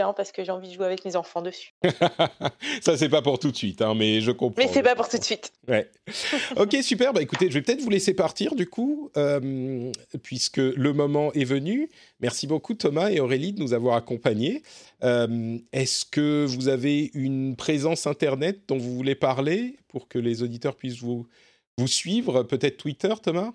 bien 0.00 0.12
parce 0.14 0.32
que 0.32 0.42
j'ai 0.42 0.50
envie 0.50 0.68
de 0.68 0.74
jouer 0.74 0.86
avec 0.86 1.04
mes 1.04 1.14
enfants 1.14 1.42
dessus. 1.42 1.74
ça, 2.80 2.96
c'est 2.96 3.08
pas 3.08 3.20
pour 3.22 3.38
tout 3.38 3.50
de 3.50 3.56
suite, 3.56 3.82
hein, 3.82 3.94
mais 3.94 4.20
je 4.20 4.30
comprends. 4.30 4.62
Mais 4.62 4.70
c'est 4.72 4.82
pas 4.82 4.94
pour 4.94 5.08
tout 5.08 5.18
de 5.18 5.24
suite. 5.24 5.52
Ouais. 5.68 5.90
Ok, 6.56 6.76
super. 6.82 7.12
Bah 7.12 7.22
écoutez, 7.22 7.48
je 7.48 7.54
vais 7.54 7.62
peut-être 7.62 7.80
vous 7.80 7.90
laisser 7.90 8.14
partir 8.14 8.54
du 8.54 8.66
coup, 8.66 9.10
euh, 9.16 9.92
puisque 10.22 10.58
le 10.58 10.92
moment 10.92 11.32
est 11.32 11.44
venu. 11.44 11.88
Merci 12.20 12.46
beaucoup 12.46 12.74
Thomas 12.74 13.10
et 13.10 13.20
Aurélie 13.20 13.52
de 13.52 13.60
nous 13.60 13.72
avoir 13.72 13.96
accompagnés. 13.96 14.62
Euh, 15.04 15.58
Est-ce 15.72 16.04
que 16.04 16.44
vous 16.46 16.68
avez 16.68 17.10
une 17.14 17.56
présence 17.56 18.06
internet 18.06 18.60
dont 18.68 18.78
vous 18.78 18.94
voulez 18.94 19.14
parler 19.14 19.76
pour 19.88 20.08
que 20.08 20.18
les 20.18 20.42
auditeurs 20.42 20.76
puissent 20.76 21.00
vous, 21.00 21.26
vous 21.78 21.88
suivre? 21.88 22.42
Peut-être 22.42 22.78
Twitter, 22.78 23.14
Thomas? 23.22 23.52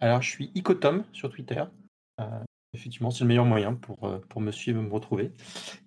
Alors 0.00 0.22
je 0.22 0.30
suis 0.30 0.50
Icotom 0.54 1.04
sur 1.12 1.30
Twitter. 1.30 1.62
Euh, 2.20 2.24
effectivement, 2.74 3.10
c'est 3.10 3.24
le 3.24 3.28
meilleur 3.28 3.44
moyen 3.44 3.74
pour, 3.74 4.04
euh, 4.04 4.18
pour 4.28 4.40
me 4.40 4.52
suivre 4.52 4.80
et 4.80 4.84
me 4.84 4.92
retrouver. 4.92 5.32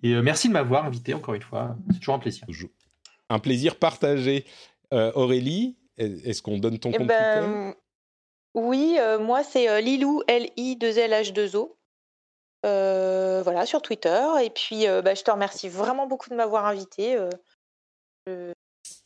Et 0.02 0.14
euh, 0.14 0.22
merci 0.22 0.48
de 0.48 0.52
m'avoir 0.52 0.84
invité 0.84 1.14
encore 1.14 1.34
une 1.34 1.42
fois. 1.42 1.76
C'est 1.92 1.98
toujours 1.98 2.14
un 2.14 2.18
plaisir. 2.18 2.46
Un 3.30 3.38
plaisir 3.38 3.76
partagé. 3.78 4.44
Euh, 4.92 5.12
Aurélie, 5.14 5.76
est-ce 5.96 6.42
qu'on 6.42 6.58
donne 6.58 6.78
ton 6.78 6.90
Eh 6.90 6.98
compte 6.98 7.08
Twitter? 7.08 7.14
ben, 7.16 7.74
Oui, 8.54 8.96
moi 9.20 9.42
c'est 9.42 9.80
Lilou, 9.82 10.22
L-I-2-L-H-2-O. 10.28 11.76
voilà, 12.62 13.66
sur 13.66 13.82
Twitter. 13.82 14.24
Et 14.42 14.50
puis, 14.50 14.84
bah, 15.02 15.14
je 15.14 15.22
te 15.22 15.30
remercie 15.30 15.68
vraiment 15.68 16.06
beaucoup 16.06 16.28
de 16.30 16.34
m'avoir 16.34 16.66
invité. 16.66 17.18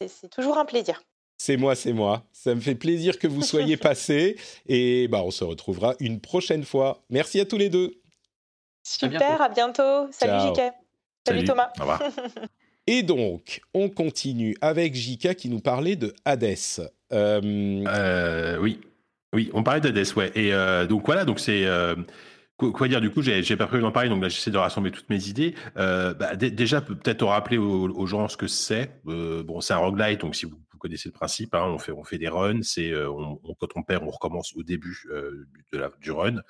c'est 0.07 0.29
toujours 0.31 0.59
un 0.59 0.65
plaisir. 0.65 1.03
C'est 1.49 1.57
moi, 1.57 1.75
c'est 1.75 1.95
moi. 1.95 2.27
Ça 2.31 2.55
me 2.55 2.61
fait 2.61 2.75
plaisir 2.75 3.19
que 3.19 3.27
vous 3.27 3.41
soyez 3.41 3.77
passés. 3.89 4.37
Et 4.67 5.09
bah, 5.09 5.23
on 5.25 5.31
se 5.31 5.45
retrouvera 5.45 5.95
une 5.99 6.21
prochaine 6.21 6.63
fois. 6.63 7.03
Merci 7.09 7.41
à 7.41 7.47
tous 7.47 7.57
les 7.57 7.71
deux. 7.71 8.03
Super, 8.83 9.41
à 9.41 9.49
bientôt. 9.49 10.09
Salut 10.11 10.51
JK. 10.55 10.61
Salut, 11.27 11.45
Thomas. 11.45 11.71
Au 11.79 11.81
revoir. 11.81 12.03
Et 12.87 13.03
donc, 13.03 13.63
on 13.73 13.89
continue 13.89 14.59
avec 14.61 14.95
Jika 14.95 15.35
qui 15.35 15.49
nous 15.49 15.61
parlait 15.61 15.97
de 15.97 16.13
Hades. 16.27 16.91
Euh, 17.15 17.41
euh, 17.87 18.59
oui, 18.59 18.79
oui, 19.35 19.49
on 19.55 19.63
parlait 19.63 19.81
d'Hades, 19.81 20.07
ouais. 20.17 20.31
Et 20.35 20.53
euh, 20.53 20.87
donc 20.87 21.07
voilà, 21.07 21.25
donc 21.25 21.41
c'est 21.41 21.65
quoi 22.59 22.89
dire 22.89 23.01
du 23.01 23.09
coup 23.09 23.23
j'ai 23.23 23.57
pas 23.57 23.69
prévu 23.69 23.83
d'en 23.83 23.93
parler 23.93 24.09
donc 24.09 24.21
là 24.21 24.29
j'essaie 24.29 24.51
de 24.51 24.59
rassembler 24.59 24.91
toutes 24.91 25.09
mes 25.11 25.29
idées 25.29 25.55
bah, 25.77 26.35
déjà 26.35 26.81
peut-être 26.81 27.25
rappeler 27.25 27.57
aux, 27.57 28.07
gens 28.07 28.27
ce 28.27 28.37
que 28.37 28.49
c'est 28.49 29.01
bon 29.05 29.61
c'est 29.61 29.75
un 29.75 29.79
roguelite 29.79 30.23
donc 30.23 30.35
si 30.35 30.45
vous, 30.45 30.59
connaissez 30.79 31.09
le 31.09 31.13
principe 31.13 31.55
hein, 31.55 31.65
on 31.67 31.79
fait 31.79 31.93
on 31.93 32.05
fait 32.05 32.19
des 32.19 32.29
runs 32.29 32.63
c'est 32.63 32.93
quand 33.59 33.69
on 33.77 33.83
perd 33.83 34.05
on 34.05 34.11
recommence 34.11 34.55
au 34.57 34.63
début 34.63 34.97
de 35.73 35.79
la, 35.79 35.91
du 36.01 36.11
run 36.11 36.41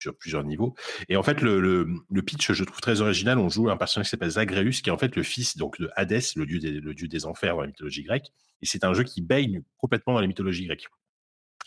sur 0.00 0.16
plusieurs 0.16 0.44
niveaux. 0.44 0.74
Et 1.08 1.16
en 1.16 1.22
fait, 1.22 1.40
le, 1.40 1.60
le, 1.60 2.22
pitch, 2.22 2.52
je 2.52 2.64
trouve 2.64 2.80
très 2.80 3.00
original. 3.00 3.38
On 3.38 3.48
joue 3.48 3.70
un 3.70 3.76
personnage 3.76 4.06
qui 4.06 4.10
s'appelle 4.10 4.30
Zagreus, 4.30 4.82
qui 4.82 4.88
est 4.88 4.92
en 4.92 4.98
fait 4.98 5.16
le 5.16 5.22
fils 5.22 5.56
donc 5.56 5.80
de 5.80 5.90
Hadès, 5.96 6.34
le 6.36 6.46
dieu 6.46 6.58
des, 6.58 6.72
le 6.72 6.94
dieu 6.94 7.08
des 7.08 7.26
enfers 7.26 7.56
dans 7.56 7.62
la 7.62 7.68
mythologie 7.68 8.02
grecque. 8.02 8.32
Et 8.62 8.66
c'est 8.66 8.84
un 8.84 8.94
jeu 8.94 9.04
qui 9.04 9.22
baigne 9.22 9.62
complètement 9.78 10.14
dans 10.14 10.20
la 10.20 10.26
mythologie 10.26 10.66
grecque. 10.66 10.86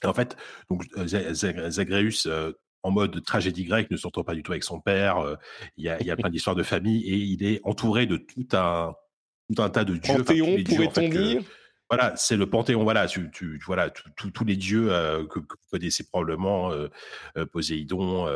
Et 0.04 0.08
en 0.08 0.14
fait, 0.14 0.38
donc 0.70 0.86
euh, 0.98 1.34
Zagreus, 1.34 2.28
euh, 2.28 2.54
en 2.84 2.92
mode 2.92 3.24
tragédie 3.24 3.66
grecque, 3.66 3.92
ne 3.92 3.98
s'entend 3.98 4.24
pas 4.24 4.36
du 4.36 4.44
tout 4.44 4.52
avec 4.52 4.64
son 4.64 4.80
père. 4.80 5.18
Euh, 5.18 5.36
il 5.78 5.86
y, 5.86 5.90
a, 5.90 6.02
y 6.02 6.12
a 6.12 6.16
plein 6.16 6.30
d'histoires 6.30 6.56
de 6.56 6.64
famille 6.64 7.04
et 7.10 7.16
il 7.16 7.44
est 7.44 7.60
entouré 7.64 8.06
de 8.06 8.18
tout 8.18 8.48
un 8.54 8.94
tout 9.54 9.62
un 9.62 9.70
tas 9.70 9.84
de 9.84 9.98
dieux. 9.98 10.24
Panthéon, 10.24 10.64
pourrait-on 10.64 11.10
dire? 11.10 11.42
Voilà, 11.90 12.16
c'est 12.16 12.38
le 12.38 12.48
panthéon. 12.48 12.84
Voilà, 12.84 13.08
tu, 13.08 13.60
voilà, 13.66 13.90
tous 13.90 14.46
les 14.46 14.56
dieux 14.56 14.92
euh, 14.92 15.26
que, 15.26 15.40
vous 15.40 15.46
connaissez 15.72 16.04
probablement, 16.08 16.72
euh, 16.72 16.88
euh 17.36 17.46
Poséidon, 17.46 18.28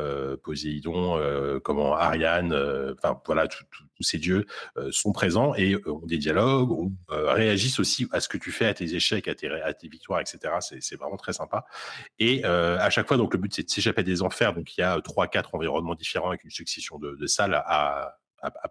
comment 1.63 1.95
Ariane, 1.95 2.53
enfin 2.97 3.21
voilà, 3.25 3.47
tous 3.47 4.03
ces 4.03 4.17
dieux 4.17 4.45
sont 4.91 5.11
présents 5.11 5.53
et 5.55 5.75
ont 5.87 6.05
des 6.05 6.17
dialogues, 6.17 6.91
réagissent 7.09 7.79
aussi 7.79 8.07
à 8.11 8.19
ce 8.19 8.27
que 8.27 8.37
tu 8.37 8.51
fais, 8.51 8.65
à 8.65 8.73
tes 8.73 8.95
échecs, 8.95 9.27
à 9.27 9.35
tes, 9.35 9.87
victoires, 9.87 10.19
etc. 10.19 10.55
C'est 10.79 10.95
vraiment 10.95 11.17
très 11.17 11.33
sympa. 11.33 11.65
Et 12.19 12.43
à 12.43 12.89
chaque 12.89 13.07
fois, 13.07 13.17
donc 13.17 13.33
le 13.33 13.39
but 13.39 13.53
c'est 13.53 13.63
de 13.63 13.69
s'échapper 13.69 14.03
des 14.03 14.21
enfers. 14.21 14.53
Donc 14.53 14.75
il 14.77 14.81
y 14.81 14.83
a 14.83 14.99
trois, 15.01 15.27
quatre 15.27 15.53
environnements 15.55 15.95
différents 15.95 16.29
avec 16.29 16.43
une 16.43 16.51
succession 16.51 16.99
de, 16.99 17.27
salles 17.27 17.53
à, 17.53 18.17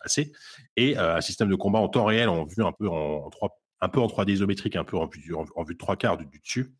passer 0.02 0.32
et 0.76 0.98
un 0.98 1.20
système 1.20 1.48
de 1.48 1.54
combat 1.54 1.78
en 1.78 1.88
temps 1.88 2.04
réel, 2.04 2.28
en 2.28 2.44
vue 2.44 2.62
un 2.62 2.72
peu 2.72 2.88
en 2.88 3.30
trois 3.30 3.61
un 3.82 3.88
peu 3.88 4.00
en 4.00 4.06
3D 4.06 4.30
isométrique, 4.30 4.76
un 4.76 4.84
peu 4.84 4.96
en 4.96 5.06
vue, 5.06 5.34
en, 5.34 5.62
vue 5.64 5.74
de 5.74 5.78
trois 5.78 5.96
quarts 5.96 6.16
du, 6.16 6.24
dessus. 6.24 6.72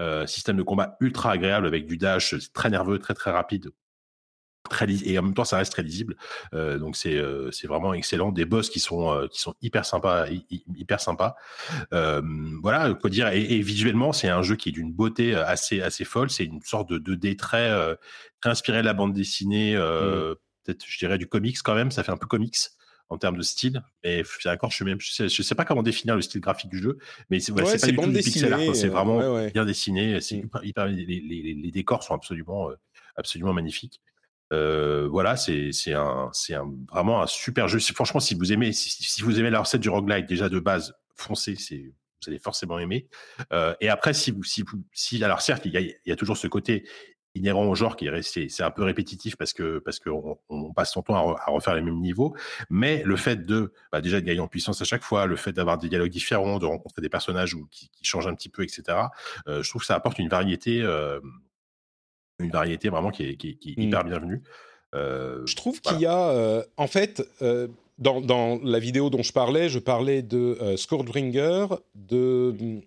Euh, 0.00 0.26
système 0.26 0.56
de 0.56 0.62
combat 0.62 0.96
ultra 1.00 1.30
agréable 1.30 1.66
avec 1.66 1.86
du 1.86 1.96
dash 1.96 2.34
très 2.52 2.68
nerveux, 2.68 2.98
très 2.98 3.14
très 3.14 3.30
rapide. 3.30 3.70
Très 4.70 4.86
et 4.90 5.18
en 5.18 5.22
même 5.22 5.34
temps 5.34 5.44
ça 5.44 5.58
reste 5.58 5.72
très 5.72 5.82
lisible 5.82 6.16
euh, 6.54 6.78
donc 6.78 6.96
c'est 6.96 7.18
euh, 7.18 7.50
c'est 7.50 7.66
vraiment 7.66 7.92
excellent 7.92 8.32
des 8.32 8.46
boss 8.46 8.70
qui 8.70 8.80
sont 8.80 9.28
qui 9.30 9.38
sont 9.38 9.54
hyper 9.60 9.84
sympas 9.84 10.26
hyper 10.74 11.00
sympas 11.00 11.36
voilà 11.90 12.94
quoi 12.94 13.10
dire 13.10 13.28
et, 13.28 13.60
visuellement 13.60 14.14
c'est 14.14 14.30
un 14.30 14.40
jeu 14.40 14.56
qui 14.56 14.70
est 14.70 14.72
d'une 14.72 14.90
beauté 14.90 15.34
assez 15.34 15.82
assez 15.82 16.06
folle 16.06 16.30
c'est 16.30 16.44
une 16.44 16.62
sorte 16.62 16.88
de 16.88 16.98
2D 16.98 17.36
très 17.36 17.68
très 18.40 18.50
inspiré 18.50 18.80
de 18.80 18.86
la 18.86 18.94
bande 18.94 19.12
dessinée 19.12 19.76
mmh. 19.76 20.34
peut-être 20.64 20.82
je 20.88 20.98
dirais 20.98 21.18
du 21.18 21.26
comics 21.26 21.58
quand 21.62 21.74
même 21.74 21.90
ça 21.90 22.02
fait 22.02 22.12
un 22.12 22.16
peu 22.16 22.26
comics 22.26 22.56
en 23.08 23.18
termes 23.18 23.36
de 23.36 23.42
style. 23.42 23.82
Mais 24.02 24.22
d'accord, 24.44 24.70
je 24.70 24.84
sais 25.00 25.28
je 25.28 25.42
sais, 25.42 25.54
pas 25.54 25.64
comment 25.64 25.82
définir 25.82 26.16
le 26.16 26.22
style 26.22 26.40
graphique 26.40 26.70
du 26.70 26.82
jeu, 26.82 26.98
mais 27.30 27.40
c'est 27.40 27.52
pas 27.52 27.62
du 27.62 27.96
tout 27.96 28.10
du 28.10 28.18
pixel 28.18 28.52
art, 28.52 28.74
c'est 28.74 28.88
vraiment 28.88 29.46
bien 29.48 29.64
dessiné. 29.64 30.20
C'est 30.20 30.42
mm. 30.42 30.50
hyper, 30.62 30.86
les, 30.86 31.04
les, 31.04 31.70
décors 31.70 32.02
sont 32.02 32.14
absolument, 32.14 32.70
euh, 32.70 32.74
absolument 33.16 33.52
magnifiques. 33.52 34.00
Euh, 34.52 35.08
voilà, 35.10 35.36
c'est 35.36 35.70
un 35.92 36.30
un, 36.50 36.74
vraiment 36.90 37.22
un 37.22 37.26
super 37.26 37.68
jeu. 37.68 37.78
Franchement, 37.78 38.20
si 38.20 38.34
vous 38.34 38.52
aimez 38.52 38.72
si, 38.72 39.22
vous 39.22 39.38
aimez 39.38 39.50
la 39.50 39.60
recette 39.60 39.80
du 39.80 39.88
roguelite 39.88 40.26
déjà 40.26 40.48
de 40.48 40.58
base, 40.60 40.94
foncez, 41.14 41.56
c'est 41.56 41.78
vous 42.22 42.30
allez 42.30 42.38
forcément 42.38 42.78
aimer. 42.78 43.08
Euh, 43.52 43.74
et 43.80 43.88
après, 43.88 44.14
si 44.14 44.30
vous 44.30 44.44
si 44.44 44.64
si 44.92 45.22
alors 45.22 45.42
certes, 45.42 45.66
il 45.66 45.72
y 45.72 45.76
a, 45.76 45.80
il 45.80 45.96
y 46.06 46.12
a 46.12 46.16
toujours 46.16 46.36
ce 46.36 46.46
côté 46.46 46.88
inhérent 47.34 47.66
au 47.66 47.74
genre 47.74 47.96
qui 47.96 48.06
est 48.06 48.10
resté, 48.10 48.48
c'est 48.48 48.62
un 48.62 48.70
peu 48.70 48.82
répétitif 48.82 49.36
parce 49.36 49.52
que 49.52 49.78
parce 49.80 49.98
qu'on 49.98 50.38
on 50.48 50.72
passe 50.72 50.92
son 50.92 51.02
temps 51.02 51.34
à, 51.34 51.50
refaire 51.50 51.74
les 51.74 51.82
mêmes 51.82 52.00
niveaux, 52.00 52.34
mais 52.70 53.02
le 53.04 53.16
fait 53.16 53.44
de 53.44 53.72
bah 53.90 54.00
déjà 54.00 54.20
de 54.20 54.26
gagner 54.26 54.40
en 54.40 54.48
puissance 54.48 54.80
à 54.80 54.84
chaque 54.84 55.02
fois, 55.02 55.26
le 55.26 55.36
fait 55.36 55.52
d'avoir 55.52 55.78
des 55.78 55.88
dialogues 55.88 56.10
différents, 56.10 56.58
de 56.58 56.66
rencontrer 56.66 57.02
des 57.02 57.08
personnages 57.08 57.56
qui, 57.70 57.90
qui 57.90 58.04
changent 58.04 58.28
un 58.28 58.34
petit 58.34 58.48
peu, 58.48 58.62
etc. 58.62 58.82
Euh, 59.48 59.62
je 59.62 59.68
trouve 59.68 59.82
que 59.82 59.86
ça 59.86 59.96
apporte 59.96 60.18
une 60.18 60.28
variété, 60.28 60.80
euh, 60.82 61.20
une 62.38 62.50
variété 62.50 62.88
vraiment 62.88 63.10
qui 63.10 63.24
est, 63.24 63.36
qui 63.36 63.48
est, 63.50 63.76
mmh. 63.76 63.82
hyper 63.82 64.04
bienvenue. 64.04 64.42
Euh, 64.94 65.42
je 65.44 65.56
trouve 65.56 65.80
qu'il 65.80 65.98
y 65.98 66.06
a, 66.06 66.64
en 66.76 66.86
fait, 66.86 67.22
dans, 67.98 68.20
dans, 68.20 68.60
la 68.62 68.78
vidéo 68.78 69.10
dont 69.10 69.24
je 69.24 69.32
parlais, 69.32 69.68
je 69.68 69.80
parlais 69.80 70.22
de 70.22 70.76
Scorebringer, 70.76 71.66
de 71.96 72.80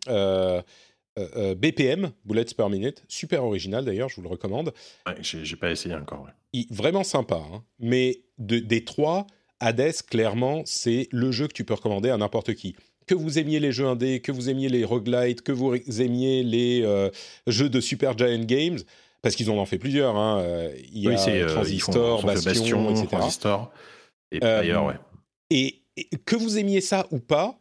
euh, 1.17 1.27
euh, 1.35 1.55
BPM, 1.55 2.11
Bullets 2.25 2.53
per 2.55 2.69
Minute, 2.69 3.03
super 3.07 3.43
original 3.43 3.83
d'ailleurs, 3.83 4.09
je 4.09 4.15
vous 4.17 4.21
le 4.21 4.27
recommande. 4.27 4.73
Ouais, 5.07 5.15
j'ai 5.21 5.55
pas 5.55 5.71
essayé 5.71 5.95
encore. 5.95 6.27
vraiment 6.69 7.03
sympa, 7.03 7.41
hein. 7.51 7.63
mais 7.79 8.21
de, 8.37 8.59
des 8.59 8.83
trois, 8.83 9.25
Hades, 9.59 9.93
clairement, 10.09 10.61
c'est 10.65 11.07
le 11.11 11.31
jeu 11.31 11.47
que 11.47 11.53
tu 11.53 11.63
peux 11.63 11.73
recommander 11.73 12.09
à 12.09 12.17
n'importe 12.17 12.53
qui. 12.53 12.75
Que 13.07 13.15
vous 13.15 13.39
aimiez 13.39 13.59
les 13.59 13.71
jeux 13.71 13.87
indés, 13.87 14.19
que 14.19 14.31
vous 14.31 14.49
aimiez 14.49 14.69
les 14.69 14.85
roguelites, 14.85 15.41
que 15.41 15.51
vous 15.51 15.73
aimiez 16.01 16.43
les 16.43 16.83
euh, 16.83 17.09
jeux 17.47 17.69
de 17.69 17.79
Super 17.79 18.15
Giant 18.15 18.43
Games, 18.43 18.77
parce 19.23 19.35
qu'ils 19.35 19.49
en 19.49 19.55
ont 19.55 19.65
fait 19.65 19.79
plusieurs. 19.79 20.15
Hein. 20.15 20.69
Il 20.93 21.01
y 21.01 21.09
a 21.09 21.45
Transistor, 21.47 22.23
Bastion, 22.23 22.91
etc. 22.91 23.07
Transistor 23.07 23.71
et 24.31 24.39
ouais. 24.41 24.93
et 25.49 25.81
que 26.25 26.35
vous 26.35 26.59
aimiez 26.59 26.81
ça 26.81 27.07
ou 27.11 27.19
pas, 27.19 27.57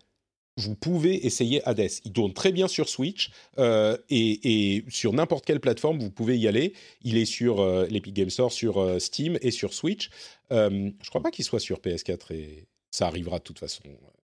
vous 0.56 0.74
pouvez 0.74 1.26
essayer 1.26 1.62
Hades. 1.66 1.90
Il 2.04 2.12
tourne 2.12 2.32
très 2.32 2.52
bien 2.52 2.68
sur 2.68 2.88
Switch 2.88 3.30
euh, 3.58 3.96
et, 4.08 4.84
sur 4.88 5.12
n'importe 5.12 5.44
quelle 5.44 5.60
plateforme, 5.60 5.98
vous 5.98 6.10
pouvez 6.10 6.38
y 6.38 6.48
aller. 6.48 6.72
Il 7.02 7.16
est 7.16 7.26
sur 7.26 7.60
euh, 7.60 7.86
l'Epic 7.90 8.14
Game 8.14 8.30
Store, 8.30 8.52
sur 8.52 8.78
euh, 8.78 8.98
Steam 8.98 9.38
et 9.42 9.50
sur 9.50 9.74
Switch. 9.74 10.10
je 10.50 10.68
ne 10.68 11.08
crois 11.08 11.22
pas 11.22 11.30
qu'il 11.30 11.44
soit 11.44 11.60
sur 11.60 11.80
PS4 11.80 12.32
et 12.32 12.66
ça 12.90 13.06
arrivera 13.06 13.38
de 13.38 13.44
toute 13.44 13.58
façon 13.58 13.82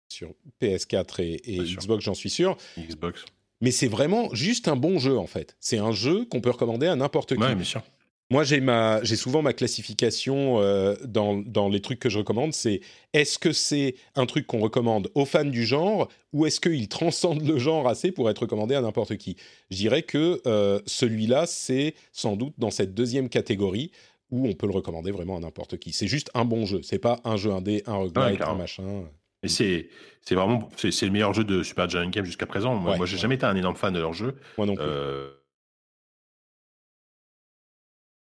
sur 0.10 0.34
PS4 0.62 1.22
et, 1.22 1.58
Xbox, 1.76 2.04
j'en 2.04 2.14
suis 2.14 2.30
sûr. 2.30 2.58
Xbox. 2.78 3.24
Mais 3.62 3.72
c'est 3.72 3.88
vraiment 3.88 4.34
juste 4.36 4.68
un 4.68 4.76
bon 4.76 5.00
jeu 5.00 5.18
en 5.18 5.28
fait. 5.28 5.56
C'est 5.60 5.80
un 5.80 5.92
jeu 5.92 6.26
qu'on 6.26 6.42
peut 6.42 6.52
recommander 6.52 6.88
à 6.88 6.96
n'importe 6.96 7.36
qui. 7.36 7.42
Ouais, 7.42 7.56
bien 7.56 7.64
sûr. 7.64 7.82
Moi, 8.30 8.44
j'ai 8.44 8.60
ma, 8.60 9.02
j'ai 9.04 9.16
souvent 9.16 9.42
ma 9.42 9.54
classification 9.54 10.60
euh, 10.60 10.96
dans, 11.06 11.38
dans 11.38 11.70
les 11.70 11.82
trucs 11.82 12.00
que 12.00 12.10
je 12.10 12.18
recommande. 12.18 12.54
C'est 12.54 12.82
est-ce 13.14 13.40
que 13.40 13.54
c'est 13.54 13.96
un 14.16 14.26
truc 14.26 14.46
qu'on 14.48 14.60
recommande 14.60 15.10
aux 15.16 15.26
fans 15.26 15.46
du 15.46 15.66
genre 15.66 16.10
ou 16.34 16.46
est-ce 16.46 16.60
qu'il 16.60 16.90
transcende 16.90 17.48
le 17.48 17.58
genre 17.58 17.88
assez 17.88 18.12
pour 18.12 18.30
être 18.30 18.40
recommandé 18.40 18.76
à 18.76 18.82
n'importe 18.82 19.16
qui? 19.16 19.38
Je 19.72 19.78
dirais 19.78 20.04
que 20.04 20.42
euh, 20.46 20.82
celui-là, 20.86 21.46
c'est 21.46 21.96
sans 22.12 22.36
doute 22.36 22.54
dans 22.58 22.72
cette 22.72 22.94
deuxième 22.94 23.30
catégorie 23.30 23.92
où 24.30 24.46
on 24.46 24.54
peut 24.54 24.68
le 24.68 24.74
recommander 24.74 25.12
vraiment 25.12 25.38
à 25.38 25.40
n'importe 25.40 25.78
qui. 25.78 25.94
C'est 25.94 26.08
juste 26.08 26.30
un 26.34 26.44
bon 26.44 26.66
jeu. 26.66 26.82
C'est 26.84 27.00
pas 27.00 27.22
un 27.24 27.38
jeu 27.38 27.52
indé, 27.52 27.82
un 27.86 27.96
roguelite, 27.96 28.42
un 28.42 28.56
machin. 28.56 29.06
Et 29.44 29.48
c'est, 29.48 29.88
c'est 30.22 30.36
vraiment 30.36 30.68
c'est, 30.76 31.06
le 31.06 31.12
meilleur 31.12 31.34
jeu 31.34 31.46
de 31.46 31.64
Super 31.64 31.88
Giant 31.88 32.10
Game 32.10 32.26
jusqu'à 32.26 32.46
présent. 32.46 32.76
Moi, 32.76 32.98
moi 32.98 33.06
j'ai 33.06 33.18
jamais 33.18 33.36
été 33.36 33.46
un 33.46 33.56
énorme 33.56 33.78
fan 33.78 33.94
de 33.94 34.00
leur 34.00 34.12
jeu. 34.12 34.36
Moi 34.58 34.68
non 34.68 34.76
plus. 34.76 34.84
Euh, 34.86 35.30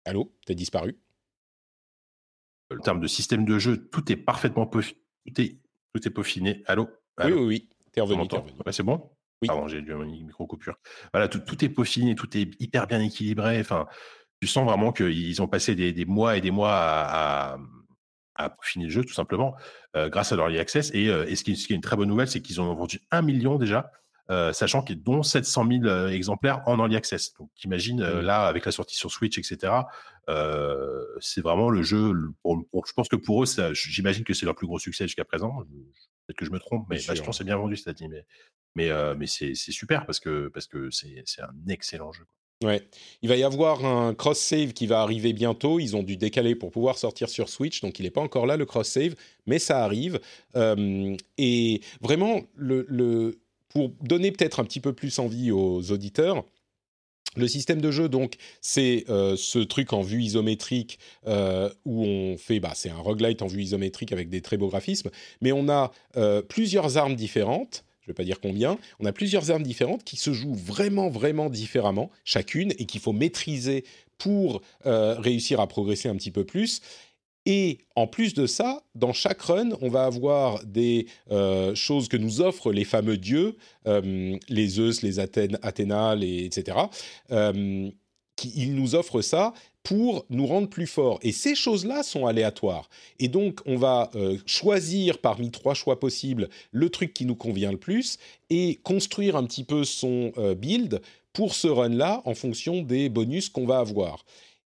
Allô 0.06 0.34
T'as 0.46 0.54
disparu? 0.54 0.98
En 2.72 2.80
termes 2.80 3.02
de 3.02 3.08
système 3.08 3.46
de 3.46 3.60
jeu, 3.60 3.90
tout 3.90 4.12
est 4.12 4.16
parfaitement 4.16 4.66
peaufiné. 4.66 4.98
Tout 5.28 5.42
est, 5.42 5.60
tout 5.94 6.08
est 6.08 6.12
peaufiné. 6.12 6.64
Allô, 6.66 6.90
Oui, 7.24 7.32
oui, 7.32 7.42
oui. 7.42 7.70
T'es 7.92 8.02
revenu. 8.02 8.24
c'est 8.72 8.84
bon? 8.84 9.12
Oui. 9.42 9.48
Pardon, 9.48 9.68
j'ai 9.68 9.82
dû 9.82 9.92
une 9.92 10.26
micro-coupure. 10.26 10.76
Voilà, 11.14 11.28
tout, 11.28 11.40
tout, 11.40 11.64
est 11.66 11.70
peaufiné, 11.70 12.16
tout 12.16 12.38
est 12.38 12.50
hyper 12.62 12.88
bien 12.88 13.02
équilibré. 13.02 13.60
Enfin, 13.60 13.88
tu 14.42 14.48
sens 14.48 14.66
vraiment 14.66 14.94
qu'ils 14.94 15.42
ont 15.42 15.48
passé 15.48 15.76
des, 15.76 15.92
des, 15.92 16.06
mois 16.06 16.38
et 16.38 16.42
des 16.42 16.52
mois 16.52 16.74
à, 16.74 17.58
à, 18.36 18.50
peaufiner 18.50 18.86
le 18.86 18.92
jeu, 18.92 19.04
tout 19.04 19.14
simplement, 19.14 19.56
euh, 19.96 20.10
grâce 20.10 20.32
à 20.32 20.36
leur 20.36 20.46
early 20.46 20.60
access. 20.60 20.92
Et, 20.94 21.10
euh, 21.10 21.26
et 21.28 21.36
ce, 21.36 21.44
qui, 21.44 21.56
ce, 21.56 21.68
qui, 21.68 21.74
est 21.74 21.76
une 21.76 21.82
très 21.82 21.96
bonne 21.96 22.10
nouvelle, 22.10 22.28
c'est 22.28 22.42
qu'ils 22.42 22.62
ont 22.62 22.74
vendu 22.74 23.02
un 23.12 23.22
million 23.22 23.58
déjà 23.58 23.92
euh, 24.30 24.54
sachant 24.54 24.82
qu'il 24.82 24.98
y 24.98 25.00
a 25.00 25.02
dont 25.04 25.24
700 25.24 25.68
000 25.68 25.86
euh, 25.86 26.10
exemplaires 26.10 26.62
en 26.66 26.78
early 26.80 26.96
access. 26.96 27.34
Donc, 27.40 27.50
imagine 27.64 28.02
euh, 28.02 28.22
là 28.22 28.46
avec 28.46 28.66
la 28.66 28.72
sortie 28.72 28.96
sur 28.96 29.12
Switch, 29.12 29.38
etc. 29.38 29.74
c'est 31.20 31.42
vraiment 31.42 31.70
le 31.70 31.82
jeu. 31.82 32.14
je 32.46 32.94
pense 32.94 33.10
que 33.10 33.16
pour 33.16 33.44
eux, 33.44 33.46
j'imagine 33.74 34.24
que 34.24 34.34
c'est 34.34 34.46
leur 34.46 34.56
plus 34.56 34.68
gros 34.68 34.80
succès 34.80 35.06
jusqu'à 35.06 35.26
présent. 35.26 35.64
Peut-être 36.28 36.38
que 36.38 36.46
je 36.46 36.52
me 36.52 36.60
trompe, 36.60 36.86
mais 36.90 37.00
bah, 37.08 37.16
je 37.16 37.22
pense 37.22 37.38
c'est 37.40 37.44
bien 37.44 37.58
vendu, 37.58 37.76
c'est-à-dire. 37.76 38.10
Mais, 38.10 38.26
mais, 38.76 39.16
mais 39.16 39.28
c'est 39.28 39.54
super 39.56 40.06
parce 40.06 40.20
que 40.20 40.48
parce 40.48 40.68
que 40.68 40.90
c'est 40.92 41.42
un 41.42 41.68
excellent 41.68 42.12
jeu. 42.12 42.26
Ouais, 42.64 42.88
il 43.24 43.30
va 43.30 43.36
y 43.38 43.44
avoir 43.44 43.86
un 43.86 44.14
cross-save 44.14 44.74
qui 44.74 44.86
va 44.86 45.02
arriver 45.02 45.34
bientôt. 45.34 45.80
Ils 45.80 45.96
ont 45.96 46.04
dû 46.04 46.16
décaler 46.16 46.54
pour 46.54 46.70
pouvoir 46.70 46.98
sortir 46.98 47.28
sur 47.28 47.50
Switch, 47.50 47.82
donc 47.82 47.98
il 47.98 48.04
n'est 48.04 48.12
pas 48.12 48.22
encore 48.22 48.46
là 48.46 48.56
le 48.56 48.66
cross-save, 48.66 49.16
mais 49.48 49.58
ça 49.58 49.84
arrive. 49.84 50.20
Euh, 50.56 51.18
et 51.40 51.82
vraiment, 52.02 52.42
le, 52.56 52.86
le 52.88 53.40
pour 53.74 53.90
donner 54.02 54.32
peut-être 54.32 54.60
un 54.60 54.64
petit 54.64 54.80
peu 54.80 54.94
plus 54.94 55.20
envie 55.20 55.52
aux 55.52 55.92
auditeurs, 55.92 56.44
le 57.38 57.48
système 57.48 57.80
de 57.80 57.92
jeu, 57.92 58.10
donc, 58.10 58.36
c'est 58.60 59.06
euh, 59.10 59.38
ce 59.38 59.60
truc 59.60 59.94
en 59.94 60.02
vue 60.02 60.22
isométrique 60.22 61.00
euh, 61.28 61.70
où 61.86 62.04
on 62.04 62.38
fait, 62.38 62.60
bah, 62.60 62.74
c'est 62.76 62.90
un 62.90 62.98
roguelite 62.98 63.42
en 63.42 63.48
vue 63.48 63.62
isométrique 63.62 64.12
avec 64.12 64.30
des 64.30 64.42
très 64.42 64.58
beaux 64.58 64.68
graphismes, 64.68 65.10
mais 65.40 65.54
on 65.54 65.70
a 65.70 65.92
euh, 66.18 66.42
plusieurs 66.42 66.98
armes 66.98 67.16
différentes. 67.16 67.86
Je 68.02 68.08
ne 68.10 68.14
vais 68.14 68.16
pas 68.16 68.24
dire 68.26 68.42
combien. 68.42 68.78
On 69.00 69.06
a 69.06 69.14
plusieurs 69.14 69.50
armes 69.52 69.64
différentes 69.64 70.04
qui 70.04 70.18
se 70.18 70.34
jouent 70.34 70.56
vraiment, 70.56 71.10
vraiment 71.10 71.50
différemment, 71.50 72.10
chacune, 72.26 72.74
et 72.80 72.86
qu'il 72.86 73.00
faut 73.00 73.14
maîtriser 73.14 73.86
pour 74.18 74.62
réussir 74.84 75.60
à 75.60 75.68
progresser 75.68 76.10
un 76.10 76.16
petit 76.16 76.32
peu 76.32 76.44
plus. 76.44 76.82
Et 77.46 77.80
en 77.96 78.06
plus 78.06 78.34
de 78.34 78.46
ça, 78.46 78.84
dans 78.94 79.14
chaque 79.14 79.42
run, 79.42 79.70
on 79.82 79.90
va 79.90 80.06
avoir 80.06 80.64
des 80.64 81.08
euh, 81.32 81.74
choses 81.74 82.08
que 82.08 82.18
nous 82.18 82.42
offrent 82.42 82.72
les 82.72 82.84
fameux 82.84 83.18
dieux, 83.18 83.56
euh, 83.88 84.38
les 84.48 84.68
Zeus, 84.68 85.02
les 85.02 85.20
Athènes, 85.20 85.58
Athéna, 85.64 86.16
etc. 86.16 86.78
Euh, 87.32 87.90
ils 88.56 88.76
nous 88.76 88.96
offrent 88.96 89.22
ça 89.22 89.54
pour 89.84 90.26
nous 90.30 90.46
rendre 90.46 90.70
plus 90.70 90.86
forts. 90.86 91.20
Et 91.24 91.32
ces 91.32 91.56
choses-là 91.56 92.04
sont 92.04 92.28
aléatoires. 92.28 92.90
Et 93.18 93.28
donc, 93.28 93.62
on 93.66 93.78
va 93.78 94.10
choisir 94.48 95.20
parmi 95.20 95.52
trois 95.52 95.76
choix 95.76 96.00
possibles 96.00 96.50
le 96.72 96.90
truc 96.90 97.14
qui 97.14 97.26
nous 97.26 97.36
convient 97.36 97.72
le 97.72 97.78
plus 97.78 98.18
et 98.50 98.80
construire 98.84 99.36
un 99.36 99.44
petit 99.44 99.64
peu 99.64 99.84
son 99.84 100.34
build 100.58 101.02
pour 101.34 101.54
ce 101.54 101.68
run-là 101.68 102.22
en 102.26 102.34
fonction 102.34 102.82
des 102.82 103.10
bonus 103.10 103.50
qu'on 103.50 103.68
va 103.68 103.80
avoir. 103.80 104.26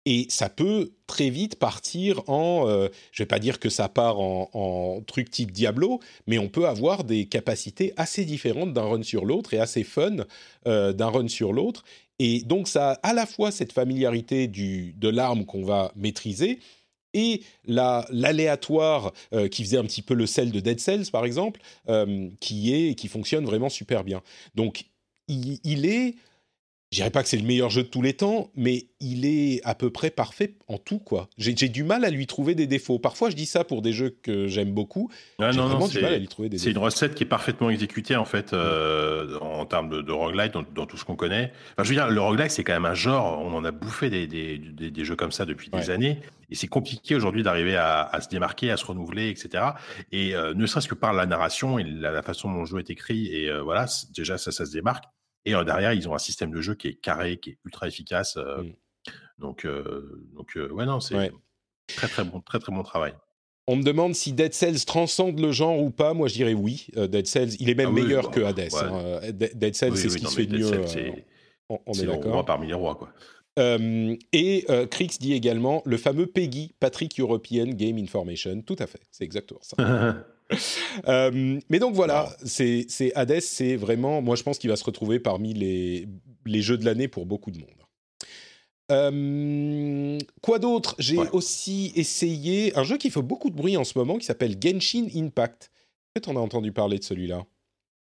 Et 0.05 0.27
ça 0.31 0.49
peut 0.49 0.93
très 1.07 1.31
vite 1.31 1.57
partir 1.57 2.29
en, 2.29 2.67
euh, 2.67 2.89
je 3.13 3.23
vais 3.23 3.27
pas 3.27 3.39
dire 3.39 3.61
que 3.61 3.69
ça 3.69 3.89
part 3.89 4.19
en, 4.19 5.01
truc 5.07 5.31
type 5.31 5.53
Diablo, 5.53 6.01
mais 6.27 6.39
on 6.39 6.49
peut 6.49 6.67
avoir 6.67 7.05
des 7.05 7.27
capacités 7.27 7.93
assez 7.97 8.25
différentes 8.25 8.73
d'un 8.73 8.83
run 8.83 9.03
sur 9.03 9.25
l'autre 9.25 9.55
et 9.55 9.59
assez 9.59 9.85
fun 9.85 10.17
euh, 10.67 10.93
d'un 10.93 11.09
run 11.09 11.29
sur 11.29 11.53
l'autre. 11.53 11.85
Et 12.19 12.41
donc 12.41 12.69
ça 12.69 12.93
a 12.93 13.11
à 13.11 13.13
la 13.13 13.27
fois 13.27 13.51
cette 13.51 13.73
familiarité 13.73 14.49
de 14.49 15.09
l'arme 15.09 15.45
qu'on 15.45 15.65
va 15.65 15.93
maîtriser 15.95 16.59
et 17.15 17.43
l'aléatoire 17.65 19.13
euh, 19.35 19.49
qui 19.49 19.63
faisait 19.63 19.77
un 19.77 19.85
petit 19.85 20.03
peu 20.03 20.15
le 20.15 20.27
sel 20.27 20.51
de 20.51 20.61
Dead 20.61 20.81
Cells 20.81 21.11
par 21.13 21.25
exemple, 21.25 21.61
qui 22.41 22.75
est 22.75 22.95
qui 22.95 23.09
fonctionne 23.09 23.45
vraiment 23.45 23.69
super 23.69 24.03
bien. 24.03 24.23
Donc 24.55 24.87
il 25.29 25.87
est 25.87 26.17
je 26.93 26.99
dirais 26.99 27.11
pas 27.11 27.23
que 27.23 27.29
c'est 27.31 27.39
le 27.39 27.47
meilleur 27.47 27.71
jeu 27.71 27.85
de 27.85 27.89
tous 27.89 28.03
les 28.03 28.13
temps, 28.13 28.51
mais 28.55 28.85
il 29.01 29.25
est 29.25 29.63
à 29.65 29.75
peu 29.75 29.89
près 29.89 30.11
parfait 30.11 30.57
en 30.69 30.77
tout, 30.77 30.99
quoi. 30.99 31.31
J'ai 31.39 31.55
du 31.55 31.85
mal 31.85 32.05
à 32.05 32.11
lui 32.11 32.27
trouver 32.27 32.55
des 32.55 32.67
défauts. 32.67 32.99
Parfois, 32.99 33.31
je 33.31 33.35
dis 33.35 33.47
ça 33.47 33.65
pour 33.65 33.81
des 33.81 33.95
jeux 33.95 34.15
que 34.23 34.47
j'aime 34.47 34.73
beaucoup. 34.73 35.11
Ah, 35.39 35.53
non, 35.53 35.71
non, 35.71 35.87
C'est 35.87 36.71
une 36.71 36.79
recette 36.79 37.15
qui 37.15 37.23
est 37.23 37.27
parfaitement 37.27 37.71
exécutée, 37.71 38.15
en 38.15 38.27
fait, 38.27 38.53
euh, 38.53 39.39
en 39.39 39.65
termes 39.65 39.89
de, 39.89 40.03
de 40.03 40.13
roguelite, 40.13 40.53
dans, 40.53 40.85
tout 40.85 40.99
ce 40.99 41.07
qu'on 41.07 41.17
connaît. 41.17 41.51
Enfin, 41.73 41.85
je 41.85 41.89
veux 41.89 41.95
dire, 41.95 42.11
le 42.11 42.21
roguelite, 42.21 42.51
c'est 42.51 42.63
quand 42.63 42.75
même 42.75 42.85
un 42.85 42.95
genre, 42.95 43.41
on 43.41 43.55
en 43.55 43.65
a 43.65 43.71
bouffé 43.71 44.11
des, 44.11 44.27
des, 44.27 44.59
des, 44.59 45.05
jeux 45.07 45.17
comme 45.17 45.33
ça 45.33 45.47
depuis 45.47 45.71
des 45.71 45.89
années. 45.89 46.21
Et 46.51 46.55
c'est 46.55 46.69
compliqué 46.69 47.15
aujourd'hui 47.15 47.43
d'arriver 47.43 47.75
à, 47.75 48.03
à, 48.03 48.21
se 48.21 48.29
démarquer, 48.29 48.71
à 48.71 48.77
se 48.77 48.85
renouveler, 48.85 49.31
etc. 49.31 49.65
Et 50.13 50.35
euh, 50.35 50.53
ne 50.53 50.67
serait-ce 50.67 50.89
que 50.89 50.95
par 50.95 51.15
la 51.15 51.25
narration 51.25 51.79
et 51.79 51.85
la, 51.85 52.21
façon 52.21 52.53
dont 52.53 52.61
le 52.61 52.67
jeu 52.67 52.81
est 52.81 52.91
écrit, 52.91 53.35
et 53.35 53.49
euh, 53.49 53.63
voilà, 53.63 53.87
déjà, 54.15 54.37
ça, 54.37 54.53
ça 54.53 54.67
se 54.67 54.73
démarque. 54.73 55.05
Et 55.45 55.53
derrière, 55.53 55.93
ils 55.93 56.09
ont 56.09 56.15
un 56.15 56.19
système 56.19 56.51
de 56.51 56.61
jeu 56.61 56.75
qui 56.75 56.89
est 56.89 56.95
carré, 56.95 57.39
qui 57.39 57.51
est 57.51 57.59
ultra 57.65 57.89
efficace. 57.89 58.37
Mmh. 58.37 58.73
Donc, 59.39 59.67
donc 60.35 60.57
ouais, 60.57 60.87
non, 60.87 61.01
c'est 61.01 61.33
très 61.89 62.09
très 62.09 62.25
bon, 62.25 62.41
très 62.41 62.61
très 62.61 62.73
bon 62.73 62.83
travail. 62.83 63.15
On 63.67 63.77
me 63.77 63.83
demande 63.83 64.15
si 64.15 64.33
Dead 64.33 64.53
Cells 64.53 64.85
transcende 64.85 65.39
le 65.39 65.53
genre 65.53 65.81
ou 65.81 65.91
pas. 65.91 66.15
Moi, 66.15 66.29
je 66.29 66.35
dirais 66.35 66.55
oui. 66.55 66.87
Dead 66.95 67.27
Cells, 67.27 67.57
il 67.61 67.71
est 67.71 67.75
même 67.75 67.91
ah 67.91 67.93
meilleur 67.93 68.31
que 68.31 68.41
Hades. 68.41 68.69
Hein. 68.75 69.21
Dead 69.33 69.75
Cells, 69.75 69.97
c'est 69.97 70.09
ce 70.09 70.19
qui 70.19 70.27
se 70.27 70.35
fait 70.35 70.47
de 70.47 70.59
mieux. 70.59 70.71
on, 71.69 71.93
est, 71.93 72.07
d'accord. 72.07 72.45
parmi 72.45 72.69
les 72.69 72.75
rois, 72.75 72.95
quoi. 72.95 73.13
et 73.57 74.65
euh, 74.71 74.87
Crix 74.87 75.19
dit 75.21 75.33
également 75.33 75.83
le 75.85 75.97
fameux 75.97 76.27
PEGI, 76.27 76.73
Patrick 76.79 77.19
European 77.19 77.67
Game 77.67 77.99
Information. 77.99 78.63
Tout 78.63 78.77
à 78.79 78.87
fait, 78.87 79.01
c'est 79.11 79.25
exactement 79.25 79.61
ça. 79.63 79.77
Euh, 81.09 81.59
mais 81.69 81.79
donc 81.79 81.95
voilà, 81.95 82.29
c'est 82.45 82.87
Hades, 83.15 83.41
c'est 83.41 83.77
vraiment, 83.77 84.21
moi 84.21 84.37
je 84.37 84.43
pense 84.43 84.59
qu'il 84.59 84.71
va 84.71 84.77
se 84.77 84.85
retrouver 84.85 85.19
parmi 85.19 85.55
les, 85.55 86.07
les 86.45 86.63
jeux 86.63 86.77
de 86.77 86.85
l'année 86.85 87.09
pour 87.09 87.27
beaucoup 87.27 87.51
de 87.51 87.59
monde. 87.59 87.69
Euh, 88.91 90.19
quoi 90.43 90.59
d'autre? 90.59 90.95
J'ai 90.99 91.17
aussi 91.33 91.93
essayé 91.97 92.77
un 92.77 92.85
jeu 92.85 92.99
qui 92.99 93.11
fait 93.11 93.23
beaucoup 93.23 93.51
de 93.51 93.55
bruit 93.55 93.77
en 93.77 93.85
ce 93.85 93.97
moment 93.97 94.19
qui 94.19 94.27
s'appelle 94.27 94.57
Genshin 94.61 95.07
Impact. 95.15 95.71
Peut-être 96.13 96.29
on 96.29 96.37
a 96.37 96.41
entendu 96.41 96.73
parler 96.73 96.99
de 96.99 97.05
celui-là? 97.05 97.45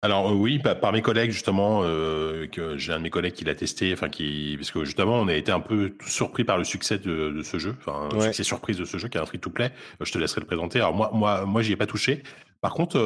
Alors 0.03 0.29
euh, 0.29 0.33
oui, 0.33 0.59
par, 0.59 0.93
mes 0.93 1.01
collègues 1.01 1.31
justement, 1.31 1.81
euh, 1.83 2.45
que 2.47 2.77
j'ai 2.77 2.93
un 2.93 2.99
de 2.99 3.03
mes 3.03 3.09
collègues 3.09 3.33
qui 3.33 3.45
l'a 3.45 3.55
testé, 3.55 3.91
enfin 3.93 4.09
qui, 4.09 4.55
parce 4.57 4.69
que 4.69 4.85
justement 4.85 5.15
on 5.15 5.27
a 5.27 5.33
été 5.33 5.51
un 5.51 5.59
peu 5.59 5.95
surpris 6.05 6.43
par 6.43 6.57
le 6.57 6.63
succès 6.63 6.99
de, 6.99 7.41
ce 7.43 7.57
jeu, 7.57 7.75
enfin 7.79 8.07
ouais. 8.15 8.25
succès 8.25 8.43
surprise 8.43 8.77
de 8.77 8.85
ce 8.85 8.97
jeu 8.97 9.07
qui 9.07 9.17
est 9.17 9.21
un 9.21 9.25
free-to-play. 9.25 9.65
Euh, 9.65 10.05
je 10.05 10.11
te 10.11 10.19
laisserai 10.19 10.41
le 10.41 10.45
présenter. 10.45 10.79
Alors 10.79 10.93
moi, 10.93 11.09
moi, 11.13 11.45
moi, 11.45 11.63
j'y 11.63 11.71
ai 11.73 11.75
pas 11.75 11.87
touché. 11.87 12.21
Par 12.61 12.73
contre, 12.73 12.97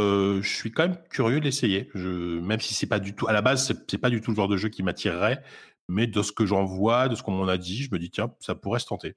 je 0.41 0.55
suis 0.55 0.71
quand 0.71 0.83
même 0.83 0.97
curieux 1.09 1.39
de 1.39 1.45
l'essayer. 1.45 1.89
Je, 1.93 2.39
même 2.39 2.59
si 2.59 2.73
c'est 2.73 2.87
pas 2.87 2.99
du 2.99 3.13
tout, 3.15 3.27
à 3.27 3.33
la 3.33 3.41
base, 3.41 3.73
c'est 3.87 3.97
pas 3.97 4.09
du 4.09 4.21
tout 4.21 4.31
le 4.31 4.37
genre 4.37 4.47
de 4.47 4.57
jeu 4.57 4.69
qui 4.69 4.81
m'attirerait, 4.81 5.41
mais 5.89 6.07
de 6.07 6.21
ce 6.21 6.31
que 6.31 6.45
j'en 6.45 6.63
vois, 6.63 7.09
de 7.09 7.15
ce 7.15 7.23
qu'on 7.23 7.31
m'en 7.31 7.47
a 7.47 7.57
dit, 7.57 7.83
je 7.83 7.89
me 7.91 7.99
dis 7.99 8.09
tiens, 8.09 8.33
ça 8.39 8.55
pourrait 8.55 8.79
se 8.79 8.85
tenter. 8.85 9.15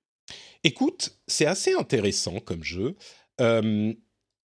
Écoute, 0.64 1.18
c'est 1.28 1.46
assez 1.46 1.74
intéressant 1.74 2.40
comme 2.40 2.64
jeu. 2.64 2.96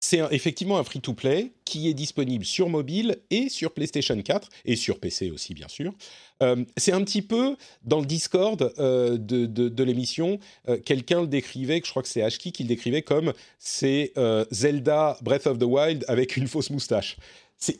C'est 0.00 0.20
effectivement 0.30 0.78
un 0.78 0.84
free-to-play 0.84 1.52
qui 1.64 1.88
est 1.88 1.94
disponible 1.94 2.44
sur 2.44 2.68
mobile 2.68 3.16
et 3.30 3.48
sur 3.48 3.72
PlayStation 3.72 4.20
4 4.20 4.48
et 4.64 4.76
sur 4.76 5.00
PC 5.00 5.30
aussi 5.30 5.54
bien 5.54 5.68
sûr. 5.68 5.92
Euh, 6.42 6.64
c'est 6.76 6.92
un 6.92 7.02
petit 7.02 7.22
peu 7.22 7.56
dans 7.82 8.00
le 8.00 8.06
Discord 8.06 8.72
euh, 8.78 9.16
de, 9.18 9.82
l'émission, 9.82 10.38
euh, 10.68 10.78
quelqu'un 10.84 11.22
le 11.22 11.26
décrivait, 11.26 11.80
je 11.82 11.90
crois 11.90 12.02
que 12.02 12.08
c'est 12.08 12.22
Ashki 12.22 12.52
qui 12.52 12.62
le 12.62 12.68
décrivait 12.68 13.02
comme 13.02 13.32
c'est 13.58 14.12
Zelda 14.50 15.16
Breath 15.22 15.46
of 15.46 15.58
the 15.58 15.64
Wild 15.64 16.04
avec 16.08 16.36
une 16.36 16.46
fausse 16.46 16.70
moustache. 16.70 17.16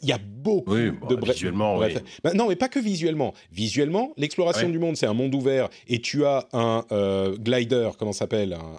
Il 0.03 0.09
y 0.09 0.13
a 0.13 0.19
beaucoup 0.19 0.75
de 0.75 1.17
bah, 1.17 1.33
visuellement. 1.33 1.79
Oui. 1.79 1.95
Bah, 2.25 2.33
non, 2.33 2.49
mais 2.49 2.57
pas 2.57 2.71
que 2.71 2.79
visuellement. 2.79 3.35
Visuellement, 3.53 4.15
l'exploration 4.17 4.71
du 4.71 4.79
monde, 4.79 4.97
c'est 4.97 5.07
un 5.07 5.13
monde 5.13 5.35
ouvert 5.35 5.69
et 5.87 6.01
tu 6.01 6.25
as 6.25 6.49
un 6.55 6.83
glider, 7.39 7.91
comment 7.99 8.15
s'appelle, 8.15 8.55
un, 8.55 8.79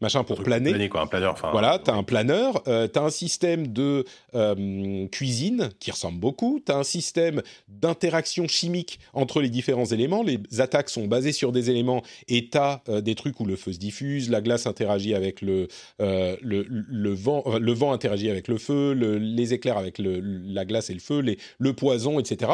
machin 0.00 0.24
pour 0.24 0.42
planer. 0.42 0.88
quoi, 0.88 1.02
un 1.02 1.06
planeur. 1.06 1.36
Voilà, 1.52 1.78
tu 1.78 1.90
as 1.90 1.94
un 1.94 2.02
planeur, 2.02 2.62
euh, 2.68 2.88
tu 2.92 2.98
as 2.98 3.02
un 3.02 3.10
système 3.10 3.68
de 3.68 4.04
euh, 4.34 5.06
cuisine 5.08 5.70
qui 5.80 5.90
ressemble 5.90 6.18
beaucoup, 6.18 6.60
tu 6.64 6.72
as 6.72 6.76
un 6.76 6.84
système 6.84 7.42
d'interaction 7.68 8.48
chimique 8.48 8.98
entre 9.12 9.40
les 9.40 9.48
différents 9.48 9.86
éléments. 9.86 10.22
Les 10.22 10.38
attaques 10.60 10.90
sont 10.90 11.06
basées 11.06 11.32
sur 11.32 11.52
des 11.52 11.70
éléments 11.70 12.02
et 12.28 12.48
tu 12.48 12.58
as 12.58 12.82
euh, 12.88 13.00
des 13.00 13.14
trucs 13.14 13.40
où 13.40 13.44
le 13.44 13.56
feu 13.56 13.72
se 13.72 13.78
diffuse, 13.78 14.30
la 14.30 14.40
glace 14.40 14.66
interagit 14.66 15.14
avec 15.14 15.40
le, 15.40 15.68
le, 15.98 16.66
le, 16.68 17.14
vent, 17.14 17.44
le 17.58 17.72
vent 17.72 17.92
interagit 17.92 18.30
avec 18.30 18.48
le 18.48 18.58
feu, 18.58 18.92
les 18.92 19.54
éclairs 19.54 19.78
avec 19.78 19.98
la 19.98 20.64
glace 20.64 20.90
et 20.90 20.94
le 20.94 21.00
feu, 21.00 21.20
les, 21.20 21.38
le 21.58 21.72
poison, 21.72 22.18
etc 22.18 22.52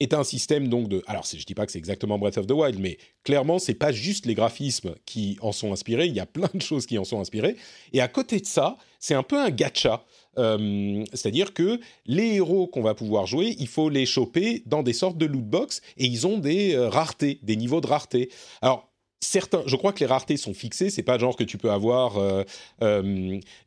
est 0.00 0.14
un 0.14 0.24
système 0.24 0.68
donc 0.68 0.88
de. 0.88 1.02
Alors, 1.06 1.24
je 1.24 1.44
dis 1.44 1.54
pas 1.54 1.66
que 1.66 1.72
c'est 1.72 1.78
exactement 1.78 2.18
Breath 2.18 2.38
of 2.38 2.46
the 2.46 2.52
Wild, 2.52 2.78
mais 2.78 2.98
clairement, 3.24 3.58
c'est 3.58 3.74
pas 3.74 3.92
juste 3.92 4.26
les 4.26 4.34
graphismes 4.34 4.94
qui 5.06 5.38
en 5.40 5.52
sont 5.52 5.72
inspirés. 5.72 6.06
Il 6.06 6.14
y 6.14 6.20
a 6.20 6.26
plein 6.26 6.50
de 6.52 6.60
choses 6.60 6.86
qui 6.86 6.98
en 6.98 7.04
sont 7.04 7.20
inspirées. 7.20 7.56
Et 7.92 8.00
à 8.00 8.08
côté 8.08 8.40
de 8.40 8.46
ça, 8.46 8.76
c'est 8.98 9.14
un 9.14 9.22
peu 9.22 9.38
un 9.40 9.50
gacha. 9.50 10.04
Euh, 10.38 11.02
c'est-à-dire 11.14 11.54
que 11.54 11.80
les 12.04 12.34
héros 12.34 12.66
qu'on 12.66 12.82
va 12.82 12.94
pouvoir 12.94 13.26
jouer, 13.26 13.56
il 13.58 13.68
faut 13.68 13.88
les 13.88 14.04
choper 14.04 14.62
dans 14.66 14.82
des 14.82 14.92
sortes 14.92 15.16
de 15.16 15.24
loot 15.24 15.44
box 15.44 15.80
et 15.96 16.04
ils 16.04 16.26
ont 16.26 16.38
des 16.38 16.74
euh, 16.74 16.88
raretés, 16.88 17.40
des 17.42 17.56
niveaux 17.56 17.80
de 17.80 17.86
rareté. 17.86 18.30
Alors, 18.60 18.90
je 19.22 19.76
crois 19.76 19.92
que 19.92 20.00
les 20.00 20.06
raretés 20.06 20.36
sont 20.36 20.54
fixées. 20.54 20.90
C'est 20.90 21.02
pas 21.02 21.18
genre 21.18 21.36
que 21.36 21.44
tu 21.44 21.58
peux 21.58 21.70
avoir 21.70 22.18
euh, 22.18 22.42
euh 22.82 23.02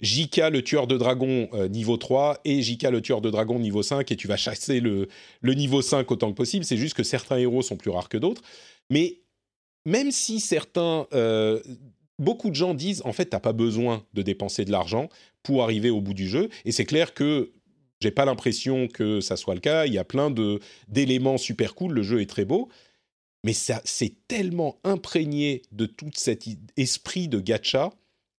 le 0.02 0.60
tueur 0.62 0.88
de 0.88 0.98
dragon 0.98 1.50
euh, 1.54 1.68
niveau 1.68 1.98
3 1.98 2.40
et 2.46 2.62
JK 2.62 2.84
le 2.84 3.02
tueur 3.02 3.22
de 3.22 3.30
dragon 3.30 3.60
niveau 3.60 3.84
5 3.84 4.10
et 4.12 4.16
tu 4.16 4.28
vas 4.28 4.38
chasser 4.38 4.80
le, 4.80 5.08
niveau 5.44 5.82
5 5.82 6.10
autant 6.12 6.32
que 6.32 6.36
possible. 6.36 6.66
C'est 6.66 6.78
juste 6.78 6.96
que 6.96 7.04
certains 7.04 7.38
héros 7.38 7.62
sont 7.62 7.78
plus 7.78 7.92
rares 7.92 8.10
que 8.10 8.18
d'autres. 8.18 8.42
Mais 8.90 9.20
même 9.86 10.12
si 10.12 10.40
certains, 10.40 11.08
euh, 11.14 11.62
beaucoup 12.18 12.50
de 12.50 12.56
gens 12.56 12.74
disent 12.74 13.02
en 13.06 13.14
fait 13.14 13.26
t'as 13.26 13.40
pas 13.40 13.54
besoin 13.54 14.04
de 14.14 14.22
dépenser 14.22 14.66
de 14.66 14.72
l'argent 14.72 15.10
pour 15.44 15.64
arriver 15.64 15.90
au 15.90 16.02
bout 16.02 16.14
du 16.14 16.28
jeu. 16.28 16.50
Et 16.66 16.72
c'est 16.72 16.86
clair 16.86 17.14
que 17.14 17.52
j'ai 18.02 18.12
pas 18.12 18.26
l'impression 18.26 18.88
que 18.88 19.20
ça 19.20 19.36
soit 19.36 19.56
le 19.56 19.60
cas. 19.60 19.86
Il 19.86 19.94
y 19.94 19.98
a 19.98 20.06
plein 20.06 20.34
d'éléments 20.88 21.38
super 21.38 21.76
cool. 21.76 21.94
Le 21.94 22.04
jeu 22.04 22.22
est 22.22 22.30
très 22.30 22.46
beau 22.46 22.70
mais 23.44 23.54
ça 23.54 23.82
c'est 23.86 24.14
tellement 24.28 24.80
imprégné 24.84 25.62
de 25.72 25.86
tout 25.86 26.12
cet 26.14 26.46
esprit 26.78 27.28
de 27.28 27.40
gacha 27.40 27.92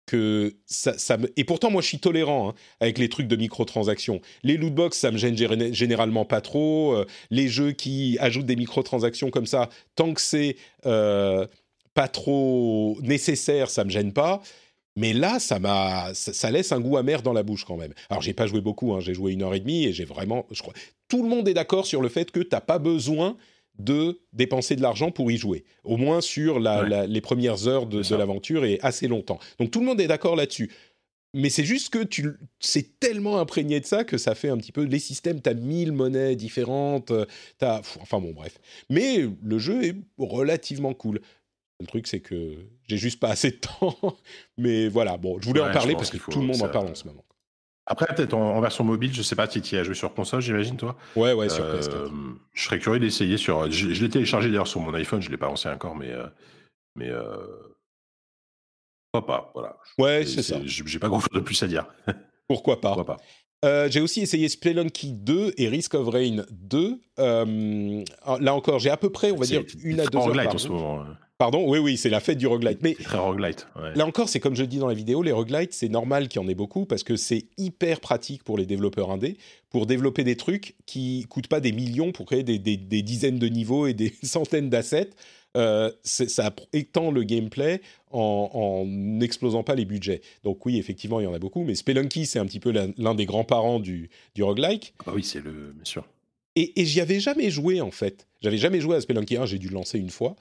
que 0.07 0.57
ça, 0.65 1.17
me... 1.17 1.31
et 1.37 1.43
pourtant 1.43 1.71
moi 1.71 1.81
je 1.81 1.87
suis 1.87 1.99
tolérant 1.99 2.49
hein, 2.49 2.53
avec 2.79 2.97
les 2.97 3.07
trucs 3.07 3.27
de 3.27 3.35
microtransactions. 3.35 4.19
Les 4.43 4.57
lootbox 4.57 4.97
ça 4.97 5.11
me 5.11 5.17
gêne 5.17 5.73
généralement 5.73 6.25
pas 6.25 6.41
trop. 6.41 6.93
Euh, 6.93 7.05
les 7.29 7.47
jeux 7.47 7.71
qui 7.71 8.17
ajoutent 8.19 8.45
des 8.45 8.55
microtransactions 8.55 9.29
comme 9.29 9.45
ça, 9.45 9.69
tant 9.95 10.13
que 10.13 10.21
c'est 10.21 10.57
euh, 10.85 11.47
pas 11.93 12.07
trop 12.07 12.97
nécessaire, 13.01 13.69
ça 13.69 13.83
me 13.83 13.89
gêne 13.89 14.13
pas. 14.13 14.41
Mais 14.97 15.13
là, 15.13 15.39
ça 15.39 15.57
m'a, 15.59 16.13
ça, 16.13 16.51
laisse 16.51 16.73
un 16.73 16.81
goût 16.81 16.97
amer 16.97 17.21
dans 17.21 17.31
la 17.31 17.43
bouche 17.43 17.63
quand 17.63 17.77
même. 17.77 17.93
Alors 18.09 18.21
j'ai 18.21 18.33
pas 18.33 18.47
joué 18.47 18.59
beaucoup, 18.59 18.93
hein, 18.93 18.99
j'ai 18.99 19.13
joué 19.13 19.31
une 19.31 19.43
heure 19.43 19.53
et 19.53 19.61
demie 19.61 19.85
et 19.85 19.93
j'ai 19.93 20.03
vraiment, 20.03 20.45
je 20.51 20.61
crois, 20.61 20.73
tout 21.07 21.23
le 21.23 21.29
monde 21.29 21.47
est 21.47 21.53
d'accord 21.53 21.85
sur 21.85 22.01
le 22.01 22.09
fait 22.09 22.31
que 22.31 22.41
t'as 22.41 22.59
pas 22.59 22.79
besoin 22.79 23.37
de 23.79 24.21
dépenser 24.33 24.75
de 24.75 24.81
l'argent 24.81 25.11
pour 25.11 25.31
y 25.31 25.37
jouer, 25.37 25.63
au 25.83 25.97
moins 25.97 26.21
sur 26.21 26.59
les 26.59 27.21
premières 27.21 27.67
heures 27.67 27.87
de, 27.87 28.15
l'aventure 28.15 28.65
et 28.65 28.79
assez 28.81 29.07
longtemps. 29.07 29.39
Donc 29.59 29.71
tout 29.71 29.79
le 29.79 29.85
monde 29.85 30.01
est 30.01 30.07
d'accord 30.07 30.35
là-dessus. 30.35 30.71
Mais 31.33 31.49
c'est 31.49 31.63
juste 31.63 31.91
que 31.91 32.03
tu 32.03 32.33
c'est 32.59 32.99
tellement 32.99 33.39
imprégné 33.39 33.79
de 33.79 33.85
ça 33.85 34.03
que 34.03 34.17
ça 34.17 34.35
fait 34.35 34.49
un 34.49 34.57
petit 34.57 34.73
peu 34.73 34.83
les 34.83 34.99
systèmes. 34.99 35.39
T'as 35.39 35.53
mille 35.53 35.93
monnaies 35.93 36.35
différentes. 36.35 37.13
As, 37.61 37.81
enfin 38.01 38.19
bon, 38.19 38.33
bref. 38.33 38.59
Mais 38.89 39.25
le 39.41 39.57
jeu 39.57 39.81
est 39.85 39.95
relativement 40.17 40.93
cool. 40.93 41.21
Le 41.79 41.87
truc, 41.87 42.07
c'est 42.07 42.19
que 42.19 42.57
j'ai 42.87 42.97
juste 42.97 43.19
pas 43.19 43.29
assez 43.29 43.51
de 43.51 43.55
temps. 43.79 43.97
Mais 44.57 44.89
voilà, 44.89 45.15
bon, 45.15 45.39
je 45.39 45.47
voulais 45.47 45.61
en 45.61 45.71
parler 45.71 45.93
parce 45.93 46.09
que 46.09 46.17
tout 46.17 46.41
le 46.41 46.47
monde 46.47 46.61
en 46.61 46.69
parle 46.69 46.87
en 46.87 46.95
ce 46.95 47.07
moment. 47.07 47.23
Après, 47.87 48.05
peut-être 48.07 48.33
en, 48.33 48.59
version 48.61 48.83
mobile, 48.83 49.13
je 49.13 49.21
sais 49.21 49.35
pas 49.35 49.49
si 49.49 49.61
tu 49.61 49.75
as 49.75 49.83
joué 49.83 49.95
sur 49.95 50.13
console, 50.13 50.41
j'imagine, 50.41 50.77
toi 50.77 50.95
Ouais, 51.15 51.33
ouais, 51.33 51.49
sur 51.49 51.65
ps 51.65 51.89
euh, 51.89 52.09
Je 52.53 52.63
serais 52.63 52.79
curieux 52.79 52.99
d'essayer 52.99 53.37
sur. 53.37 53.69
Je, 53.71 53.87
l'ai 53.87 54.09
téléchargé 54.09 54.49
d'ailleurs 54.49 54.67
sur 54.67 54.79
mon 54.79 54.93
iPhone, 54.93 55.21
je 55.21 55.29
l'ai 55.29 55.37
pas 55.37 55.47
lancé 55.47 55.67
encore, 55.67 55.95
mais. 55.95 56.11
Euh, 56.11 56.27
mais 56.95 57.09
euh, 57.09 57.37
pourquoi 59.11 59.27
pas 59.27 59.51
Voilà. 59.53 59.77
Ouais, 59.97 60.25
c'est 60.25 60.43
ça. 60.43 60.59
J'ai 60.63 60.99
pas 60.99 61.07
grand 61.07 61.19
chose 61.19 61.33
de 61.33 61.39
plus 61.39 61.61
à 61.63 61.67
dire. 61.67 61.85
Pourquoi 62.47 62.81
pas, 62.81 62.89
pourquoi 62.89 63.15
pas 63.15 63.23
j'ai 63.63 64.01
aussi 64.01 64.21
essayé 64.21 64.49
Spelunky 64.49 65.13
2 65.13 65.53
et 65.57 65.67
Risk 65.67 65.93
of 65.93 66.07
Rain 66.07 66.45
2. 66.51 67.01
là 67.17 68.55
encore, 68.55 68.79
j'ai 68.79 68.89
à 68.89 68.97
peu 68.97 69.09
près, 69.09 69.31
on 69.31 69.37
va 69.37 69.45
dire, 69.45 69.63
une 69.83 69.99
à 69.99 70.05
deux 70.05 70.17
heures 70.17 70.33
par 70.33 70.57
jour. 70.57 70.83
Hein. 70.83 71.17
Pardon? 71.41 71.67
Oui, 71.67 71.79
oui, 71.79 71.97
c'est 71.97 72.11
la 72.11 72.19
fête 72.19 72.37
du 72.37 72.45
roguelite. 72.45 72.83
Mais 72.83 72.93
très 72.93 73.17
roguelite. 73.17 73.65
Là 73.95 74.05
encore, 74.05 74.29
c'est 74.29 74.39
comme 74.39 74.55
je 74.55 74.61
le 74.61 74.67
dis 74.67 74.77
dans 74.77 74.87
la 74.87 74.93
vidéo, 74.93 75.23
les 75.23 75.31
roguelites, 75.31 75.73
c'est 75.73 75.89
normal 75.89 76.27
qu'il 76.27 76.39
y 76.39 76.45
en 76.45 76.47
ait 76.47 76.53
beaucoup 76.53 76.85
parce 76.85 77.01
que 77.01 77.15
c'est 77.15 77.45
hyper 77.57 77.99
pratique 77.99 78.43
pour 78.43 78.59
les 78.59 78.67
développeurs 78.67 79.09
indés 79.09 79.37
pour 79.71 79.87
développer 79.87 80.23
des 80.23 80.35
trucs 80.35 80.75
qui 80.85 81.25
coûtent 81.29 81.47
pas 81.47 81.59
des 81.59 81.71
millions 81.71 82.11
pour 82.11 82.27
créer 82.27 82.43
des, 82.43 82.59
dizaines 82.59 83.39
de 83.39 83.47
niveaux 83.47 83.87
et 83.87 83.95
des 83.95 84.13
centaines 84.23 84.69
d'assets. 84.69 85.09
Euh, 85.57 85.91
ça 86.03 86.53
étend 86.71 87.11
le 87.11 87.23
gameplay 87.23 87.81
en 88.11 88.85
n'explosant 88.87 89.63
pas 89.63 89.75
les 89.75 89.85
budgets. 89.85 90.21
Donc 90.43 90.65
oui, 90.65 90.77
effectivement, 90.77 91.19
il 91.19 91.23
y 91.23 91.27
en 91.27 91.33
a 91.33 91.39
beaucoup, 91.39 91.63
mais 91.63 91.75
Spelunky, 91.75 92.25
c'est 92.25 92.39
un 92.39 92.45
petit 92.45 92.59
peu 92.59 92.71
l'un 92.71 93.15
des 93.15 93.25
grands-parents 93.25 93.79
du, 93.79 94.09
du 94.35 94.43
roguelike. 94.43 94.93
Ah 95.05 95.11
oui, 95.13 95.23
c'est 95.23 95.41
le... 95.41 95.73
bien 95.73 95.85
sûr. 95.85 96.07
Et, 96.55 96.81
et 96.81 96.85
j'y 96.85 97.01
avais 97.01 97.19
jamais 97.19 97.49
joué, 97.49 97.81
en 97.81 97.91
fait. 97.91 98.27
J'avais 98.41 98.57
jamais 98.57 98.81
joué 98.81 98.95
à 98.95 99.01
Spelunky 99.01 99.37
1, 99.37 99.45
j'ai 99.45 99.59
dû 99.59 99.67
le 99.67 99.73
lancer 99.73 99.99
une 99.99 100.09
fois. 100.09 100.35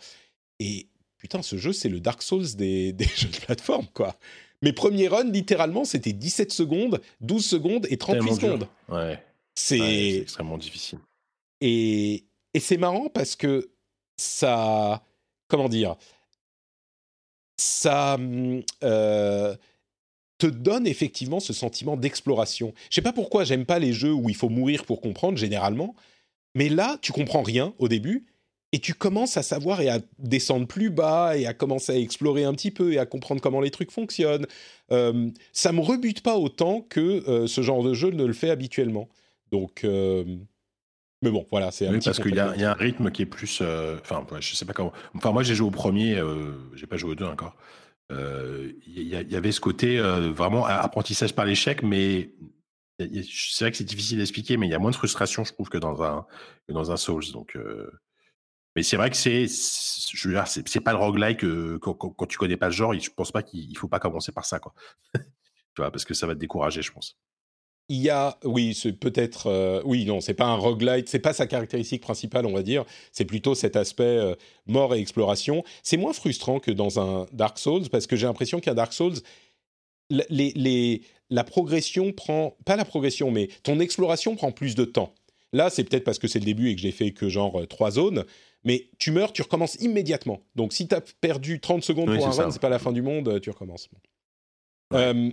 Et 0.59 0.89
putain, 1.19 1.43
ce 1.43 1.57
jeu, 1.57 1.73
c'est 1.73 1.89
le 1.89 2.01
Dark 2.01 2.23
Souls 2.23 2.57
des, 2.57 2.95
jeux 3.17 3.29
de 3.29 3.37
plateforme, 3.37 3.87
quoi. 3.93 4.17
Mes 4.63 4.73
premiers 4.73 5.09
runs, 5.09 5.31
littéralement, 5.31 5.85
c'était 5.85 6.13
17 6.13 6.53
secondes, 6.53 7.01
12 7.21 7.45
secondes 7.45 7.87
et 7.89 7.97
38 7.97 8.35
secondes. 8.35 8.69
Ouais. 8.89 9.19
C'est 9.55 10.19
extrêmement 10.19 10.59
difficile. 10.59 10.99
Et, 11.61 12.25
et 12.55 12.61
c'est 12.61 12.77
marrant 12.77 13.09
parce 13.09 13.37
que 13.37 13.71
ça. 14.21 15.03
Comment 15.49 15.69
dire 15.69 15.97
Ça. 17.57 18.19
Euh, 18.83 19.57
te 20.41 20.47
donne 20.47 20.87
effectivement 20.87 21.39
ce 21.39 21.53
sentiment 21.53 21.97
d'exploration. 21.97 22.73
Je 22.89 22.95
sais 22.97 23.03
pas 23.03 23.13
pourquoi 23.13 23.45
j'aime 23.45 23.67
pas 23.67 23.79
les 23.79 23.93
jeux 23.93 24.13
où 24.13 24.31
il 24.31 24.35
faut 24.35 24.49
mourir 24.49 24.87
pour 24.87 25.01
comprendre 25.03 25.37
généralement, 25.37 25.95
mais 26.55 26.69
là 26.71 26.97
tu 27.03 27.13
comprends 27.13 27.43
rien 27.43 27.75
au 27.79 27.89
début 27.89 28.27
et 28.73 28.79
tu 28.79 28.95
commences 28.95 29.37
à 29.37 29.43
savoir 29.43 29.81
et 29.81 29.89
à 29.89 29.99
descendre 30.19 30.67
plus 30.67 30.91
bas 30.91 31.37
et 31.37 31.47
à 31.47 31.55
commencer 31.55 31.93
à 31.93 31.99
explorer 31.99 32.45
un 32.45 32.55
petit 32.55 32.71
peu 32.71 32.93
et 32.93 32.99
à 32.99 33.07
comprendre 33.07 33.41
comment 33.41 33.61
les 33.61 33.71
trucs 33.71 33.91
fonctionnent. 33.91 34.47
Euh, 34.93 35.31
ça 35.53 35.73
me 35.73 35.81
rebute 35.81 36.23
pas 36.23 36.37
autant 36.37 36.81
que 36.83 37.29
euh, 37.29 37.47
ce 37.47 37.61
genre 37.63 37.83
de 37.83 37.95
jeu 37.95 38.11
ne 38.11 38.25
le 38.25 38.33
fait 38.33 38.51
habituellement. 38.51 39.09
Donc, 39.51 39.83
euh, 39.85 40.25
mais 41.23 41.31
bon, 41.31 41.47
voilà, 41.51 41.71
c'est 41.71 41.87
un 41.87 41.93
oui, 41.93 42.01
parce 42.05 42.21
qu'il 42.21 42.35
y, 42.35 42.41
a 42.41 42.71
un 42.71 42.75
rythme 42.75 43.11
qui 43.11 43.23
est 43.23 43.27
plus. 43.27 43.61
Euh, 43.61 43.99
enfin, 44.01 44.25
je 44.41 44.55
sais 44.55 44.65
pas 44.65 44.73
comment. 44.73 44.93
Enfin, 45.15 45.33
moi, 45.33 45.43
j'ai 45.43 45.55
joué 45.55 45.69
au 45.69 45.71
premier, 45.71 46.23
j'ai 46.75 46.87
pas 46.87 46.97
joué 46.97 47.13
au 47.13 47.15
deux 47.15 47.27
encore. 47.27 47.57
Il 48.11 49.07
y, 49.07 49.37
avait 49.37 49.53
ce 49.53 49.61
côté 49.61 49.99
vraiment 50.01 50.65
apprentissage 50.67 51.35
par 51.35 51.45
l'échec, 51.45 51.83
mais 51.83 52.31
c'est 52.99 53.65
vrai 53.65 53.71
que 53.71 53.77
c'est 53.77 53.85
difficile 53.85 54.19
d'expliquer, 54.19 54.57
mais 54.57 54.67
il 54.67 54.71
y 54.71 54.75
a 54.75 54.79
moins 54.79 54.91
de 54.91 54.97
frustration, 54.97 55.45
je 55.45 55.53
trouve, 55.53 55.69
que 55.69 55.79
dans 55.79 56.03
un, 56.03 56.27
que 56.67 56.73
dans 56.73 56.91
un 56.91 56.97
Souls. 56.97 57.31
Donc. 57.33 57.57
Mais 58.77 58.83
c'est 58.85 58.97
vrai 58.97 59.11
que 59.11 59.17
c'est, 59.17 59.47
je 59.49 60.29
veux 60.29 60.35
dire, 60.35 60.47
c'est 60.47 60.81
pas 60.81 60.93
le 60.93 60.99
roguelike 60.99 61.45
euh, 61.45 61.79
quand, 61.81 61.95
quand, 61.95 62.27
tu 62.27 62.39
connais 62.39 62.57
pas 62.57 62.67
le 62.67 62.73
genre. 62.73 62.95
Je 62.95 63.11
pense 63.11 63.33
pas 63.33 63.43
qu'il 63.43 63.77
faut 63.77 63.89
pas 63.89 63.99
commencer 63.99 64.31
par 64.31 64.45
ça, 64.45 64.61
quoi. 64.61 64.75
tu 65.15 65.23
vois, 65.79 65.91
parce 65.91 66.05
que 66.05 66.15
ça 66.15 66.27
va 66.27 66.35
te 66.35 66.39
décourager, 66.39 66.81
je 66.81 66.93
pense. 66.93 67.19
Il 67.91 67.97
y 67.97 68.09
a, 68.09 68.39
oui, 68.45 68.73
c'est 68.73 68.93
peut-être, 68.93 69.49
euh, 69.49 69.83
oui, 69.85 70.05
non, 70.05 70.21
c'est 70.21 70.33
pas 70.35 70.47
un 70.47 70.55
roguelite, 70.55 71.09
c'est 71.09 71.19
pas 71.19 71.33
sa 71.33 71.49
caractéristique 71.49 72.01
principale, 72.01 72.47
on 72.47 72.53
va 72.53 72.63
dire. 72.63 72.85
C'est 73.11 73.25
plutôt 73.25 73.57
cet 73.57 73.75
aspect 73.75 74.05
euh, 74.05 74.37
mort 74.67 74.95
et 74.95 75.01
exploration. 75.01 75.65
C'est 75.83 75.97
moins 75.97 76.13
frustrant 76.13 76.61
que 76.61 76.71
dans 76.71 77.01
un 77.01 77.27
Dark 77.33 77.59
Souls 77.59 77.89
parce 77.91 78.07
que 78.07 78.15
j'ai 78.15 78.29
l'impression 78.29 78.61
qu'un 78.61 78.75
Dark 78.75 78.93
Souls, 78.93 79.17
les, 80.09 80.53
les, 80.55 81.03
la 81.31 81.43
progression 81.43 82.13
prend, 82.13 82.57
pas 82.65 82.77
la 82.77 82.85
progression, 82.85 83.33
mais 83.33 83.49
ton 83.65 83.81
exploration 83.81 84.37
prend 84.37 84.53
plus 84.53 84.77
de 84.77 84.85
temps. 84.85 85.13
Là, 85.53 85.69
c'est 85.69 85.83
peut-être 85.83 86.05
parce 86.05 86.21
que 86.21 86.29
c'est 86.29 86.39
le 86.39 86.45
début 86.45 86.71
et 86.71 86.77
que 86.77 86.81
j'ai 86.81 86.93
fait 86.93 87.11
que 87.11 87.29
genre 87.29 87.67
trois 87.69 87.91
zones, 87.91 88.25
mais 88.63 88.89
tu 88.99 89.11
meurs, 89.11 89.33
tu 89.33 89.43
recommences 89.43 89.75
immédiatement. 89.81 90.43
Donc 90.55 90.73
si 90.73 90.87
tu 90.87 90.95
as 90.95 91.01
perdu 91.01 91.59
30 91.59 91.83
secondes 91.83 92.15
pour 92.15 92.25
un 92.25 92.31
run, 92.31 92.53
c'est 92.53 92.63
pas 92.63 92.69
la 92.69 92.79
fin 92.79 92.93
du 92.93 93.03
monde, 93.03 93.41
tu 93.41 93.51
recommences. 93.51 93.89
Euh, 94.93 95.33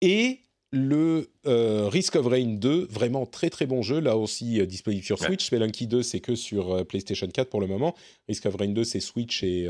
et 0.00 0.40
le 0.74 1.30
euh, 1.46 1.88
Risk 1.88 2.16
of 2.16 2.26
Rain 2.26 2.56
2, 2.56 2.88
vraiment 2.90 3.26
très 3.26 3.48
très 3.48 3.66
bon 3.66 3.82
jeu, 3.82 4.00
là 4.00 4.16
aussi 4.16 4.60
euh, 4.60 4.66
disponible 4.66 5.04
sur 5.04 5.18
Switch. 5.18 5.46
Spelunky 5.46 5.86
2, 5.86 6.02
c'est 6.02 6.20
que 6.20 6.34
sur 6.34 6.86
PlayStation 6.86 7.26
4 7.26 7.48
pour 7.48 7.60
le 7.60 7.66
moment. 7.66 7.94
Risk 8.28 8.46
of 8.46 8.56
Rain 8.56 8.68
2, 8.68 8.84
c'est 8.84 9.00
Switch 9.00 9.42
et 9.42 9.68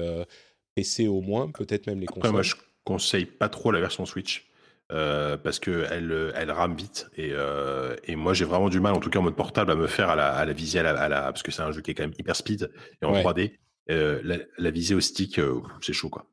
PC 0.74 1.06
au 1.06 1.20
moins, 1.20 1.51
peut-être 1.51 1.86
même 1.86 2.01
les 2.01 2.06
consoles. 2.06 2.32
moi, 2.32 2.43
je 2.43 2.55
conseille 2.85 3.26
pas 3.26 3.48
trop 3.48 3.70
la 3.70 3.81
version 3.81 4.06
Switch. 4.06 4.47
Euh, 4.93 5.39
parce 5.39 5.60
que 5.60 5.86
elle, 5.90 6.32
elle 6.36 6.51
rame 6.51 6.76
vite 6.76 7.09
et, 7.16 7.31
euh, 7.32 7.97
et 8.05 8.16
moi 8.16 8.35
j'ai 8.35 8.44
vraiment 8.44 8.68
du 8.68 8.81
mal 8.81 8.93
en 8.93 9.01
tout 9.01 9.09
cas 9.09 9.18
en 9.18 9.22
mode 9.22 9.35
portable 9.35 9.70
à 9.70 9.74
me 9.76 9.86
faire 9.86 10.10
à 10.10 10.14
la, 10.14 10.35
à 10.35 10.44
la 10.44 10.52
visée 10.52 10.78
à 10.78 11.09
la, 11.09 11.22
parce 11.32 11.43
que 11.43 11.51
c'est 11.51 11.62
un 11.62 11.72
jeu 11.72 11.81
qui 11.81 11.93
est 11.93 11.94
quand 11.94 12.02
même 12.02 12.12
hyper 12.18 12.36
speed 12.36 12.70
et 13.01 13.06
en 13.06 13.14
3D 13.14 13.52
euh, 13.90 14.20
la, 14.22 14.36
la, 14.59 14.70
visée 14.70 14.94
au 14.94 15.01
stick 15.01 15.40
c'est 15.81 15.94
chaud 15.94 16.10
quoi 16.10 16.26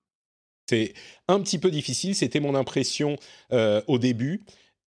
c'est 0.72 0.94
un 1.28 1.40
petit 1.40 1.60
peu 1.60 1.72
difficile 1.72 2.16
c'était 2.16 2.40
mon 2.40 2.56
impression 2.56 3.18
au 3.88 3.98
début 3.98 4.42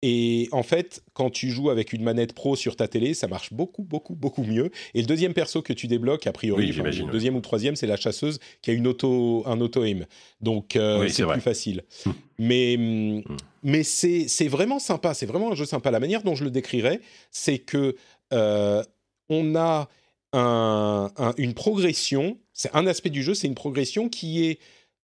et 0.06 0.50
en 0.52 0.62
fait, 0.62 1.02
quand 1.14 1.30
tu 1.30 1.48
joues 1.48 1.70
avec 1.70 1.94
une 1.94 2.02
manette 2.02 2.34
pro 2.34 2.56
sur 2.56 2.76
ta 2.76 2.88
télé, 2.88 3.14
ça 3.14 3.26
marche 3.26 3.54
beaucoup, 3.54 3.82
beaucoup, 3.82 4.14
beaucoup 4.14 4.42
mieux. 4.42 4.70
Et 4.92 5.00
le 5.00 5.06
deuxième 5.06 5.32
perso 5.32 5.62
que 5.62 5.72
tu 5.72 5.86
débloques, 5.86 6.26
a 6.26 6.32
priori, 6.32 6.72
le 6.72 7.10
deuxième 7.10 7.36
ou 7.36 7.40
troisième, 7.40 7.74
c'est 7.74 7.86
la 7.86 7.96
chasseuse 7.96 8.38
qui 8.60 8.70
a 8.70 8.74
une 8.74 8.86
auto, 8.86 9.42
un 9.46 9.58
auto-aim. 9.62 10.04
Donc, 10.42 10.76
euh, 10.76 11.08
c'est 11.08 11.24
plus 11.24 11.40
facile. 11.40 11.84
Hum. 12.04 12.12
mais 12.38 12.76
hum, 12.76 13.22
hum. 13.26 13.36
mais 13.62 13.82
c'est 13.82 14.48
vraiment 14.48 14.78
sympa. 14.78 15.14
C'est 15.14 15.24
vraiment 15.24 15.52
un 15.52 15.54
jeu 15.54 15.64
sympa. 15.64 15.90
La 15.90 16.00
manière 16.00 16.22
dont 16.22 16.34
je 16.34 16.44
le 16.44 16.50
décrirais, 16.50 17.00
c'est 17.30 17.58
que 17.58 17.96
euh, 18.34 18.82
on 19.30 19.56
a 19.56 19.88
un, 20.34 21.10
une 21.38 21.54
progression. 21.54 22.36
C'est 22.52 22.74
un 22.74 22.86
aspect 22.86 23.08
du 23.08 23.22
jeu, 23.22 23.32
c'est 23.32 23.46
une 23.46 23.54
progression 23.54 24.10
qui 24.10 24.44
est 24.44 24.58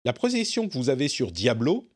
la 0.04 0.12
progression 0.12 0.68
que 0.68 0.74
vous 0.74 0.90
avez 0.90 1.08
sur 1.08 1.32
Diablo, 1.32 1.88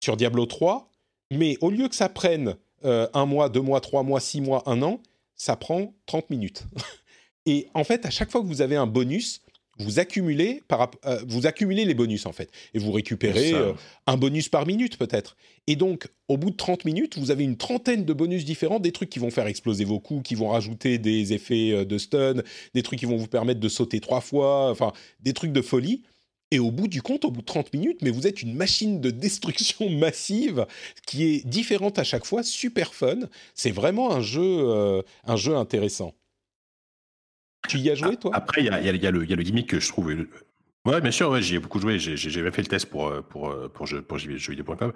sur 0.00 0.16
Diablo 0.16 0.46
3 0.46 0.90
mais 1.30 1.56
au 1.60 1.70
lieu 1.70 1.88
que 1.88 1.94
ça 1.94 2.08
prenne 2.08 2.56
euh, 2.84 3.06
un 3.14 3.26
mois, 3.26 3.48
deux 3.48 3.60
mois, 3.60 3.80
trois 3.80 4.02
mois, 4.02 4.20
six 4.20 4.40
mois, 4.40 4.62
un 4.66 4.82
an, 4.82 5.00
ça 5.36 5.56
prend 5.56 5.94
30 6.06 6.30
minutes. 6.30 6.64
Et 7.46 7.68
en 7.74 7.84
fait, 7.84 8.04
à 8.04 8.10
chaque 8.10 8.30
fois 8.30 8.42
que 8.42 8.46
vous 8.46 8.62
avez 8.62 8.76
un 8.76 8.86
bonus, 8.86 9.40
vous 9.78 9.98
accumulez, 9.98 10.62
par, 10.68 10.90
euh, 11.06 11.20
vous 11.26 11.46
accumulez 11.46 11.86
les 11.86 11.94
bonus 11.94 12.26
en 12.26 12.32
fait. 12.32 12.50
Et 12.74 12.78
vous 12.78 12.92
récupérez 12.92 13.54
euh, 13.54 13.72
un 14.06 14.18
bonus 14.18 14.50
par 14.50 14.66
minute 14.66 14.98
peut-être. 14.98 15.36
Et 15.66 15.76
donc, 15.76 16.08
au 16.28 16.36
bout 16.36 16.50
de 16.50 16.56
30 16.56 16.84
minutes, 16.84 17.16
vous 17.16 17.30
avez 17.30 17.44
une 17.44 17.56
trentaine 17.56 18.04
de 18.04 18.12
bonus 18.12 18.44
différents, 18.44 18.78
des 18.78 18.92
trucs 18.92 19.08
qui 19.08 19.20
vont 19.20 19.30
faire 19.30 19.46
exploser 19.46 19.84
vos 19.84 20.00
coups, 20.00 20.28
qui 20.28 20.34
vont 20.34 20.48
rajouter 20.48 20.98
des 20.98 21.32
effets 21.32 21.84
de 21.86 21.98
stun, 21.98 22.42
des 22.74 22.82
trucs 22.82 22.98
qui 22.98 23.06
vont 23.06 23.16
vous 23.16 23.28
permettre 23.28 23.60
de 23.60 23.68
sauter 23.68 24.00
trois 24.00 24.20
fois, 24.20 24.70
enfin, 24.70 24.92
des 25.20 25.32
trucs 25.32 25.52
de 25.52 25.62
folie. 25.62 26.02
Et 26.50 26.58
au 26.58 26.70
bout 26.70 26.88
du 26.88 27.00
compte, 27.00 27.24
au 27.24 27.30
bout 27.30 27.42
de 27.42 27.46
30 27.46 27.72
minutes, 27.72 28.02
mais 28.02 28.10
vous 28.10 28.26
êtes 28.26 28.42
une 28.42 28.54
machine 28.54 29.00
de 29.00 29.10
destruction 29.10 29.88
massive 29.98 30.66
qui 31.06 31.24
est 31.24 31.46
différente 31.46 31.98
à 31.98 32.04
chaque 32.04 32.24
fois, 32.24 32.42
super 32.42 32.94
fun. 32.94 33.18
C'est 33.54 33.70
vraiment 33.70 34.12
un 34.12 34.20
jeu, 34.20 34.42
euh, 34.42 35.02
un 35.24 35.36
jeu 35.36 35.56
intéressant. 35.56 36.14
Tu 37.68 37.78
y 37.78 37.90
as 37.90 37.94
joué, 37.94 38.16
toi? 38.16 38.30
Après, 38.34 38.62
il 38.62 38.66
y 38.66 38.68
y 38.68 39.06
a, 39.06 39.10
le 39.10 39.24
gimmick 39.24 39.68
que 39.68 39.78
je 39.78 39.88
trouve 39.88 40.10
Ouais, 40.86 41.02
bien 41.02 41.10
sûr, 41.10 41.28
ouais, 41.28 41.42
j'y 41.42 41.56
ai 41.56 41.58
beaucoup 41.58 41.78
joué. 41.78 41.98
J'ai 41.98 42.16
j'ai 42.16 42.30
jamais 42.30 42.50
fait 42.50 42.62
le 42.62 42.68
test 42.68 42.86
pour 42.86 43.08
euh, 43.08 43.20
pour 43.20 43.50
euh, 43.50 43.68
pour 43.68 43.86
pour 44.08 44.16
jeuxvideo.com. 44.18 44.94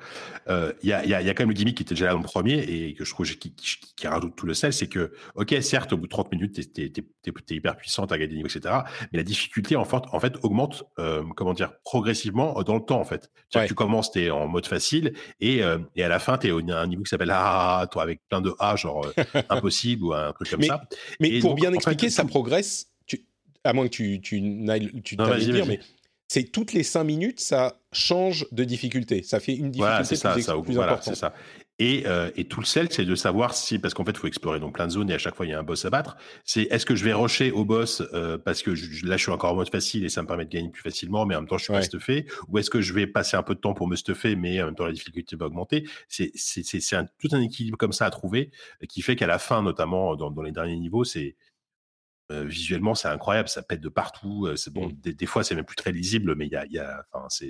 Euh, 0.48 0.72
Il 0.82 0.88
y 0.88 0.94
a 0.94 1.04
il 1.04 1.10
y 1.10 1.14
a 1.14 1.20
il 1.20 1.26
y 1.26 1.30
a 1.30 1.34
quand 1.34 1.42
même 1.42 1.50
le 1.50 1.54
gimmick 1.54 1.76
qui 1.76 1.82
était 1.82 1.94
déjà 1.94 2.06
là 2.06 2.14
le 2.14 2.22
premier 2.22 2.54
et 2.60 2.94
que 2.94 3.04
je 3.04 3.10
trouve 3.12 3.26
qui, 3.26 3.54
qui, 3.54 3.76
qui 3.94 4.08
rajoute 4.08 4.34
tout 4.34 4.46
le 4.46 4.54
sel, 4.54 4.72
c'est 4.72 4.86
que 4.88 5.12
ok, 5.34 5.54
certes, 5.60 5.92
au 5.92 5.98
bout 5.98 6.06
de 6.06 6.10
30 6.10 6.32
minutes, 6.32 6.54
t'es 6.54 6.64
t'es 6.64 6.88
t'es 6.88 7.02
t'es- 7.22 7.32
t'es 7.46 7.54
hyper 7.54 7.76
puissant, 7.76 8.06
t'as 8.06 8.16
gagné 8.16 8.28
des 8.28 8.36
niveaux, 8.36 8.48
etc. 8.48 8.76
Mais 9.12 9.18
la 9.18 9.24
difficulté 9.24 9.76
en 9.76 9.84
fait 9.84 10.02
en 10.10 10.20
fait 10.20 10.36
augmente 10.42 10.84
euh, 10.98 11.22
comment 11.36 11.52
dire 11.52 11.72
progressivement 11.84 12.54
dans 12.62 12.76
le 12.76 12.80
temps 12.84 12.98
en 13.00 13.04
fait. 13.04 13.30
C'est-à-dire 13.50 13.54
Ouais. 13.56 13.62
que 13.64 13.68
Tu 13.68 13.74
commences, 13.74 14.10
t'es 14.10 14.30
en 14.30 14.48
mode 14.48 14.66
facile 14.66 15.12
et 15.40 15.62
euh, 15.62 15.76
et 15.96 16.02
à 16.02 16.08
la 16.08 16.18
fin, 16.18 16.38
t'es 16.38 16.50
au 16.50 16.60
à 16.70 16.80
un 16.80 16.86
niveau 16.86 17.02
qui 17.02 17.10
s'appelle 17.10 17.30
ah 17.30 17.86
toi 17.92 18.02
avec 18.02 18.20
plein 18.30 18.40
de 18.40 18.54
A 18.58 18.74
genre 18.76 19.04
euh, 19.06 19.12
impossible 19.50 20.02
ou 20.04 20.14
un 20.14 20.32
truc 20.32 20.48
comme 20.48 20.60
Mais- 20.60 20.66
ça. 20.68 20.82
Mais 21.20 21.28
Et 21.28 21.40
pour 21.40 21.50
donc, 21.50 21.60
bien 21.60 21.68
en 21.68 21.72
fait, 21.72 21.76
expliquer, 21.76 22.08
ça 22.08 22.22
tout- 22.22 22.28
progresse. 22.28 22.86
À 23.64 23.72
moins 23.72 23.84
que 23.86 23.90
tu 23.94 24.20
tu 24.20 24.40
n'ailles 24.40 24.90
tu 25.02 25.16
Non, 25.16 25.34
dire, 25.36 25.66
mais 25.66 25.80
c'est 26.28 26.44
toutes 26.44 26.72
les 26.72 26.82
5 26.82 27.04
minutes, 27.04 27.40
ça 27.40 27.80
change 27.92 28.46
de 28.52 28.64
difficulté. 28.64 29.22
Ça 29.22 29.40
fait 29.40 29.52
une 29.52 29.70
difficulté 29.70 29.78
Voilà, 29.80 30.04
c'est 30.04 30.16
ça, 30.16 30.32
plus, 30.32 30.42
ça, 30.42 30.56
plus 30.58 30.74
voilà, 30.74 30.92
importante. 30.92 31.14
c'est 31.14 31.20
ça. 31.20 31.34
Et, 31.80 32.04
euh, 32.06 32.30
et 32.36 32.44
tout 32.44 32.60
le 32.60 32.66
sel, 32.66 32.86
c'est 32.92 33.04
de 33.04 33.14
savoir 33.16 33.52
si, 33.54 33.80
parce 33.80 33.94
qu'en 33.94 34.04
fait, 34.04 34.12
il 34.12 34.18
faut 34.18 34.28
explorer 34.28 34.60
donc 34.60 34.74
plein 34.74 34.86
de 34.86 34.92
zones 34.92 35.10
et 35.10 35.14
à 35.14 35.18
chaque 35.18 35.34
fois 35.34 35.44
il 35.44 35.48
y 35.50 35.52
a 35.52 35.58
un 35.58 35.64
boss 35.64 35.84
à 35.84 35.90
battre. 35.90 36.16
C'est 36.44 36.62
est-ce 36.70 36.86
que 36.86 36.94
je 36.94 37.04
vais 37.04 37.12
rusher 37.12 37.50
au 37.50 37.64
boss 37.64 38.00
euh, 38.12 38.38
parce 38.38 38.62
que 38.62 38.76
je- 38.76 39.04
là 39.06 39.16
je 39.16 39.22
suis 39.24 39.32
encore 39.32 39.52
en 39.52 39.56
mode 39.56 39.70
facile 39.70 40.04
et 40.04 40.08
ça 40.08 40.22
me 40.22 40.28
permet 40.28 40.44
de 40.44 40.50
gagner 40.50 40.68
plus 40.68 40.82
facilement, 40.82 41.26
mais 41.26 41.34
en 41.34 41.40
même 41.40 41.48
temps 41.48 41.58
je 41.58 41.64
suis 41.64 41.72
Ouais. 41.72 41.80
pas 41.80 41.84
stuffé, 41.84 42.26
ou 42.48 42.58
est-ce 42.58 42.70
que 42.70 42.80
je 42.80 42.92
vais 42.92 43.08
passer 43.08 43.36
un 43.36 43.42
peu 43.42 43.56
de 43.56 43.60
temps 43.60 43.74
pour 43.74 43.88
me 43.88 43.96
stuffer, 43.96 44.36
mais 44.36 44.62
en 44.62 44.66
même 44.66 44.76
temps 44.76 44.86
la 44.86 44.92
difficulté 44.92 45.34
va 45.34 45.46
augmenter. 45.46 45.84
C'est 46.08 46.30
c'est 46.36 46.64
c'est 46.64 46.78
c'est 46.80 46.94
un, 46.96 47.06
tout 47.18 47.28
un 47.32 47.40
équilibre 47.40 47.76
comme 47.76 47.92
ça 47.92 48.06
à 48.06 48.10
trouver 48.10 48.52
qui 48.88 49.02
fait 49.02 49.16
qu'à 49.16 49.26
la 49.26 49.40
fin, 49.40 49.60
notamment 49.62 50.14
dans, 50.14 50.30
dans 50.30 50.42
les 50.42 50.52
derniers 50.52 50.76
niveaux, 50.76 51.02
c'est 51.02 51.34
euh, 52.32 52.44
visuellement, 52.44 52.94
c'est 52.94 53.08
incroyable, 53.08 53.48
ça 53.48 53.62
pète 53.62 53.80
de 53.80 53.88
partout. 53.88 54.46
euh, 54.46 54.56
C'est 54.56 54.72
bon, 54.72 54.88
Mm. 54.88 54.92
des, 55.00 55.12
des 55.14 55.26
fois, 55.26 55.44
c'est 55.44 55.54
même 55.54 55.64
plus 55.64 55.76
très 55.76 55.92
lisible, 55.92 56.34
mais 56.36 56.46
il 56.46 56.52
y 56.52 56.56
a, 56.56 56.64
y 56.66 56.80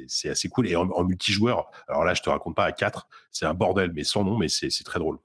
c'est 0.08 0.28
assez 0.28 0.48
cool. 0.48 0.68
Et 0.68 0.76
en, 0.76 0.88
en 0.90 1.04
multijoueur, 1.04 1.70
alors 1.88 2.04
là, 2.04 2.14
je 2.14 2.22
te 2.22 2.28
raconte 2.30 2.56
pas 2.56 2.64
à 2.64 2.72
4, 2.72 3.08
c'est 3.30 3.46
un 3.46 3.54
bordel, 3.54 3.92
mais 3.94 4.04
sans 4.04 4.24
nom, 4.24 4.36
mais 4.36 4.48
c'est 4.48 4.68
très 4.84 4.98
drôle. 4.98 5.18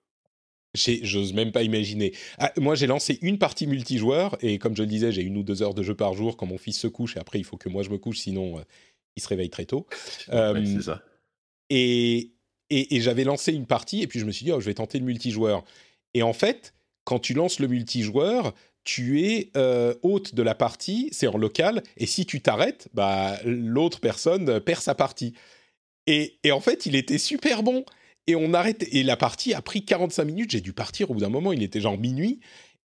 J'ose 0.76 1.34
même 1.34 1.52
pas 1.52 1.64
imaginer. 1.64 2.14
Ah, 2.38 2.54
moi, 2.58 2.76
j'ai 2.76 2.86
lancé 2.86 3.18
une 3.24 3.40
partie 3.40 3.66
multijoueur 3.66 4.38
et 4.42 4.60
comme 4.60 4.76
je 4.76 4.84
le 4.84 4.88
disais, 4.88 5.12
j'ai 5.12 5.24
une 5.24 5.36
ou 5.38 5.44
deux 5.44 5.64
heures 5.64 5.74
de 5.74 5.82
jeu 5.82 5.96
par 5.96 6.14
jour 6.14 6.38
quand 6.38 6.46
mon 6.46 6.60
fils 6.60 6.78
se 6.80 6.86
couche 6.88 7.18
et 7.18 7.20
après 7.20 7.40
il 7.40 7.44
faut 7.44 7.58
que 7.58 7.70
moi 7.70 7.82
je 7.82 7.90
me 7.90 7.98
couche, 7.98 8.20
sinon 8.20 8.60
euh, 8.60 8.62
il 9.16 9.24
se 9.24 9.28
réveille 9.28 9.50
très 9.50 9.66
tôt. 9.66 9.88
Ouais, 10.32 10.64
c'est 10.66 10.84
ça. 10.84 11.02
Et, 11.72 12.34
et, 12.70 12.96
et 12.96 13.02
j'avais 13.02 13.24
lancé 13.24 13.52
une 13.52 13.66
partie 13.66 14.04
et 14.04 14.08
puis 14.08 14.20
je 14.20 14.26
me 14.26 14.32
suis 14.32 14.46
dit, 14.46 14.52
oh, 14.52 14.60
je 14.60 14.66
vais 14.68 14.76
tenter 14.76 15.00
le 15.00 15.06
multijoueur. 15.06 15.66
Et 16.14 16.22
en 16.22 16.34
fait, 16.34 16.76
quand 17.04 17.18
tu 17.18 17.34
lances 17.34 17.60
le 17.60 17.68
multijoueur, 17.68 18.54
tu 18.84 19.22
es 19.24 19.52
euh, 19.58 19.94
hôte 20.02 20.34
de 20.36 20.42
la 20.42 20.56
partie, 20.56 21.10
c'est 21.12 21.28
en 21.28 21.38
local, 21.38 21.84
et 21.98 22.06
si 22.06 22.26
tu 22.26 22.42
t'arrêtes, 22.42 22.88
bah, 22.94 23.38
l'autre 23.46 24.00
personne 24.00 24.60
perd 24.60 24.82
sa 24.82 24.96
partie. 24.96 25.34
Et, 26.08 26.40
et 26.44 26.52
en 26.52 26.60
fait, 26.60 26.86
il 26.86 26.96
était 26.96 27.18
super 27.20 27.62
bon. 27.62 27.86
Et 28.26 28.36
on 28.36 28.54
arrête. 28.54 28.86
Et 28.92 29.04
la 29.04 29.18
partie 29.18 29.54
a 29.54 29.62
pris 29.62 29.84
45 29.86 30.24
minutes. 30.24 30.52
J'ai 30.52 30.62
dû 30.62 30.74
partir 30.74 31.10
au 31.12 31.14
bout 31.16 31.20
d'un 31.20 31.30
moment. 31.30 31.52
Il 31.52 31.62
était 31.64 31.82
genre 31.82 31.98
minuit. 31.98 32.40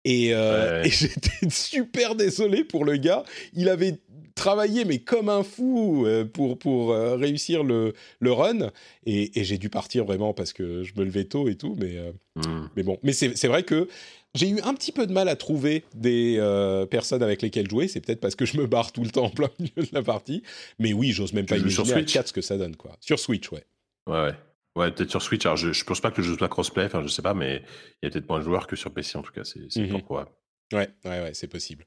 Et, 0.05 0.34
euh, 0.34 0.81
Ouais. 0.81 0.88
et 0.88 0.91
j'étais 0.91 1.49
super 1.49 2.15
désolé 2.15 2.63
pour 2.63 2.85
le 2.85 2.97
gars. 2.97 3.23
Il 3.53 3.69
avait 3.69 3.99
travaillé, 4.35 4.85
mais 4.85 4.99
comme 4.99 5.30
un 5.30 5.43
fou, 5.43 6.05
euh, 6.07 6.26
pour, 6.26 6.57
pour 6.57 6.95
réussir 6.95 7.63
le, 7.63 7.93
le 8.19 8.31
run. 8.31 8.72
Et, 9.05 9.39
et 9.39 9.43
j'ai 9.43 9.57
dû 9.57 9.69
partir 9.69 10.05
vraiment 10.05 10.34
parce 10.34 10.53
que 10.53 10.84
je 10.84 10.93
me 10.95 11.03
levais 11.03 11.26
tôt 11.26 11.47
et 11.47 11.55
tout. 11.55 11.76
Mais, 11.80 11.97
euh, 11.97 12.11
Mm. 12.38 12.69
mais 12.77 12.84
bon. 12.84 12.97
Mais 13.03 13.11
c'est 13.11 13.35
c'est 13.38 13.49
vrai 13.49 13.63
que 13.63 13.89
j'ai 14.35 14.49
eu 14.49 14.59
un 14.61 14.73
petit 14.73 14.91
peu 14.91 15.05
de 15.07 15.13
mal 15.13 15.27
à 15.27 15.35
trouver 15.35 15.83
des 15.93 16.37
euh, 16.39 16.85
personnes 16.85 17.23
avec 17.23 17.41
lesquelles 17.41 17.69
jouer. 17.69 17.87
C'est 17.87 17.99
peut-être 18.01 18.21
parce 18.21 18.35
que 18.35 18.45
je 18.45 18.57
me 18.57 18.65
barre 18.67 18.91
tout 18.91 19.03
le 19.03 19.09
temps 19.09 19.25
en 19.25 19.29
plein 19.29 19.49
milieu 19.59 19.83
de 19.87 19.89
la 19.93 20.03
partie. 20.03 20.43
Mais 20.79 20.93
oui, 20.93 21.11
j'ose 21.11 21.33
même 21.33 21.45
Tu 21.45 21.53
pas 21.53 21.57
imaginer 21.57 21.91
à 21.91 21.95
Switch 21.97 22.13
4 22.13 22.27
ce 22.27 22.33
que 22.33 22.41
ça 22.41 22.57
donne. 22.57 22.75
quoi. 22.75 22.95
Sur 22.99 23.19
Switch, 23.19 23.51
ouais. 23.51 23.63
Ouais, 24.07 24.21
ouais. 24.21 24.33
Ouais, 24.77 24.91
peut-être 24.91 25.09
sur 25.11 25.21
Switch. 25.21 25.45
Alors, 25.45 25.57
je, 25.57 25.73
je 25.73 25.83
pense 25.83 25.99
pas 25.99 26.11
que 26.11 26.21
le 26.21 26.27
jeu 26.27 26.37
soit 26.37 26.47
crossplay, 26.47 26.85
enfin, 26.85 27.01
je 27.03 27.09
sais 27.09 27.21
pas, 27.21 27.33
mais 27.33 27.61
il 28.01 28.05
y 28.05 28.07
a 28.07 28.09
peut-être 28.09 28.29
moins 28.29 28.39
de 28.39 28.45
joueurs 28.45 28.67
que 28.67 28.77
sur 28.77 28.89
PC, 28.91 29.17
en 29.17 29.21
tout 29.21 29.33
cas, 29.33 29.43
c'est 29.43 29.59
probable. 30.03 30.29
Ouais, 30.71 30.87
ouais, 31.03 31.21
ouais, 31.21 31.31
c'est 31.33 31.47
possible. 31.47 31.85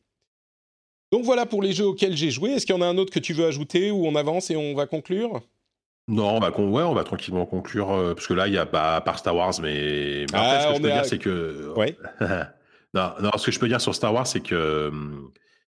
Donc 1.10 1.24
voilà 1.24 1.46
pour 1.46 1.62
les 1.62 1.72
jeux 1.72 1.86
auxquels 1.86 2.16
j'ai 2.16 2.30
joué. 2.30 2.50
Est-ce 2.50 2.66
qu'il 2.66 2.74
y 2.74 2.78
en 2.78 2.82
a 2.82 2.86
un 2.86 2.98
autre 2.98 3.12
que 3.12 3.20
tu 3.20 3.32
veux 3.32 3.46
ajouter 3.46 3.90
ou 3.90 4.06
on 4.06 4.14
avance 4.16 4.50
et 4.50 4.56
on 4.56 4.74
va 4.74 4.86
conclure? 4.86 5.40
Non, 6.06 6.36
on 6.36 6.40
va, 6.40 6.50
con- 6.50 6.68
ouais, 6.70 6.82
on 6.82 6.92
va 6.94 7.02
tranquillement 7.04 7.46
conclure, 7.46 7.90
euh, 7.92 8.14
parce 8.14 8.26
que 8.26 8.34
là, 8.34 8.46
il 8.46 8.52
y 8.52 8.58
a 8.58 8.66
pas, 8.66 8.96
à 8.96 9.00
part 9.00 9.18
Star 9.18 9.34
Wars, 9.34 9.52
mais, 9.62 10.26
mais 10.30 10.38
Ah, 10.38 10.50
après, 10.50 10.60
ce 10.60 10.68
que 10.68 10.74
je 10.76 10.82
peux 10.82 10.90
à- 10.90 10.94
dire, 10.96 11.04
c'est 11.06 11.18
que. 11.18 11.72
Ouais. 11.76 11.96
non, 12.94 13.12
non, 13.22 13.30
ce 13.36 13.46
que 13.46 13.52
je 13.52 13.58
peux 13.58 13.68
dire 13.68 13.80
sur 13.80 13.94
Star 13.94 14.12
Wars, 14.12 14.26
c'est 14.26 14.40
que. 14.40 14.90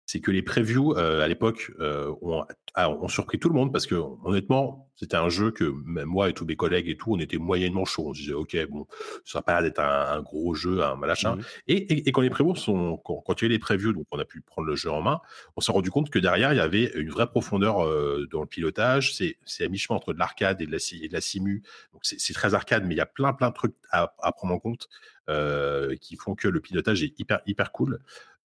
C'est 0.09 0.21
que 0.21 0.31
les 0.31 0.41
previews 0.41 0.95
euh, 0.97 1.23
à 1.23 1.29
l'époque 1.29 1.71
euh, 1.81 2.15
ont, 2.23 2.43
ah, 2.73 2.89
ont 2.89 3.09
surpris 3.09 3.39
tout 3.39 3.51
le 3.51 3.55
monde 3.55 3.71
parce 3.75 3.87
que 3.87 3.95
honnêtement, 4.25 4.91
c'était 4.97 5.19
un 5.19 5.29
jeu 5.29 5.51
que 5.51 5.65
même 5.85 6.09
moi 6.09 6.31
et 6.31 6.33
tous 6.33 6.47
mes 6.47 6.57
collègues 6.57 6.89
et 6.89 6.97
tout, 6.97 7.13
on 7.13 7.19
était 7.19 7.37
moyennement 7.37 7.85
chaud. 7.85 8.07
On 8.09 8.15
se 8.15 8.21
disait, 8.21 8.33
ok, 8.33 8.57
bon, 8.71 8.87
ça 9.27 9.41
n'a 9.41 9.43
pas 9.43 9.53
l'air 9.53 9.63
d'être 9.65 9.81
un, 9.81 10.17
un 10.17 10.23
gros 10.23 10.55
jeu, 10.55 10.83
un 10.83 10.97
machin. 10.97 11.37
Mhm. 11.37 11.43
Et, 11.67 11.75
et, 11.75 12.09
et 12.09 12.13
quand 12.13 12.23
les 12.23 12.31
previews 12.31 12.57
sont, 12.57 12.97
quand, 13.05 13.23
quand 13.27 13.43
il 13.43 13.45
y 13.45 13.47
a 13.47 13.49
eu 13.49 13.51
les 13.51 13.59
previews, 13.59 13.93
donc 13.93 14.07
on 14.11 14.19
a 14.19 14.25
pu 14.25 14.41
prendre 14.41 14.67
le 14.67 14.77
jeu 14.77 14.91
en 14.91 15.03
main, 15.03 15.21
on 15.57 15.61
s'est 15.61 15.73
rendu 15.73 15.91
compte 15.91 16.09
que 16.09 16.19
derrière 16.19 16.55
il 16.55 16.57
y 16.57 16.61
avait 16.61 16.91
une 16.95 17.11
vraie 17.11 17.29
profondeur 17.29 17.85
euh, 17.85 18.27
dans 18.33 18.41
le 18.41 18.47
pilotage. 18.47 19.15
C'est, 19.15 19.37
à 19.61 19.69
mi-chemin 19.69 19.99
entre 19.99 20.15
de 20.15 20.19
l'arcade 20.19 20.63
et 20.63 20.67
de 20.67 20.73
la, 20.73 20.79
et 21.03 21.09
de 21.09 21.13
la 21.13 21.21
simu. 21.21 21.63
Donc 21.93 22.01
c'est, 22.03 22.19
c'est 22.19 22.33
très 22.33 22.55
arcade, 22.55 22.87
mais 22.87 22.95
il 22.95 22.99
y 22.99 23.03
a 23.03 23.07
plein 23.07 23.35
plein 23.35 23.51
de 23.51 23.55
trucs 23.55 23.75
à, 23.91 24.15
à 24.23 24.33
prendre 24.33 24.55
en 24.55 24.59
compte 24.59 24.89
euh, 25.29 25.95
qui 26.01 26.17
font 26.17 26.35
que 26.35 26.49
le 26.49 26.61
pilotage 26.61 27.03
est 27.03 27.13
hyper 27.21 27.41
hyper 27.47 27.73
cool. 27.73 27.99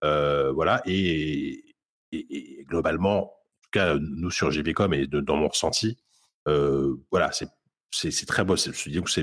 Euh, 0.03 0.51
voilà 0.51 0.81
et, 0.85 1.63
et, 2.11 2.17
et 2.59 2.63
globalement, 2.65 3.23
en 3.23 3.33
tout 3.63 3.69
cas 3.71 3.95
nous 3.99 4.31
sur 4.31 4.51
GVcom 4.51 4.93
et 4.93 5.07
de- 5.07 5.21
dans 5.21 5.37
mon 5.37 5.47
ressenti, 5.47 5.97
euh, 6.47 6.95
voilà 7.11 7.31
c'est 7.31 7.47
c'est 7.95 8.25
très 8.25 8.43
beau. 8.43 8.55
C'est, 8.57 8.71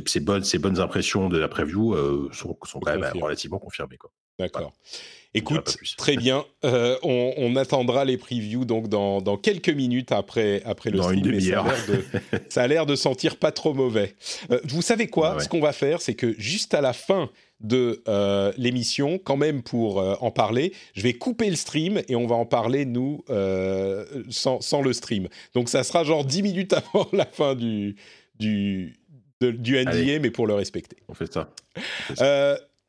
ces, 0.07 0.21
bonnes, 0.21 0.45
ces 0.45 0.59
bonnes 0.61 0.79
impressions 0.79 1.29
de 1.29 1.37
la 1.39 1.49
preview 1.49 1.93
euh, 1.95 2.29
sont, 2.33 2.57
sont 2.65 2.79
quand 2.79 2.97
même 2.97 3.13
relativement 3.21 3.59
confirmées. 3.59 3.97
Quoi. 3.97 4.13
D'accord. 4.39 4.73
Écoute, 5.35 5.77
très 5.99 6.17
bien. 6.17 6.45
Euh, 6.65 6.97
on, 7.03 7.35
on 7.37 7.57
attendra 7.57 8.05
les 8.05 8.17
previews 8.17 8.65
donc 8.65 8.87
dans, 8.89 9.21
dans 9.21 9.37
quelques 9.37 9.71
minutes 9.71 10.13
après, 10.13 10.63
après 10.65 10.91
le 10.91 10.99
Dans 10.99 11.11
une 11.11 11.19
stream, 11.19 11.35
et 11.35 11.41
ça 11.41 11.61
a 11.61 11.63
demi-heure. 11.65 11.65
l'air 11.67 11.87
de- 11.89 12.39
Ça 12.49 12.63
a 12.63 12.67
l'air 12.69 12.87
de 12.87 12.95
sentir 12.95 13.37
pas 13.39 13.51
trop 13.51 13.75
mauvais. 13.75 14.15
Euh, 14.53 14.61
vous 14.65 14.83
savez 14.83 15.09
quoi? 15.09 15.35
Ouais. 15.35 15.43
Ce 15.43 15.49
qu'on 15.49 15.61
va 15.61 15.73
faire, 15.73 16.01
c'est 16.01 16.15
que 16.15 16.33
juste 16.39 16.73
à 16.73 16.81
la 16.81 16.93
fin 16.93 17.29
de 17.61 18.03
euh, 18.09 18.53
l'émission, 18.57 19.19
quand 19.19 19.37
même 19.37 19.63
pour 19.63 20.01
euh, 20.01 20.15
en 20.21 20.31
parler, 20.31 20.73
je 20.95 21.03
vais 21.03 21.13
couper 21.13 21.51
le 21.51 21.57
stream 21.57 22.01
et 22.09 22.17
on 22.17 22.27
va 22.27 22.35
en 22.37 22.47
parler, 22.47 22.87
nous, 22.87 23.23
euh, 23.31 24.05
sans, 24.31 24.61
sans 24.61 24.81
le 24.83 24.93
stream. 24.95 25.29
Donc 25.55 25.69
ça 25.69 25.83
sera 25.85 26.03
genre 26.05 26.25
10 26.25 26.43
minutes 26.43 26.73
avant 26.73 27.07
la 27.13 27.27
fin 27.27 27.55
du, 27.55 27.97
du, 28.39 28.97
de- 29.43 29.51
du 29.51 29.75
NDA, 29.79 29.91
Allez. 29.91 30.19
mais 30.21 30.31
pour 30.31 30.47
le 30.47 30.55
respecter. 30.55 30.97
On 31.09 31.15
fait 31.15 31.31
ça. 31.33 31.51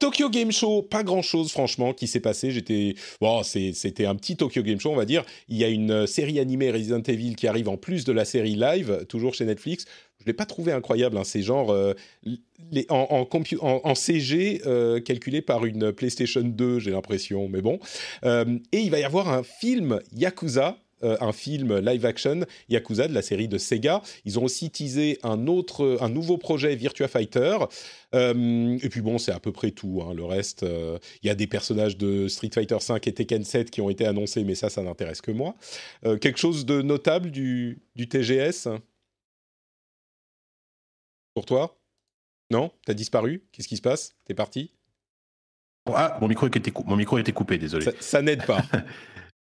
Tokyo 0.02 0.32
Game 0.32 0.52
Show, 0.52 0.82
pas 0.82 1.04
grand 1.04 1.22
chose 1.22 1.52
franchement 1.52 1.94
qui 1.94 2.08
s'est 2.08 2.20
passé. 2.20 2.50
J'étais, 2.50 2.96
c'était 3.74 4.06
un 4.06 4.16
petit 4.16 4.36
Tokyo 4.36 4.64
Game 4.64 4.80
Show, 4.80 4.90
on 4.90 4.96
va 4.96 5.06
dire. 5.06 5.24
Il 5.48 5.58
y 5.58 5.64
a 5.64 5.68
une 5.68 5.92
euh, 5.92 6.06
série 6.08 6.40
animée 6.40 6.72
Resident 6.72 7.04
Evil 7.04 7.36
qui 7.36 7.48
arrive 7.48 7.70
en 7.70 7.78
plus 7.78 8.04
de 8.04 8.12
la 8.12 8.26
série 8.26 8.56
live, 8.56 9.06
toujours 9.08 9.36
chez 9.36 9.46
Netflix. 9.46 9.86
Je 10.20 10.26
l'ai 10.26 10.34
pas 10.34 10.48
trouvé 10.48 10.72
incroyable. 10.72 11.18
hein. 11.18 11.24
C'est 11.24 11.44
genre 11.44 11.72
euh, 11.72 11.94
en, 12.90 13.94
CG 13.94 14.64
euh, 14.66 15.00
calculé 15.02 15.44
par 15.44 15.66
une 15.66 15.92
PlayStation 15.92 16.42
2, 16.42 16.80
j'ai 16.80 16.90
l'impression. 16.90 17.48
Mais 17.48 17.62
bon. 17.62 17.78
Et 18.24 18.80
il 18.80 18.90
va 18.90 19.00
y 19.00 19.04
avoir 19.04 19.30
un 19.30 19.44
film 19.44 20.00
Yakuza. 20.16 20.80
Euh, 21.04 21.18
un 21.22 21.32
film 21.32 21.78
live 21.80 22.06
action 22.06 22.42
Yakuza 22.70 23.08
de 23.08 23.14
la 23.14 23.22
série 23.22 23.48
de 23.48 23.58
Sega. 23.58 24.02
Ils 24.26 24.40
ont 24.40 24.44
aussi 24.44 24.70
teasé 24.72 25.20
un 25.24 25.48
autre, 25.48 25.98
un 26.02 26.10
nouveau 26.10 26.38
projet 26.38 26.76
Virtua 26.76 27.08
Fighter. 27.08 27.58
Euh, 28.14 28.78
et 28.82 28.90
puis 28.90 29.02
bon, 29.02 29.18
c'est 29.18 29.32
à 29.32 29.40
peu 29.40 29.52
près 29.52 29.72
tout. 29.72 30.02
hein. 30.06 30.14
Le 30.14 30.24
reste, 30.26 30.64
euh, 30.64 30.98
il 31.24 31.28
y 31.28 31.30
a 31.30 31.36
des 31.36 31.48
personnages 31.48 31.98
de 31.98 32.28
Street 32.28 32.50
Fighter 32.54 32.78
5 32.80 33.08
et 33.08 33.14
Tekken 33.14 33.44
7 33.44 33.72
qui 33.72 33.82
ont 33.82 33.90
été 33.90 34.06
annoncés, 34.06 34.44
mais 34.44 34.56
ça, 34.56 34.70
ça 34.70 34.82
n'intéresse 34.84 35.22
que 35.22 35.32
moi. 35.32 35.56
Quelque 36.04 36.38
chose 36.38 36.66
de 36.66 36.82
notable 36.82 37.32
du, 37.32 37.82
du 37.96 38.08
TGS 38.10 38.68
Pour 41.34 41.46
toi? 41.46 41.78
Non? 42.52 42.72
T'as 42.86 42.94
disparu? 42.94 43.44
Qu'est-ce 43.52 43.68
qui 43.68 43.78
se 43.78 43.82
passe? 43.82 44.16
T'es 44.26 44.34
parti? 44.34 44.72
Ah, 45.88 46.18
mon 46.22 46.28
micro 46.28 46.48
était, 46.48 46.72
cou- 46.72 46.84
mon 46.86 46.96
micro 46.96 47.18
était 47.18 47.32
coupé, 47.32 47.58
désolé. 47.58 47.86
Ça, 47.86 47.92
ça 48.00 48.22
n'aide 48.22 48.46
pas. 48.46 48.62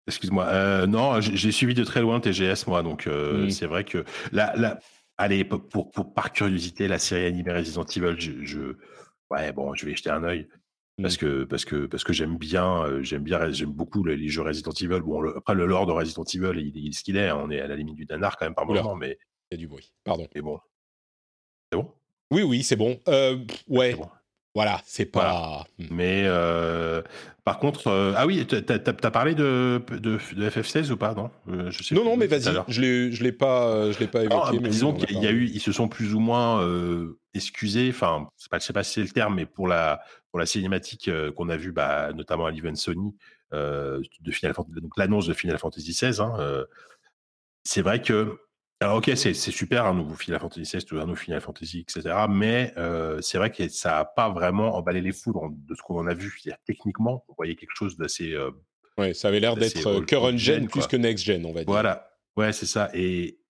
Excuse-moi. 0.10 0.46
Euh, 0.46 0.86
non, 0.88 1.22
j'ai 1.22 1.52
suivi 1.52 1.74
de 1.74 1.84
très 1.84 2.02
loin 2.02 2.20
TGS, 2.20 2.66
moi, 2.68 2.84
donc 2.84 3.08
euh, 3.08 3.50
c'est 3.50 3.66
vrai 3.68 3.84
que 3.84 4.04
là, 4.32 4.54
là, 4.58 4.80
allez, 5.18 5.44
pour, 5.44 5.68
pour, 5.68 5.92
pour- 5.92 6.14
par 6.14 6.32
curiosité, 6.34 6.88
la 6.88 7.00
série 7.00 7.26
animée 7.26 7.52
Resident 7.54 7.86
Evil, 7.86 8.16
je, 8.20 8.32
je- 8.44 8.76
ouais, 9.32 9.52
bon, 9.54 9.74
je 9.76 9.86
vais 9.86 9.92
y 9.92 9.96
jeter 9.96 10.10
un 10.10 10.24
œil 10.24 10.48
parce 11.02 11.16
Mm. 11.16 11.18
que 11.20 11.44
parce 11.46 11.64
que 11.66 11.86
parce 11.86 12.04
que 12.04 12.12
j'aime 12.12 12.38
bien, 12.38 12.84
euh, 12.84 13.02
j'aime 13.04 13.24
bien, 13.24 13.50
j'aime 13.52 13.72
beaucoup 13.72 14.04
les, 14.04 14.18
les 14.18 14.28
jeux 14.28 14.42
Resident 14.42 14.72
Evil. 14.72 15.00
Bon, 15.02 15.22
le- 15.22 15.38
après 15.38 15.56
le 15.56 15.66
lore 15.66 15.86
de 15.86 15.94
Resident 15.94 16.26
Evil, 16.26 16.60
il, 16.60 16.76
il 16.76 16.90
est 16.90 16.92
ce 16.92 17.04
qu'il 17.04 17.16
est. 17.16 17.30
hein, 17.30 17.40
on 17.42 17.50
est 17.52 17.62
à 17.62 17.68
la 17.68 17.76
limite 17.78 17.96
du 17.96 18.06
nanar 18.06 18.36
quand 18.38 18.46
même 18.46 18.56
par 18.56 18.68
Oula. 18.70 18.82
moment, 18.84 18.96
mais, 18.96 19.18
Il 19.52 19.56
y 19.56 19.56
a 19.56 19.58
du 19.60 19.68
bruit. 19.68 19.94
Pardon. 20.04 20.28
mais 20.36 20.42
bon, 20.42 20.60
c'est 21.72 21.78
bon? 21.78 21.92
Oui, 22.32 22.44
oui, 22.44 22.64
c'est 22.64 22.76
bon. 22.76 23.00
Ouais. 23.08 23.92
C'est 23.92 23.98
bon. 23.98 24.10
Voilà, 24.56 24.82
c'est 24.86 25.06
pas. 25.06 25.66
Hmm. 25.78 25.86
Mais 25.92 26.24
euh, 26.26 27.04
par 27.44 27.60
contre, 27.60 27.88
euh, 27.88 28.14
ah 28.16 28.26
oui, 28.26 28.46
t'as 28.48 28.76
as, 28.76 29.12
parlé 29.12 29.36
de, 29.36 29.82
de, 29.92 30.18
de, 30.36 30.50
FF16 30.50 30.92
ou 30.92 30.98
pas 30.98 31.14
Non, 31.14 31.30
euh, 31.50 31.70
je 31.70 31.84
sais 31.84 31.94
Non, 31.94 32.04
non, 32.04 32.18
mais 32.18 32.28
vas-y. 32.28 32.56
Je 32.68 32.82
l'ai, 33.24 33.32
pas, 33.32 33.92
je 33.92 34.00
l'ai 34.00 34.08
pas 34.08 34.24
évoqué. 34.24 34.60
mais 34.60 34.70
disons 34.70 34.94
qu'il 34.94 35.20
y 35.20 35.28
a 35.28 35.32
eu, 35.32 35.46
ils 35.46 35.60
se 35.60 35.72
sont 35.72 35.88
plus 35.88 36.16
ou 36.16 36.20
moins 36.20 36.68
excusés. 37.34 37.90
Enfin, 37.90 38.28
je 38.38 38.60
sais 38.60 38.74
pas 38.74 38.84
si 38.84 38.94
c'est 38.94 39.02
le 39.02 39.10
terme, 39.10 39.36
mais 39.36 39.46
pour 39.46 39.68
la 39.68 40.02
pour 40.32 40.40
la 40.40 40.46
cinématique 40.46 41.10
qu'on 41.36 41.50
a 41.50 41.58
vue, 41.58 41.72
bah, 41.72 42.12
notamment 42.14 42.46
à 42.46 42.52
l'event 42.52 42.76
Sony 42.76 43.16
de 43.52 44.32
Final 44.32 44.54
Fantasy, 44.54 44.82
donc 44.82 44.98
l'annonce 44.98 45.28
de 45.28 45.34
Final 45.34 45.58
Fantasy 45.60 45.92
XVI. 45.92 46.22
Hein, 46.22 46.66
c'est 47.64 47.82
vrai 47.82 48.02
que 48.02 48.40
alors 48.82 48.98
ok, 48.98 49.12
c'est 49.16 49.34
super 49.34 49.86
un 49.86 49.94
nouveau 49.94 50.16
Final 50.16 50.40
Fantasy 50.40 50.78
XVI, 50.78 51.00
un 51.00 51.06
nouveau 51.06 51.16
Final 51.16 51.42
Fantasy, 51.42 51.80
etc. 51.80 52.16
Mais 52.30 52.74
euh, 52.78 53.20
c'est 53.20 53.38
vrai 53.38 53.52
que 53.52 53.68
ça 53.68 53.90
n'a 53.92 54.06
pas 54.06 54.30
vraiment 54.30 54.78
emballé 54.78 55.02
les 55.02 55.12
foudres 55.12 55.50
de 55.52 55.76
ce 55.76 55.82
qu'on 55.82 56.08
a 56.08 56.14
vu. 56.14 56.40
Techniquement, 56.66 57.26
on 57.28 57.34
voyait 57.34 57.56
quelque 57.56 57.76
chose 57.76 57.98
d'assez. 57.98 58.32
Euh, 58.32 58.52
ouais, 58.98 59.14
ça 59.14 59.28
avait 59.28 59.42
l'air 59.42 59.58
d'être 59.58 59.86
euh, 59.86 60.02
current 60.02 60.38
gen 60.38 60.70
plus 60.70 60.88
que 60.88 60.96
next 60.96 61.26
gen, 61.26 61.46
on 61.46 61.52
va 61.52 61.60
dire. 61.66 61.70
Voilà, 61.70 62.10
ouais, 62.38 62.54
c'est 62.54 62.66
ça. 62.66 62.90
Et, 62.94 63.42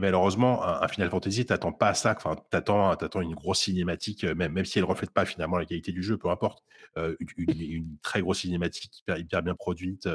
malheureusement, 0.00 0.64
un, 0.64 0.88
Final 0.88 1.10
Fantasy, 1.10 1.46
t'attends 1.46 1.72
pas 1.72 1.90
à 1.90 1.94
ça. 1.94 2.16
Enfin, 2.16 2.34
t'attends, 2.50 2.90
attends 2.90 3.20
une 3.20 3.34
grosse 3.34 3.60
cinématique, 3.60 4.24
même, 4.24 4.52
même 4.52 4.64
si 4.64 4.80
elle 4.80 4.84
reflète 4.84 5.12
pas 5.12 5.24
finalement 5.24 5.58
la 5.58 5.64
qualité 5.64 5.92
du 5.92 6.02
jeu, 6.02 6.18
peu 6.18 6.28
importe. 6.28 6.64
une, 6.96 7.98
très 8.02 8.20
grosse 8.20 8.40
cinématique 8.40 8.98
hyper, 8.98 9.16
hyper 9.16 9.42
bien 9.44 9.54
produite 9.54 10.08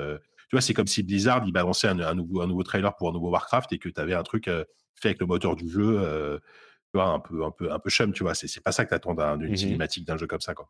tu 0.49 0.55
vois, 0.55 0.61
c'est 0.61 0.73
comme 0.73 0.87
si 0.87 1.03
Blizzard, 1.03 1.43
il 1.45 1.51
balançait 1.51 1.87
un, 1.87 2.15
nouveau, 2.15 2.41
un 2.41 2.47
nouveau 2.47 2.63
trailer 2.63 2.95
pour 2.95 3.09
un 3.09 3.13
nouveau 3.13 3.29
Warcraft 3.31 3.73
et 3.73 3.79
que 3.79 3.89
tu 3.89 3.99
avais 3.99 4.13
un 4.13 4.23
truc 4.23 4.47
euh, 4.47 4.63
fait 4.95 5.09
avec 5.09 5.19
le 5.19 5.25
moteur 5.25 5.55
du 5.55 5.69
jeu, 5.69 5.99
euh, 5.99 6.39
tu 6.39 6.99
vois, 6.99 7.09
un 7.09 7.19
peu, 7.19 7.43
un 7.43 7.51
peu, 7.51 7.71
un 7.71 7.79
peu 7.79 7.89
chum, 7.89 8.13
tu 8.13 8.23
vois. 8.23 8.33
C'est, 8.33 8.63
pas 8.63 8.71
ça 8.71 8.85
que 8.85 8.89
tu 8.89 8.95
attends 8.95 9.13
d'une 9.35 9.51
mmh 9.51 9.57
cinématique 9.57 10.05
d'un 10.07 10.17
jeu 10.17 10.25
comme 10.25 10.39
ça, 10.39 10.53
quoi. 10.53 10.69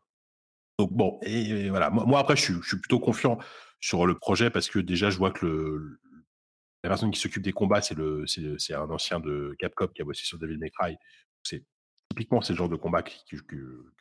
Donc 0.78 0.92
bon, 0.92 1.18
et, 1.22 1.68
voilà. 1.70 1.90
Moi, 1.90 2.18
après, 2.18 2.36
je 2.36 2.42
suis, 2.42 2.54
je 2.62 2.68
suis, 2.68 2.78
plutôt 2.78 3.00
confiant 3.00 3.38
sur 3.80 4.06
le 4.06 4.16
projet 4.16 4.50
parce 4.50 4.68
que 4.68 4.78
déjà, 4.80 5.10
je 5.10 5.18
vois 5.18 5.30
que 5.30 5.46
le, 5.46 6.00
la 6.82 6.90
personne 6.90 7.10
qui 7.10 7.20
s'occupe 7.20 7.42
des 7.42 7.52
combats, 7.52 7.80
c'est, 7.80 7.96
le, 7.96 8.24
c'est, 8.26 8.74
un 8.74 8.90
ancien 8.90 9.20
de 9.20 9.54
Capcom 9.58 9.88
qui 9.88 10.02
a 10.02 10.04
bossé 10.04 10.24
sur 10.24 10.38
Devil 10.38 10.58
May 10.58 10.70
Cry. 10.70 10.96
C'est 11.42 11.64
typiquement, 12.18 12.40
c'est 12.40 12.52
le 12.52 12.56
genre 12.56 12.68
de 12.68 12.74
combat 12.74 13.02
que, 13.02 13.12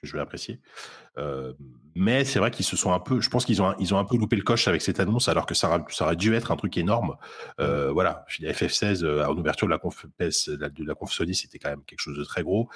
je 0.02 0.14
vais 0.14 0.20
apprécier. 0.20 0.60
Euh, 1.20 1.54
mais 1.94 2.26
c'est 2.26 2.40
vrai 2.40 2.50
qu'ils 2.50 2.66
se 2.66 2.76
sont 2.76 2.92
un 2.92 3.00
peu, 3.00 3.22
je 3.22 3.30
pense 3.30 3.46
qu'ils 3.46 3.62
ont, 3.62 3.76
ils 3.80 3.94
ont 3.94 4.00
un 4.00 4.06
peu 4.06 4.18
loupé 4.18 4.36
le 4.36 4.42
coche 4.42 4.68
avec 4.68 4.82
cette 4.82 5.00
annonce, 5.00 5.30
alors 5.30 5.46
que 5.46 5.54
ça, 5.54 5.86
ça 5.90 6.06
aurait 6.06 6.16
dû 6.16 6.34
être 6.34 6.52
un 6.52 6.56
truc 6.56 6.78
énorme. 6.78 7.16
Euh, 7.60 7.92
voilà, 7.92 8.26
FF16 8.30 9.04
euh, 9.04 9.26
en 9.28 9.38
ouverture 9.38 9.68
de 9.68 9.72
la 9.72 9.78
conf, 9.78 10.08
de 10.20 10.84
la 10.84 10.96
conf 10.96 11.12
Sony, 11.12 11.36
c'était 11.36 11.60
quand 11.60 11.70
même 11.70 11.84
quelque 11.86 12.00
chose 12.00 12.18
de 12.18 12.24
très 12.24 12.42
gros. 12.42 12.70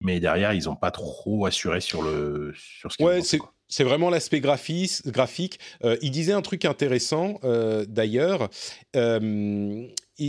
Mais 0.00 0.20
derrière, 0.20 0.52
ils 0.52 0.66
n'ont 0.66 0.76
pas 0.76 0.92
trop 0.92 1.44
assuré 1.46 1.80
sur 1.80 2.02
le 2.02 2.52
sur 2.54 2.92
ce 2.92 3.02
Ouais, 3.02 3.20
c'est 3.20 3.40
c'est 3.70 3.84
vraiment 3.84 4.08
l'aspect 4.08 4.40
graphique. 4.40 5.58
il 6.00 6.10
disait 6.10 6.32
un 6.32 6.40
truc 6.40 6.64
intéressant 6.64 7.38
d'ailleurs 7.86 8.48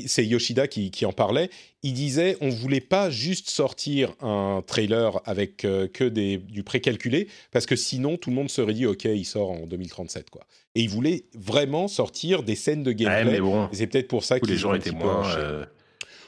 c'est 0.08 0.26
Yoshida 0.26 0.68
qui, 0.68 1.06
en 1.06 1.14
parlait. 1.14 1.50
Il 1.84 1.94
disait 1.94 2.38
on 2.42 2.50
voulait 2.50 2.82
pas 2.82 3.10
juste 3.10 3.50
sortir 3.50 4.14
un 4.22 4.64
trailer 4.66 5.22
avec 5.26 5.66
euh, 5.66 5.88
que 5.88 6.04
des, 6.04 6.38
du 6.38 6.64
précalculé 6.64 7.28
parce 7.52 7.66
que 7.66 7.76
sinon 7.76 8.18
tout 8.18 8.30
le 8.30 8.36
monde 8.36 8.50
serait 8.50 8.74
dit 8.74 8.86
ok 8.86 9.06
il 9.06 9.26
sort 9.26 9.52
en 9.52 9.66
2037 9.66 10.30
quoi. 10.30 10.46
Et 10.76 10.82
il 10.82 10.90
voulait 10.90 11.26
vraiment 11.34 11.88
sortir 11.88 12.44
des 12.44 12.56
scènes 12.56 12.84
de 12.84 12.92
gameplay. 12.92 13.40
c'est 13.72 13.88
peut-être 13.88 14.08
pour 14.08 14.24
ça 14.24 14.40
que 14.40 14.46
les 14.46 14.58
gens 14.58 14.74
étaient 14.74 14.92
moins. 14.92 15.28
Euh, 15.38 15.66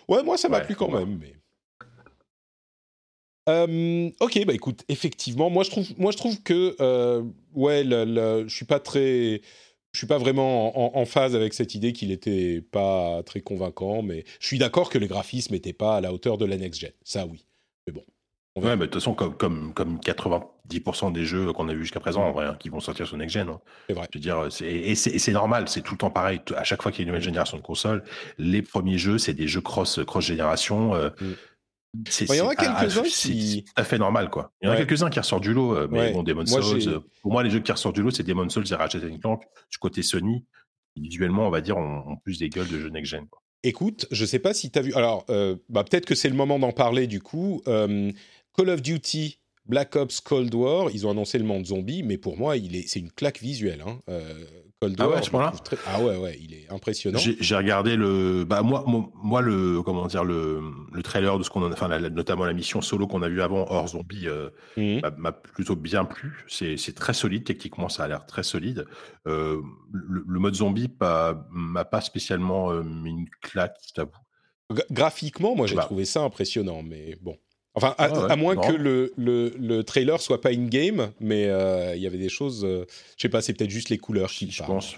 ouais 0.08 0.24
moi 0.24 0.38
ça 0.38 0.50
m'a 0.50 0.62
plu 0.62 0.76
quand 0.76 0.90
même. 0.90 1.20
Mais... 1.20 1.34
Euh, 3.50 4.10
ok 4.20 4.46
bah 4.46 4.54
écoute 4.54 4.84
effectivement 4.88 5.50
moi 5.50 5.64
je 5.64 5.72
trouve 5.72 5.88
moi 5.98 6.12
je 6.12 6.18
trouve 6.18 6.42
que 6.42 6.76
ouais 7.54 7.84
le, 7.84 8.46
je 8.48 8.56
suis 8.56 8.66
pas 8.66 8.80
très 8.80 9.42
je 9.94 9.98
suis 9.98 10.08
pas 10.08 10.18
vraiment 10.18 10.98
en, 10.98 11.06
phase 11.06 11.36
avec 11.36 11.54
cette 11.54 11.76
idée 11.76 11.92
qu'il 11.92 12.12
était 12.12 12.62
pas 12.62 13.24
très 13.24 13.42
convaincant, 13.42 14.02
mais 14.02 14.24
je 14.40 14.48
suis 14.48 14.58
d'accord 14.58 14.90
que 14.90 14.98
les 14.98 15.08
graphismes 15.08 15.54
n'étaient 15.54 15.74
pas 15.74 15.98
à 15.98 16.02
la 16.02 16.14
hauteur 16.14 16.38
de 16.38 16.46
la 16.46 16.58
next 16.58 16.80
gen. 16.80 16.92
Ça, 17.04 17.26
oui. 17.26 17.46
Mais 17.88 17.94
bon. 17.94 18.04
Ouais, 18.56 18.76
mais 18.76 18.78
de 18.78 18.86
toute 18.86 18.96
façon, 18.96 19.14
comme, 19.14 19.36
comme, 19.36 19.74
comme 19.74 19.98
90% 20.00 21.12
des 21.12 21.26
jeux 21.26 21.52
qu'on 21.54 21.68
a 21.70 21.74
vus 21.74 21.84
jusqu'à 21.84 22.00
présent, 22.00 22.24
en 22.24 22.32
vrai, 22.32 22.46
hein, 22.46 22.58
qui 22.60 22.70
vont 22.70 22.80
sortir 22.80 23.06
sur 23.06 23.18
next 23.18 23.34
gen. 23.34 23.50
Hein. 23.50 23.60
C'est 23.88 23.94
vrai. 23.94 24.08
Je 24.12 24.18
veux 24.18 24.22
dire, 24.22 24.48
et 24.62 24.96
c'est 24.96 25.32
normal, 25.32 25.68
c'est 25.68 25.82
tout 25.82 25.94
le 25.94 25.98
temps 25.98 26.10
pareil. 26.10 26.42
À 26.56 26.64
chaque 26.64 26.82
fois 26.82 26.92
qu'il 26.92 27.00
y 27.00 27.02
a 27.02 27.06
une 27.06 27.10
nouvelle 27.10 27.24
génération 27.24 27.58
de 27.58 27.62
consoles, 27.62 28.04
les 28.38 28.62
premiers 28.62 28.98
jeux, 28.98 29.18
c'est 29.18 29.34
des 29.34 29.48
jeux 29.48 29.62
cross, 29.62 30.00
cross 30.06 30.24
génération. 30.24 30.96
Euh, 30.96 31.10
mm 31.20 31.34
il 31.94 32.36
y 32.36 32.42
en 32.42 32.48
a 32.48 32.56
quelques-uns 32.56 33.04
qui. 33.04 33.12
C'est 33.12 33.62
tout 33.64 33.74
à 33.76 33.84
fait 33.84 33.98
normal, 33.98 34.30
quoi. 34.30 34.52
Il 34.62 34.68
y 34.68 34.70
en 34.70 34.74
a 34.74 34.78
quelques-uns 34.78 35.10
qui 35.10 35.20
ressortent 35.20 35.44
du 35.44 35.54
lot, 35.54 35.76
euh, 35.76 35.88
mais 35.92 36.14
bon, 36.14 36.24
Demon's 36.24 36.50
Souls. 36.50 36.88
Euh, 36.88 37.00
pour 37.22 37.32
moi, 37.32 37.44
les 37.44 37.50
jeux 37.50 37.60
qui 37.60 37.72
ressortent 37.72 37.96
du 37.96 38.02
lot, 38.02 38.12
c'est 38.12 38.24
Demon's 38.24 38.54
Souls 38.54 38.66
et 38.70 38.76
Ratchet 38.76 39.00
Clank. 39.20 39.44
Du 39.70 39.78
côté 39.78 40.02
Sony, 40.02 40.46
visuellement, 40.96 41.48
on 41.48 41.50
va 41.50 41.62
dire, 41.62 41.78
ont, 41.78 42.18
plus 42.24 42.40
des 42.40 42.50
gueules 42.50 42.68
de 42.68 42.80
jeux 42.80 42.90
next-gen. 42.90 43.26
Écoute, 43.64 44.08
je 44.10 44.26
sais 44.26 44.40
pas 44.40 44.54
si 44.54 44.72
tu 44.72 44.80
as 44.80 44.82
vu. 44.82 44.94
Alors, 44.94 45.26
euh, 45.30 45.58
bah, 45.70 45.84
peut-être 45.84 46.06
que 46.06 46.16
c'est 46.16 46.30
le 46.30 46.36
moment 46.36 46.60
d'en 46.60 46.72
parler 46.72 47.08
du 47.08 47.22
coup. 47.22 47.62
Call 47.66 48.70
of 48.70 48.82
Duty 48.82 49.40
Black 49.66 49.96
Ops 49.96 50.20
Cold 50.22 50.54
War, 50.54 50.90
ils 50.92 51.06
ont 51.06 51.12
annoncé 51.12 51.38
le 51.38 51.46
monde 51.46 51.66
zombie, 51.66 52.04
mais 52.04 52.18
pour 52.18 52.38
moi, 52.38 52.58
il 52.58 52.76
est, 52.76 52.88
c'est 52.88 53.00
une 53.00 53.12
claque 53.12 53.40
visuelle. 53.40 53.84
Hein. 53.86 54.00
Ah 54.98 55.10
ouais, 55.10 55.22
Ah 55.86 56.02
ouais, 56.02 56.18
ouais, 56.18 56.40
il 56.42 56.56
est 56.56 56.72
impressionnant. 56.72 57.20
J'ai 57.20 57.56
regardé 57.56 57.96
le, 57.96 58.46
bah 58.46 58.64
moi, 58.64 58.84
moi 58.88 59.42
le, 59.42 59.84
comment 59.84 60.08
dire 60.08 60.24
le, 60.24 60.60
le 60.92 61.04
trailer 61.04 61.38
de 61.38 61.44
ce 61.44 61.52
qu'on 61.52 61.64
a, 61.64 61.72
enfin 61.72 61.88
notamment 62.10 62.46
la 62.46 62.54
mission 62.54 62.82
solo 62.82 63.06
qu'on 63.06 63.22
a 63.22 63.30
vu 63.30 63.44
avant 63.44 63.66
hors 63.70 63.90
zombie 63.90 64.28
euh, 64.28 64.50
mmh. 64.78 65.02
m'a 65.18 65.32
plutôt 65.32 65.76
bien 65.76 66.04
plu. 66.04 66.46
C'est 66.48 66.96
très 66.96 67.14
solide 67.14 67.44
techniquement, 67.44 67.90
ça 67.90 68.06
a 68.06 68.08
l'air 68.08 68.26
très 68.26 68.42
solide. 68.42 68.88
Euh, 69.28 69.62
le, 69.92 70.40
mode 70.40 70.56
zombie 70.56 70.90
m'a 71.00 71.86
pas 71.86 72.02
spécialement 72.02 72.72
euh, 72.72 72.82
mis 72.82 73.12
une 73.12 73.30
claque, 73.42 73.78
je 73.88 73.94
t'avoue. 73.94 74.12
Graphiquement, 74.90 75.56
moi 75.56 75.68
j'ai 75.68 75.76
trouvé 75.76 76.06
ça 76.06 76.22
impressionnant, 76.22 76.82
mais 76.82 77.18
bon. 77.22 77.38
Enfin, 77.74 77.96
à, 77.98 78.10
ah 78.30 78.36
moins 78.36 78.58
que 78.58 78.74
le, 78.74 79.14
le, 79.16 79.54
le, 79.58 79.84
trailer 79.84 80.20
soit 80.20 80.42
pas 80.42 80.50
in-game, 80.50 81.12
mais 81.22 81.46
euh, 81.46 81.96
il 81.96 82.02
y 82.02 82.08
avait 82.08 82.18
des 82.18 82.30
choses. 82.30 82.66
Euh, 82.66 82.86
je 83.16 83.22
sais 83.22 83.30
pas, 83.30 83.42
c'est 83.42 83.54
peut-être 83.54 83.70
juste 83.70 83.90
les 83.90 83.98
couleurs 83.98 84.30
qui 84.30 84.52
Je 84.52 84.64
pense. 84.64 84.96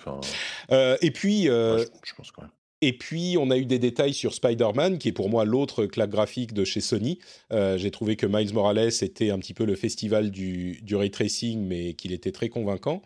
Euh, 0.71 0.97
et 1.01 1.11
puis. 1.11 1.43
je, 1.43 2.15
pense 2.17 2.31
quand 2.31 2.41
même. 2.41 2.51
Et 2.81 2.97
puis, 2.97 3.37
on 3.39 3.49
a 3.49 3.57
eu 3.57 3.65
des 3.65 3.79
détails 3.79 4.13
sur 4.13 4.33
Spider-Man, 4.33 4.97
qui 4.97 5.07
est 5.07 5.13
pour 5.13 5.29
moi 5.29 5.45
l'autre 5.45 5.85
claque 5.85 6.09
graphique 6.09 6.53
de 6.53 6.65
chez 6.65 6.81
Sony. 6.81 7.19
J'ai 7.51 7.91
trouvé 7.91 8.15
que 8.15 8.25
Miles 8.25 8.53
Morales 8.53 8.91
était 9.01 9.29
un 9.29 9.39
petit 9.39 9.53
peu 9.53 9.63
le 9.65 9.75
festival 9.75 10.31
du, 10.31 10.81
du 10.81 10.95
ray 10.95 11.11
tracing, 11.11 11.65
mais 11.65 11.93
qu'il 11.93 12.11
était 12.11 12.31
très 12.31 12.49
convaincant. 12.49 13.01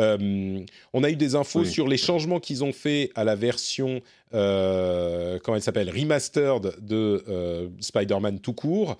Euh, 0.00 0.64
on 0.92 1.04
a 1.04 1.10
eu 1.10 1.16
des 1.16 1.34
infos 1.34 1.64
sur 1.64 1.86
les 1.86 1.96
changements 1.96 2.40
qu'ils 2.40 2.64
ont 2.64 2.72
fait 2.72 3.10
à 3.14 3.24
la 3.24 3.36
version, 3.36 4.00
euh, 4.34 5.38
comment 5.42 5.56
elle 5.56 5.62
s'appelle, 5.62 5.90
remastered 5.90 6.74
de 6.80 7.22
euh, 7.28 7.68
Spider-Man 7.80 8.40
tout 8.40 8.54
court. 8.54 8.96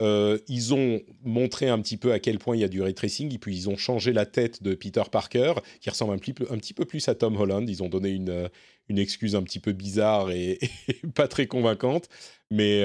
ils 0.00 0.74
ont 0.74 1.00
montré 1.24 1.68
un 1.68 1.80
petit 1.80 1.96
peu 1.96 2.12
à 2.12 2.18
quel 2.18 2.38
point 2.38 2.56
il 2.56 2.60
y 2.60 2.64
a 2.64 2.68
du 2.68 2.80
ray 2.80 2.94
tracing 2.94 3.34
et 3.34 3.38
puis 3.38 3.54
ils 3.56 3.68
ont 3.68 3.76
changé 3.76 4.12
la 4.12 4.26
tête 4.26 4.62
de 4.62 4.74
Peter 4.74 5.02
Parker 5.10 5.54
qui 5.80 5.90
ressemble 5.90 6.14
un 6.14 6.18
petit 6.18 6.32
peu, 6.32 6.46
un 6.50 6.56
petit 6.56 6.74
peu 6.74 6.84
plus 6.84 7.06
à 7.08 7.14
Tom 7.14 7.36
Holland. 7.36 7.68
Ils 7.68 7.82
ont 7.82 7.88
donné 7.88 8.10
une, 8.10 8.48
une 8.88 8.98
excuse 8.98 9.34
un 9.34 9.42
petit 9.42 9.58
peu 9.58 9.72
bizarre 9.72 10.30
et, 10.30 10.58
et 10.88 11.00
pas 11.14 11.28
très 11.28 11.46
convaincante, 11.46 12.08
mais 12.50 12.84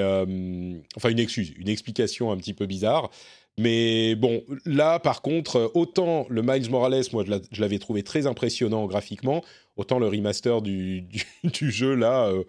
enfin 0.96 1.08
une 1.08 1.20
excuse, 1.20 1.54
une 1.56 1.68
explication 1.68 2.30
un 2.30 2.36
petit 2.36 2.54
peu 2.54 2.66
bizarre. 2.66 3.10
Mais 3.58 4.16
bon, 4.16 4.44
là, 4.64 4.98
par 4.98 5.22
contre, 5.22 5.70
autant 5.74 6.26
le 6.28 6.42
Miles 6.42 6.70
Morales, 6.70 7.04
moi, 7.12 7.24
je 7.24 7.60
l'avais 7.60 7.78
trouvé 7.78 8.02
très 8.02 8.26
impressionnant 8.26 8.86
graphiquement, 8.86 9.44
autant 9.76 9.98
le 9.98 10.08
remaster 10.08 10.60
du, 10.62 11.02
du, 11.44 11.70
jeu, 11.70 11.94
là, 11.94 12.26
euh, 12.26 12.44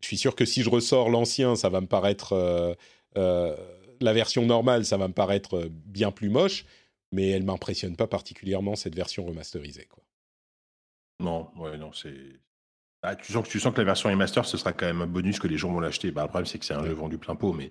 je 0.00 0.06
suis 0.06 0.18
sûr 0.18 0.36
que 0.36 0.44
si 0.44 0.62
je 0.62 0.70
ressors 0.70 1.08
l'ancien, 1.10 1.56
ça 1.56 1.68
va 1.68 1.80
me 1.80 1.86
paraître... 1.86 2.32
Euh, 2.32 2.74
euh, 3.16 3.56
la 4.00 4.12
version 4.12 4.44
normale, 4.44 4.84
ça 4.84 4.96
va 4.96 5.08
me 5.08 5.14
paraître 5.14 5.68
bien 5.70 6.10
plus 6.10 6.28
moche, 6.28 6.64
mais 7.12 7.30
elle 7.30 7.44
m'impressionne 7.44 7.96
pas 7.96 8.08
particulièrement, 8.08 8.74
cette 8.74 8.94
version 8.94 9.24
remasterisée. 9.24 9.86
Quoi. 9.86 10.02
Non, 11.20 11.48
ouais, 11.56 11.78
non, 11.78 11.92
c'est... 11.92 12.14
Ah, 13.02 13.14
tu, 13.16 13.32
sens 13.32 13.44
que, 13.44 13.50
tu 13.50 13.60
sens 13.60 13.72
que 13.72 13.78
la 13.80 13.84
version 13.84 14.08
remaster, 14.08 14.44
ce 14.46 14.56
sera 14.56 14.72
quand 14.72 14.86
même 14.86 15.02
un 15.02 15.06
bonus 15.06 15.38
que 15.38 15.46
les 15.46 15.58
gens 15.58 15.70
vont 15.70 15.80
l'acheter. 15.80 16.10
Bah, 16.10 16.22
le 16.22 16.28
problème, 16.28 16.46
c'est 16.46 16.58
que 16.58 16.64
c'est 16.64 16.74
un 16.74 16.84
jeu 16.84 16.92
vendu 16.92 17.18
plein 17.18 17.36
pot, 17.36 17.52
mais 17.52 17.70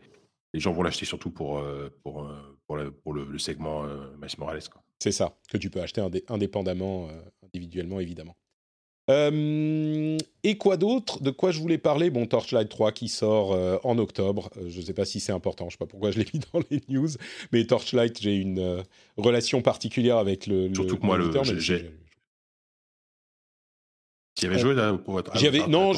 les 0.54 0.60
gens 0.60 0.72
vont 0.72 0.84
l'acheter 0.84 1.06
surtout 1.06 1.32
pour, 1.32 1.58
euh, 1.58 1.90
pour, 2.04 2.24
euh, 2.24 2.53
pour, 2.68 2.78
le, 2.78 2.92
pour 2.92 3.14
le, 3.14 3.38
segment 3.38 3.84
euh, 3.84 4.08
Miles 4.22 4.30
Morales. 4.38 4.62
C'est 5.00 5.12
ça, 5.12 5.38
que 5.50 5.58
tu 5.58 5.70
peux 5.70 5.82
acheter 5.82 6.02
indépendamment, 6.30 7.10
individuellement, 7.44 8.00
évidemment. 8.00 8.36
et 9.10 10.58
quoi 10.58 10.78
d'autre? 10.78 11.22
De 11.22 11.30
quoi 11.30 11.52
je 11.52 11.60
voulais 11.60 11.78
parler? 11.78 12.10
Bon, 12.10 12.26
Torchlight 12.26 12.70
3 12.70 12.94
qui 12.94 13.10
sort 13.10 13.52
en 13.86 13.98
octobre. 13.98 14.50
je 14.66 14.80
ne 14.80 14.86
sais 14.86 14.94
pas 14.94 15.04
si 15.04 15.20
c'est 15.20 15.34
important, 15.34 15.66
je 15.66 15.68
ne 15.68 15.72
sais 15.72 15.78
pas 15.78 15.88
pourquoi 15.88 16.12
je 16.12 16.20
l'ai 16.20 16.28
mis 16.34 16.40
dans 16.54 16.62
les 16.72 16.82
news, 16.88 17.10
mais 17.52 17.66
Torchlight, 17.66 18.22
j'ai 18.22 18.38
une 18.38 18.84
relation 19.18 19.62
particulière 19.62 20.18
avec 20.18 20.48
le. 20.48 20.74
Surtout 20.74 20.98
que 20.98 21.06
moi, 21.06 21.18
le, 21.18 21.32
Tu 24.44 24.52
avais 24.52 24.60
joué 24.60 24.74
là 24.76 24.94
pour 24.94 25.20
avais, 25.20 25.68
non. 25.68 25.94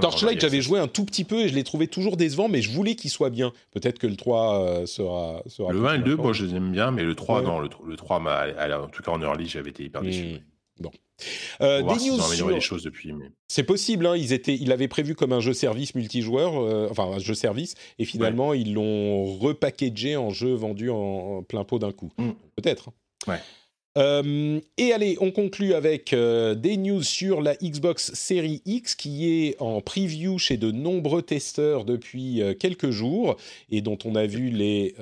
Torchlight, 0.00 0.40
j'avais 0.40 0.60
joué 0.60 0.80
un 0.80 0.88
tout 0.88 1.04
petit 1.04 1.24
peu 1.24 1.40
et 1.40 1.48
je 1.48 1.54
l'ai 1.54 1.64
trouvé 1.64 1.86
toujours 1.86 2.16
décevant, 2.16 2.48
mais 2.48 2.62
je 2.62 2.70
voulais 2.70 2.94
qu'il 2.94 3.10
soit 3.10 3.30
bien. 3.30 3.52
Peut-être 3.72 3.98
que 3.98 4.06
le 4.06 4.16
3 4.16 4.86
sera, 4.86 5.42
sera. 5.46 5.72
Le 5.72 5.84
1 5.84 5.94
et 5.94 5.98
le 5.98 6.04
2, 6.04 6.16
bon, 6.16 6.32
je 6.32 6.46
les 6.46 6.54
aime 6.56 6.72
bien, 6.72 6.90
mais 6.90 7.02
le 7.02 7.14
3, 7.14 7.42
non, 7.42 7.60
le, 7.60 7.68
3, 7.68 8.18
en 8.18 8.88
tout 8.88 9.02
cas 9.02 9.10
en 9.12 9.20
early, 9.22 9.46
j'avais 9.46 9.70
été 9.70 9.84
hyper 9.84 10.02
déçu. 10.02 10.24
Hmm. 10.24 10.38
Bon. 10.80 10.90
Euh, 11.60 11.82
des 11.82 12.08
news 12.08 12.20
sur... 12.20 12.48
les 12.48 12.60
choses 12.60 12.82
depuis. 12.82 13.12
Mais... 13.12 13.30
C'est 13.48 13.62
possible. 13.62 14.06
Hein, 14.06 14.16
ils 14.16 14.32
étaient, 14.32 14.54
ils 14.54 14.68
l'avaient 14.68 14.88
prévu 14.88 15.14
comme 15.14 15.32
un 15.32 15.40
jeu 15.40 15.52
service 15.52 15.94
multijoueur, 15.94 16.58
euh, 16.58 16.88
enfin 16.90 17.04
un 17.04 17.18
jeu 17.18 17.34
service, 17.34 17.74
et 17.98 18.04
finalement 18.04 18.50
ouais. 18.50 18.60
ils 18.60 18.74
l'ont 18.74 19.36
repackagé 19.36 20.16
en 20.16 20.30
jeu 20.30 20.54
vendu 20.54 20.90
en, 20.90 20.96
en 20.96 21.42
plein 21.42 21.64
pot 21.64 21.78
d'un 21.78 21.92
coup. 21.92 22.10
Mm. 22.18 22.30
Peut-être. 22.56 22.90
Ouais. 23.26 23.40
Euh, 23.98 24.60
et 24.76 24.92
allez, 24.92 25.16
on 25.20 25.32
conclut 25.32 25.74
avec 25.74 26.12
euh, 26.12 26.54
des 26.54 26.76
news 26.76 27.02
sur 27.02 27.42
la 27.42 27.56
Xbox 27.56 28.12
Series 28.14 28.62
X 28.64 28.94
qui 28.94 29.28
est 29.28 29.56
en 29.60 29.80
preview 29.80 30.38
chez 30.38 30.56
de 30.56 30.70
nombreux 30.70 31.22
testeurs 31.22 31.84
depuis 31.84 32.40
euh, 32.40 32.54
quelques 32.54 32.90
jours 32.90 33.36
et 33.68 33.80
dont 33.80 33.98
on 34.04 34.14
a 34.14 34.26
vu 34.26 34.50
les, 34.50 34.94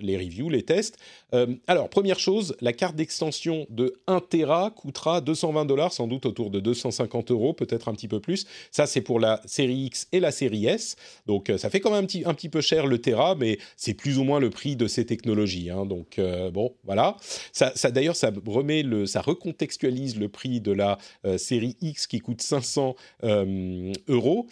les 0.00 0.16
reviews, 0.16 0.48
les 0.48 0.62
tests. 0.62 0.98
Euh, 1.34 1.54
alors, 1.66 1.88
première 1.88 2.18
chose, 2.18 2.56
la 2.60 2.72
carte 2.72 2.96
d'extension 2.96 3.66
de 3.70 3.94
1 4.06 4.20
Tera 4.20 4.70
coûtera 4.70 5.20
220 5.20 5.64
dollars, 5.64 5.92
sans 5.92 6.06
doute 6.06 6.26
autour 6.26 6.50
de 6.50 6.60
250 6.60 7.30
euros, 7.30 7.52
peut-être 7.52 7.88
un 7.88 7.94
petit 7.94 8.08
peu 8.08 8.20
plus. 8.20 8.46
Ça, 8.70 8.86
c'est 8.86 9.00
pour 9.00 9.18
la 9.18 9.40
série 9.44 9.86
X 9.86 10.08
et 10.12 10.20
la 10.20 10.30
série 10.30 10.66
S. 10.66 10.96
Donc, 11.26 11.50
euh, 11.50 11.58
ça 11.58 11.70
fait 11.70 11.80
quand 11.80 11.90
même 11.90 12.04
un 12.04 12.06
petit, 12.06 12.22
un 12.24 12.34
petit 12.34 12.48
peu 12.48 12.60
cher 12.60 12.86
le 12.86 13.00
Tera, 13.00 13.34
mais 13.34 13.58
c'est 13.76 13.94
plus 13.94 14.18
ou 14.18 14.24
moins 14.24 14.40
le 14.40 14.50
prix 14.50 14.76
de 14.76 14.86
ces 14.86 15.04
technologies. 15.04 15.70
Hein. 15.70 15.86
Donc, 15.86 16.18
euh, 16.18 16.50
bon, 16.50 16.74
voilà. 16.84 17.16
Ça, 17.52 17.72
ça 17.74 17.90
D'ailleurs, 17.90 18.16
ça 18.16 18.30
remet 18.46 18.84
ça 19.06 19.22
recontextualise 19.22 20.18
le 20.18 20.28
prix 20.28 20.60
de 20.60 20.70
la 20.72 20.98
série 21.38 21.76
X 21.80 22.06
qui 22.06 22.18
coûte 22.18 22.42
500 22.42 22.94
euh, 23.24 23.92
euros 24.08 24.46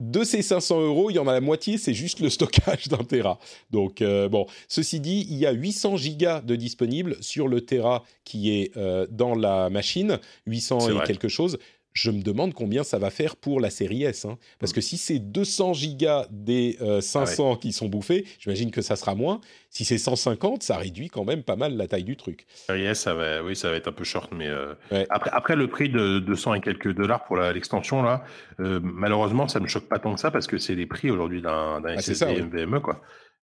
de 0.00 0.24
ces 0.24 0.42
500 0.42 0.80
euros, 0.80 1.10
il 1.10 1.14
y 1.14 1.18
en 1.18 1.28
a 1.28 1.32
la 1.32 1.40
moitié, 1.40 1.78
c'est 1.78 1.94
juste 1.94 2.20
le 2.20 2.30
stockage 2.30 2.88
d'un 2.88 3.04
Tera. 3.04 3.38
Donc, 3.70 4.00
euh, 4.00 4.28
bon, 4.28 4.46
ceci 4.66 4.98
dit, 4.98 5.26
il 5.30 5.36
y 5.36 5.46
a 5.46 5.52
800 5.52 5.98
gigas 5.98 6.40
de 6.40 6.56
disponibles 6.56 7.16
sur 7.20 7.48
le 7.48 7.60
Tera 7.60 8.02
qui 8.24 8.50
est 8.50 8.76
euh, 8.76 9.06
dans 9.10 9.34
la 9.34 9.70
machine, 9.70 10.18
800 10.46 10.88
et 10.88 10.92
vrai. 10.92 11.06
quelque 11.06 11.28
chose. 11.28 11.58
Je 11.92 12.10
me 12.10 12.22
demande 12.22 12.54
combien 12.54 12.84
ça 12.84 12.98
va 12.98 13.10
faire 13.10 13.36
pour 13.36 13.60
la 13.60 13.70
série 13.70 14.04
S. 14.04 14.24
Hein. 14.24 14.38
Parce 14.58 14.72
que 14.72 14.80
si 14.80 14.96
c'est 14.96 15.18
200 15.18 15.72
gigas 15.72 16.26
des 16.30 16.76
euh, 16.80 17.00
500 17.00 17.44
ah 17.44 17.52
ouais. 17.52 17.58
qui 17.58 17.72
sont 17.72 17.88
bouffés, 17.88 18.24
j'imagine 18.38 18.70
que 18.70 18.80
ça 18.80 18.96
sera 18.96 19.14
moins. 19.14 19.40
Si 19.70 19.84
c'est 19.84 19.98
150, 19.98 20.62
ça 20.62 20.76
réduit 20.76 21.08
quand 21.08 21.24
même 21.24 21.42
pas 21.42 21.56
mal 21.56 21.76
la 21.76 21.88
taille 21.88 22.04
du 22.04 22.16
truc. 22.16 22.46
Série 22.54 22.84
S, 22.84 23.00
ça 23.00 23.14
va, 23.14 23.42
oui, 23.42 23.56
ça 23.56 23.70
va 23.70 23.76
être 23.76 23.88
un 23.88 23.92
peu 23.92 24.04
short, 24.04 24.32
mais 24.32 24.48
euh, 24.48 24.74
ouais. 24.92 25.06
après, 25.10 25.30
après, 25.32 25.56
le 25.56 25.68
prix 25.68 25.88
de 25.88 26.20
200 26.20 26.54
et 26.54 26.60
quelques 26.60 26.94
dollars 26.94 27.24
pour 27.24 27.36
l'extension, 27.36 28.02
là, 28.02 28.24
euh, 28.60 28.80
malheureusement, 28.82 29.48
ça 29.48 29.58
ne 29.58 29.64
me 29.64 29.68
choque 29.68 29.88
pas 29.88 29.98
tant 29.98 30.14
que 30.14 30.20
ça 30.20 30.30
parce 30.30 30.46
que 30.46 30.58
c'est 30.58 30.74
les 30.74 30.86
prix 30.86 31.10
aujourd'hui 31.10 31.42
d'un 31.42 31.82
ah, 31.84 32.00
SSD 32.00 32.46
quoi. 32.82 33.00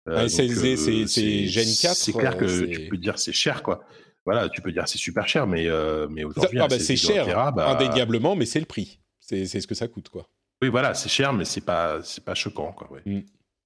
un 0.06 0.28
SSD, 0.28 0.72
euh, 0.72 1.06
c'est 1.06 1.46
Gen 1.46 1.64
4. 1.64 1.94
C'est 1.94 2.12
clair 2.12 2.36
que 2.36 2.66
tu 2.66 2.88
peux 2.88 2.96
dire 2.96 3.18
c'est 3.18 3.32
cher, 3.32 3.62
quoi 3.62 3.84
voilà, 4.24 4.48
tu 4.48 4.60
peux 4.60 4.72
dire 4.72 4.86
c'est 4.86 4.98
super 4.98 5.26
cher, 5.26 5.46
mais, 5.46 5.66
euh, 5.66 6.06
mais 6.10 6.24
aujourd'hui, 6.24 6.60
ah 6.60 6.68
bah 6.68 6.78
c'est 6.78 6.96
cher, 6.96 7.26
Tera, 7.26 7.50
bah... 7.50 7.70
indéniablement, 7.70 8.36
mais 8.36 8.46
c'est 8.46 8.60
le 8.60 8.66
prix. 8.66 9.00
C'est 9.20 9.46
ce 9.46 9.66
que 9.66 9.74
ça 9.74 9.88
coûte, 9.88 10.08
quoi. 10.08 10.28
Oui, 10.60 10.68
voilà, 10.68 10.94
c'est 10.94 11.08
cher, 11.08 11.32
mais 11.32 11.44
c'est 11.44 11.62
pas, 11.62 12.02
c'est 12.02 12.24
pas 12.24 12.34
choquant, 12.34 12.72
quoi. 12.72 12.92
Ouais. 12.92 13.00
Mm. 13.04 13.22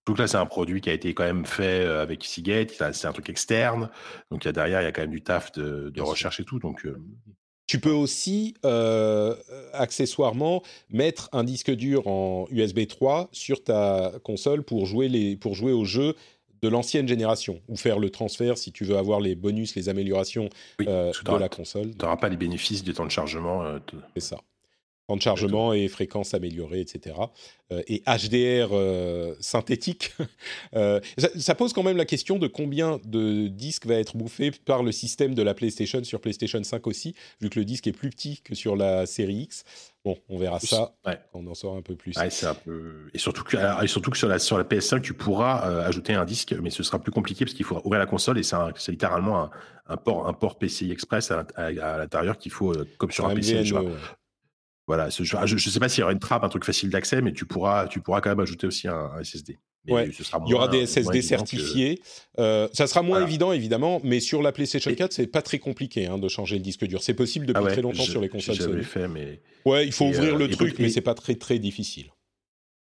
Donc 0.07 0.19
là, 0.19 0.29
c'est 0.29 0.37
un 0.37 0.47
produit 0.47 0.81
qui 0.81 0.89
a 0.89 0.93
été 0.93 1.15
quand 1.15 1.25
même 1.25 1.45
fait 1.45 1.85
euh, 1.85 2.01
avec 2.01 2.25
Seagate, 2.25 2.71
c'est 2.93 3.07
un 3.07 3.13
truc 3.13 3.29
externe, 3.29 3.91
donc 4.31 4.45
il 4.45 4.47
y 4.47 4.49
a 4.49 4.53
derrière, 4.53 4.81
il 4.81 4.85
y 4.85 4.87
a 4.87 4.93
quand 4.93 5.03
même 5.03 5.11
du 5.11 5.23
taf 5.23 5.51
de, 5.53 5.91
de 5.91 6.01
recherche 6.01 6.41
et 6.41 6.45
tout, 6.45 6.59
donc. 6.59 6.87
Euh... 6.87 6.97
Tu 7.67 7.81
peux 7.81 7.91
aussi, 7.91 8.55
euh, 8.65 9.35
accessoirement, 9.73 10.63
mettre 10.89 11.29
un 11.33 11.43
disque 11.43 11.73
dur 11.73 12.07
en 12.07 12.47
USB 12.53 12.87
3 12.87 13.29
sur 13.33 13.65
ta 13.65 14.13
console 14.23 14.63
pour 14.63 14.87
jouer, 14.87 15.09
les, 15.09 15.37
pour 15.37 15.55
jouer 15.55 15.73
aux 15.73 15.85
jeux 15.85 16.15
de 16.67 16.73
l'ancienne 16.73 17.07
génération 17.07 17.61
ou 17.69 17.77
faire 17.77 17.99
le 17.99 18.11
transfert 18.11 18.59
si 18.59 18.73
tu 18.73 18.85
veux 18.85 18.97
avoir 18.97 19.21
les 19.21 19.37
bonus, 19.37 19.77
les 19.77 19.89
améliorations 19.89 20.49
oui, 20.81 20.87
euh, 20.89 21.13
de 21.25 21.37
la 21.37 21.49
console. 21.49 21.91
Tu 21.93 22.05
n'auras 22.05 22.17
pas 22.17 22.29
les 22.29 22.37
bénéfices 22.37 22.83
du 22.83 22.93
temps 22.93 23.07
de 23.07 23.11
chargement. 23.11 23.63
Euh, 23.65 23.79
C'est 24.15 24.21
ça. 24.21 24.39
Temps 25.09 25.17
de 25.17 25.23
chargement 25.23 25.73
et 25.73 25.87
fréquence 25.87 26.35
améliorée, 26.35 26.81
etc. 26.81 27.15
Euh, 27.71 27.81
et 27.87 28.03
HDR 28.09 28.71
euh, 28.73 29.37
synthétique. 29.39 30.13
ça, 30.73 31.29
ça, 31.39 31.55
pose 31.55 31.73
quand 31.73 31.85
même 31.85 31.97
la 31.97 32.05
question 32.05 32.41
de 32.41 32.49
combien 32.49 32.99
de 33.05 33.47
disques 33.47 33.87
va 33.87 33.95
être 33.95 34.17
bouffé 34.17 34.51
par 34.51 34.83
le 34.83 34.91
système 34.91 35.37
de 35.37 35.43
la 35.43 35.55
PlayStation 35.55 36.03
sur 36.03 36.21
PlayStation 36.21 36.61
5 36.61 36.85
aussi, 36.89 37.15
vu 37.41 37.51
que 37.51 37.61
le 37.61 37.65
disque 37.65 37.87
est 37.87 37.93
plus 37.93 38.11
petit 38.11 38.41
que 38.43 38.57
sur 38.57 38.75
la 38.75 39.07
série 39.07 39.43
X. 39.43 39.63
Bon, 40.07 40.17
on 40.29 40.39
verra 40.39 40.61
ça 40.61 40.93
ouais. 41.05 41.19
quand 41.33 41.41
on 41.41 41.47
en 41.49 41.55
saura 41.55 41.79
un 41.79 41.83
peu 41.83 41.97
plus. 41.97 42.17
Ouais, 42.17 42.31
c'est 42.31 42.47
un 42.47 42.55
peu... 42.55 43.09
Et 43.13 43.19
surtout 43.19 43.43
que, 43.43 43.57
et 43.83 43.89
surtout 43.89 44.13
que 44.13 44.17
sur, 44.17 44.29
la, 44.29 44.39
sur 44.39 44.57
la 44.57 44.63
PS5, 44.63 45.01
tu 45.01 45.15
pourras 45.15 45.69
euh, 45.69 45.85
ajouter 45.85 46.15
un 46.15 46.25
disque, 46.25 46.55
mais 46.63 46.71
ce 46.71 46.85
sera 46.85 47.01
plus 47.01 47.11
compliqué 47.11 47.45
parce 47.45 47.55
qu'il 47.55 47.65
faut 47.65 47.81
ouvrir 47.85 47.99
la 47.99 48.07
console 48.07 48.39
et 48.39 48.45
c'est 48.45 48.93
littéralement 48.93 49.43
un, 49.43 49.51
un, 49.89 49.97
port, 49.97 50.29
un 50.29 50.33
port 50.33 50.59
PCI 50.59 50.93
Express 50.93 51.33
à, 51.33 51.45
à, 51.57 51.65
à 51.65 51.99
l'intérieur 51.99 52.39
qu'il 52.39 52.53
faut, 52.53 52.73
euh, 52.73 52.87
comme 52.99 53.11
sur 53.11 53.27
un, 53.27 53.31
un 53.31 53.35
PC. 53.35 53.73
Ouais. 53.73 53.93
Voilà, 54.87 55.09
je 55.09 55.53
ne 55.53 55.59
sais 55.59 55.81
pas 55.81 55.89
s'il 55.89 56.01
y 56.01 56.05
aura 56.05 56.13
une 56.13 56.21
trappe, 56.21 56.45
un 56.45 56.49
truc 56.49 56.65
facile 56.65 56.91
d'accès, 56.91 57.21
mais 57.21 57.33
tu 57.33 57.45
pourras, 57.45 57.89
tu 57.89 58.01
pourras 58.01 58.21
quand 58.21 58.31
même 58.31 58.41
ajouter 58.41 58.67
aussi 58.67 58.87
un, 58.87 59.11
un 59.17 59.25
SSD. 59.25 59.59
Ouais. 59.89 60.09
Il 60.09 60.51
y 60.51 60.55
aura 60.55 60.69
des 60.69 60.87
SSD 60.87 61.23
certifiés. 61.23 61.97
Que... 61.97 62.41
Euh, 62.43 62.69
ça 62.73 62.87
sera 62.87 63.03
moins 63.03 63.19
voilà. 63.19 63.27
évident, 63.27 63.53
évidemment, 63.53 64.01
mais 64.03 64.21
sur 64.21 64.43
la 64.43 64.53
PlayStation 64.53 64.93
4, 64.93 65.13
c'est 65.13 65.27
pas 65.27 65.43
très 65.43 65.59
compliqué 65.59 66.07
hein, 66.07 66.19
de 66.19 66.29
changer 66.29 66.57
le 66.57 66.63
disque 66.63 66.85
dur. 66.87 67.03
C'est 67.03 67.15
possible 67.15 67.47
depuis 67.47 67.61
ah 67.61 67.65
ouais, 67.65 67.73
très 67.73 67.83
longtemps 67.83 68.03
sur 68.03 68.21
les 68.21 68.29
consoles 68.29 68.57
Sony. 68.57 68.83
fait, 68.83 69.09
mais... 69.09 69.41
Ouais, 69.65 69.87
il 69.87 69.93
faut 69.93 70.07
et 70.07 70.11
ouvrir 70.11 70.35
euh, 70.35 70.39
le 70.39 70.51
truc, 70.51 70.79
mais 70.79 70.89
c'est 70.89 71.01
pas 71.01 71.15
très 71.15 71.37
très 71.37 71.59
difficile. 71.59 72.07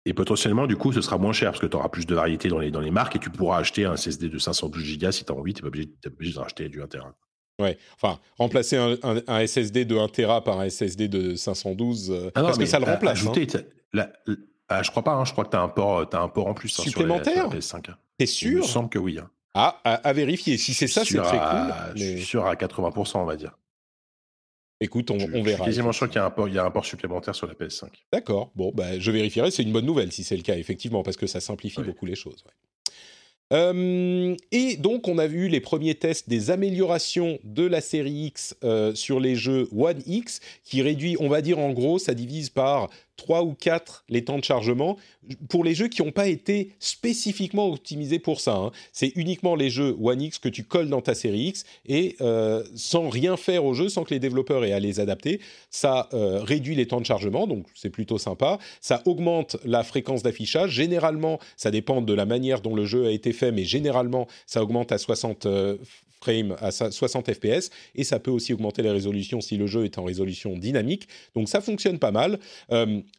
Et 0.05 0.13
potentiellement, 0.13 0.65
du 0.65 0.77
coup, 0.77 0.91
ce 0.91 1.01
sera 1.01 1.17
moins 1.17 1.33
cher 1.33 1.51
parce 1.51 1.61
que 1.61 1.67
tu 1.67 1.77
auras 1.77 1.89
plus 1.89 2.07
de 2.07 2.15
variété 2.15 2.49
dans 2.49 2.57
les, 2.57 2.71
dans 2.71 2.79
les 2.79 2.89
marques 2.89 3.15
et 3.15 3.19
tu 3.19 3.29
pourras 3.29 3.59
acheter 3.59 3.85
un 3.85 3.95
SSD 3.95 4.29
de 4.29 4.39
512 4.39 4.97
Go 4.97 5.11
si 5.11 5.23
tu 5.23 5.31
as 5.31 5.35
envie. 5.35 5.53
Tu 5.53 5.59
n'es 5.59 5.61
pas 5.61 5.67
obligé, 5.67 5.89
obligé 6.07 6.33
de 6.33 6.39
racheter 6.39 6.69
du 6.69 6.81
1 6.81 6.87
Tera. 6.87 7.15
Ouais, 7.61 7.77
enfin, 7.95 8.19
remplacer 8.37 8.77
un, 8.77 8.97
un, 9.03 9.21
un, 9.27 9.45
SSD 9.45 9.85
de 9.85 9.97
1 9.97 10.07
Tera 10.09 10.43
par 10.43 10.59
un 10.59 10.69
SSD 10.69 11.07
de 11.07 11.35
512, 11.35 12.11
euh, 12.11 12.31
ah 12.35 12.41
non, 12.41 12.47
parce 12.47 12.57
que 12.57 12.65
ça 12.65 12.79
le 12.79 12.85
remplace. 12.85 13.19
Ajouter, 13.19 13.47
hein. 13.55 13.61
la, 13.93 14.11
la, 14.25 14.35
ah, 14.71 14.83
je 14.83 14.89
crois 14.89 15.03
pas, 15.03 15.13
hein, 15.13 15.25
je 15.25 15.33
crois 15.33 15.43
que 15.43 15.49
tu 15.49 15.57
as, 15.57 15.59
as, 15.59 16.23
un 16.23 16.29
port 16.29 16.47
en 16.47 16.53
plus. 16.53 16.69
Supplémentaire 16.69 17.47
hein, 17.47 17.61
sur 17.61 17.79
PS5. 17.79 17.93
T'es 18.17 18.25
sûr 18.25 18.51
Il 18.51 18.57
me 18.57 18.61
semble 18.63 18.89
que 18.89 18.99
oui. 18.99 19.19
Hein. 19.19 19.29
Ah, 19.53 19.81
à, 19.83 19.95
à, 19.95 20.13
vérifier. 20.13 20.57
Si 20.57 20.73
c'est 20.73 20.87
ça, 20.87 21.03
c'est 21.03 21.17
très 21.17 21.37
cool. 21.37 21.73
Mais... 21.95 21.99
Je 21.99 22.17
suis 22.17 22.25
sûr 22.25 22.45
à 22.45 22.55
80%, 22.55 23.17
on 23.17 23.25
va 23.25 23.35
dire. 23.35 23.57
Écoute, 24.79 25.11
on, 25.11 25.19
je, 25.19 25.25
on 25.25 25.43
verra. 25.43 25.43
Je 25.43 25.49
suis 25.49 25.63
quasiment 25.63 25.91
sûr 25.91 26.07
qu'il 26.07 26.15
y, 26.15 26.19
a 26.19 26.25
un 26.25 26.29
port, 26.29 26.47
il 26.47 26.55
y 26.55 26.57
a 26.57 26.63
un 26.63 26.71
port 26.71 26.85
supplémentaire 26.85 27.35
sur 27.35 27.47
la 27.47 27.53
PS5. 27.53 27.87
D'accord. 28.13 28.51
Bon, 28.55 28.71
bah, 28.73 28.97
je 28.97 29.11
vérifierai. 29.11 29.51
C'est 29.51 29.63
une 29.63 29.73
bonne 29.73 29.85
nouvelle 29.85 30.11
si 30.13 30.23
c'est 30.23 30.37
le 30.37 30.41
cas, 30.41 30.55
effectivement, 30.55 31.03
parce 31.03 31.17
que 31.17 31.27
ça 31.27 31.41
simplifie 31.41 31.81
oui. 31.81 31.87
beaucoup 31.87 32.05
les 32.05 32.15
choses. 32.15 32.43
Ouais. 32.45 32.53
Euh, 33.51 34.35
et 34.51 34.77
donc, 34.77 35.07
on 35.07 35.17
a 35.17 35.27
vu 35.27 35.47
les 35.47 35.59
premiers 35.59 35.95
tests 35.95 36.29
des 36.29 36.51
améliorations 36.51 37.39
de 37.43 37.65
la 37.65 37.81
série 37.81 38.27
X 38.27 38.55
euh, 38.63 38.95
sur 38.95 39.19
les 39.19 39.35
jeux 39.35 39.67
One 39.75 40.01
X, 40.05 40.39
qui 40.63 40.81
réduit, 40.81 41.17
on 41.19 41.27
va 41.27 41.41
dire 41.41 41.59
en 41.59 41.71
gros, 41.71 41.99
ça 41.99 42.13
divise 42.13 42.49
par 42.49 42.89
3 43.17 43.43
ou 43.43 43.53
4 43.53 44.05
les 44.09 44.23
temps 44.23 44.37
de 44.37 44.43
chargement 44.43 44.97
pour 45.49 45.63
les 45.63 45.75
jeux 45.75 45.87
qui 45.87 46.01
n'ont 46.01 46.11
pas 46.11 46.27
été 46.27 46.71
spécifiquement 46.79 47.67
optimisés 47.67 48.19
pour 48.19 48.41
ça. 48.41 48.55
Hein. 48.55 48.71
C'est 48.91 49.11
uniquement 49.15 49.55
les 49.55 49.69
jeux 49.69 49.95
One 50.01 50.21
X 50.21 50.39
que 50.39 50.49
tu 50.49 50.63
colles 50.63 50.89
dans 50.89 51.01
ta 51.01 51.13
série 51.13 51.47
X 51.47 51.65
et 51.85 52.15
euh, 52.21 52.63
sans 52.75 53.09
rien 53.09 53.37
faire 53.37 53.65
au 53.65 53.73
jeu, 53.73 53.89
sans 53.89 54.03
que 54.03 54.13
les 54.13 54.19
développeurs 54.19 54.65
aient 54.65 54.73
à 54.73 54.79
les 54.79 54.99
adapter, 54.99 55.39
ça 55.69 56.09
euh, 56.13 56.41
réduit 56.41 56.75
les 56.75 56.87
temps 56.87 57.01
de 57.01 57.05
chargement, 57.05 57.47
donc 57.47 57.67
c'est 57.75 57.89
plutôt 57.89 58.17
sympa. 58.17 58.57
Ça 58.79 59.01
augmente 59.05 59.57
la 59.63 59.83
fréquence 59.83 60.23
d'affichage. 60.23 60.71
Généralement, 60.71 61.39
ça 61.57 61.71
dépend 61.71 62.01
de 62.01 62.13
la 62.13 62.25
manière 62.25 62.61
dont 62.61 62.75
le 62.75 62.85
jeu 62.85 63.07
a 63.07 63.11
été 63.11 63.33
fait, 63.33 63.51
mais 63.51 63.63
généralement, 63.63 64.27
ça 64.47 64.63
augmente 64.63 64.91
à 64.91 64.97
60 64.97 65.45
euh, 65.45 65.77
frames 66.21 66.55
à 66.59 66.71
60 66.71 67.33
fps 67.33 67.69
et 67.95 68.03
ça 68.03 68.19
peut 68.19 68.31
aussi 68.31 68.53
augmenter 68.53 68.83
les 68.83 68.91
résolutions 68.91 69.41
si 69.41 69.57
le 69.57 69.67
jeu 69.67 69.85
est 69.85 69.97
en 69.97 70.03
résolution 70.03 70.55
dynamique. 70.57 71.07
Donc 71.35 71.49
ça 71.49 71.61
fonctionne 71.61 71.99
pas 71.99 72.11
mal. 72.11 72.39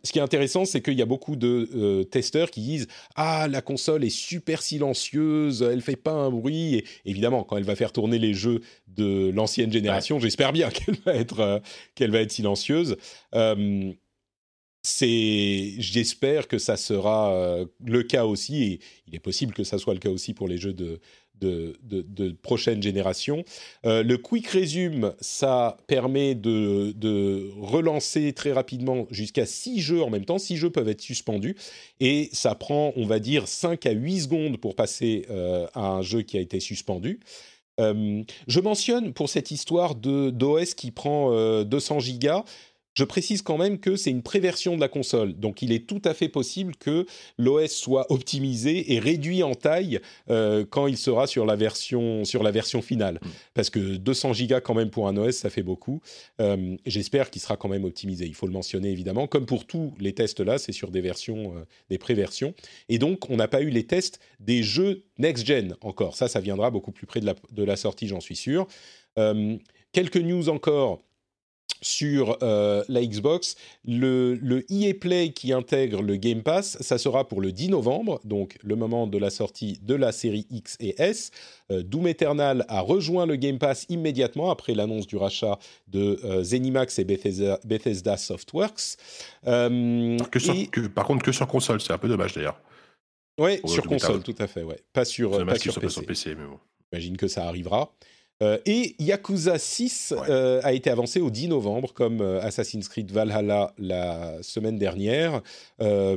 Ce 0.02 0.12
qui 0.12 0.18
est 0.18 0.22
intéressant, 0.22 0.64
c'est 0.64 0.80
qu'il 0.80 0.94
y 0.94 1.02
a 1.02 1.06
beaucoup 1.06 1.36
de 1.36 1.68
euh, 1.74 2.04
testeurs 2.04 2.50
qui 2.50 2.60
disent 2.60 2.88
ah 3.14 3.48
la 3.48 3.62
console 3.62 4.04
est 4.04 4.10
super 4.10 4.62
silencieuse, 4.62 5.62
elle 5.62 5.82
fait 5.82 5.96
pas 5.96 6.12
un 6.12 6.30
bruit. 6.30 6.76
Et 6.76 6.84
évidemment, 7.04 7.44
quand 7.44 7.56
elle 7.56 7.64
va 7.64 7.76
faire 7.76 7.92
tourner 7.92 8.18
les 8.18 8.34
jeux 8.34 8.60
de 8.88 9.30
l'ancienne 9.30 9.72
génération, 9.72 10.16
ouais. 10.16 10.22
j'espère 10.22 10.52
bien 10.52 10.70
qu'elle 10.70 10.96
va 11.04 11.14
être 11.14 11.40
euh, 11.40 11.58
qu'elle 11.94 12.10
va 12.10 12.20
être 12.20 12.32
silencieuse. 12.32 12.96
c'est, 14.84 15.74
j'espère 15.78 16.48
que 16.48 16.58
ça 16.58 16.76
sera 16.76 17.64
le 17.84 18.02
cas 18.02 18.24
aussi, 18.24 18.62
et 18.64 18.80
il 19.06 19.14
est 19.14 19.20
possible 19.20 19.54
que 19.54 19.62
ça 19.62 19.78
soit 19.78 19.94
le 19.94 20.00
cas 20.00 20.10
aussi 20.10 20.34
pour 20.34 20.48
les 20.48 20.58
jeux 20.58 20.72
de, 20.72 21.00
de, 21.42 22.36
prochaine 22.42 22.82
génération. 22.82 23.44
Euh, 23.84 24.02
le 24.02 24.18
quick 24.18 24.48
resume, 24.48 25.12
ça 25.20 25.76
permet 25.86 26.34
de, 26.34 26.92
de 26.92 27.50
relancer 27.60 28.32
très 28.32 28.52
rapidement 28.52 29.06
jusqu'à 29.10 29.46
6 29.46 29.80
jeux 29.80 30.02
en 30.02 30.10
même 30.10 30.24
temps. 30.24 30.38
6 30.38 30.56
jeux 30.56 30.70
peuvent 30.70 30.88
être 30.88 31.00
suspendus 31.00 31.56
et 32.00 32.28
ça 32.32 32.54
prend, 32.54 32.92
on 32.96 33.06
va 33.06 33.18
dire, 33.18 33.48
5 33.48 33.86
à 33.86 33.92
8 33.92 34.20
secondes 34.20 34.56
pour 34.58 34.74
passer 34.74 35.26
euh, 35.30 35.66
à 35.74 35.88
un 35.88 36.02
jeu 36.02 36.22
qui 36.22 36.36
a 36.36 36.40
été 36.40 36.60
suspendu. 36.60 37.20
Euh, 37.80 38.22
je 38.46 38.60
mentionne 38.60 39.12
pour 39.12 39.28
cette 39.28 39.50
histoire 39.50 39.94
d'OS 39.94 40.74
qui 40.74 40.90
prend 40.90 41.62
200 41.64 42.00
gigas, 42.00 42.44
je 42.94 43.04
précise 43.04 43.42
quand 43.42 43.56
même 43.56 43.78
que 43.78 43.96
c'est 43.96 44.10
une 44.10 44.22
préversion 44.22 44.76
de 44.76 44.80
la 44.80 44.88
console, 44.88 45.34
donc 45.34 45.62
il 45.62 45.72
est 45.72 45.86
tout 45.86 46.02
à 46.04 46.14
fait 46.14 46.28
possible 46.28 46.76
que 46.76 47.06
l'OS 47.38 47.70
soit 47.70 48.10
optimisé 48.10 48.92
et 48.92 48.98
réduit 48.98 49.42
en 49.42 49.54
taille 49.54 50.00
euh, 50.30 50.64
quand 50.68 50.86
il 50.86 50.96
sera 50.96 51.26
sur 51.26 51.46
la 51.46 51.56
version 51.56 52.24
sur 52.24 52.42
la 52.42 52.50
version 52.50 52.82
finale, 52.82 53.18
mm. 53.22 53.28
parce 53.54 53.70
que 53.70 53.96
200 53.96 54.32
Go 54.48 54.56
quand 54.62 54.74
même 54.74 54.90
pour 54.90 55.08
un 55.08 55.16
OS 55.16 55.36
ça 55.36 55.50
fait 55.50 55.62
beaucoup. 55.62 56.00
Euh, 56.40 56.76
j'espère 56.86 57.30
qu'il 57.30 57.40
sera 57.40 57.56
quand 57.56 57.68
même 57.68 57.84
optimisé. 57.84 58.26
Il 58.26 58.34
faut 58.34 58.46
le 58.46 58.52
mentionner 58.52 58.90
évidemment, 58.90 59.26
comme 59.26 59.46
pour 59.46 59.66
tous 59.66 59.94
les 59.98 60.12
tests 60.12 60.40
là, 60.40 60.58
c'est 60.58 60.72
sur 60.72 60.90
des 60.90 61.00
versions, 61.00 61.56
euh, 61.56 61.64
des 61.88 61.98
préversions, 61.98 62.54
et 62.88 62.98
donc 62.98 63.30
on 63.30 63.36
n'a 63.36 63.48
pas 63.48 63.62
eu 63.62 63.70
les 63.70 63.86
tests 63.86 64.20
des 64.40 64.62
jeux 64.62 65.04
next 65.18 65.46
gen 65.46 65.76
encore. 65.80 66.16
Ça, 66.16 66.28
ça 66.28 66.40
viendra 66.40 66.70
beaucoup 66.70 66.92
plus 66.92 67.06
près 67.06 67.20
de 67.20 67.26
la, 67.26 67.34
de 67.52 67.62
la 67.62 67.76
sortie, 67.76 68.08
j'en 68.08 68.20
suis 68.20 68.36
sûr. 68.36 68.66
quelques 69.92 70.16
news 70.16 70.48
encore 70.48 71.02
sur 71.82 72.38
euh, 72.42 72.82
la 72.88 73.04
Xbox. 73.04 73.56
Le, 73.84 74.34
le, 74.34 74.64
EA 74.70 74.94
Play 74.94 75.32
qui 75.32 75.52
intègre 75.52 76.00
le 76.00 76.16
Game 76.16 76.42
Pass, 76.42 76.78
ça 76.80 76.96
sera 76.96 77.28
pour 77.28 77.40
le 77.40 77.52
10 77.52 77.70
novembre, 77.70 78.20
donc 78.24 78.56
le 78.62 78.76
moment 78.76 79.06
de 79.06 79.18
la 79.18 79.30
sortie 79.30 79.78
de 79.82 79.94
la 79.94 80.12
série 80.12 80.46
X 80.50 80.76
et 80.80 80.94
S. 81.02 81.30
Euh, 81.70 81.82
Doom 81.82 82.06
Eternal 82.06 82.64
a 82.68 82.80
rejoint 82.80 83.26
le 83.26 83.36
Game 83.36 83.58
Pass 83.58 83.84
immédiatement 83.88 84.50
après 84.50 84.74
l'annonce 84.74 85.06
du 85.06 85.16
rachat 85.16 85.58
de 85.88 86.20
euh, 86.24 86.42
Zenimax 86.42 86.98
et 86.98 87.04
Bethesda, 87.04 88.16
Softworks. 88.16 88.96
par 89.44 91.04
contre, 91.06 91.22
que 91.24 91.32
sur 91.32 91.46
console, 91.46 91.80
c'est 91.80 91.92
un 91.92 91.98
peu 91.98 92.08
dommage 92.08 92.34
d'ailleurs. 92.34 92.60
Oui, 93.38 93.60
sur 93.64 93.84
console, 93.84 94.22
tout 94.22 94.34
à 94.38 94.46
fait, 94.46 94.62
ouais. 94.62 94.78
Pas 94.92 95.04
sur, 95.04 95.44
pas 95.44 95.58
sur 95.58 95.74
PC. 95.74 95.90
Sur 95.90 96.06
PC 96.06 96.34
mais 96.38 96.44
bon. 96.44 96.58
J'imagine 96.92 97.16
que 97.16 97.26
ça 97.26 97.46
arrivera. 97.46 97.90
Euh, 98.42 98.58
et 98.66 98.96
Yakuza 98.98 99.56
6 99.56 100.14
euh, 100.28 100.60
a 100.64 100.72
été 100.72 100.90
avancé 100.90 101.20
au 101.20 101.30
10 101.30 101.48
novembre, 101.48 101.92
comme 101.94 102.20
euh, 102.20 102.42
Assassin's 102.42 102.88
Creed 102.88 103.12
Valhalla 103.12 103.72
la 103.78 104.42
semaine 104.42 104.78
dernière, 104.78 105.42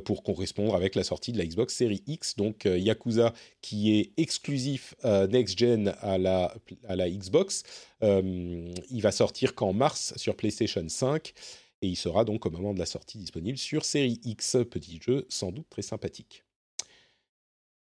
pour 0.05 0.23
correspondre 0.23 0.75
avec 0.75 0.95
la 0.95 1.03
sortie 1.03 1.31
de 1.31 1.37
la 1.37 1.45
Xbox 1.45 1.75
Series 1.75 2.03
X. 2.07 2.35
Donc 2.35 2.65
Yakuza, 2.65 3.33
qui 3.61 3.97
est 3.97 4.11
exclusif 4.17 4.95
next-gen 5.03 5.93
à 6.01 6.17
la, 6.17 6.53
à 6.87 6.95
la 6.95 7.09
Xbox, 7.09 7.63
il 8.01 9.01
va 9.01 9.11
sortir 9.11 9.55
qu'en 9.55 9.73
mars 9.73 10.13
sur 10.17 10.35
PlayStation 10.35 10.85
5. 10.87 11.33
Et 11.81 11.87
il 11.87 11.95
sera 11.95 12.25
donc 12.25 12.45
au 12.45 12.51
moment 12.51 12.73
de 12.73 12.79
la 12.79 12.85
sortie 12.85 13.17
disponible 13.17 13.57
sur 13.57 13.85
Série 13.85 14.19
X. 14.23 14.57
Petit 14.69 14.99
jeu 15.01 15.25
sans 15.29 15.51
doute 15.51 15.67
très 15.69 15.81
sympathique. 15.81 16.43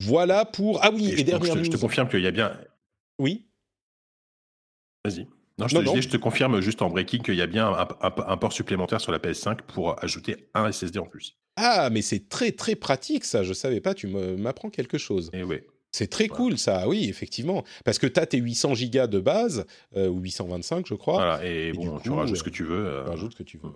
Voilà 0.01 0.45
pour... 0.45 0.83
Ah 0.83 0.91
oui, 0.93 1.15
et, 1.17 1.25
dernière 1.25 1.63
je 1.63 1.71
te 1.71 1.77
confirme 1.77 2.09
qu'il 2.09 2.21
y 2.21 2.27
a 2.27 2.33
bien... 2.33 2.59
Oui 3.19 3.46
Vas-y. 5.09 5.27
Non, 5.59 5.69
je, 5.69 5.79
te, 5.79 6.01
je, 6.03 6.09
te, 6.09 6.17
confirme 6.19 6.61
juste 6.61 6.83
en 6.83 6.91
breaking 6.91 7.23
qu'il 7.23 7.35
y 7.35 7.41
a 7.41 7.47
bien 7.47 7.73
un, 8.03 8.37
port 8.37 8.53
supplémentaire 8.53 9.01
sur 9.01 9.11
la 9.11 9.19
PS5 9.19 9.61
pour 9.67 10.03
ajouter 10.05 10.37
un 10.53 10.71
SSD 10.71 10.99
en 10.99 11.07
plus. 11.07 11.35
Ah, 11.57 11.89
mais 11.91 12.03
c'est 12.03 12.29
très 12.29 12.53
très 12.53 12.75
pratique 12.75 13.25
ça, 13.25 13.43
je 13.43 13.55
savais 13.55 13.81
pas, 13.81 13.95
tu 13.95 14.07
m'apprends 14.07 14.69
quelque 14.69 14.99
chose. 14.99 15.31
Et 15.33 15.39
eh 15.39 15.43
oui. 15.45 15.61
C'est 15.93 16.09
très 16.09 16.29
cool 16.29 16.59
ça, 16.59 16.87
oui, 16.89 17.09
effectivement. 17.09 17.65
Parce 17.87 17.99
que 17.99 18.07
tu 18.07 18.21
as 18.21 18.27
tes 18.27 18.37
800 18.37 18.75
gigas 18.75 19.07
de 19.07 19.19
base, 19.19 19.65
euh, 19.97 20.09
ou 20.09 20.21
825 20.21 20.87
je 20.87 20.95
crois. 20.95 21.15
Voilà, 21.15 21.47
et, 21.47 21.73
bon, 21.73 21.99
tu 22.01 22.11
rajoutes 22.11 22.37
ce 22.37 22.43
que 22.43 22.51
tu 22.51 22.65
veux. 22.65 22.87
Euh... 22.87 23.05
rajoutes 23.05 23.33
ce 23.33 23.39
que 23.39 23.43
tu 23.43 23.57
veux. 23.57 23.71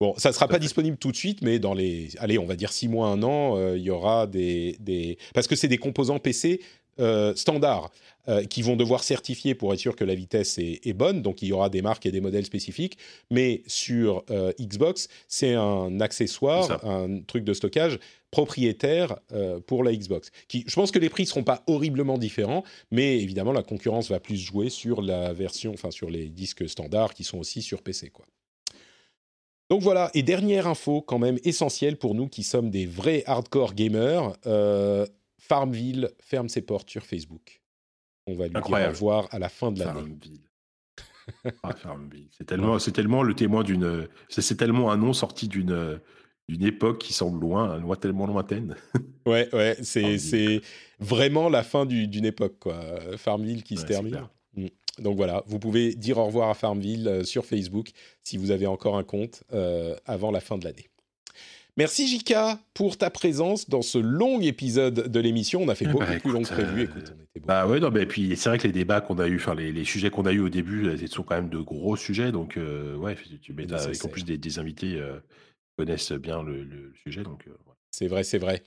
Bon, 0.00 0.14
ça 0.16 0.30
ne 0.30 0.34
sera 0.34 0.48
pas 0.48 0.58
disponible 0.58 0.96
tout 0.96 1.12
de 1.12 1.16
suite, 1.16 1.42
mais 1.42 1.60
dans 1.60 1.74
les, 1.74 2.08
allez, 2.18 2.36
on 2.36 2.46
va 2.46 2.56
dire 2.56 2.72
6 2.72 2.88
mois, 2.88 3.06
1 3.10 3.22
an, 3.22 3.56
euh, 3.56 3.78
il 3.78 3.84
y 3.84 3.90
aura 3.90 4.26
des, 4.26 4.76
des... 4.80 5.16
Parce 5.32 5.46
que 5.46 5.54
c'est 5.54 5.68
des 5.68 5.78
composants 5.78 6.18
PC 6.18 6.60
euh, 7.00 7.34
standards 7.34 7.90
euh, 8.28 8.44
qui 8.44 8.60
vont 8.60 8.76
devoir 8.76 9.02
certifier 9.02 9.54
pour 9.54 9.72
être 9.72 9.80
sûr 9.80 9.96
que 9.96 10.04
la 10.04 10.14
vitesse 10.14 10.58
est, 10.58 10.92
bonne. 10.92 11.22
Donc 11.22 11.40
il 11.40 11.48
y 11.48 11.52
aura 11.52 11.70
des 11.70 11.80
marques 11.80 12.04
et 12.04 12.10
des 12.10 12.20
modèles 12.20 12.44
spécifiques. 12.44 12.98
Mais 13.30 13.62
sur 13.66 14.22
euh, 14.30 14.52
Xbox, 14.60 15.08
c'est 15.26 15.54
un 15.54 16.00
accessoire, 16.00 16.84
un 16.84 17.22
truc 17.22 17.44
de 17.44 17.54
stockage 17.54 17.98
propriétaire 18.30 19.16
pour 19.66 19.84
la 19.84 19.94
Xbox. 19.94 20.30
Qui, 20.48 20.64
je 20.66 20.74
pense 20.74 20.90
que 20.90 20.98
les 20.98 21.08
prix 21.08 21.26
seront 21.26 21.44
pas 21.44 21.62
horriblement 21.66 22.18
différents, 22.18 22.62
mais 22.90 23.18
évidemment 23.18 23.52
la 23.52 23.62
concurrence 23.62 24.10
va 24.10 24.20
plus 24.20 24.36
jouer 24.36 24.70
sur 24.70 25.02
la 25.02 25.32
version, 25.32 25.72
enfin 25.72 25.90
sur 25.90 26.08
les 26.08 26.28
disques 26.28 26.68
standards 26.68 27.14
qui 27.14 27.24
sont 27.24 27.38
aussi 27.38 27.60
sur 27.60 27.82
PC, 27.82 28.10
quoi. 28.10 28.26
Donc 29.70 29.80
voilà, 29.80 30.10
et 30.12 30.22
dernière 30.22 30.66
info 30.66 31.00
quand 31.00 31.18
même 31.18 31.38
essentielle 31.44 31.96
pour 31.96 32.14
nous 32.14 32.28
qui 32.28 32.42
sommes 32.42 32.70
des 32.70 32.84
vrais 32.84 33.22
hardcore 33.26 33.74
gamers, 33.74 34.34
Farmville 35.52 36.10
ferme 36.18 36.48
ses 36.48 36.62
portes 36.62 36.88
sur 36.88 37.04
Facebook. 37.04 37.60
On 38.26 38.32
va 38.32 38.48
lui 38.48 38.54
dire 38.54 38.70
au 38.70 38.88
revoir 38.88 39.28
à 39.32 39.38
la 39.38 39.50
fin 39.50 39.70
de 39.70 39.80
l'année. 39.80 40.16
Ah, 41.62 41.72
Farmville. 41.76 42.28
C'est 42.30 42.46
tellement, 42.46 42.78
c'est 42.78 42.92
tellement 42.92 43.22
le 43.22 43.34
témoin 43.34 43.62
d'une, 43.62 44.08
c'est 44.30 44.56
tellement 44.56 44.90
un 44.90 44.96
nom 44.96 45.12
sorti 45.12 45.48
d'une 45.48 46.00
d'une 46.48 46.64
époque 46.64 46.98
qui 46.98 47.12
semble 47.12 47.40
loin, 47.40 47.78
loin 47.78 47.96
tellement 47.96 48.26
lointaine. 48.26 48.76
ouais, 49.26 49.54
ouais, 49.54 49.76
c'est, 49.82 50.18
c'est 50.18 50.60
vraiment 50.98 51.48
la 51.48 51.62
fin 51.62 51.84
d'une 51.84 52.24
époque, 52.24 52.58
quoi. 52.58 52.80
Farmville 53.18 53.62
qui 53.62 53.76
se 53.76 53.84
termine. 53.84 54.26
Mm. 54.54 54.66
Donc 54.98 55.16
voilà, 55.16 55.42
vous 55.46 55.58
pouvez 55.58 55.94
dire 55.94 56.18
au 56.18 56.26
revoir 56.26 56.48
à 56.48 56.54
Farmville 56.54 57.08
euh, 57.08 57.24
sur 57.24 57.46
Facebook 57.46 57.90
si 58.22 58.36
vous 58.36 58.50
avez 58.50 58.66
encore 58.66 58.96
un 58.96 59.04
compte 59.04 59.42
euh, 59.52 59.96
avant 60.04 60.30
la 60.30 60.40
fin 60.40 60.58
de 60.58 60.64
l'année. 60.64 60.88
Merci 61.78 62.06
Jika 62.06 62.58
pour 62.74 62.98
ta 62.98 63.08
présence 63.08 63.70
dans 63.70 63.80
ce 63.80 63.96
long 63.96 64.40
épisode 64.40 65.08
de 65.10 65.20
l'émission. 65.20 65.62
On 65.62 65.68
a 65.68 65.74
fait 65.74 65.86
beaucoup 65.86 66.04
bah, 66.04 66.20
plus 66.20 66.32
long 66.32 66.42
que 66.42 66.48
prévu. 66.48 66.82
Écoute, 66.82 67.14
Bah 67.46 67.66
ouais, 67.66 67.80
non, 67.80 67.90
mais 67.90 68.04
puis 68.04 68.36
c'est 68.36 68.50
vrai 68.50 68.58
que 68.58 68.66
les 68.66 68.74
débats 68.74 69.00
qu'on 69.00 69.18
a 69.18 69.26
eu, 69.26 69.36
enfin 69.36 69.54
les, 69.54 69.84
sujets 69.84 70.10
qu'on 70.10 70.26
a 70.26 70.32
eu 70.32 70.40
au 70.40 70.50
début, 70.50 70.86
euh, 70.86 70.98
ce 70.98 71.06
sont 71.06 71.22
quand 71.22 71.34
même 71.34 71.48
de 71.48 71.58
gros 71.58 71.96
sujets. 71.96 72.30
Donc 72.30 72.58
euh, 72.58 72.94
ouais, 72.96 73.16
tu 73.40 73.54
mets 73.54 73.72
avec 73.72 74.04
en 74.04 74.08
plus 74.08 74.24
des, 74.24 74.58
invités 74.58 74.96
euh, 74.96 75.18
connaissent 75.78 76.12
bien 76.12 76.42
le, 76.42 76.92
sujet. 77.02 77.22
Donc 77.22 77.46
c'est 77.90 78.06
vrai, 78.06 78.22
c'est 78.22 78.38
vrai. 78.38 78.62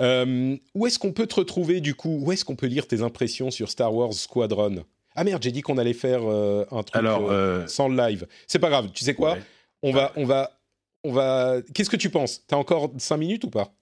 où 0.00 0.86
est-ce 0.86 0.98
qu'on 0.98 1.12
peut 1.12 1.26
te 1.26 1.34
retrouver 1.34 1.82
du 1.82 1.94
coup? 1.94 2.22
Où 2.24 2.32
est-ce 2.32 2.46
qu'on 2.46 2.56
peut 2.56 2.66
lire 2.66 2.86
tes 2.86 3.02
impressions 3.02 3.50
sur 3.50 3.70
Star 3.70 3.94
Wars 3.94 4.14
Squadron? 4.14 4.84
Ah 5.14 5.24
merde, 5.24 5.42
j'ai 5.42 5.52
dit 5.52 5.60
qu'on 5.60 5.76
allait 5.76 5.92
faire 5.92 6.22
un 6.22 6.82
truc 6.82 6.96
Alors, 6.96 7.30
sans 7.68 7.88
le 7.88 7.96
live. 7.98 8.26
C'est 8.46 8.60
pas 8.60 8.70
grave. 8.70 8.88
Tu 8.94 9.04
sais 9.04 9.14
quoi? 9.14 9.36
On 9.82 9.92
va, 9.92 10.12
on 10.16 10.24
va 10.24 10.55
on 11.06 11.12
va. 11.12 11.56
Qu'est-ce 11.74 11.90
que 11.90 11.96
tu 11.96 12.10
penses? 12.10 12.44
T'as 12.46 12.56
encore 12.56 12.92
5 12.98 13.16
minutes 13.16 13.44
ou 13.44 13.50
pas? 13.50 13.72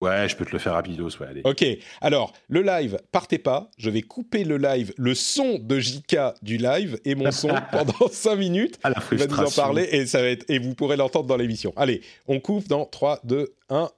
Ouais, 0.00 0.28
je 0.28 0.36
peux 0.36 0.44
te 0.44 0.52
le 0.52 0.58
faire 0.58 0.74
rapidos, 0.74 1.10
ouais, 1.18 1.26
allez. 1.26 1.40
Ok, 1.44 1.64
alors, 2.00 2.32
le 2.48 2.62
live, 2.62 3.00
partez 3.10 3.38
pas, 3.38 3.68
je 3.78 3.90
vais 3.90 4.02
couper 4.02 4.44
le 4.44 4.56
live, 4.56 4.94
le 4.96 5.12
son 5.12 5.58
de 5.58 5.80
JK 5.80 6.16
du 6.40 6.56
live 6.56 7.00
et 7.04 7.16
mon 7.16 7.32
son 7.32 7.48
pendant 7.72 8.08
5 8.08 8.36
minutes. 8.36 8.78
À 8.84 8.90
la 8.90 9.00
frustration. 9.00 9.36
va 9.36 9.42
nous 9.42 9.48
en 9.48 9.50
parler 9.50 9.88
et, 9.90 10.06
ça 10.06 10.22
va 10.22 10.28
être, 10.28 10.48
et 10.48 10.60
vous 10.60 10.74
pourrez 10.74 10.96
l'entendre 10.96 11.26
dans 11.26 11.36
l'émission. 11.36 11.72
Allez, 11.76 12.02
on 12.28 12.38
coupe 12.38 12.68
dans 12.68 12.84
3, 12.84 13.20
2, 13.24 13.52
1 13.70 13.90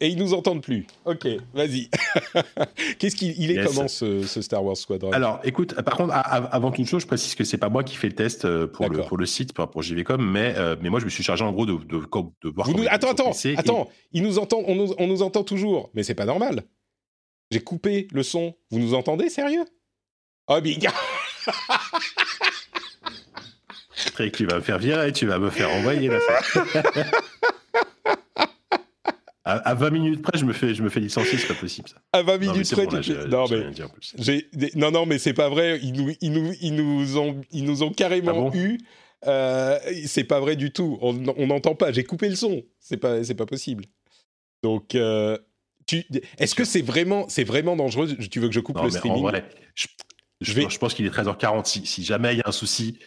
et 0.00 0.08
ils 0.08 0.16
nous 0.16 0.34
entendent 0.34 0.62
plus. 0.62 0.86
Ok, 1.04 1.26
vas-y. 1.54 1.90
Qu'est-ce 2.98 3.16
qu'il 3.16 3.50
est 3.50 3.64
comment 3.64 3.88
ce, 3.88 4.22
Star 4.22 4.64
Wars 4.64 4.76
Squadron? 4.76 5.12
Alors, 5.12 5.40
écoute, 5.44 5.74
par 5.82 5.96
contre, 5.96 6.12
avant 6.14 6.70
toute 6.70 6.86
chose, 6.86 7.02
je 7.02 7.06
précise 7.06 7.34
que 7.34 7.44
c'est 7.44 7.58
pas 7.58 7.68
moi 7.68 7.84
qui 7.84 7.96
fais 7.96 8.08
le 8.08 8.14
test 8.14 8.44
euh, 8.44 8.66
pour 8.66 8.88
le 8.88 9.02
pour 9.02 9.16
le 9.16 9.26
site, 9.26 9.52
pour 9.52 9.82
JVcom, 9.82 10.24
mais 10.24 10.54
euh, 10.56 10.76
mais 10.80 10.90
moi 10.90 11.00
je 11.00 11.04
me 11.04 11.10
suis 11.10 11.22
chargé 11.22 11.44
en 11.44 11.52
gros 11.52 11.66
de 11.66 11.74
de, 11.74 11.98
de 11.98 12.48
voir. 12.48 12.68
attends, 12.90 13.10
attends, 13.10 13.32
attends. 13.56 13.88
Ils 14.12 14.22
nous 14.22 14.38
entendent, 14.38 14.64
on 14.66 14.74
nous, 14.74 14.94
on 14.98 15.06
nous 15.06 15.22
entend 15.22 15.44
toujours, 15.44 15.90
mais 15.94 16.02
c'est 16.02 16.14
pas 16.14 16.26
normal. 16.26 16.62
J'ai 17.50 17.60
coupé 17.60 18.08
le 18.12 18.22
son. 18.22 18.54
Vous 18.70 18.78
nous 18.78 18.94
entendez, 18.94 19.28
sérieux? 19.30 19.64
Oh 20.48 20.60
big. 20.60 20.88
tu 24.32 24.46
vas 24.46 24.56
me 24.56 24.60
faire 24.60 24.78
virer, 24.78 25.12
tu 25.12 25.26
vas 25.26 25.38
me 25.38 25.50
faire 25.50 25.70
envoyer 25.70 26.08
là. 26.08 26.18
À, 29.48 29.74
20 29.74 29.90
minutes 29.90 30.22
près, 30.22 30.36
je 30.36 30.44
me 30.44 30.52
fais, 30.52 30.74
je 30.74 30.82
me 30.82 30.88
fais 30.88 30.98
licencier, 30.98 31.38
c'est 31.38 31.46
pas 31.46 31.54
possible 31.54 31.88
ça. 31.88 32.02
À 32.12 32.22
20 32.22 32.38
minutes 32.38 32.70
près, 32.72 32.88
tu 32.88 33.12
non, 33.28 33.46
mais 33.48 33.70
non, 34.74 34.90
non, 34.90 35.06
mais 35.06 35.18
c'est 35.18 35.34
pas 35.34 35.48
vrai. 35.48 35.78
Ils 35.84 35.92
nous, 35.92 36.12
ils 36.20 36.32
nous, 36.32 36.52
ils 36.60 36.74
nous 36.74 37.16
ont, 37.16 37.40
ils 37.52 37.64
nous 37.64 37.84
ont 37.84 37.92
carrément 37.92 38.50
ah 38.52 38.56
eu. 38.56 38.78
Euh, 39.26 39.78
c'est 40.06 40.24
pas 40.24 40.40
vrai 40.40 40.56
du 40.56 40.72
tout. 40.72 40.98
On 41.00 41.46
n'entend 41.46 41.76
pas. 41.76 41.92
J'ai 41.92 42.02
coupé 42.02 42.28
le 42.28 42.34
son. 42.34 42.64
C'est 42.80 42.96
pas, 42.96 43.22
c'est 43.22 43.36
pas 43.36 43.46
possible. 43.46 43.84
Donc, 44.64 44.96
euh, 44.96 45.38
tu, 45.86 46.04
est-ce 46.38 46.56
que 46.56 46.64
c'est 46.64 46.82
vraiment, 46.82 47.28
c'est 47.28 47.44
vraiment 47.44 47.76
dangereux? 47.76 48.16
Tu 48.16 48.40
veux 48.40 48.48
que 48.48 48.54
je 48.54 48.60
coupe 48.60 48.80
le 48.82 48.90
streaming 48.90 49.18
en 49.18 49.22
vrai, 49.22 49.44
je, 49.76 49.86
je, 50.40 50.52
vais... 50.54 50.68
je 50.68 50.78
pense 50.78 50.92
qu'il 50.92 51.06
est 51.06 51.14
13h40. 51.14 51.84
Si, 51.84 52.04
jamais 52.04 52.34
il 52.34 52.38
y 52.38 52.42
a 52.42 52.48
un 52.48 52.52
souci, 52.52 52.98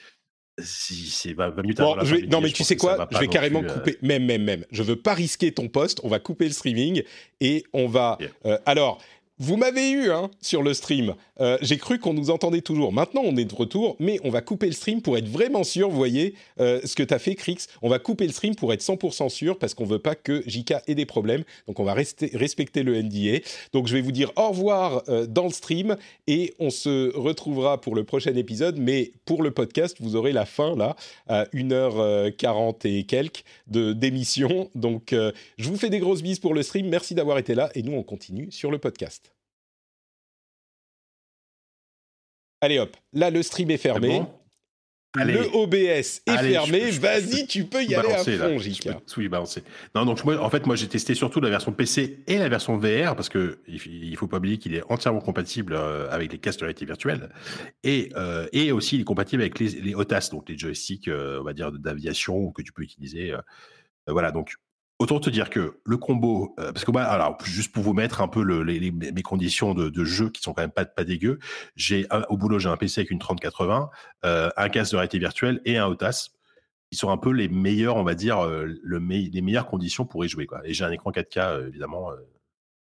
si 0.64 1.10
c'est 1.10 1.34
20 1.34 1.62
minutes 1.62 1.80
avant 1.80 1.96
Non, 2.30 2.42
mais 2.42 2.52
tu 2.52 2.64
sais 2.64 2.76
quoi 2.76 3.08
Je 3.12 3.18
vais 3.18 3.28
carrément 3.28 3.64
euh, 3.64 3.68
couper. 3.68 3.98
Même, 4.02 4.26
même, 4.26 4.44
même. 4.44 4.66
Je 4.72 4.84
veux 4.84 4.96
pas 4.96 5.14
risquer 5.14 5.52
ton 5.52 5.68
poste. 5.68 6.00
On 6.04 6.10
va 6.10 6.20
couper 6.20 6.46
le 6.46 6.52
streaming 6.52 7.04
et 7.42 7.64
on 7.74 7.88
va. 7.88 8.18
Euh, 8.46 8.58
alors, 8.66 9.00
vous 9.40 9.56
m'avez 9.56 9.90
eu 9.90 10.12
hein, 10.12 10.30
sur 10.42 10.62
le 10.62 10.74
stream. 10.74 11.16
Euh, 11.40 11.58
j'ai 11.62 11.78
cru 11.78 11.98
qu'on 11.98 12.14
nous 12.14 12.30
entendait 12.30 12.60
toujours. 12.62 12.92
Maintenant, 12.92 13.22
on 13.24 13.38
est 13.38 13.46
de 13.46 13.56
retour, 13.56 13.96
mais 13.98 14.20
on 14.26 14.30
va 14.30 14.42
couper 14.42 14.66
le 14.66 14.74
stream 14.74 15.02
pour 15.02 15.18
être 15.18 15.30
vraiment 15.30 15.64
sûr. 15.64 15.90
Vous 15.90 15.96
voyez 15.96 16.36
euh, 16.60 16.82
ce 16.84 16.94
que 16.94 17.04
tu 17.04 17.14
as 17.14 17.20
fait, 17.20 17.36
Crix. 17.36 17.68
On 17.82 17.88
va 17.88 18.00
couper 18.00 18.28
le 18.28 18.34
stream 18.34 18.56
pour 18.56 18.74
être 18.74 18.82
100% 18.82 19.30
sûr 19.30 19.58
parce 19.58 19.74
qu'on 19.74 19.86
veut 19.86 20.00
pas 20.00 20.16
que 20.16 20.44
JK 20.46 20.74
ait 20.88 20.96
des 20.96 21.06
problèmes. 21.06 21.46
Donc, 21.68 21.80
on 21.80 21.86
va 21.86 21.94
respecter 21.94 22.84
le 22.84 23.02
NDA. 23.02 23.40
Donc, 23.72 23.88
je 23.88 23.94
vais 23.94 24.02
vous 24.02 24.12
dire 24.12 24.34
au 24.36 24.50
revoir 24.50 25.04
euh, 25.08 25.26
dans 25.26 25.46
le 25.46 25.52
stream 25.52 25.96
et 26.28 26.54
on 26.60 26.70
se 26.70 27.16
retrouvera 27.16 27.80
pour 27.80 27.96
le 27.96 28.04
prochain 28.04 28.36
épisode. 28.36 28.78
Mais 28.78 29.14
pour 29.24 29.42
le 29.42 29.52
podcast, 29.52 29.96
vous 30.02 30.18
aurez 30.18 30.34
la 30.34 30.46
fin 30.46 30.76
là, 30.76 30.98
à 31.28 31.46
1h40 31.54 32.86
et 32.86 33.04
quelques 33.06 33.46
d'émission. 33.68 34.70
Donc, 34.76 35.14
je 35.14 35.70
vous 35.70 35.78
fais 35.78 35.90
des 35.90 36.00
grosses 36.00 36.22
bises 36.22 36.40
pour 36.40 36.54
le 36.54 36.64
stream. 36.64 36.90
Merci 36.90 37.16
d'avoir 37.16 37.38
été 37.38 37.56
là 37.56 37.70
et 37.76 37.84
nous, 37.84 37.94
on 37.94 38.04
continue 38.04 38.52
sur 38.52 38.72
le 38.72 38.80
podcast. 38.80 39.29
Allez 42.62 42.80
hop, 42.80 42.96
là 43.14 43.30
le 43.30 43.42
stream 43.44 43.72
est 43.72 43.78
fermé. 43.78 44.22
Le 45.16 45.56
OBS 45.56 46.22
est 46.28 46.38
fermé. 46.38 46.92
Vas-y, 46.92 47.48
tu 47.48 47.66
peux 47.66 47.84
y 47.84 47.96
aller 47.96 48.12
à 48.12 48.24
fond, 48.24 48.60
JK. 48.60 48.90
Oui, 49.18 49.28
balancer. 49.28 49.64
Non, 49.96 50.06
donc 50.06 50.24
moi, 50.24 50.38
en 50.40 50.50
fait, 50.52 50.68
moi, 50.68 50.76
j'ai 50.76 50.88
testé 50.88 51.16
surtout 51.16 51.42
la 51.42 51.50
version 51.50 51.72
PC 51.72 52.20
et 52.28 52.38
la 52.38 52.48
version 52.48 52.78
VR 52.78 53.16
parce 53.16 53.30
que 53.30 53.60
il 53.68 54.16
faut 54.18 54.28
pas 54.28 54.38
oublier 54.38 54.58
qu'il 54.58 54.76
est 54.76 54.84
entièrement 54.90 55.22
compatible 55.22 55.74
euh, 55.74 56.08
avec 56.12 56.32
les 56.32 56.38
casques 56.38 56.60
de 56.60 56.66
réalité 56.66 56.86
virtuelle 56.86 57.30
et 57.84 58.12
euh, 58.16 58.48
et 58.54 58.72
aussi 58.72 58.98
il 58.98 59.02
est 59.02 59.06
compatible 59.06 59.42
avec 59.42 59.58
les, 59.58 59.70
les 59.70 59.96
OTAS, 59.96 60.30
donc 60.32 60.48
les 60.48 60.58
joysticks, 60.58 61.08
euh, 61.08 61.40
on 61.40 61.44
va 61.44 61.54
dire 61.54 61.72
d'aviation 61.72 62.52
que 62.52 62.62
tu 62.62 62.72
peux 62.72 62.84
utiliser. 62.84 63.34
voilà, 64.08 64.32
donc 64.32 64.54
Autant 65.00 65.22
te 65.22 65.30
dire 65.30 65.50
que 65.50 65.80
le 65.86 65.96
combo, 65.96 66.54
euh, 66.60 66.74
parce 66.74 66.84
que 66.84 66.92
moi, 66.92 67.04
alors 67.04 67.38
juste 67.46 67.72
pour 67.72 67.84
vous 67.84 67.94
mettre 67.94 68.20
un 68.20 68.28
peu 68.28 68.44
le, 68.44 68.64
les, 68.64 68.92
mes 68.92 69.22
conditions 69.22 69.74
de, 69.74 69.88
de, 69.88 70.04
jeu 70.04 70.30
qui 70.30 70.42
sont 70.42 70.54
quand 70.54 70.62
même 70.62 70.72
pas 70.72 70.84
pas 70.84 71.06
dégueu, 71.06 71.40
j'ai 71.78 72.06
au 72.28 72.36
boulot 72.36 72.60
j'ai 72.60 72.68
un 72.68 72.76
PC 72.76 73.00
avec 73.00 73.12
une 73.12 73.20
3080, 73.20 73.90
euh, 74.26 74.50
un 74.58 74.68
casque 74.68 74.92
de 74.92 74.98
réalité 74.98 75.18
virtuelle 75.18 75.62
et 75.64 75.78
un 75.78 75.88
OTAS 75.88 76.32
qui 76.92 76.98
sont 76.98 77.12
un 77.12 77.18
peu 77.18 77.32
les 77.32 77.48
meilleurs, 77.48 77.96
on 77.96 78.04
va 78.04 78.14
dire, 78.14 78.40
euh, 78.40 78.66
le 78.84 78.98
les 79.00 79.42
meilleures 79.42 79.68
conditions 79.68 80.06
pour 80.06 80.26
y 80.26 80.28
jouer 80.28 80.46
quoi. 80.46 80.60
Et 80.66 80.74
j'ai 80.74 80.84
un 80.84 80.92
écran 80.92 81.12
4K 81.12 81.40
euh, 81.40 81.68
évidemment, 81.70 82.12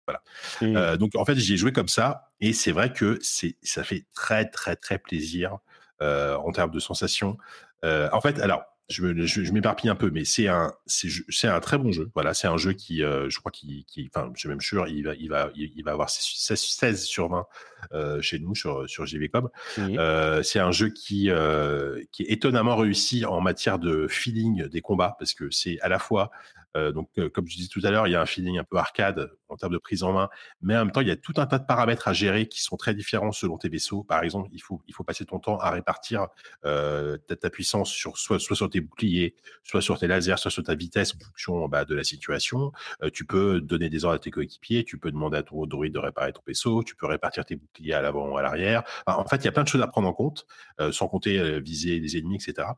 voilà. 0.08 0.22
Mmh. 0.62 0.96
donc 0.96 1.14
en 1.14 1.24
fait 1.24 1.36
j'y 1.36 1.54
ai 1.54 1.56
joué 1.56 1.70
comme 1.70 1.86
ça 1.86 2.32
et 2.40 2.52
c'est 2.52 2.72
vrai 2.72 2.92
que 2.92 3.20
c'est 3.22 3.56
ça 3.62 3.84
fait 3.84 4.06
très 4.14 4.46
très 4.46 4.74
très 4.74 4.98
plaisir 4.98 5.58
en 6.00 6.50
termes 6.50 6.72
de 6.72 6.80
sensations. 6.80 7.38
en 7.84 8.20
fait 8.20 8.40
alors 8.40 8.64
je, 8.90 9.24
je, 9.24 9.52
m'éparpille 9.52 9.88
un 9.88 9.94
peu, 9.94 10.10
mais 10.10 10.24
c'est 10.24 10.48
un, 10.48 10.72
c'est 10.86 11.46
un 11.46 11.60
très 11.60 11.78
bon 11.78 11.92
jeu. 11.92 12.10
Voilà, 12.14 12.34
c'est 12.34 12.48
un 12.48 12.56
jeu 12.56 12.72
qui, 12.72 13.02
euh, 13.02 13.30
je 13.30 13.38
crois, 13.38 13.52
qui, 13.52 13.84
qui, 13.86 14.10
enfin, 14.12 14.30
je 14.34 14.40
suis 14.40 14.48
même 14.48 14.60
sûr, 14.60 14.88
il 14.88 15.04
va, 15.04 15.14
il 15.14 15.28
va, 15.28 15.50
il 15.54 15.82
va 15.84 15.92
avoir 15.92 16.10
16, 16.10 16.58
16 16.58 17.04
sur 17.04 17.28
20 17.28 17.46
euh, 17.92 18.20
chez 18.20 18.38
nous 18.38 18.54
sur 18.54 18.88
sur 18.88 19.06
JVcom. 19.06 19.48
Euh, 19.78 20.42
c'est 20.42 20.58
un 20.58 20.72
jeu 20.72 20.88
qui, 20.88 21.30
euh, 21.30 22.02
qui 22.12 22.24
est 22.24 22.32
étonnamment 22.32 22.76
réussi 22.76 23.24
en 23.24 23.40
matière 23.40 23.78
de 23.78 24.08
feeling 24.08 24.66
des 24.66 24.80
combats, 24.80 25.16
parce 25.18 25.34
que 25.34 25.50
c'est 25.50 25.80
à 25.80 25.88
la 25.88 25.98
fois 25.98 26.30
euh, 26.76 26.92
donc, 26.92 27.08
euh, 27.18 27.28
comme 27.28 27.46
je 27.48 27.56
disais 27.56 27.68
tout 27.68 27.80
à 27.84 27.90
l'heure, 27.90 28.06
il 28.06 28.12
y 28.12 28.16
a 28.16 28.20
un 28.20 28.26
feeling 28.26 28.58
un 28.58 28.64
peu 28.64 28.76
arcade 28.76 29.30
en 29.48 29.56
termes 29.56 29.72
de 29.72 29.78
prise 29.78 30.02
en 30.02 30.12
main, 30.12 30.28
mais 30.62 30.76
en 30.76 30.84
même 30.84 30.92
temps, 30.92 31.00
il 31.00 31.08
y 31.08 31.10
a 31.10 31.16
tout 31.16 31.34
un 31.36 31.46
tas 31.46 31.58
de 31.58 31.66
paramètres 31.66 32.06
à 32.08 32.12
gérer 32.12 32.46
qui 32.46 32.62
sont 32.62 32.76
très 32.76 32.94
différents 32.94 33.32
selon 33.32 33.58
tes 33.58 33.68
vaisseaux. 33.68 34.04
Par 34.04 34.22
exemple, 34.22 34.48
il 34.52 34.62
faut, 34.62 34.80
il 34.86 34.94
faut 34.94 35.02
passer 35.02 35.24
ton 35.24 35.38
temps 35.38 35.58
à 35.58 35.70
répartir 35.70 36.28
euh, 36.64 37.18
ta, 37.18 37.50
puissance 37.50 37.90
sur 37.90 38.16
soit, 38.16 38.38
soit 38.38 38.56
sur 38.56 38.70
tes 38.70 38.80
boucliers, 38.80 39.34
soit 39.64 39.82
sur 39.82 39.98
tes 39.98 40.06
lasers, 40.06 40.36
soit 40.36 40.50
sur 40.50 40.62
ta 40.62 40.74
vitesse 40.74 41.14
en 41.14 41.24
fonction 41.24 41.68
bah, 41.68 41.84
de 41.84 41.94
la 41.94 42.04
situation. 42.04 42.72
Euh, 43.02 43.10
tu 43.12 43.24
peux 43.24 43.60
donner 43.60 43.90
des 43.90 44.04
ordres 44.04 44.16
à 44.16 44.18
tes 44.20 44.30
coéquipiers, 44.30 44.84
tu 44.84 44.98
peux 44.98 45.10
demander 45.10 45.38
à 45.38 45.42
ton 45.42 45.66
droïde 45.66 45.94
de 45.94 45.98
réparer 45.98 46.32
ton 46.32 46.42
vaisseau, 46.46 46.84
tu 46.84 46.94
peux 46.94 47.06
répartir 47.06 47.44
tes 47.44 47.56
boucliers 47.56 47.94
à 47.94 48.02
l'avant 48.02 48.28
ou 48.28 48.36
à 48.36 48.42
l'arrière. 48.42 48.84
en 49.06 49.24
fait, 49.26 49.36
il 49.38 49.44
y 49.46 49.48
a 49.48 49.52
plein 49.52 49.64
de 49.64 49.68
choses 49.68 49.82
à 49.82 49.88
prendre 49.88 50.08
en 50.08 50.12
compte, 50.12 50.46
euh, 50.80 50.92
sans 50.92 51.08
compter 51.08 51.60
viser 51.60 51.98
les 51.98 52.16
ennemis, 52.16 52.36
etc. 52.36 52.68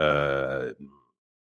Euh, 0.00 0.72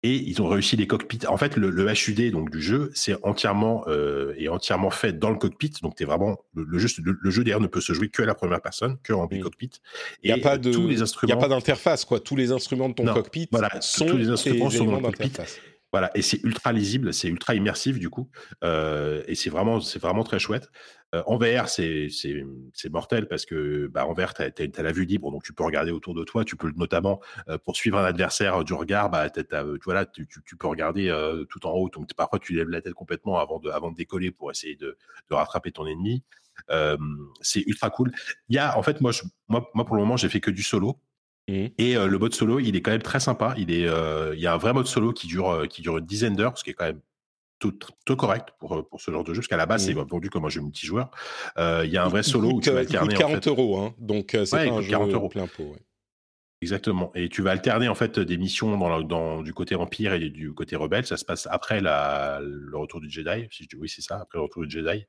et 0.04 0.14
ils 0.14 0.40
ont 0.40 0.46
réussi 0.46 0.76
les 0.76 0.86
cockpits. 0.86 1.26
En 1.26 1.36
fait, 1.36 1.56
le, 1.56 1.70
le 1.70 1.84
HUD 1.90 2.30
donc 2.30 2.50
du 2.50 2.62
jeu, 2.62 2.90
c'est 2.94 3.16
entièrement 3.24 3.84
euh, 3.88 4.32
est 4.38 4.48
entièrement 4.48 4.90
fait 4.90 5.18
dans 5.18 5.30
le 5.30 5.36
cockpit. 5.36 5.72
Donc, 5.82 5.96
t'es 5.96 6.04
vraiment 6.04 6.38
le, 6.54 6.78
jeu, 6.78 6.88
le, 7.02 7.30
jeu 7.30 7.42
d'ailleurs 7.42 7.60
ne 7.60 7.66
peut 7.66 7.80
se 7.80 7.92
jouer 7.92 8.08
que 8.08 8.22
à 8.22 8.26
la 8.26 8.34
première 8.34 8.60
personne, 8.60 8.98
que 9.02 9.12
en 9.12 9.26
mmh. 9.26 9.40
cockpit. 9.40 9.70
Il 10.22 10.32
n'y 10.32 10.40
a 10.40 10.42
pas 10.42 10.56
de 10.56 10.72
tous 10.72 10.86
les 10.86 11.02
instruments. 11.02 11.34
Il 11.34 11.36
a 11.36 11.40
pas 11.40 11.48
d'interface 11.48 12.04
quoi. 12.04 12.20
Tous 12.20 12.36
les 12.36 12.52
instruments 12.52 12.88
de 12.88 12.94
ton 12.94 13.12
cockpit 13.12 13.48
voilà, 13.50 13.80
sont 13.80 14.06
tous 14.06 14.16
les 14.16 14.28
instruments 14.28 14.70
sont 14.70 14.84
dans 14.84 14.96
le 14.96 15.02
cockpit. 15.02 15.32
Voilà, 15.92 16.10
et 16.14 16.20
c'est 16.20 16.42
ultra 16.44 16.72
lisible, 16.72 17.14
c'est 17.14 17.28
ultra 17.28 17.54
immersif 17.54 17.98
du 17.98 18.10
coup, 18.10 18.28
euh, 18.62 19.22
et 19.26 19.34
c'est 19.34 19.48
vraiment, 19.48 19.80
c'est 19.80 19.98
vraiment 19.98 20.22
très 20.22 20.38
chouette. 20.38 20.70
Euh, 21.14 21.22
en 21.26 21.38
VR, 21.38 21.70
c'est, 21.70 22.08
c'est, 22.10 22.44
c'est 22.74 22.92
mortel 22.92 23.26
parce 23.26 23.46
que 23.46 23.86
bah, 23.86 24.06
en 24.06 24.12
VR, 24.12 24.34
tu 24.34 24.42
as, 24.42 24.82
la 24.82 24.92
vue 24.92 25.06
libre, 25.06 25.30
donc 25.32 25.42
tu 25.42 25.54
peux 25.54 25.64
regarder 25.64 25.90
autour 25.90 26.12
de 26.12 26.22
toi. 26.24 26.44
Tu 26.44 26.56
peux 26.56 26.70
notamment 26.76 27.20
euh, 27.48 27.56
poursuivre 27.56 27.96
un 27.96 28.04
adversaire 28.04 28.62
du 28.64 28.74
regard. 28.74 29.08
Bah, 29.08 29.30
tu, 29.30 29.42
voilà, 29.86 30.04
tu, 30.04 30.28
tu, 30.28 30.56
peux 30.56 30.66
regarder 30.66 31.10
tout 31.48 31.66
en 31.66 31.72
haut. 31.72 31.88
Donc 31.88 32.12
parfois, 32.14 32.38
tu 32.38 32.52
lèves 32.52 32.68
la 32.68 32.82
tête 32.82 32.92
complètement 32.92 33.38
avant 33.38 33.58
de, 33.58 33.70
avant 33.70 33.90
de 33.90 33.96
décoller 33.96 34.30
pour 34.30 34.50
essayer 34.50 34.76
de, 34.76 34.98
de 35.30 35.34
rattraper 35.34 35.72
ton 35.72 35.86
ennemi. 35.86 36.22
C'est 37.40 37.62
ultra 37.66 37.88
cool. 37.88 38.12
Il 38.50 38.56
y 38.56 38.58
a, 38.58 38.76
en 38.76 38.82
fait, 38.82 39.00
moi, 39.00 39.12
moi, 39.48 39.70
moi 39.72 39.86
pour 39.86 39.96
le 39.96 40.02
moment, 40.02 40.18
j'ai 40.18 40.28
fait 40.28 40.40
que 40.40 40.50
du 40.50 40.62
solo. 40.62 41.00
Mmh. 41.48 41.66
Et 41.78 41.96
euh, 41.96 42.06
le 42.06 42.18
mode 42.18 42.34
solo, 42.34 42.60
il 42.60 42.76
est 42.76 42.82
quand 42.82 42.90
même 42.90 43.02
très 43.02 43.20
sympa. 43.20 43.54
Il 43.56 43.72
est, 43.72 43.86
euh, 43.88 44.34
il 44.34 44.40
y 44.40 44.46
a 44.46 44.54
un 44.54 44.58
vrai 44.58 44.72
mode 44.72 44.86
solo 44.86 45.12
qui 45.12 45.26
dure, 45.26 45.50
euh, 45.50 45.66
qui 45.66 45.82
dure 45.82 45.98
une 45.98 46.04
dizaine 46.04 46.36
d'heures, 46.36 46.56
ce 46.58 46.62
qui 46.62 46.70
est 46.70 46.74
quand 46.74 46.84
même 46.84 47.00
tout, 47.58 47.76
tout 48.04 48.16
correct 48.16 48.50
pour, 48.60 48.86
pour 48.88 49.00
ce 49.00 49.10
genre 49.10 49.24
de 49.24 49.34
jeu, 49.34 49.40
parce 49.40 49.48
qu'à 49.48 49.56
la 49.56 49.66
base, 49.66 49.86
c'est 49.86 49.94
mmh. 49.94 50.06
vendu 50.08 50.30
comme 50.30 50.44
un 50.44 50.48
jeu 50.48 50.60
multijoueur. 50.60 51.10
Il 51.56 51.90
y 51.90 51.96
a 51.96 52.04
un 52.04 52.08
vrai 52.08 52.22
solo 52.22 52.50
où 52.50 52.60
tu 52.60 52.70
vas 52.70 52.80
alterner. 52.80 53.14
Il 53.14 53.16
coûte 53.16 53.26
40 53.26 53.48
euros, 53.48 53.78
hein, 53.78 53.94
donc 53.98 54.30
c'est 54.32 54.50
pas 54.50 54.62
un 54.62 54.80
jeu 54.80 54.90
40 54.90 55.10
euros. 55.10 55.28
plein 55.28 55.46
pot. 55.46 55.64
Ouais. 55.64 55.78
Exactement. 56.60 57.12
Et 57.14 57.28
tu 57.28 57.40
vas 57.40 57.52
alterner 57.52 57.86
en 57.86 57.94
fait 57.94 58.18
des 58.18 58.36
missions 58.36 58.76
dans, 58.76 59.00
dans 59.00 59.42
du 59.42 59.54
côté 59.54 59.76
Empire 59.76 60.14
et 60.14 60.28
du 60.28 60.52
côté 60.52 60.74
Rebelle. 60.74 61.06
Ça 61.06 61.16
se 61.16 61.24
passe 61.24 61.46
après 61.50 61.80
la, 61.80 62.40
le 62.42 62.76
retour 62.76 63.00
du 63.00 63.08
Jedi. 63.08 63.46
Si 63.52 63.62
je 63.62 63.68
dis 63.68 63.76
oui, 63.76 63.88
c'est 63.88 64.02
ça, 64.02 64.16
après 64.22 64.38
le 64.38 64.42
retour 64.42 64.64
du 64.64 64.70
Jedi. 64.70 65.04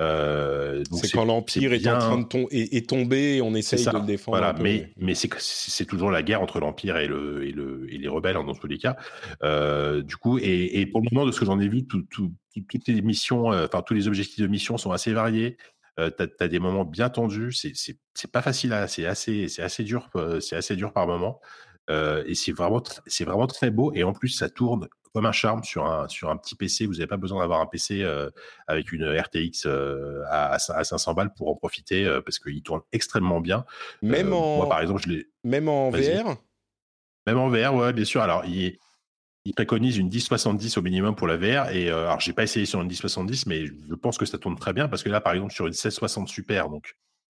Euh, 0.00 0.82
c'est 0.92 1.10
quand 1.10 1.26
l'Empire 1.26 1.74
est, 1.74 1.86
en 1.86 1.98
train 1.98 2.18
de 2.18 2.24
tom 2.24 2.46
est, 2.50 2.88
tombé 2.88 3.36
et 3.36 3.42
on 3.42 3.54
essaye 3.54 3.84
de 3.84 3.90
le 3.90 4.06
défendre. 4.06 4.38
Voilà, 4.38 4.54
mais, 4.58 4.90
mais 4.96 5.14
c'est 5.14 5.84
toujours 5.84 6.10
la 6.10 6.22
guerre 6.22 6.40
entre 6.40 6.60
l'Empire 6.60 6.96
et, 6.96 7.08
le, 7.08 7.46
et, 7.46 7.52
le, 7.52 7.92
et 7.92 7.98
les 7.98 8.08
rebelles, 8.08 8.36
hein, 8.36 8.44
dans 8.44 8.54
tous 8.54 8.66
les 8.66 8.78
cas. 8.78 8.96
Euh, 9.42 10.00
du 10.00 10.16
coup, 10.16 10.38
et, 10.38 10.80
et, 10.80 10.86
pour 10.86 11.02
le 11.02 11.08
moment, 11.12 11.26
de 11.26 11.32
ce 11.32 11.40
que 11.40 11.46
j'en 11.46 11.60
ai 11.60 11.68
vu, 11.68 11.86
tout, 11.86 12.04
tout, 12.10 12.32
toutes 12.70 12.88
les 12.88 13.02
missions, 13.02 13.52
euh, 13.52 13.66
enfin, 13.66 13.82
tous 13.82 13.94
les 13.94 14.08
objectifs 14.08 14.40
de 14.40 14.46
mission 14.46 14.78
sont 14.78 14.92
assez 14.92 15.12
variés. 15.12 15.58
Euh, 15.98 16.10
tu 16.16 16.44
as, 16.44 16.48
des 16.48 16.58
moments 16.58 16.84
bien 16.84 17.08
tendus. 17.08 17.52
C'est 17.52 18.32
pas 18.32 18.42
facile, 18.42 18.74
c'est 18.88 19.06
assez, 19.06 19.48
c'est 19.48 19.62
assez 19.62 19.84
dur, 19.84 20.10
c'est 20.40 20.56
assez 20.56 20.76
dur 20.76 20.92
par 20.92 21.06
moment. 21.06 21.40
Euh, 21.88 22.24
et 22.26 22.34
c'est 22.34 22.52
vraiment, 22.52 22.82
c'est 23.06 23.24
vraiment 23.24 23.46
très 23.46 23.70
beau. 23.70 23.92
Et 23.94 24.04
en 24.04 24.12
plus, 24.12 24.28
ça 24.28 24.48
tourne 24.48 24.88
comme 25.14 25.26
un 25.26 25.32
charme 25.32 25.64
sur 25.64 25.86
un, 25.86 26.08
sur 26.08 26.30
un 26.30 26.36
petit 26.36 26.54
PC. 26.54 26.86
Vous 26.86 26.94
n'avez 26.94 27.06
pas 27.06 27.16
besoin 27.16 27.40
d'avoir 27.40 27.60
un 27.60 27.66
PC 27.66 28.02
euh, 28.02 28.30
avec 28.66 28.92
une 28.92 29.04
RTX 29.04 29.66
euh, 29.66 30.22
à, 30.28 30.54
à, 30.54 30.84
500 30.84 31.14
balles 31.14 31.32
pour 31.34 31.48
en 31.48 31.54
profiter 31.54 32.06
parce 32.24 32.38
qu'il 32.38 32.62
tourne 32.62 32.82
extrêmement 32.92 33.40
bien. 33.40 33.64
Même 34.02 34.32
en, 34.32 34.58
moi, 34.58 34.68
par 34.68 34.80
exemple, 34.80 35.02
je 35.06 35.22
Même 35.44 35.68
en 35.68 35.90
VR 35.90 36.36
Même 37.26 37.38
en 37.38 37.48
VR, 37.48 37.74
ouais, 37.74 37.92
bien 37.92 38.04
sûr. 38.04 38.20
Alors, 38.20 38.44
il, 38.44 38.78
il 39.46 39.54
préconise 39.54 39.96
une 39.96 40.08
1070 40.08 40.76
au 40.76 40.82
minimum 40.82 41.14
pour 41.14 41.28
la 41.28 41.36
VR. 41.36 41.70
Et 41.70 41.88
euh, 41.88 42.06
alors, 42.06 42.20
j'ai 42.20 42.32
pas 42.32 42.42
essayé 42.42 42.66
sur 42.66 42.80
une 42.80 42.88
1070, 42.88 43.46
mais 43.46 43.66
je 43.66 43.94
pense 43.94 44.18
que 44.18 44.26
ça 44.26 44.38
tourne 44.38 44.56
très 44.56 44.72
bien 44.72 44.88
parce 44.88 45.04
que 45.04 45.08
là, 45.08 45.20
par 45.20 45.34
exemple, 45.34 45.52
sur 45.52 45.66
une 45.66 45.70
1660 45.70 46.28
Super, 46.28 46.68
donc 46.68 46.96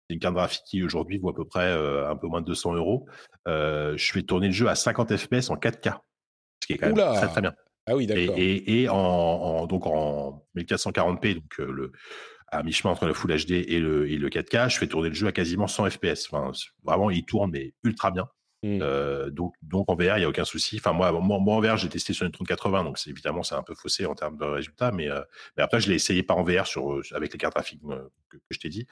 une 0.09 0.19
carte 0.19 0.35
graphique 0.35 0.63
qui 0.65 0.83
aujourd'hui 0.83 1.19
vaut 1.19 1.29
à 1.29 1.35
peu 1.35 1.45
près 1.45 1.67
euh, 1.67 2.11
un 2.11 2.17
peu 2.17 2.27
moins 2.27 2.41
de 2.41 2.47
200 2.47 2.75
euros, 2.75 3.07
euh, 3.47 3.95
je 3.99 4.11
fais 4.11 4.23
tourner 4.23 4.47
le 4.47 4.55
jeu 4.55 4.69
à 4.69 4.75
50 4.75 5.15
FPS 5.15 5.51
en 5.51 5.57
4K, 5.57 5.99
ce 6.63 6.67
qui 6.67 6.73
est 6.73 6.79
quand 6.79 6.87
même 6.87 7.15
très 7.15 7.29
très 7.29 7.43
bien. 7.43 7.53
Ah 7.87 7.95
oui, 7.95 8.07
d'accord. 8.07 8.35
Et, 8.39 8.83
et, 8.83 8.89
en, 8.89 9.67
donc 9.67 9.87
en 9.87 10.47
1440p, 10.57 11.35
donc 11.35 11.61
euh, 11.61 11.71
le 11.71 11.93
à 12.51 12.63
mi-chemin 12.63 12.93
entre 12.93 13.07
la 13.07 13.13
Full 13.13 13.31
HD 13.45 13.51
et 13.51 13.79
le, 13.79 14.11
et 14.11 14.17
le 14.17 14.31
4K, 14.31 14.71
je 14.71 14.79
fais 14.79 14.87
tourner 14.87 15.11
le 15.11 15.15
jeu 15.15 15.27
à 15.27 15.33
quasiment 15.33 15.67
100 15.67 15.91
FPS. 15.91 16.33
Enfin, 16.33 16.51
vraiment, 16.83 17.11
il 17.11 17.27
tourne 17.27 17.51
mais 17.51 17.75
ultra 17.85 18.11
bien. 18.11 18.27
Mmh. 18.65 18.81
Euh, 18.83 19.31
donc, 19.31 19.55
donc 19.63 19.89
en 19.89 19.95
VR, 19.95 20.17
il 20.17 20.21
n'y 20.21 20.25
a 20.25 20.29
aucun 20.29 20.45
souci. 20.45 20.77
Enfin, 20.79 20.93
moi, 20.93 21.13
moi, 21.13 21.39
moi 21.39 21.55
en 21.55 21.61
VR, 21.61 21.77
j'ai 21.77 21.89
testé 21.89 22.13
sur 22.13 22.27
une 22.27 22.33
3080, 22.33 22.85
donc 22.85 22.99
c'est 22.99 23.11
évidemment 23.11 23.45
c'est 23.45 23.55
un 23.55 23.63
peu 23.63 23.75
faussé 23.75 24.05
en 24.05 24.15
termes 24.15 24.37
de 24.37 24.45
résultats, 24.45 24.91
mais, 24.91 25.09
euh, 25.09 25.21
après, 25.57 25.81
je 25.81 25.89
l'ai 25.89 25.95
essayé 25.95 26.25
pas 26.25 26.35
en 26.35 26.43
VR 26.43 26.67
sur, 26.67 26.93
euh, 26.93 27.03
avec 27.13 27.33
les 27.33 27.39
cartes 27.39 27.55
graphiques 27.55 27.81
que, 28.29 28.39
je 28.51 28.59
t'ai 28.59 28.69
dit. 28.69 28.87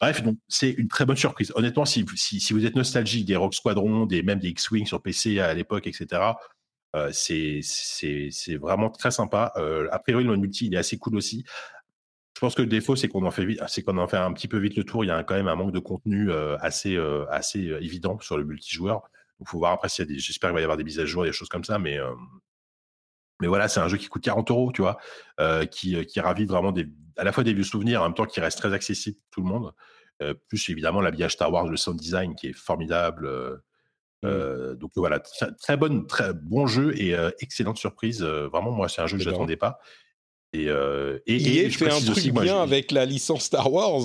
Bref, 0.00 0.22
donc 0.22 0.38
c'est 0.46 0.70
une 0.70 0.88
très 0.88 1.04
bonne 1.04 1.16
surprise. 1.16 1.52
Honnêtement, 1.56 1.84
si, 1.84 2.04
si, 2.16 2.52
vous 2.52 2.64
êtes 2.64 2.76
nostalgique 2.76 3.26
des 3.26 3.36
Rock 3.36 3.54
Squadron, 3.54 4.06
des 4.06 4.22
même 4.22 4.38
des 4.38 4.48
X-Wing 4.50 4.86
sur 4.86 5.02
PC 5.02 5.40
à 5.40 5.52
l'époque, 5.52 5.86
etc. 5.88 6.22
Euh, 6.96 7.10
c'est 7.12 7.60
c'est 7.62 8.56
vraiment 8.56 8.88
très 8.88 9.10
sympa. 9.10 9.52
A 9.90 9.98
priori, 9.98 10.24
le 10.24 10.36
multi, 10.36 10.66
il 10.66 10.74
est 10.74 10.78
assez 10.78 10.96
cool 10.96 11.16
aussi. 11.16 11.44
Je 12.38 12.40
pense 12.40 12.54
que 12.54 12.62
le 12.62 12.68
défaut, 12.68 12.94
c'est 12.94 13.08
qu'on 13.08 13.26
en 13.26 13.32
fait 13.32 13.44
vite, 13.44 13.60
c'est 13.66 13.82
qu'on 13.82 13.98
en 13.98 14.06
fait 14.06 14.16
un 14.16 14.32
petit 14.32 14.46
peu 14.46 14.58
vite 14.58 14.76
le 14.76 14.84
tour. 14.84 15.04
Il 15.04 15.08
y 15.08 15.10
a 15.10 15.24
quand 15.24 15.34
même 15.34 15.48
un 15.48 15.56
manque 15.56 15.72
de 15.72 15.80
contenu 15.80 16.30
euh, 16.30 16.56
assez, 16.60 16.94
euh, 16.94 17.26
assez 17.30 17.66
euh, 17.66 17.82
évident 17.82 18.16
sur 18.20 18.38
le 18.38 18.44
multijoueur. 18.44 19.10
Il 19.40 19.48
faut 19.48 19.58
voir 19.58 19.72
après 19.72 19.88
s'il 19.88 20.04
y 20.04 20.08
a 20.08 20.14
des, 20.14 20.20
j'espère 20.20 20.50
qu'il 20.50 20.54
va 20.54 20.60
y 20.60 20.62
avoir 20.62 20.76
des 20.76 20.84
mises 20.84 21.00
à 21.00 21.04
jour, 21.04 21.24
des 21.24 21.32
choses 21.32 21.48
comme 21.48 21.64
ça, 21.64 21.80
mais 21.80 21.98
Mais 23.40 23.48
voilà, 23.48 23.66
c'est 23.66 23.80
un 23.80 23.88
jeu 23.88 23.96
qui 23.96 24.06
coûte 24.06 24.22
40 24.22 24.52
euros, 24.52 24.70
tu 24.70 24.82
vois, 24.82 24.98
euh, 25.40 25.66
qui, 25.66 26.06
qui 26.06 26.20
ravive 26.20 26.46
vraiment 26.46 26.70
des, 26.70 26.86
à 27.16 27.24
la 27.24 27.32
fois 27.32 27.42
des 27.42 27.54
vieux 27.54 27.64
souvenirs, 27.64 28.02
en 28.02 28.04
même 28.04 28.14
temps 28.14 28.24
qui 28.24 28.38
reste 28.38 28.58
très 28.58 28.72
accessible 28.72 29.16
pour 29.16 29.30
tout 29.32 29.40
le 29.40 29.48
monde. 29.48 29.74
plus 30.48 30.68
évidemment 30.68 31.00
l'habillage 31.00 31.32
Star 31.32 31.52
Wars, 31.52 31.66
le 31.66 31.76
sound 31.76 31.98
design 31.98 32.36
qui 32.36 32.46
est 32.46 32.56
formidable. 32.56 33.28
Mmh. 34.22 34.74
donc 34.74 34.92
voilà, 34.94 35.18
très, 35.18 35.76
bonne, 35.76 36.06
très 36.06 36.34
bon 36.34 36.68
jeu 36.68 36.96
et 36.96 37.16
excellente 37.40 37.78
surprise. 37.78 38.22
vraiment, 38.22 38.70
moi, 38.70 38.88
c'est 38.88 39.02
un 39.02 39.08
jeu 39.08 39.16
que 39.16 39.24
je 39.24 39.28
n'attendais 39.28 39.56
pas. 39.56 39.80
Et, 40.54 40.68
euh, 40.68 41.18
et, 41.26 41.36
et, 41.36 41.70
fait 41.70 41.92
un 41.92 42.00
truc 42.00 42.16
aussi, 42.16 42.30
bien 42.32 42.62
avec 42.62 42.90
la 42.90 43.04
licence 43.04 43.44
Star 43.44 43.70
Wars. 43.70 44.00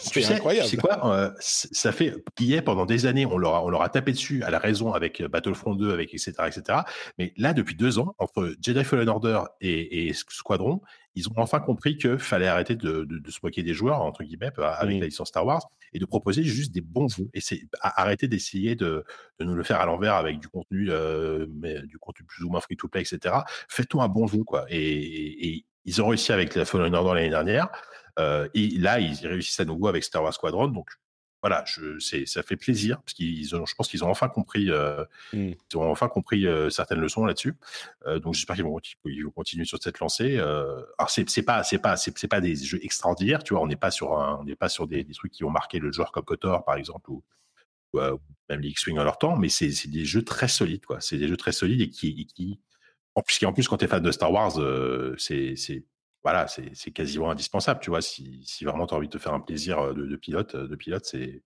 c'est 0.00 0.26
incroyable. 0.26 0.68
C'est 0.68 0.76
quoi 0.76 1.10
euh, 1.10 1.30
Ça 1.40 1.90
fait 1.90 2.14
est 2.38 2.62
pendant 2.62 2.84
des 2.84 3.06
années, 3.06 3.24
on 3.24 3.38
leur, 3.38 3.54
a, 3.54 3.64
on 3.64 3.70
leur 3.70 3.80
a 3.80 3.88
tapé 3.88 4.12
dessus 4.12 4.42
à 4.42 4.50
la 4.50 4.58
raison 4.58 4.92
avec 4.92 5.22
Battlefront 5.22 5.74
2, 5.74 5.90
avec 5.90 6.12
etc., 6.12 6.34
etc. 6.46 6.80
Mais 7.18 7.32
là, 7.38 7.54
depuis 7.54 7.74
deux 7.74 7.98
ans, 7.98 8.14
entre 8.18 8.54
Jedi 8.60 8.84
Fallen 8.84 9.08
Order 9.08 9.40
et, 9.62 10.12
Squadron, 10.12 10.82
ils 11.14 11.28
ont 11.28 11.34
enfin 11.36 11.60
compris 11.60 11.96
qu'il 11.96 12.18
fallait 12.18 12.46
arrêter 12.46 12.76
de, 12.76 13.06
de, 13.08 13.30
se 13.30 13.38
moquer 13.42 13.62
des 13.62 13.74
joueurs 13.74 14.02
entre 14.02 14.22
guillemets 14.22 14.50
avec 14.58 15.00
la 15.00 15.06
licence 15.06 15.28
Star 15.28 15.44
Wars 15.44 15.66
et 15.92 15.98
de 15.98 16.04
proposer 16.04 16.44
juste 16.44 16.72
des 16.72 16.82
bons 16.82 17.08
jeux. 17.08 17.28
Et 17.32 17.40
c'est 17.40 17.62
arrêter 17.80 18.28
d'essayer 18.28 18.76
de, 18.76 19.04
de, 19.38 19.44
nous 19.44 19.54
le 19.54 19.62
faire 19.62 19.80
à 19.80 19.86
l'envers 19.86 20.14
avec 20.14 20.38
du 20.38 20.48
contenu, 20.48 20.88
euh, 20.90 21.46
mais 21.50 21.82
du 21.82 21.98
contenu 21.98 22.26
plus 22.26 22.44
ou 22.44 22.50
moins 22.50 22.60
free 22.60 22.76
to 22.76 22.86
play, 22.86 23.00
etc. 23.00 23.34
Faites-nous 23.68 24.02
un 24.02 24.08
bon 24.08 24.26
jeu, 24.26 24.44
quoi. 24.44 24.66
et 24.68 25.64
ils 25.84 26.02
ont 26.02 26.08
réussi 26.08 26.32
avec 26.32 26.54
la 26.54 26.64
Fallen 26.64 26.94
Order 26.94 27.14
l'année 27.14 27.30
dernière. 27.30 27.68
Euh, 28.18 28.48
et 28.54 28.68
là, 28.78 29.00
ils 29.00 29.26
réussissent 29.26 29.60
à 29.60 29.64
nouveau 29.64 29.88
avec 29.88 30.04
Star 30.04 30.22
Wars 30.22 30.34
Squadron. 30.34 30.68
Donc, 30.68 30.90
voilà, 31.42 31.64
je, 31.66 31.98
ça 32.26 32.42
fait 32.42 32.56
plaisir 32.56 33.00
parce 33.00 33.14
qu'ils 33.14 33.56
ont, 33.56 33.64
je 33.64 33.74
pense 33.74 33.88
qu'ils 33.88 34.04
ont 34.04 34.10
enfin 34.10 34.28
compris, 34.28 34.70
euh, 34.70 35.04
mmh. 35.32 35.52
ils 35.70 35.76
ont 35.78 35.90
enfin 35.90 36.08
compris 36.08 36.46
euh, 36.46 36.68
certaines 36.68 37.00
leçons 37.00 37.24
là-dessus. 37.24 37.54
donc, 38.22 38.34
j'espère 38.34 38.56
qu'ils 38.56 38.64
vont, 38.66 38.78
ils 39.06 39.24
vont 39.24 39.30
continuer 39.30 39.64
sur 39.64 39.82
cette 39.82 40.00
lancée. 40.00 40.38
alors, 40.38 41.08
c'est, 41.08 41.42
pas, 41.42 41.62
c'est 41.62 41.78
pas, 41.78 41.96
c'est, 41.96 42.28
pas 42.28 42.40
des 42.42 42.56
jeux 42.56 42.80
extraordinaires, 42.84 43.42
tu 43.42 43.54
vois. 43.54 43.62
On 43.62 43.66
n'est 43.66 43.76
pas 43.76 43.90
sur 43.90 44.10
on 44.10 44.44
n'est 44.44 44.56
pas 44.56 44.68
sur 44.68 44.86
des, 44.86 45.06
trucs 45.06 45.32
qui 45.32 45.44
ont 45.44 45.50
marqué 45.50 45.78
le 45.78 45.90
joueur 45.92 46.12
comme 46.12 46.24
Kotor, 46.24 46.64
par 46.64 46.74
exemple, 46.74 47.10
ou, 47.10 47.22
même 47.94 48.60
les 48.60 48.68
X-Wing 48.68 48.98
en 48.98 49.04
leur 49.04 49.18
temps, 49.18 49.36
mais 49.36 49.48
c'est, 49.48 49.88
des 49.88 50.04
jeux 50.04 50.22
très 50.22 50.48
solides, 50.48 50.84
quoi. 50.84 51.00
C'est 51.00 51.16
des 51.16 51.26
jeux 51.26 51.36
très 51.36 51.52
solides 51.52 51.80
et 51.80 51.88
qui, 51.88 52.26
qui 52.26 52.60
en 53.14 53.22
plus, 53.22 53.44
en 53.44 53.52
plus, 53.52 53.68
quand 53.68 53.76
tu 53.76 53.84
es 53.84 53.88
fan 53.88 54.02
de 54.02 54.10
Star 54.12 54.32
Wars, 54.32 54.58
euh, 54.58 55.14
c'est 55.18 55.54
voilà, 56.22 56.46
c'est 56.48 56.90
quasiment 56.90 57.30
indispensable, 57.30 57.80
tu 57.80 57.90
vois. 57.90 58.02
Si, 58.02 58.42
si 58.44 58.64
vraiment 58.64 58.86
tu 58.86 58.92
as 58.92 58.96
envie 58.98 59.08
de 59.08 59.12
te 59.12 59.18
faire 59.18 59.32
un 59.32 59.40
plaisir 59.40 59.78
euh, 59.78 59.94
de, 59.94 60.16
pilote, 60.16 60.54
de 60.54 60.76
pilote, 60.76 61.06
c'est 61.06 61.42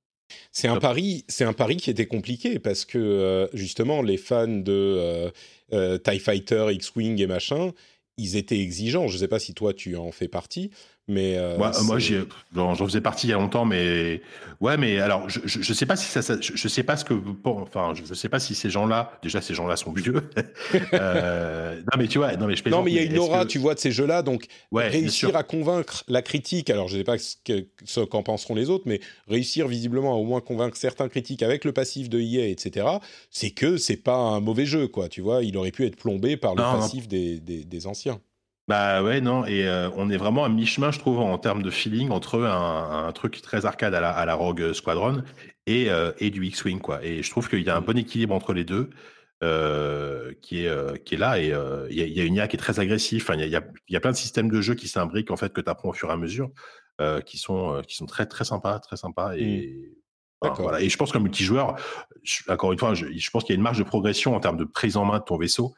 c'est 0.50 0.68
un 0.68 0.78
pari, 0.78 1.24
c'est 1.28 1.44
un 1.44 1.52
pari 1.52 1.76
qui 1.76 1.90
était 1.90 2.06
compliqué 2.06 2.58
parce 2.58 2.84
que 2.84 2.98
euh, 2.98 3.46
justement 3.52 4.02
les 4.02 4.16
fans 4.16 4.48
de 4.48 5.30
Tie 5.70 6.18
Fighter, 6.18 6.68
X-wing 6.72 7.20
et 7.20 7.26
machin, 7.26 7.72
ils 8.16 8.36
étaient 8.36 8.58
exigeants. 8.58 9.06
Je 9.06 9.14
ne 9.14 9.20
sais 9.20 9.28
pas 9.28 9.38
si 9.38 9.54
toi 9.54 9.74
tu 9.74 9.96
en 9.96 10.10
fais 10.12 10.28
partie, 10.28 10.70
mais 11.06 11.36
euh, 11.36 11.58
moi, 11.58 11.70
moi 11.82 11.98
j'en 11.98 12.86
faisais 12.86 13.02
partie 13.02 13.26
il 13.26 13.30
y 13.30 13.32
a 13.34 13.36
longtemps, 13.36 13.66
mais 13.66 14.22
ouais, 14.60 14.78
mais 14.78 14.98
alors 15.00 15.28
je, 15.28 15.40
je, 15.44 15.72
sais 15.74 15.84
pas 15.84 15.96
si 15.96 16.06
ça, 16.06 16.20
je, 16.40 16.68
sais 16.68 16.82
pas 16.82 16.96
ce 16.96 17.04
que, 17.04 17.12
enfin, 17.44 17.92
je, 17.94 18.14
sais 18.14 18.30
pas 18.30 18.40
si 18.40 18.54
ces 18.54 18.70
gens-là, 18.70 19.18
déjà 19.22 19.42
ces 19.42 19.52
gens-là 19.52 19.76
sont 19.76 19.92
vieux. 19.92 20.30
euh, 20.94 21.76
non 21.76 21.98
mais 21.98 22.08
tu 22.08 22.16
vois, 22.16 22.34
non 22.36 22.46
mais 22.46 22.56
je 22.56 22.66
Non 22.70 22.82
mais 22.82 22.90
il 22.90 22.94
y 22.94 22.98
a 23.00 23.02
une 23.02 23.18
aura, 23.18 23.44
tu 23.44 23.58
vois, 23.58 23.74
de 23.74 23.80
ces 23.80 23.92
jeux-là, 23.92 24.22
donc 24.22 24.46
réussir 24.72 25.36
à 25.36 25.42
convaincre 25.42 26.04
la 26.08 26.22
critique. 26.22 26.70
Alors 26.70 26.88
je 26.88 26.96
sais 26.96 27.04
pas 27.04 27.18
ce 27.18 28.00
qu'en 28.00 28.22
penseront 28.22 28.54
les 28.54 28.70
autres, 28.70 28.84
mais 28.86 29.00
réussir 29.28 29.68
visiblement 29.68 30.14
à 30.14 30.16
au 30.16 30.24
moins 30.24 30.40
convaincre 30.40 30.78
certains 30.78 31.10
critiques 31.10 31.42
avec 31.42 31.66
le 31.66 31.72
passif 31.72 32.08
de 32.08 32.18
EA, 32.18 32.48
etc. 32.48 32.86
C'est 33.30 33.50
que 33.50 33.76
c'est 33.76 33.98
pas 33.98 34.16
un 34.16 34.40
mauvais 34.40 34.64
jeu, 34.64 34.88
quoi. 34.88 35.10
Tu 35.10 35.20
vois, 35.20 35.42
il 35.42 35.54
aurait 35.58 35.70
pu 35.70 35.84
être 35.84 35.96
plombé 35.96 36.38
par 36.38 36.54
le 36.54 36.62
passif 36.62 37.08
des, 37.08 37.40
des, 37.40 37.62
des 37.64 37.86
anciens. 37.86 38.20
Bah 38.66 39.02
ouais, 39.02 39.20
non, 39.20 39.44
et 39.44 39.68
euh, 39.68 39.90
on 39.94 40.08
est 40.08 40.16
vraiment 40.16 40.44
à 40.44 40.48
mi-chemin, 40.48 40.90
je 40.90 40.98
trouve, 40.98 41.20
en 41.20 41.36
termes 41.36 41.62
de 41.62 41.68
feeling 41.68 42.10
entre 42.10 42.44
un, 42.44 43.06
un 43.06 43.12
truc 43.12 43.42
très 43.42 43.66
arcade 43.66 43.94
à 43.94 44.00
la, 44.00 44.10
à 44.10 44.24
la 44.24 44.34
Rogue 44.34 44.72
Squadron 44.72 45.22
et, 45.66 45.90
euh, 45.90 46.12
et 46.18 46.30
du 46.30 46.46
X-Wing, 46.46 46.80
quoi. 46.80 47.04
Et 47.04 47.22
je 47.22 47.30
trouve 47.30 47.50
qu'il 47.50 47.62
y 47.62 47.68
a 47.68 47.76
un 47.76 47.82
bon 47.82 47.98
équilibre 47.98 48.34
entre 48.34 48.54
les 48.54 48.64
deux 48.64 48.88
euh, 49.42 50.32
qui, 50.40 50.64
est, 50.64 51.04
qui 51.04 51.16
est 51.16 51.18
là, 51.18 51.38
et 51.38 51.48
il 51.90 51.96
y, 51.98 52.20
a, 52.20 52.24
une 52.24 52.36
IA 52.36 52.48
qui 52.48 52.56
est 52.56 52.58
très 52.58 52.80
agressive. 52.80 53.26
Il 53.34 53.40
y 53.40 53.54
a, 53.54 53.62
y 53.88 53.96
a, 53.96 54.00
plein 54.00 54.12
de 54.12 54.16
systèmes 54.16 54.50
de 54.50 54.62
jeu 54.62 54.74
qui 54.74 54.88
s'imbriquent, 54.88 55.30
en 55.30 55.36
fait, 55.36 55.52
que 55.52 55.60
tu 55.60 55.68
apprends 55.68 55.90
au 55.90 55.92
fur 55.92 56.08
et 56.08 56.12
à 56.12 56.16
mesure, 56.16 56.50
qui, 57.26 57.36
sont, 57.36 57.82
qui 57.86 57.96
sont 57.96 58.06
très, 58.06 58.24
très 58.24 58.44
sympas, 58.44 58.78
très 58.78 58.96
sympas, 58.96 59.34
et... 59.36 59.90
Mmh. 59.90 60.50
Voilà. 60.58 60.82
Et 60.82 60.90
je 60.90 60.96
pense 60.98 61.10
qu'un 61.10 61.20
multijoueur, 61.20 61.74
encore 62.48 62.72
une 62.72 62.78
fois, 62.78 62.92
je, 62.92 63.06
je 63.16 63.30
pense 63.30 63.44
qu'il 63.44 63.54
y 63.54 63.56
a 63.56 63.58
une 63.58 63.62
marge 63.62 63.78
de 63.78 63.82
progression 63.82 64.36
en 64.36 64.40
termes 64.40 64.58
de 64.58 64.64
prise 64.64 64.98
en 64.98 65.06
main 65.06 65.18
de 65.18 65.24
ton 65.24 65.38
vaisseau 65.38 65.74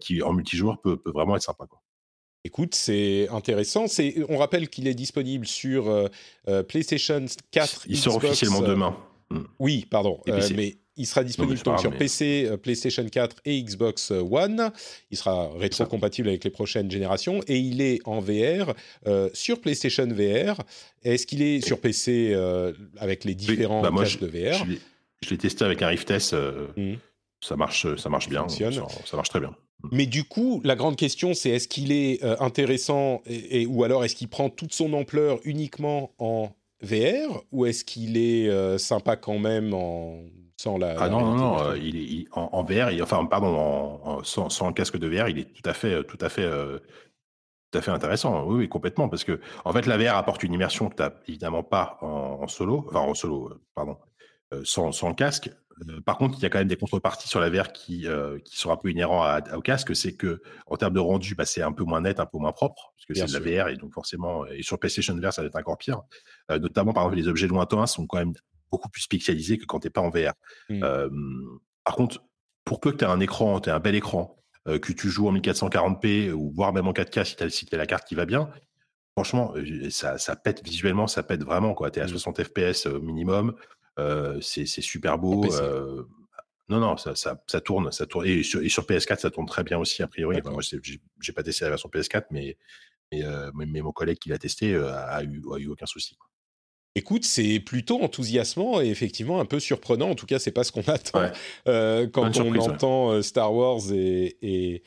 qui, 0.00 0.22
en 0.22 0.32
multijoueur, 0.32 0.80
peut, 0.80 0.96
peut 0.96 1.10
vraiment 1.10 1.34
être 1.34 1.42
sympa. 1.42 1.66
Quoi. 1.66 1.80
Écoute, 2.44 2.74
c'est 2.74 3.28
intéressant. 3.30 3.86
on 4.28 4.38
rappelle 4.38 4.68
qu'il 4.68 4.86
est 4.86 4.94
disponible 4.94 5.46
sur 5.46 5.88
euh, 5.88 6.06
euh, 6.48 6.62
PlayStation 6.62 7.24
4. 7.50 7.82
Il 7.88 7.98
sort 7.98 8.16
officiellement 8.16 8.62
euh, 8.62 8.68
demain. 8.68 8.96
Hmm. 9.30 9.42
Oui, 9.58 9.86
pardon. 9.90 10.20
mais 10.54 10.76
il 10.96 11.06
sera 11.06 11.22
disponible 11.22 11.58
sur 11.58 11.96
PC, 11.96 12.50
PlayStation 12.62 13.06
4 13.06 13.36
et 13.44 13.62
Xbox 13.62 14.10
One. 14.10 14.70
Il 15.10 15.18
sera 15.18 15.50
rétro-compatible 15.56 16.28
avec 16.28 16.42
les 16.44 16.50
prochaines 16.50 16.90
générations 16.90 17.40
et 17.46 17.58
il 17.58 17.80
est 17.80 18.00
en 18.04 18.20
VR 18.20 18.74
sur 19.32 19.60
PlayStation 19.60 20.06
VR. 20.06 20.62
Est-ce 21.04 21.26
qu'il 21.26 21.42
est 21.42 21.60
sur 21.60 21.80
PC 21.80 22.34
avec 22.96 23.24
les 23.24 23.34
différents 23.34 23.82
bah 23.82 23.90
de 23.90 24.26
VR 24.26 24.66
Je 25.22 25.30
l'ai 25.30 25.38
testé 25.38 25.64
avec 25.64 25.82
un 25.82 25.88
Rift 25.88 26.10
S. 26.10 26.34
Hmm. 26.76 26.94
Ça 27.40 27.54
marche, 27.54 27.94
ça 27.96 28.08
marche 28.08 28.28
bien. 28.28 28.48
ça 28.48 29.16
marche 29.16 29.28
très 29.28 29.40
bien. 29.40 29.54
Mais 29.92 30.06
du 30.06 30.24
coup, 30.24 30.60
la 30.64 30.74
grande 30.74 30.96
question, 30.96 31.34
c'est 31.34 31.50
est-ce 31.50 31.68
qu'il 31.68 31.92
est, 31.92 32.22
euh, 32.24 32.36
intéressant 32.40 33.22
et, 33.26 33.66
ou 33.66 33.84
alors 33.84 34.04
est-ce 34.04 34.16
qu'il 34.16 34.28
prend 34.28 34.50
toute 34.50 34.74
son 34.74 34.92
ampleur 34.92 35.38
uniquement 35.44 36.12
en 36.18 36.50
VR 36.82 37.42
ou 37.52 37.64
est-ce 37.66 37.84
qu'il 37.84 38.16
est, 38.16 38.48
euh, 38.48 38.78
sympa 38.78 39.16
quand 39.16 39.38
même 39.38 39.74
en 39.74 40.20
sans 40.56 40.76
la 40.76 40.96
Ah 40.98 41.08
non 41.08 41.20
non 41.20 41.34
non, 41.36 41.60
euh, 41.60 41.78
il 41.78 41.96
est 41.96 42.26
en, 42.32 42.64
VR, 42.64 42.90
enfin 43.00 43.24
pardon, 43.26 44.20
sans, 44.24 44.50
sans, 44.50 44.66
le 44.66 44.74
casque 44.74 44.98
de 44.98 45.06
VR, 45.06 45.28
il 45.28 45.38
est 45.38 45.52
tout 45.52 45.62
à 45.64 45.72
fait 45.72 46.02
tout 46.02 46.18
à 46.20 46.28
fait 46.28 46.50
tout 47.70 47.78
à 47.78 47.80
fait 47.80 47.92
intéressant. 47.92 48.44
Oui, 48.44 48.58
oui, 48.58 48.68
complètement 48.68 49.08
parce 49.08 49.22
que 49.22 49.40
en 49.64 49.72
fait 49.72 49.86
la 49.86 49.96
VR 49.96 50.16
apporte 50.16 50.42
une 50.42 50.52
immersion 50.52 50.88
que 50.88 50.96
tu 50.96 51.02
n'as 51.02 51.12
évidemment 51.28 51.62
pas 51.62 51.98
en, 52.00 52.48
solo, 52.48 52.84
enfin 52.88 53.00
en 53.00 53.14
solo, 53.14 53.52
pardon, 53.76 53.96
sans, 54.64 54.90
sans 54.90 55.10
le 55.10 55.14
casque. 55.14 55.50
Euh, 55.88 56.00
par 56.00 56.18
contre, 56.18 56.38
il 56.38 56.42
y 56.42 56.46
a 56.46 56.50
quand 56.50 56.58
même 56.58 56.68
des 56.68 56.76
contreparties 56.76 57.28
sur 57.28 57.40
la 57.40 57.50
VR 57.50 57.72
qui, 57.72 58.06
euh, 58.06 58.38
qui 58.44 58.56
sont 58.56 58.70
un 58.70 58.76
peu 58.76 58.90
inhérents 58.90 59.38
au 59.54 59.60
casque. 59.60 59.94
C'est 59.94 60.14
que 60.14 60.42
en 60.66 60.76
termes 60.76 60.94
de 60.94 61.00
rendu, 61.00 61.34
bah, 61.34 61.44
c'est 61.44 61.62
un 61.62 61.72
peu 61.72 61.84
moins 61.84 62.00
net, 62.00 62.20
un 62.20 62.26
peu 62.26 62.38
moins 62.38 62.52
propre, 62.52 62.94
parce 62.96 63.06
que 63.06 63.14
c'est 63.14 63.38
de 63.38 63.44
la 63.44 63.64
VR 63.64 63.68
et 63.68 63.76
donc 63.76 63.92
forcément, 63.92 64.46
et 64.46 64.62
sur 64.62 64.78
PlayStation 64.78 65.14
VR, 65.16 65.32
ça 65.32 65.42
va 65.42 65.48
être 65.48 65.56
encore 65.56 65.78
pire. 65.78 66.02
Euh, 66.50 66.58
notamment, 66.58 66.92
par 66.92 67.04
exemple, 67.04 67.16
les 67.16 67.28
objets 67.28 67.46
lointains 67.46 67.86
sont 67.86 68.06
quand 68.06 68.18
même 68.18 68.34
beaucoup 68.70 68.88
plus 68.88 69.06
pixelisés 69.06 69.58
que 69.58 69.64
quand 69.64 69.80
tu 69.80 69.86
n'es 69.86 69.90
pas 69.90 70.02
en 70.02 70.10
VR. 70.10 70.32
Mmh. 70.68 70.80
par 71.84 71.96
contre, 71.96 72.22
pour 72.64 72.80
peu 72.80 72.92
que 72.92 72.98
tu 72.98 73.04
aies 73.04 73.08
un 73.08 73.20
écran, 73.20 73.60
tu 73.60 73.70
un 73.70 73.80
bel 73.80 73.94
écran, 73.94 74.36
que 74.66 74.92
tu 74.92 75.08
joues 75.08 75.26
en 75.28 75.32
1440p 75.32 76.32
ou 76.32 76.50
voire 76.50 76.74
même 76.74 76.86
en 76.86 76.92
4K 76.92 77.24
si 77.24 77.36
tu 77.36 77.42
as, 77.42 77.48
si 77.48 77.66
la 77.72 77.86
carte 77.86 78.06
qui 78.06 78.14
va 78.14 78.26
bien, 78.26 78.50
franchement, 79.12 79.54
ça, 79.88 80.18
ça, 80.18 80.36
pète 80.36 80.62
visuellement, 80.62 81.06
ça 81.06 81.22
pète 81.22 81.42
vraiment. 81.42 81.74
Tu 81.90 81.98
es 81.98 82.02
à 82.02 82.08
60 82.08 82.38
mmh. 82.38 82.44
FPS 82.44 82.86
minimum. 82.86 83.54
Euh, 83.98 84.40
c'est 84.40 84.66
super 84.66 85.18
beau. 85.18 85.44
Euh, 85.52 86.04
non, 86.68 86.80
non, 86.80 86.96
ça, 86.96 87.14
ça, 87.14 87.42
ça, 87.46 87.60
tourne, 87.60 87.90
ça 87.92 88.06
tourne. 88.06 88.26
Et 88.26 88.42
sur, 88.42 88.60
PS4, 88.60 89.18
ça 89.18 89.30
tourne 89.30 89.46
très 89.46 89.64
bien 89.64 89.78
aussi, 89.78 90.02
a 90.02 90.06
priori. 90.06 90.40
moi, 90.44 90.62
j'ai 90.62 91.32
pas 91.32 91.42
testé 91.42 91.64
la 91.64 91.70
version 91.70 91.88
PS4, 91.88 92.26
mais, 92.30 92.56
euh, 93.14 93.50
mais, 93.54 93.80
mon 93.80 93.92
collègue 93.92 94.18
qui 94.18 94.28
l'a 94.28 94.38
testé 94.38 94.74
a, 94.74 95.22
eu, 95.22 95.42
a 95.52 95.58
eu 95.58 95.68
aucun 95.68 95.86
souci. 95.86 96.16
Écoute, 96.94 97.24
c'est 97.24 97.60
plutôt 97.60 98.02
enthousiasmant 98.02 98.80
et 98.80 98.88
effectivement 98.88 99.40
un 99.40 99.44
peu 99.44 99.60
surprenant. 99.60 100.10
En 100.10 100.14
tout 100.14 100.26
cas, 100.26 100.38
c'est 100.38 100.52
pas 100.52 100.64
ce 100.64 100.72
qu'on 100.72 100.82
attend 100.88 101.30
quand 101.64 102.38
on 102.38 102.54
entend 102.56 103.22
Star 103.22 103.52
Wars 103.54 103.92
et, 103.92 104.36
et 104.42 104.82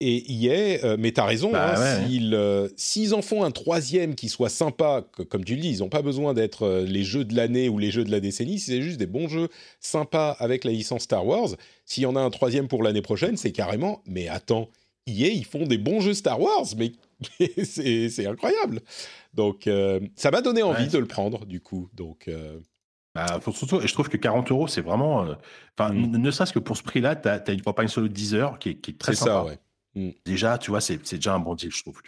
y 0.00 0.48
est, 0.48 0.84
euh, 0.84 0.96
mais 0.98 1.12
tu 1.12 1.20
as 1.20 1.24
raison, 1.24 1.52
bah 1.52 1.74
hein, 1.76 2.08
euh, 2.10 2.68
s'ils 2.76 3.14
en 3.14 3.22
font 3.22 3.44
un 3.44 3.50
troisième 3.50 4.14
qui 4.14 4.28
soit 4.28 4.48
sympa, 4.48 5.04
comme 5.28 5.44
tu 5.44 5.54
le 5.54 5.60
dis, 5.60 5.70
ils 5.70 5.78
n'ont 5.78 5.88
pas 5.88 6.02
besoin 6.02 6.34
d'être 6.34 6.64
euh, 6.64 6.84
les 6.84 7.04
jeux 7.04 7.24
de 7.24 7.34
l'année 7.34 7.68
ou 7.68 7.78
les 7.78 7.90
jeux 7.90 8.04
de 8.04 8.10
la 8.10 8.20
décennie, 8.20 8.58
si 8.58 8.72
c'est 8.72 8.82
juste 8.82 8.98
des 8.98 9.06
bons 9.06 9.28
jeux 9.28 9.48
sympas 9.80 10.32
avec 10.38 10.64
la 10.64 10.72
licence 10.72 11.02
Star 11.02 11.26
Wars, 11.26 11.50
s'il 11.84 12.02
y 12.02 12.06
en 12.06 12.16
a 12.16 12.20
un 12.20 12.30
troisième 12.30 12.68
pour 12.68 12.82
l'année 12.82 13.02
prochaine, 13.02 13.36
c'est 13.36 13.52
carrément, 13.52 14.02
mais 14.06 14.28
attends, 14.28 14.68
EA, 15.06 15.28
ils 15.28 15.44
font 15.44 15.64
des 15.64 15.78
bons 15.78 16.00
jeux 16.00 16.14
Star 16.14 16.40
Wars, 16.40 16.66
mais, 16.76 16.92
c'est 17.64 18.26
incroyable. 18.26 18.80
Donc 19.32 19.68
ça 20.16 20.30
m'a 20.30 20.42
donné 20.42 20.62
envie 20.62 20.88
de 20.88 20.98
le 20.98 21.06
prendre, 21.06 21.46
du 21.46 21.60
coup. 21.60 21.88
Donc... 21.94 22.28
Bah, 23.14 23.26
surtout, 23.52 23.80
et 23.80 23.86
je 23.86 23.92
trouve 23.92 24.08
que 24.08 24.16
40 24.16 24.50
euros, 24.50 24.66
c'est 24.66 24.80
vraiment. 24.80 25.24
Enfin, 25.78 25.92
mmh. 25.92 26.16
ne 26.16 26.30
serait-ce 26.32 26.52
que 26.52 26.58
pour 26.58 26.76
ce 26.76 26.82
prix-là, 26.82 27.14
tu 27.14 27.28
as, 27.28 27.52
une 27.52 27.62
campagne 27.62 27.86
solo 27.86 28.08
de 28.08 28.12
10 28.12 28.34
heures 28.34 28.58
qui 28.58 28.70
est, 28.70 28.74
qui 28.74 28.90
est 28.90 28.98
très 28.98 29.14
sympa. 29.14 29.30
Ça, 29.30 29.44
ouais. 29.44 29.58
Mmh. 29.94 30.10
Déjà, 30.24 30.58
tu 30.58 30.70
vois, 30.70 30.80
c'est 30.80 30.98
déjà 31.14 31.34
un 31.34 31.38
bon 31.38 31.54
deal, 31.54 31.70
je 31.70 31.82
trouve. 31.82 32.00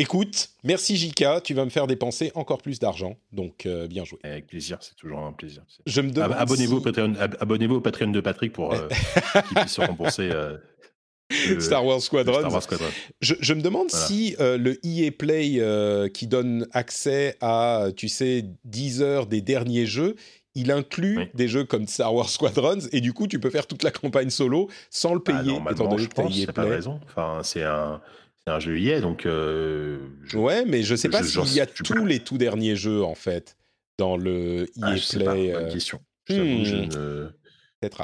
Écoute, 0.00 0.48
merci 0.64 0.96
Jika, 0.96 1.42
tu 1.42 1.52
vas 1.52 1.64
me 1.66 1.70
faire 1.70 1.86
dépenser 1.86 2.32
encore 2.34 2.62
plus 2.62 2.78
d'argent, 2.78 3.18
donc 3.32 3.66
euh, 3.66 3.86
bien 3.86 4.04
joué. 4.04 4.18
Avec 4.22 4.46
plaisir, 4.46 4.78
c'est 4.80 4.94
toujours 4.94 5.18
un 5.18 5.32
plaisir. 5.32 5.62
Je 5.84 6.00
me 6.00 6.18
Abonnez-vous 6.18 6.78
au, 6.78 6.80
Patreon, 6.80 7.14
abonnez 7.38 7.66
au 7.66 7.82
Patreon 7.82 8.10
de 8.10 8.20
Patrick 8.20 8.52
pour 8.52 8.72
euh, 8.72 8.88
qu'il 9.48 9.56
puisse 9.58 9.72
se 9.72 9.80
rembourser. 9.82 10.30
Euh, 10.32 10.56
Star 11.58 11.84
Wars 11.84 12.00
Squadron. 12.00 12.38
Star 12.38 12.50
Wars 12.50 12.62
Squadron. 12.62 12.88
Je, 13.20 13.34
je 13.40 13.52
me 13.52 13.60
demande 13.60 13.88
Voilà. 13.90 14.06
si 14.06 14.36
le 14.38 14.78
EA 14.84 15.10
Play 15.10 16.10
qui 16.14 16.26
donne 16.26 16.66
accès 16.72 17.36
à, 17.42 17.88
tu 17.94 18.08
sais, 18.08 18.46
10 18.64 19.02
heures 19.02 19.26
des 19.26 19.42
derniers 19.42 19.86
jeux, 19.86 20.16
il 20.54 20.70
inclut 20.72 21.18
Oui. 21.18 21.28
des 21.34 21.48
jeux 21.48 21.64
comme 21.64 21.86
Star 21.86 22.14
Wars 22.14 22.28
Squadrons 22.28 22.80
et 22.92 23.00
du 23.00 23.12
coup 23.12 23.26
tu 23.26 23.38
peux 23.38 23.50
faire 23.50 23.66
toute 23.66 23.82
la 23.82 23.90
campagne 23.90 24.30
solo 24.30 24.68
sans 24.90 25.14
le 25.14 25.20
Bah, 25.20 25.32
payer, 25.38 25.52
étant 25.52 25.64
normalement, 25.64 25.90
donné 25.90 26.02
je 26.02 26.08
que 26.08 26.14
pense, 26.14 26.46
pas 26.46 26.52
Play. 26.62 26.70
raison. 26.70 27.00
Enfin, 27.06 27.40
c'est 27.44 27.62
un, 27.62 28.00
c'est 28.44 28.50
un 28.52 28.58
jeu 28.60 28.78
EA, 28.78 29.00
donc. 29.00 29.26
euh, 29.26 29.98
je- 30.24 30.36
Ouais, 30.38 30.64
mais 30.64 30.82
je 30.82 30.94
sais 30.96 31.08
pas 31.08 31.22
s'il 31.22 31.54
y 31.54 31.60
a 31.60 31.66
tous 31.66 31.82
pas- 31.94 32.04
les 32.04 32.18
tout 32.20 32.38
derniers 32.38 32.74
jeux 32.76 33.02
en 33.04 33.14
fait 33.14 33.56
dans 33.98 34.16
le 34.16 34.64
EA 34.76 34.82
Ah, 34.82 34.96
je 34.96 35.02
sais 35.02 35.22
pas, 35.24 35.32
Play. 35.34 35.52
bonne 35.52 35.64
euh, 35.66 35.72
question. 35.72 36.00
Je 36.28 36.40
hmm. 36.42 36.88
ne, 36.88 37.30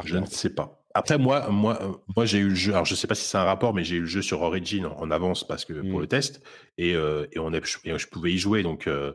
je 0.05 0.16
ne 0.16 0.27
sais 0.27 0.51
pas. 0.51 0.82
Après, 0.94 1.18
moi, 1.18 1.51
moi, 1.51 1.78
euh, 1.82 1.93
moi 2.16 2.24
j'ai 2.24 2.39
eu 2.39 2.48
le 2.48 2.55
jeu. 2.55 2.73
Alors, 2.73 2.86
je 2.86 2.94
sais 2.94 3.06
pas 3.06 3.14
si 3.14 3.24
c'est 3.27 3.36
un 3.36 3.44
rapport, 3.44 3.74
mais 3.74 3.85
j'ai 3.85 3.97
eu 3.97 4.01
le 4.01 4.06
jeu 4.06 4.23
sur 4.23 4.40
Origin 4.43 4.86
en, 4.86 4.97
en 4.98 5.10
avance 5.10 5.47
parce 5.47 5.64
que 5.64 5.74
pour 5.74 5.98
Hmm. 5.98 6.02
le 6.02 6.06
test 6.06 6.40
et, 6.78 6.94
euh, 6.94 7.27
et 7.32 7.39
on 7.39 7.52
a, 7.52 7.59
et 7.59 7.98
je 7.98 8.06
pouvais 8.09 8.32
y 8.32 8.39
jouer, 8.39 8.62
donc. 8.62 8.86
Euh, 8.86 9.12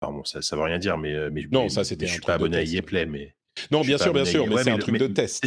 enfin, 0.00 0.12
bon, 0.12 0.24
ça, 0.24 0.42
ça 0.42 0.56
veut 0.56 0.62
rien 0.62 0.78
dire, 0.78 0.98
mais, 0.98 1.14
euh, 1.14 1.30
mais 1.32 1.46
Non, 1.50 1.64
mais- 1.64 1.68
ça, 1.68 1.84
c'était 1.84 2.04
mais 2.04 2.06
un 2.06 2.08
Je 2.08 2.12
suis 2.14 2.22
pas 2.22 2.34
abonné 2.34 2.56
à 2.56 2.60
test. 2.60 2.74
EA 2.74 2.82
Play, 2.82 3.06
mais. 3.06 3.34
Non, 3.70 3.82
bien 3.82 3.98
sûr, 3.98 4.12
bien 4.12 4.24
sûr, 4.24 4.46
mais 4.46 4.62
c'est 4.62 4.70
un 4.70 4.78
truc 4.78 4.96
de 4.96 5.06
test. 5.06 5.46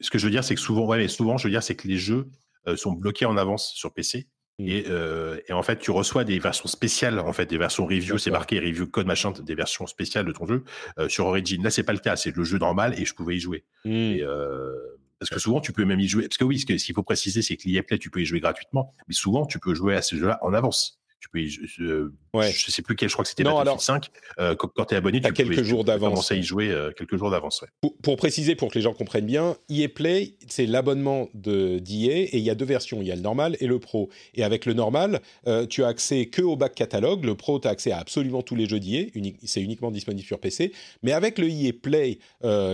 Ce 0.00 0.10
que 0.10 0.18
je 0.18 0.24
veux 0.24 0.30
dire, 0.30 0.42
c'est 0.44 0.54
que 0.54 0.60
souvent, 0.60 0.86
ouais, 0.86 0.98
mais 0.98 1.08
souvent, 1.08 1.36
je 1.36 1.44
veux 1.46 1.50
dire, 1.50 1.62
c'est 1.62 1.76
que 1.76 1.86
les 1.86 1.98
jeux 1.98 2.28
euh, 2.66 2.76
sont 2.76 2.92
bloqués 2.92 3.26
en 3.26 3.36
avance 3.36 3.72
sur 3.74 3.92
PC. 3.92 4.26
Mm. 4.58 4.68
Et, 4.68 4.84
euh, 4.88 5.38
et 5.48 5.52
en 5.52 5.62
fait, 5.62 5.78
tu 5.78 5.90
reçois 5.90 6.24
des 6.24 6.38
versions 6.38 6.66
spéciales, 6.66 7.18
en 7.18 7.32
fait, 7.32 7.46
des 7.46 7.58
versions 7.58 7.84
review, 7.86 8.16
c'est 8.16 8.30
marqué 8.30 8.58
review 8.58 8.86
code 8.86 9.06
machin, 9.06 9.32
des 9.32 9.54
versions 9.54 9.86
spéciales 9.86 10.24
de 10.24 10.32
ton 10.32 10.46
jeu 10.46 10.64
euh, 10.98 11.08
sur 11.08 11.26
Origin. 11.26 11.62
Là, 11.62 11.70
c'est 11.70 11.82
pas 11.82 11.92
le 11.92 11.98
cas, 11.98 12.16
c'est 12.16 12.34
le 12.34 12.42
jeu 12.42 12.58
normal 12.58 12.94
et 12.98 13.04
je 13.04 13.14
pouvais 13.14 13.36
y 13.36 13.40
jouer. 13.40 13.64
Et, 13.84 14.20
euh, 14.22 14.72
parce 15.18 15.30
que 15.30 15.38
souvent, 15.38 15.60
tu 15.60 15.72
peux 15.72 15.84
même 15.84 16.00
y 16.00 16.08
jouer. 16.08 16.22
Parce 16.22 16.38
que 16.38 16.44
oui, 16.44 16.58
ce 16.58 16.66
qu'il 16.66 16.94
faut 16.94 17.02
préciser, 17.02 17.42
c'est 17.42 17.56
que 17.56 17.68
l'EA 17.68 17.82
Play, 17.82 17.98
tu 17.98 18.10
peux 18.10 18.20
y 18.20 18.24
jouer 18.24 18.40
gratuitement, 18.40 18.94
mais 19.08 19.14
souvent, 19.14 19.46
tu 19.46 19.58
peux 19.58 19.74
jouer 19.74 19.94
à 19.94 20.02
ce 20.02 20.16
jeu-là 20.16 20.38
en 20.42 20.52
avance. 20.54 21.00
Tu 21.34 21.58
peux 21.78 21.82
euh, 21.84 22.12
Ouais. 22.34 22.52
Je 22.52 22.70
sais 22.70 22.82
plus 22.82 22.96
quel, 22.96 23.08
je 23.08 23.14
crois 23.14 23.22
que 23.24 23.30
c'était 23.30 23.44
Battlefield 23.44 23.68
alors- 23.68 23.80
5. 23.82 24.10
euh, 24.38 24.54
quand 24.54 24.84
tu 24.84 24.94
es 24.94 24.96
abonné, 24.98 25.20
tu 25.20 25.32
quelques 25.32 25.48
pouvais- 25.50 25.62
tu 25.62 25.64
jours 25.64 25.84
d'avance, 25.84 26.10
commencer 26.10 26.34
à 26.34 26.36
y 26.36 26.40
ouais. 26.40 26.44
jouer 26.46 26.68
euh, 26.70 26.90
quelques 26.92 27.16
jours 27.16 27.30
d'avance. 27.30 27.62
Ouais. 27.62 27.68
Pour, 27.80 27.96
pour 27.98 28.16
préciser, 28.16 28.54
pour 28.56 28.70
que 28.70 28.74
les 28.74 28.82
gens 28.82 28.92
comprennent 28.92 29.24
bien, 29.26 29.56
EA 29.70 29.88
Play, 29.88 30.34
c'est 30.48 30.66
l'abonnement 30.66 31.28
de 31.34 31.78
d'EA 31.78 32.24
et 32.24 32.36
il 32.38 32.42
y 32.44 32.50
a 32.50 32.54
deux 32.54 32.66
versions, 32.66 33.00
il 33.00 33.08
y 33.08 33.12
a 33.12 33.16
le 33.16 33.22
normal 33.22 33.56
et 33.60 33.66
le 33.66 33.78
pro. 33.78 34.10
Et 34.34 34.44
avec 34.44 34.66
le 34.66 34.74
normal, 34.74 35.20
euh, 35.46 35.66
tu 35.66 35.82
as 35.82 35.88
accès 35.88 36.26
que 36.26 36.42
au 36.42 36.56
back 36.56 36.74
catalogue, 36.74 37.24
le 37.24 37.34
pro, 37.34 37.58
tu 37.58 37.68
as 37.68 37.70
accès 37.70 37.90
à 37.92 37.98
absolument 37.98 38.42
tous 38.42 38.54
les 38.54 38.66
jeux 38.68 38.80
d'EA, 38.80 39.10
c'est 39.44 39.62
uniquement 39.62 39.90
disponible 39.90 40.26
sur 40.26 40.38
PC. 40.38 40.72
Mais 41.02 41.12
avec 41.12 41.38
le 41.38 41.48
EA 41.48 41.72
Play, 41.72 42.18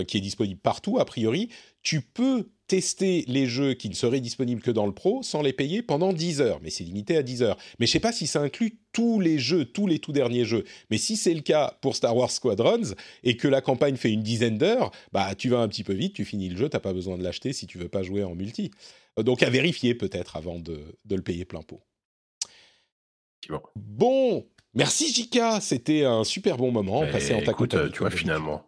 qui 0.07 0.17
est 0.17 0.21
disponible 0.21 0.59
partout, 0.59 0.99
a 0.99 1.05
priori, 1.05 1.49
tu 1.81 2.01
peux 2.01 2.47
tester 2.67 3.25
les 3.27 3.45
jeux 3.45 3.73
qui 3.73 3.89
ne 3.89 3.93
seraient 3.93 4.21
disponibles 4.21 4.61
que 4.61 4.71
dans 4.71 4.85
le 4.85 4.93
pro 4.93 5.21
sans 5.23 5.41
les 5.41 5.53
payer 5.53 5.81
pendant 5.81 6.13
10 6.13 6.41
heures. 6.41 6.59
Mais 6.61 6.69
c'est 6.69 6.83
limité 6.83 7.17
à 7.17 7.23
10 7.23 7.43
heures. 7.43 7.57
Mais 7.79 7.85
je 7.85 7.91
sais 7.91 7.99
pas 7.99 8.11
si 8.11 8.27
ça 8.27 8.41
inclut 8.41 8.79
tous 8.91 9.19
les 9.19 9.39
jeux, 9.39 9.65
tous 9.65 9.87
les 9.87 9.99
tout 9.99 10.11
derniers 10.11 10.45
jeux. 10.45 10.63
Mais 10.89 10.97
si 10.97 11.17
c'est 11.17 11.33
le 11.33 11.41
cas 11.41 11.77
pour 11.81 11.95
Star 11.95 12.15
Wars 12.15 12.31
Squadrons 12.31 12.95
et 13.23 13.37
que 13.37 13.47
la 13.47 13.61
campagne 13.61 13.97
fait 13.97 14.11
une 14.11 14.23
dizaine 14.23 14.57
d'heures, 14.57 14.91
bah 15.11 15.35
tu 15.35 15.49
vas 15.49 15.59
un 15.59 15.67
petit 15.67 15.83
peu 15.83 15.93
vite, 15.93 16.13
tu 16.13 16.25
finis 16.25 16.49
le 16.49 16.57
jeu, 16.57 16.69
t'as 16.69 16.79
pas 16.79 16.93
besoin 16.93 17.17
de 17.17 17.23
l'acheter 17.23 17.53
si 17.53 17.67
tu 17.67 17.77
veux 17.77 17.89
pas 17.89 18.03
jouer 18.03 18.23
en 18.23 18.35
multi. 18.35 18.71
Donc 19.17 19.43
à 19.43 19.49
vérifier 19.49 19.93
peut-être 19.93 20.37
avant 20.37 20.59
de, 20.59 20.79
de 21.05 21.15
le 21.15 21.21
payer 21.21 21.45
plein 21.45 21.61
pot. 21.61 21.81
Bon, 23.75 24.47
merci 24.73 25.13
Jika, 25.13 25.59
c'était 25.59 26.05
un 26.05 26.23
super 26.23 26.57
bon 26.57 26.71
moment 26.71 27.01
Mais 27.01 27.11
passé 27.11 27.33
en 27.33 27.41
ta 27.41 27.51
écoute, 27.51 27.73
euh, 27.73 27.89
tu 27.89 27.99
vois, 27.99 28.09
finalement. 28.09 28.65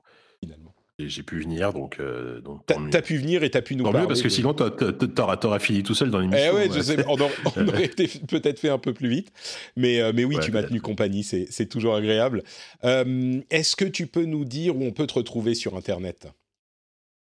J'ai 0.97 1.09
j'ai 1.09 1.23
pu 1.23 1.39
venir, 1.41 1.73
donc, 1.73 1.97
euh, 1.99 2.39
donc 2.41 2.65
T'as 2.65 3.01
pu 3.01 3.17
venir 3.17 3.43
et 3.43 3.49
t'as 3.49 3.61
pu 3.61 3.75
nous 3.75 3.83
Tant 3.83 3.91
parler. 3.91 4.03
mieux, 4.03 4.07
parce 4.07 4.21
que 4.21 4.29
sinon, 4.29 4.53
t'as- 4.53 4.69
t'auras 4.71 5.37
t'auras 5.37 5.59
fini 5.59 5.83
tout 5.83 5.93
seul 5.95 6.09
dans 6.09 6.19
l'émission. 6.19 6.51
Eh 6.53 6.55
ouais, 6.55 6.69
je 6.73 6.79
sais, 6.81 7.05
on, 7.07 7.13
aurait- 7.19 7.31
on 7.57 7.67
aurait 7.67 7.85
été 7.85 8.07
peut-être 8.27 8.59
fait 8.59 8.69
un 8.69 8.77
peu 8.77 8.93
plus 8.93 9.09
vite, 9.09 9.31
mais, 9.75 9.99
euh, 9.99 10.11
mais 10.15 10.23
oui, 10.23 10.35
Ouais, 10.37 10.41
tu 10.43 10.51
m'as 10.51 10.63
tenu 10.63 10.79
compagnie, 10.81 11.23
c'est 11.23 11.47
c'est 11.49 11.65
toujours 11.67 11.95
agréable. 11.95 12.43
Euh, 12.85 13.41
Est-ce 13.49 13.75
que 13.75 13.85
tu 13.85 14.07
peux 14.07 14.25
nous 14.25 14.45
dire 14.45 14.75
où 14.77 14.83
on 14.83 14.91
peut 14.91 15.07
te 15.07 15.13
retrouver 15.15 15.53
sur 15.55 15.75
Internet? 15.75 16.27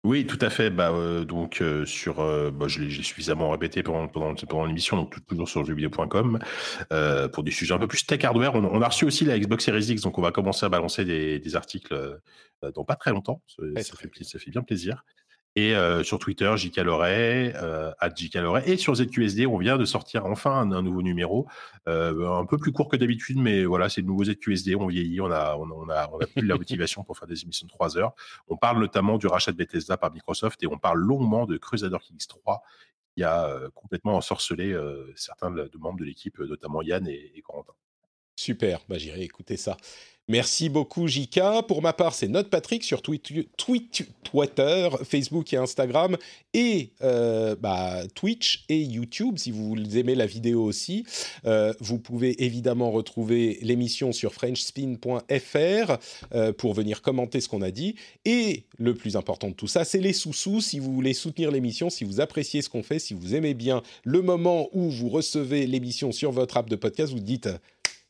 Oui, 0.05 0.27
tout 0.27 0.39
à 0.41 0.49
fait. 0.49 0.71
Bah, 0.71 0.91
euh, 0.93 1.25
donc, 1.25 1.61
euh, 1.61 1.85
sur, 1.85 2.21
euh, 2.21 2.51
bah, 2.51 2.69
je 2.69 2.81
l'ai 2.81 2.91
suffisamment 3.03 3.51
répété 3.51 3.83
pendant, 3.83 4.07
pendant, 4.07 4.35
pendant 4.35 4.65
l'émission, 4.65 4.97
donc 4.97 5.11
tout- 5.13 5.21
toujours 5.21 5.49
sur 5.49 5.65
jeuxvideo.com, 5.65 6.39
pour 7.33 7.43
des 7.43 7.51
sujets 7.51 7.75
un 7.75 7.79
peu 7.79 7.89
plus 7.89 8.07
tech 8.07 8.23
hardware. 8.25 8.55
On, 8.55 8.65
on 8.65 8.81
a 8.81 8.87
reçu 8.89 9.05
aussi 9.05 9.25
la 9.25 9.39
Xbox 9.39 9.65
Series 9.65 9.85
X, 9.91 10.03
donc 10.03 10.17
on 10.19 10.23
va 10.23 10.31
commencer 10.31 10.65
à 10.65 10.69
balancer 10.69 11.05
des, 11.05 11.39
des 11.41 11.57
articles 11.57 12.21
dans 12.75 12.85
pas 12.85 12.97
très 12.97 13.11
longtemps. 13.11 13.43
Ça, 13.49 13.63
Ouais, 13.63 13.83
ça 13.83 13.95
très 13.97 14.09
fait, 14.09 14.25
ça 14.25 14.39
fait 14.39 14.51
bien 14.51 14.63
plaisir. 14.63 15.05
Et 15.59 15.75
euh, 15.75 16.05
sur 16.05 16.21
Twitter, 16.21 16.53
JK 16.57 16.77
Loret, 16.77 17.53
euh. 17.57 17.93
Et 18.65 18.77
sur 18.77 18.95
ZQSD, 18.95 19.45
on 19.49 19.59
vient 19.59 19.77
de 19.77 19.85
sortir 19.85 20.25
enfin 20.25 20.53
un, 20.53 20.83
nouveau 20.83 21.03
numéro, 21.03 21.49
euh, 21.89 22.31
un 22.31 22.47
peu 22.47 22.59
plus 22.59 22.71
court 22.71 22.89
que 22.89 22.97
d'habitude, 22.97 23.39
mais 23.39 23.65
voilà, 23.65 23.89
c'est 23.89 24.03
le 24.03 24.07
nouveau 24.07 24.23
ZQSD. 24.23 24.77
On 24.77 24.87
vieillit, 24.87 25.21
on 25.21 25.33
a, 25.33 25.59
plus 26.37 26.47
la 26.47 26.55
motivation 26.55 27.03
pour 27.03 27.19
faire 27.19 27.27
des 27.27 27.43
émissions 27.43 27.67
de 27.67 27.73
3 27.73 27.99
heures. 27.99 28.13
On 28.47 28.57
parle 28.57 28.79
notamment 28.79 29.19
du 29.19 29.27
rachat 29.27 29.51
de 29.51 29.57
Bethesda 29.57 29.97
par 29.97 30.13
Microsoft 30.13 30.63
et 30.63 30.69
on 30.69 30.79
parle 30.79 31.01
longuement 31.01 31.45
de 31.45 31.57
Crusader 31.57 31.99
Kings 32.03 32.29
3 32.29 32.63
qui 33.17 33.25
a 33.25 33.47
euh, 33.47 33.69
complètement 33.75 34.15
ensorcelé 34.15 34.73
euh, 34.73 35.13
certains 35.17 35.51
de, 35.51 35.67
de 35.67 35.79
membres 35.79 35.99
de 35.99 36.05
l'équipe, 36.05 36.39
notamment 36.39 36.83
Yann 36.83 37.09
et, 37.09 37.33
et 37.35 37.43
Corentin. 37.43 37.73
Super, 38.39 38.85
bah, 38.89 38.99
j'irai 38.99 39.23
écouter 39.23 39.57
ça. 39.57 39.77
Merci 40.29 40.69
beaucoup, 40.69 41.09
Jika. 41.09 41.63
Pour 41.67 41.83
ma 41.83 41.93
part, 41.93 42.15
c'est 42.15 42.29
Note 42.29 42.51
Patrick 42.51 42.85
sur 42.85 43.03
Twitter, 43.03 43.49
Twitter, 43.57 44.89
Facebook 45.03 45.53
et 45.53 45.57
Instagram, 45.57 46.17
et 46.55 46.91
euh, 47.03 47.57
bah, 47.57 48.03
Twitch 48.15 48.65
et 48.69 48.79
YouTube, 48.79 49.39
si 49.39 49.51
vous 49.51 49.75
aimez 49.97 50.15
la 50.15 50.27
vidéo 50.27 50.63
aussi. 50.63 51.05
Euh, 51.47 51.73
vous 51.81 51.99
pouvez 51.99 52.45
évidemment 52.45 52.93
retrouver 52.93 53.59
l'émission 53.63 54.13
sur 54.13 54.33
frenchspin.fr 54.35 55.97
euh, 56.35 56.53
pour 56.53 56.75
venir 56.75 57.03
commenter 57.03 57.41
ce 57.41 57.49
qu'on 57.49 57.63
a 57.63 57.73
dit. 57.73 57.97
Et 58.25 58.67
le 58.79 58.95
plus 58.95 59.17
important 59.17 59.49
de 59.49 59.55
tout 59.55 59.67
ça, 59.67 59.85
c'est 59.85 59.99
les 59.99 60.13
sous-sous. 60.13 60.61
Si 60.61 60.79
vous 60.79 60.93
voulez 60.93 61.15
soutenir 61.15 61.51
l'émission, 61.51 61.91
si 61.91 62.05
vous 62.05 62.21
appréciez 62.21 62.63
ce 62.63 62.69
qu'on 62.69 62.85
fait, 62.85 63.01
si 63.01 63.15
vous 63.15 63.35
aimez 63.35 63.55
bien 63.55 63.83
le 64.05 64.23
moment 64.23 64.69
où 64.73 64.91
vous 64.91 65.09
recevez 65.09 65.67
l'émission 65.67 66.13
sur 66.13 66.31
votre 66.31 66.57
app 66.57 66.71
de 66.71 66.77
podcast, 66.77 67.13
vous 67.13 67.19
dites 67.19 67.49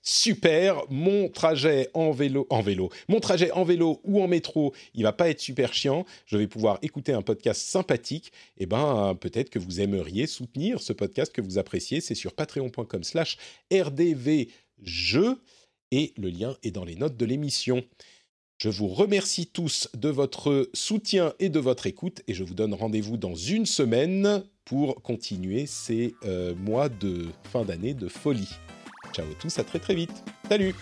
super, 0.09 0.85
mon 0.89 1.29
trajet 1.29 1.91
en 1.93 2.13
vélo, 2.13 2.47
en 2.49 2.63
vélo, 2.63 2.89
mon 3.09 3.21
trajet 3.21 3.51
en 3.53 3.63
vélo 3.63 4.01
ou 4.05 4.23
en 4.23 4.27
métro, 4.27 4.75
il 4.95 5.03
va 5.03 5.13
pas 5.13 5.29
être 5.29 5.41
super 5.41 5.75
chiant, 5.75 6.07
je 6.25 6.39
vais 6.39 6.47
pouvoir 6.47 6.79
écouter 6.81 7.13
un 7.13 7.21
podcast 7.21 7.61
sympathique, 7.61 8.33
et 8.57 8.65
ben 8.65 9.15
peut-être 9.21 9.51
que 9.51 9.59
vous 9.59 9.81
aimeriez 9.81 10.27
soutenir 10.27 10.81
ce 10.81 10.95
podcast 10.95 11.31
que 11.33 11.43
vous 11.43 11.59
appréciez, 11.59 12.01
c'est 12.01 12.15
sur 12.15 12.33
patreon.com 12.33 13.05
slash 13.05 13.37
rdvjeux, 13.71 15.43
et 15.91 16.15
le 16.17 16.31
lien 16.31 16.57
est 16.63 16.71
dans 16.71 16.85
les 16.85 16.97
notes 16.97 17.17
de 17.17 17.27
l'émission. 17.27 17.85
Je 18.57 18.71
vous 18.71 18.89
remercie 18.89 19.47
tous 19.47 19.89
de 19.95 20.09
votre 20.09 20.69
soutien 20.73 21.35
et 21.39 21.51
de 21.51 21.61
votre 21.61 21.87
écoute, 21.87 22.23
et 22.27 22.35
je 22.35 22.45
vous 22.45 22.55
donne 22.55 22.73
rendez-vous 22.73 23.19
dans 23.19 23.35
une 23.35 23.67
semaine 23.67 24.43
pour 24.65 25.03
continuer 25.03 25.67
ces 25.67 26.15
euh, 26.25 26.55
mois 26.55 26.89
de 26.89 27.27
fin 27.53 27.65
d'année 27.65 27.95
de 27.95 28.09
folie. 28.09 28.49
Ciao 29.13 29.27
tous, 29.39 29.59
à 29.59 29.65
très 29.65 29.79
très 29.79 29.95
vite. 29.95 30.25
Salut 30.49 30.75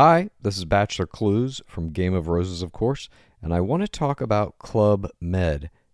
Hi, 0.00 0.30
this 0.40 0.56
is 0.56 0.64
Bachelor 0.64 1.08
Clues 1.08 1.60
from 1.66 1.90
Game 1.90 2.14
of 2.14 2.28
Roses, 2.28 2.62
of 2.62 2.70
course, 2.70 3.08
and 3.42 3.52
I 3.52 3.60
want 3.60 3.82
to 3.82 3.88
talk 3.88 4.20
about 4.20 4.56
Club 4.58 5.10
Med. 5.20 5.70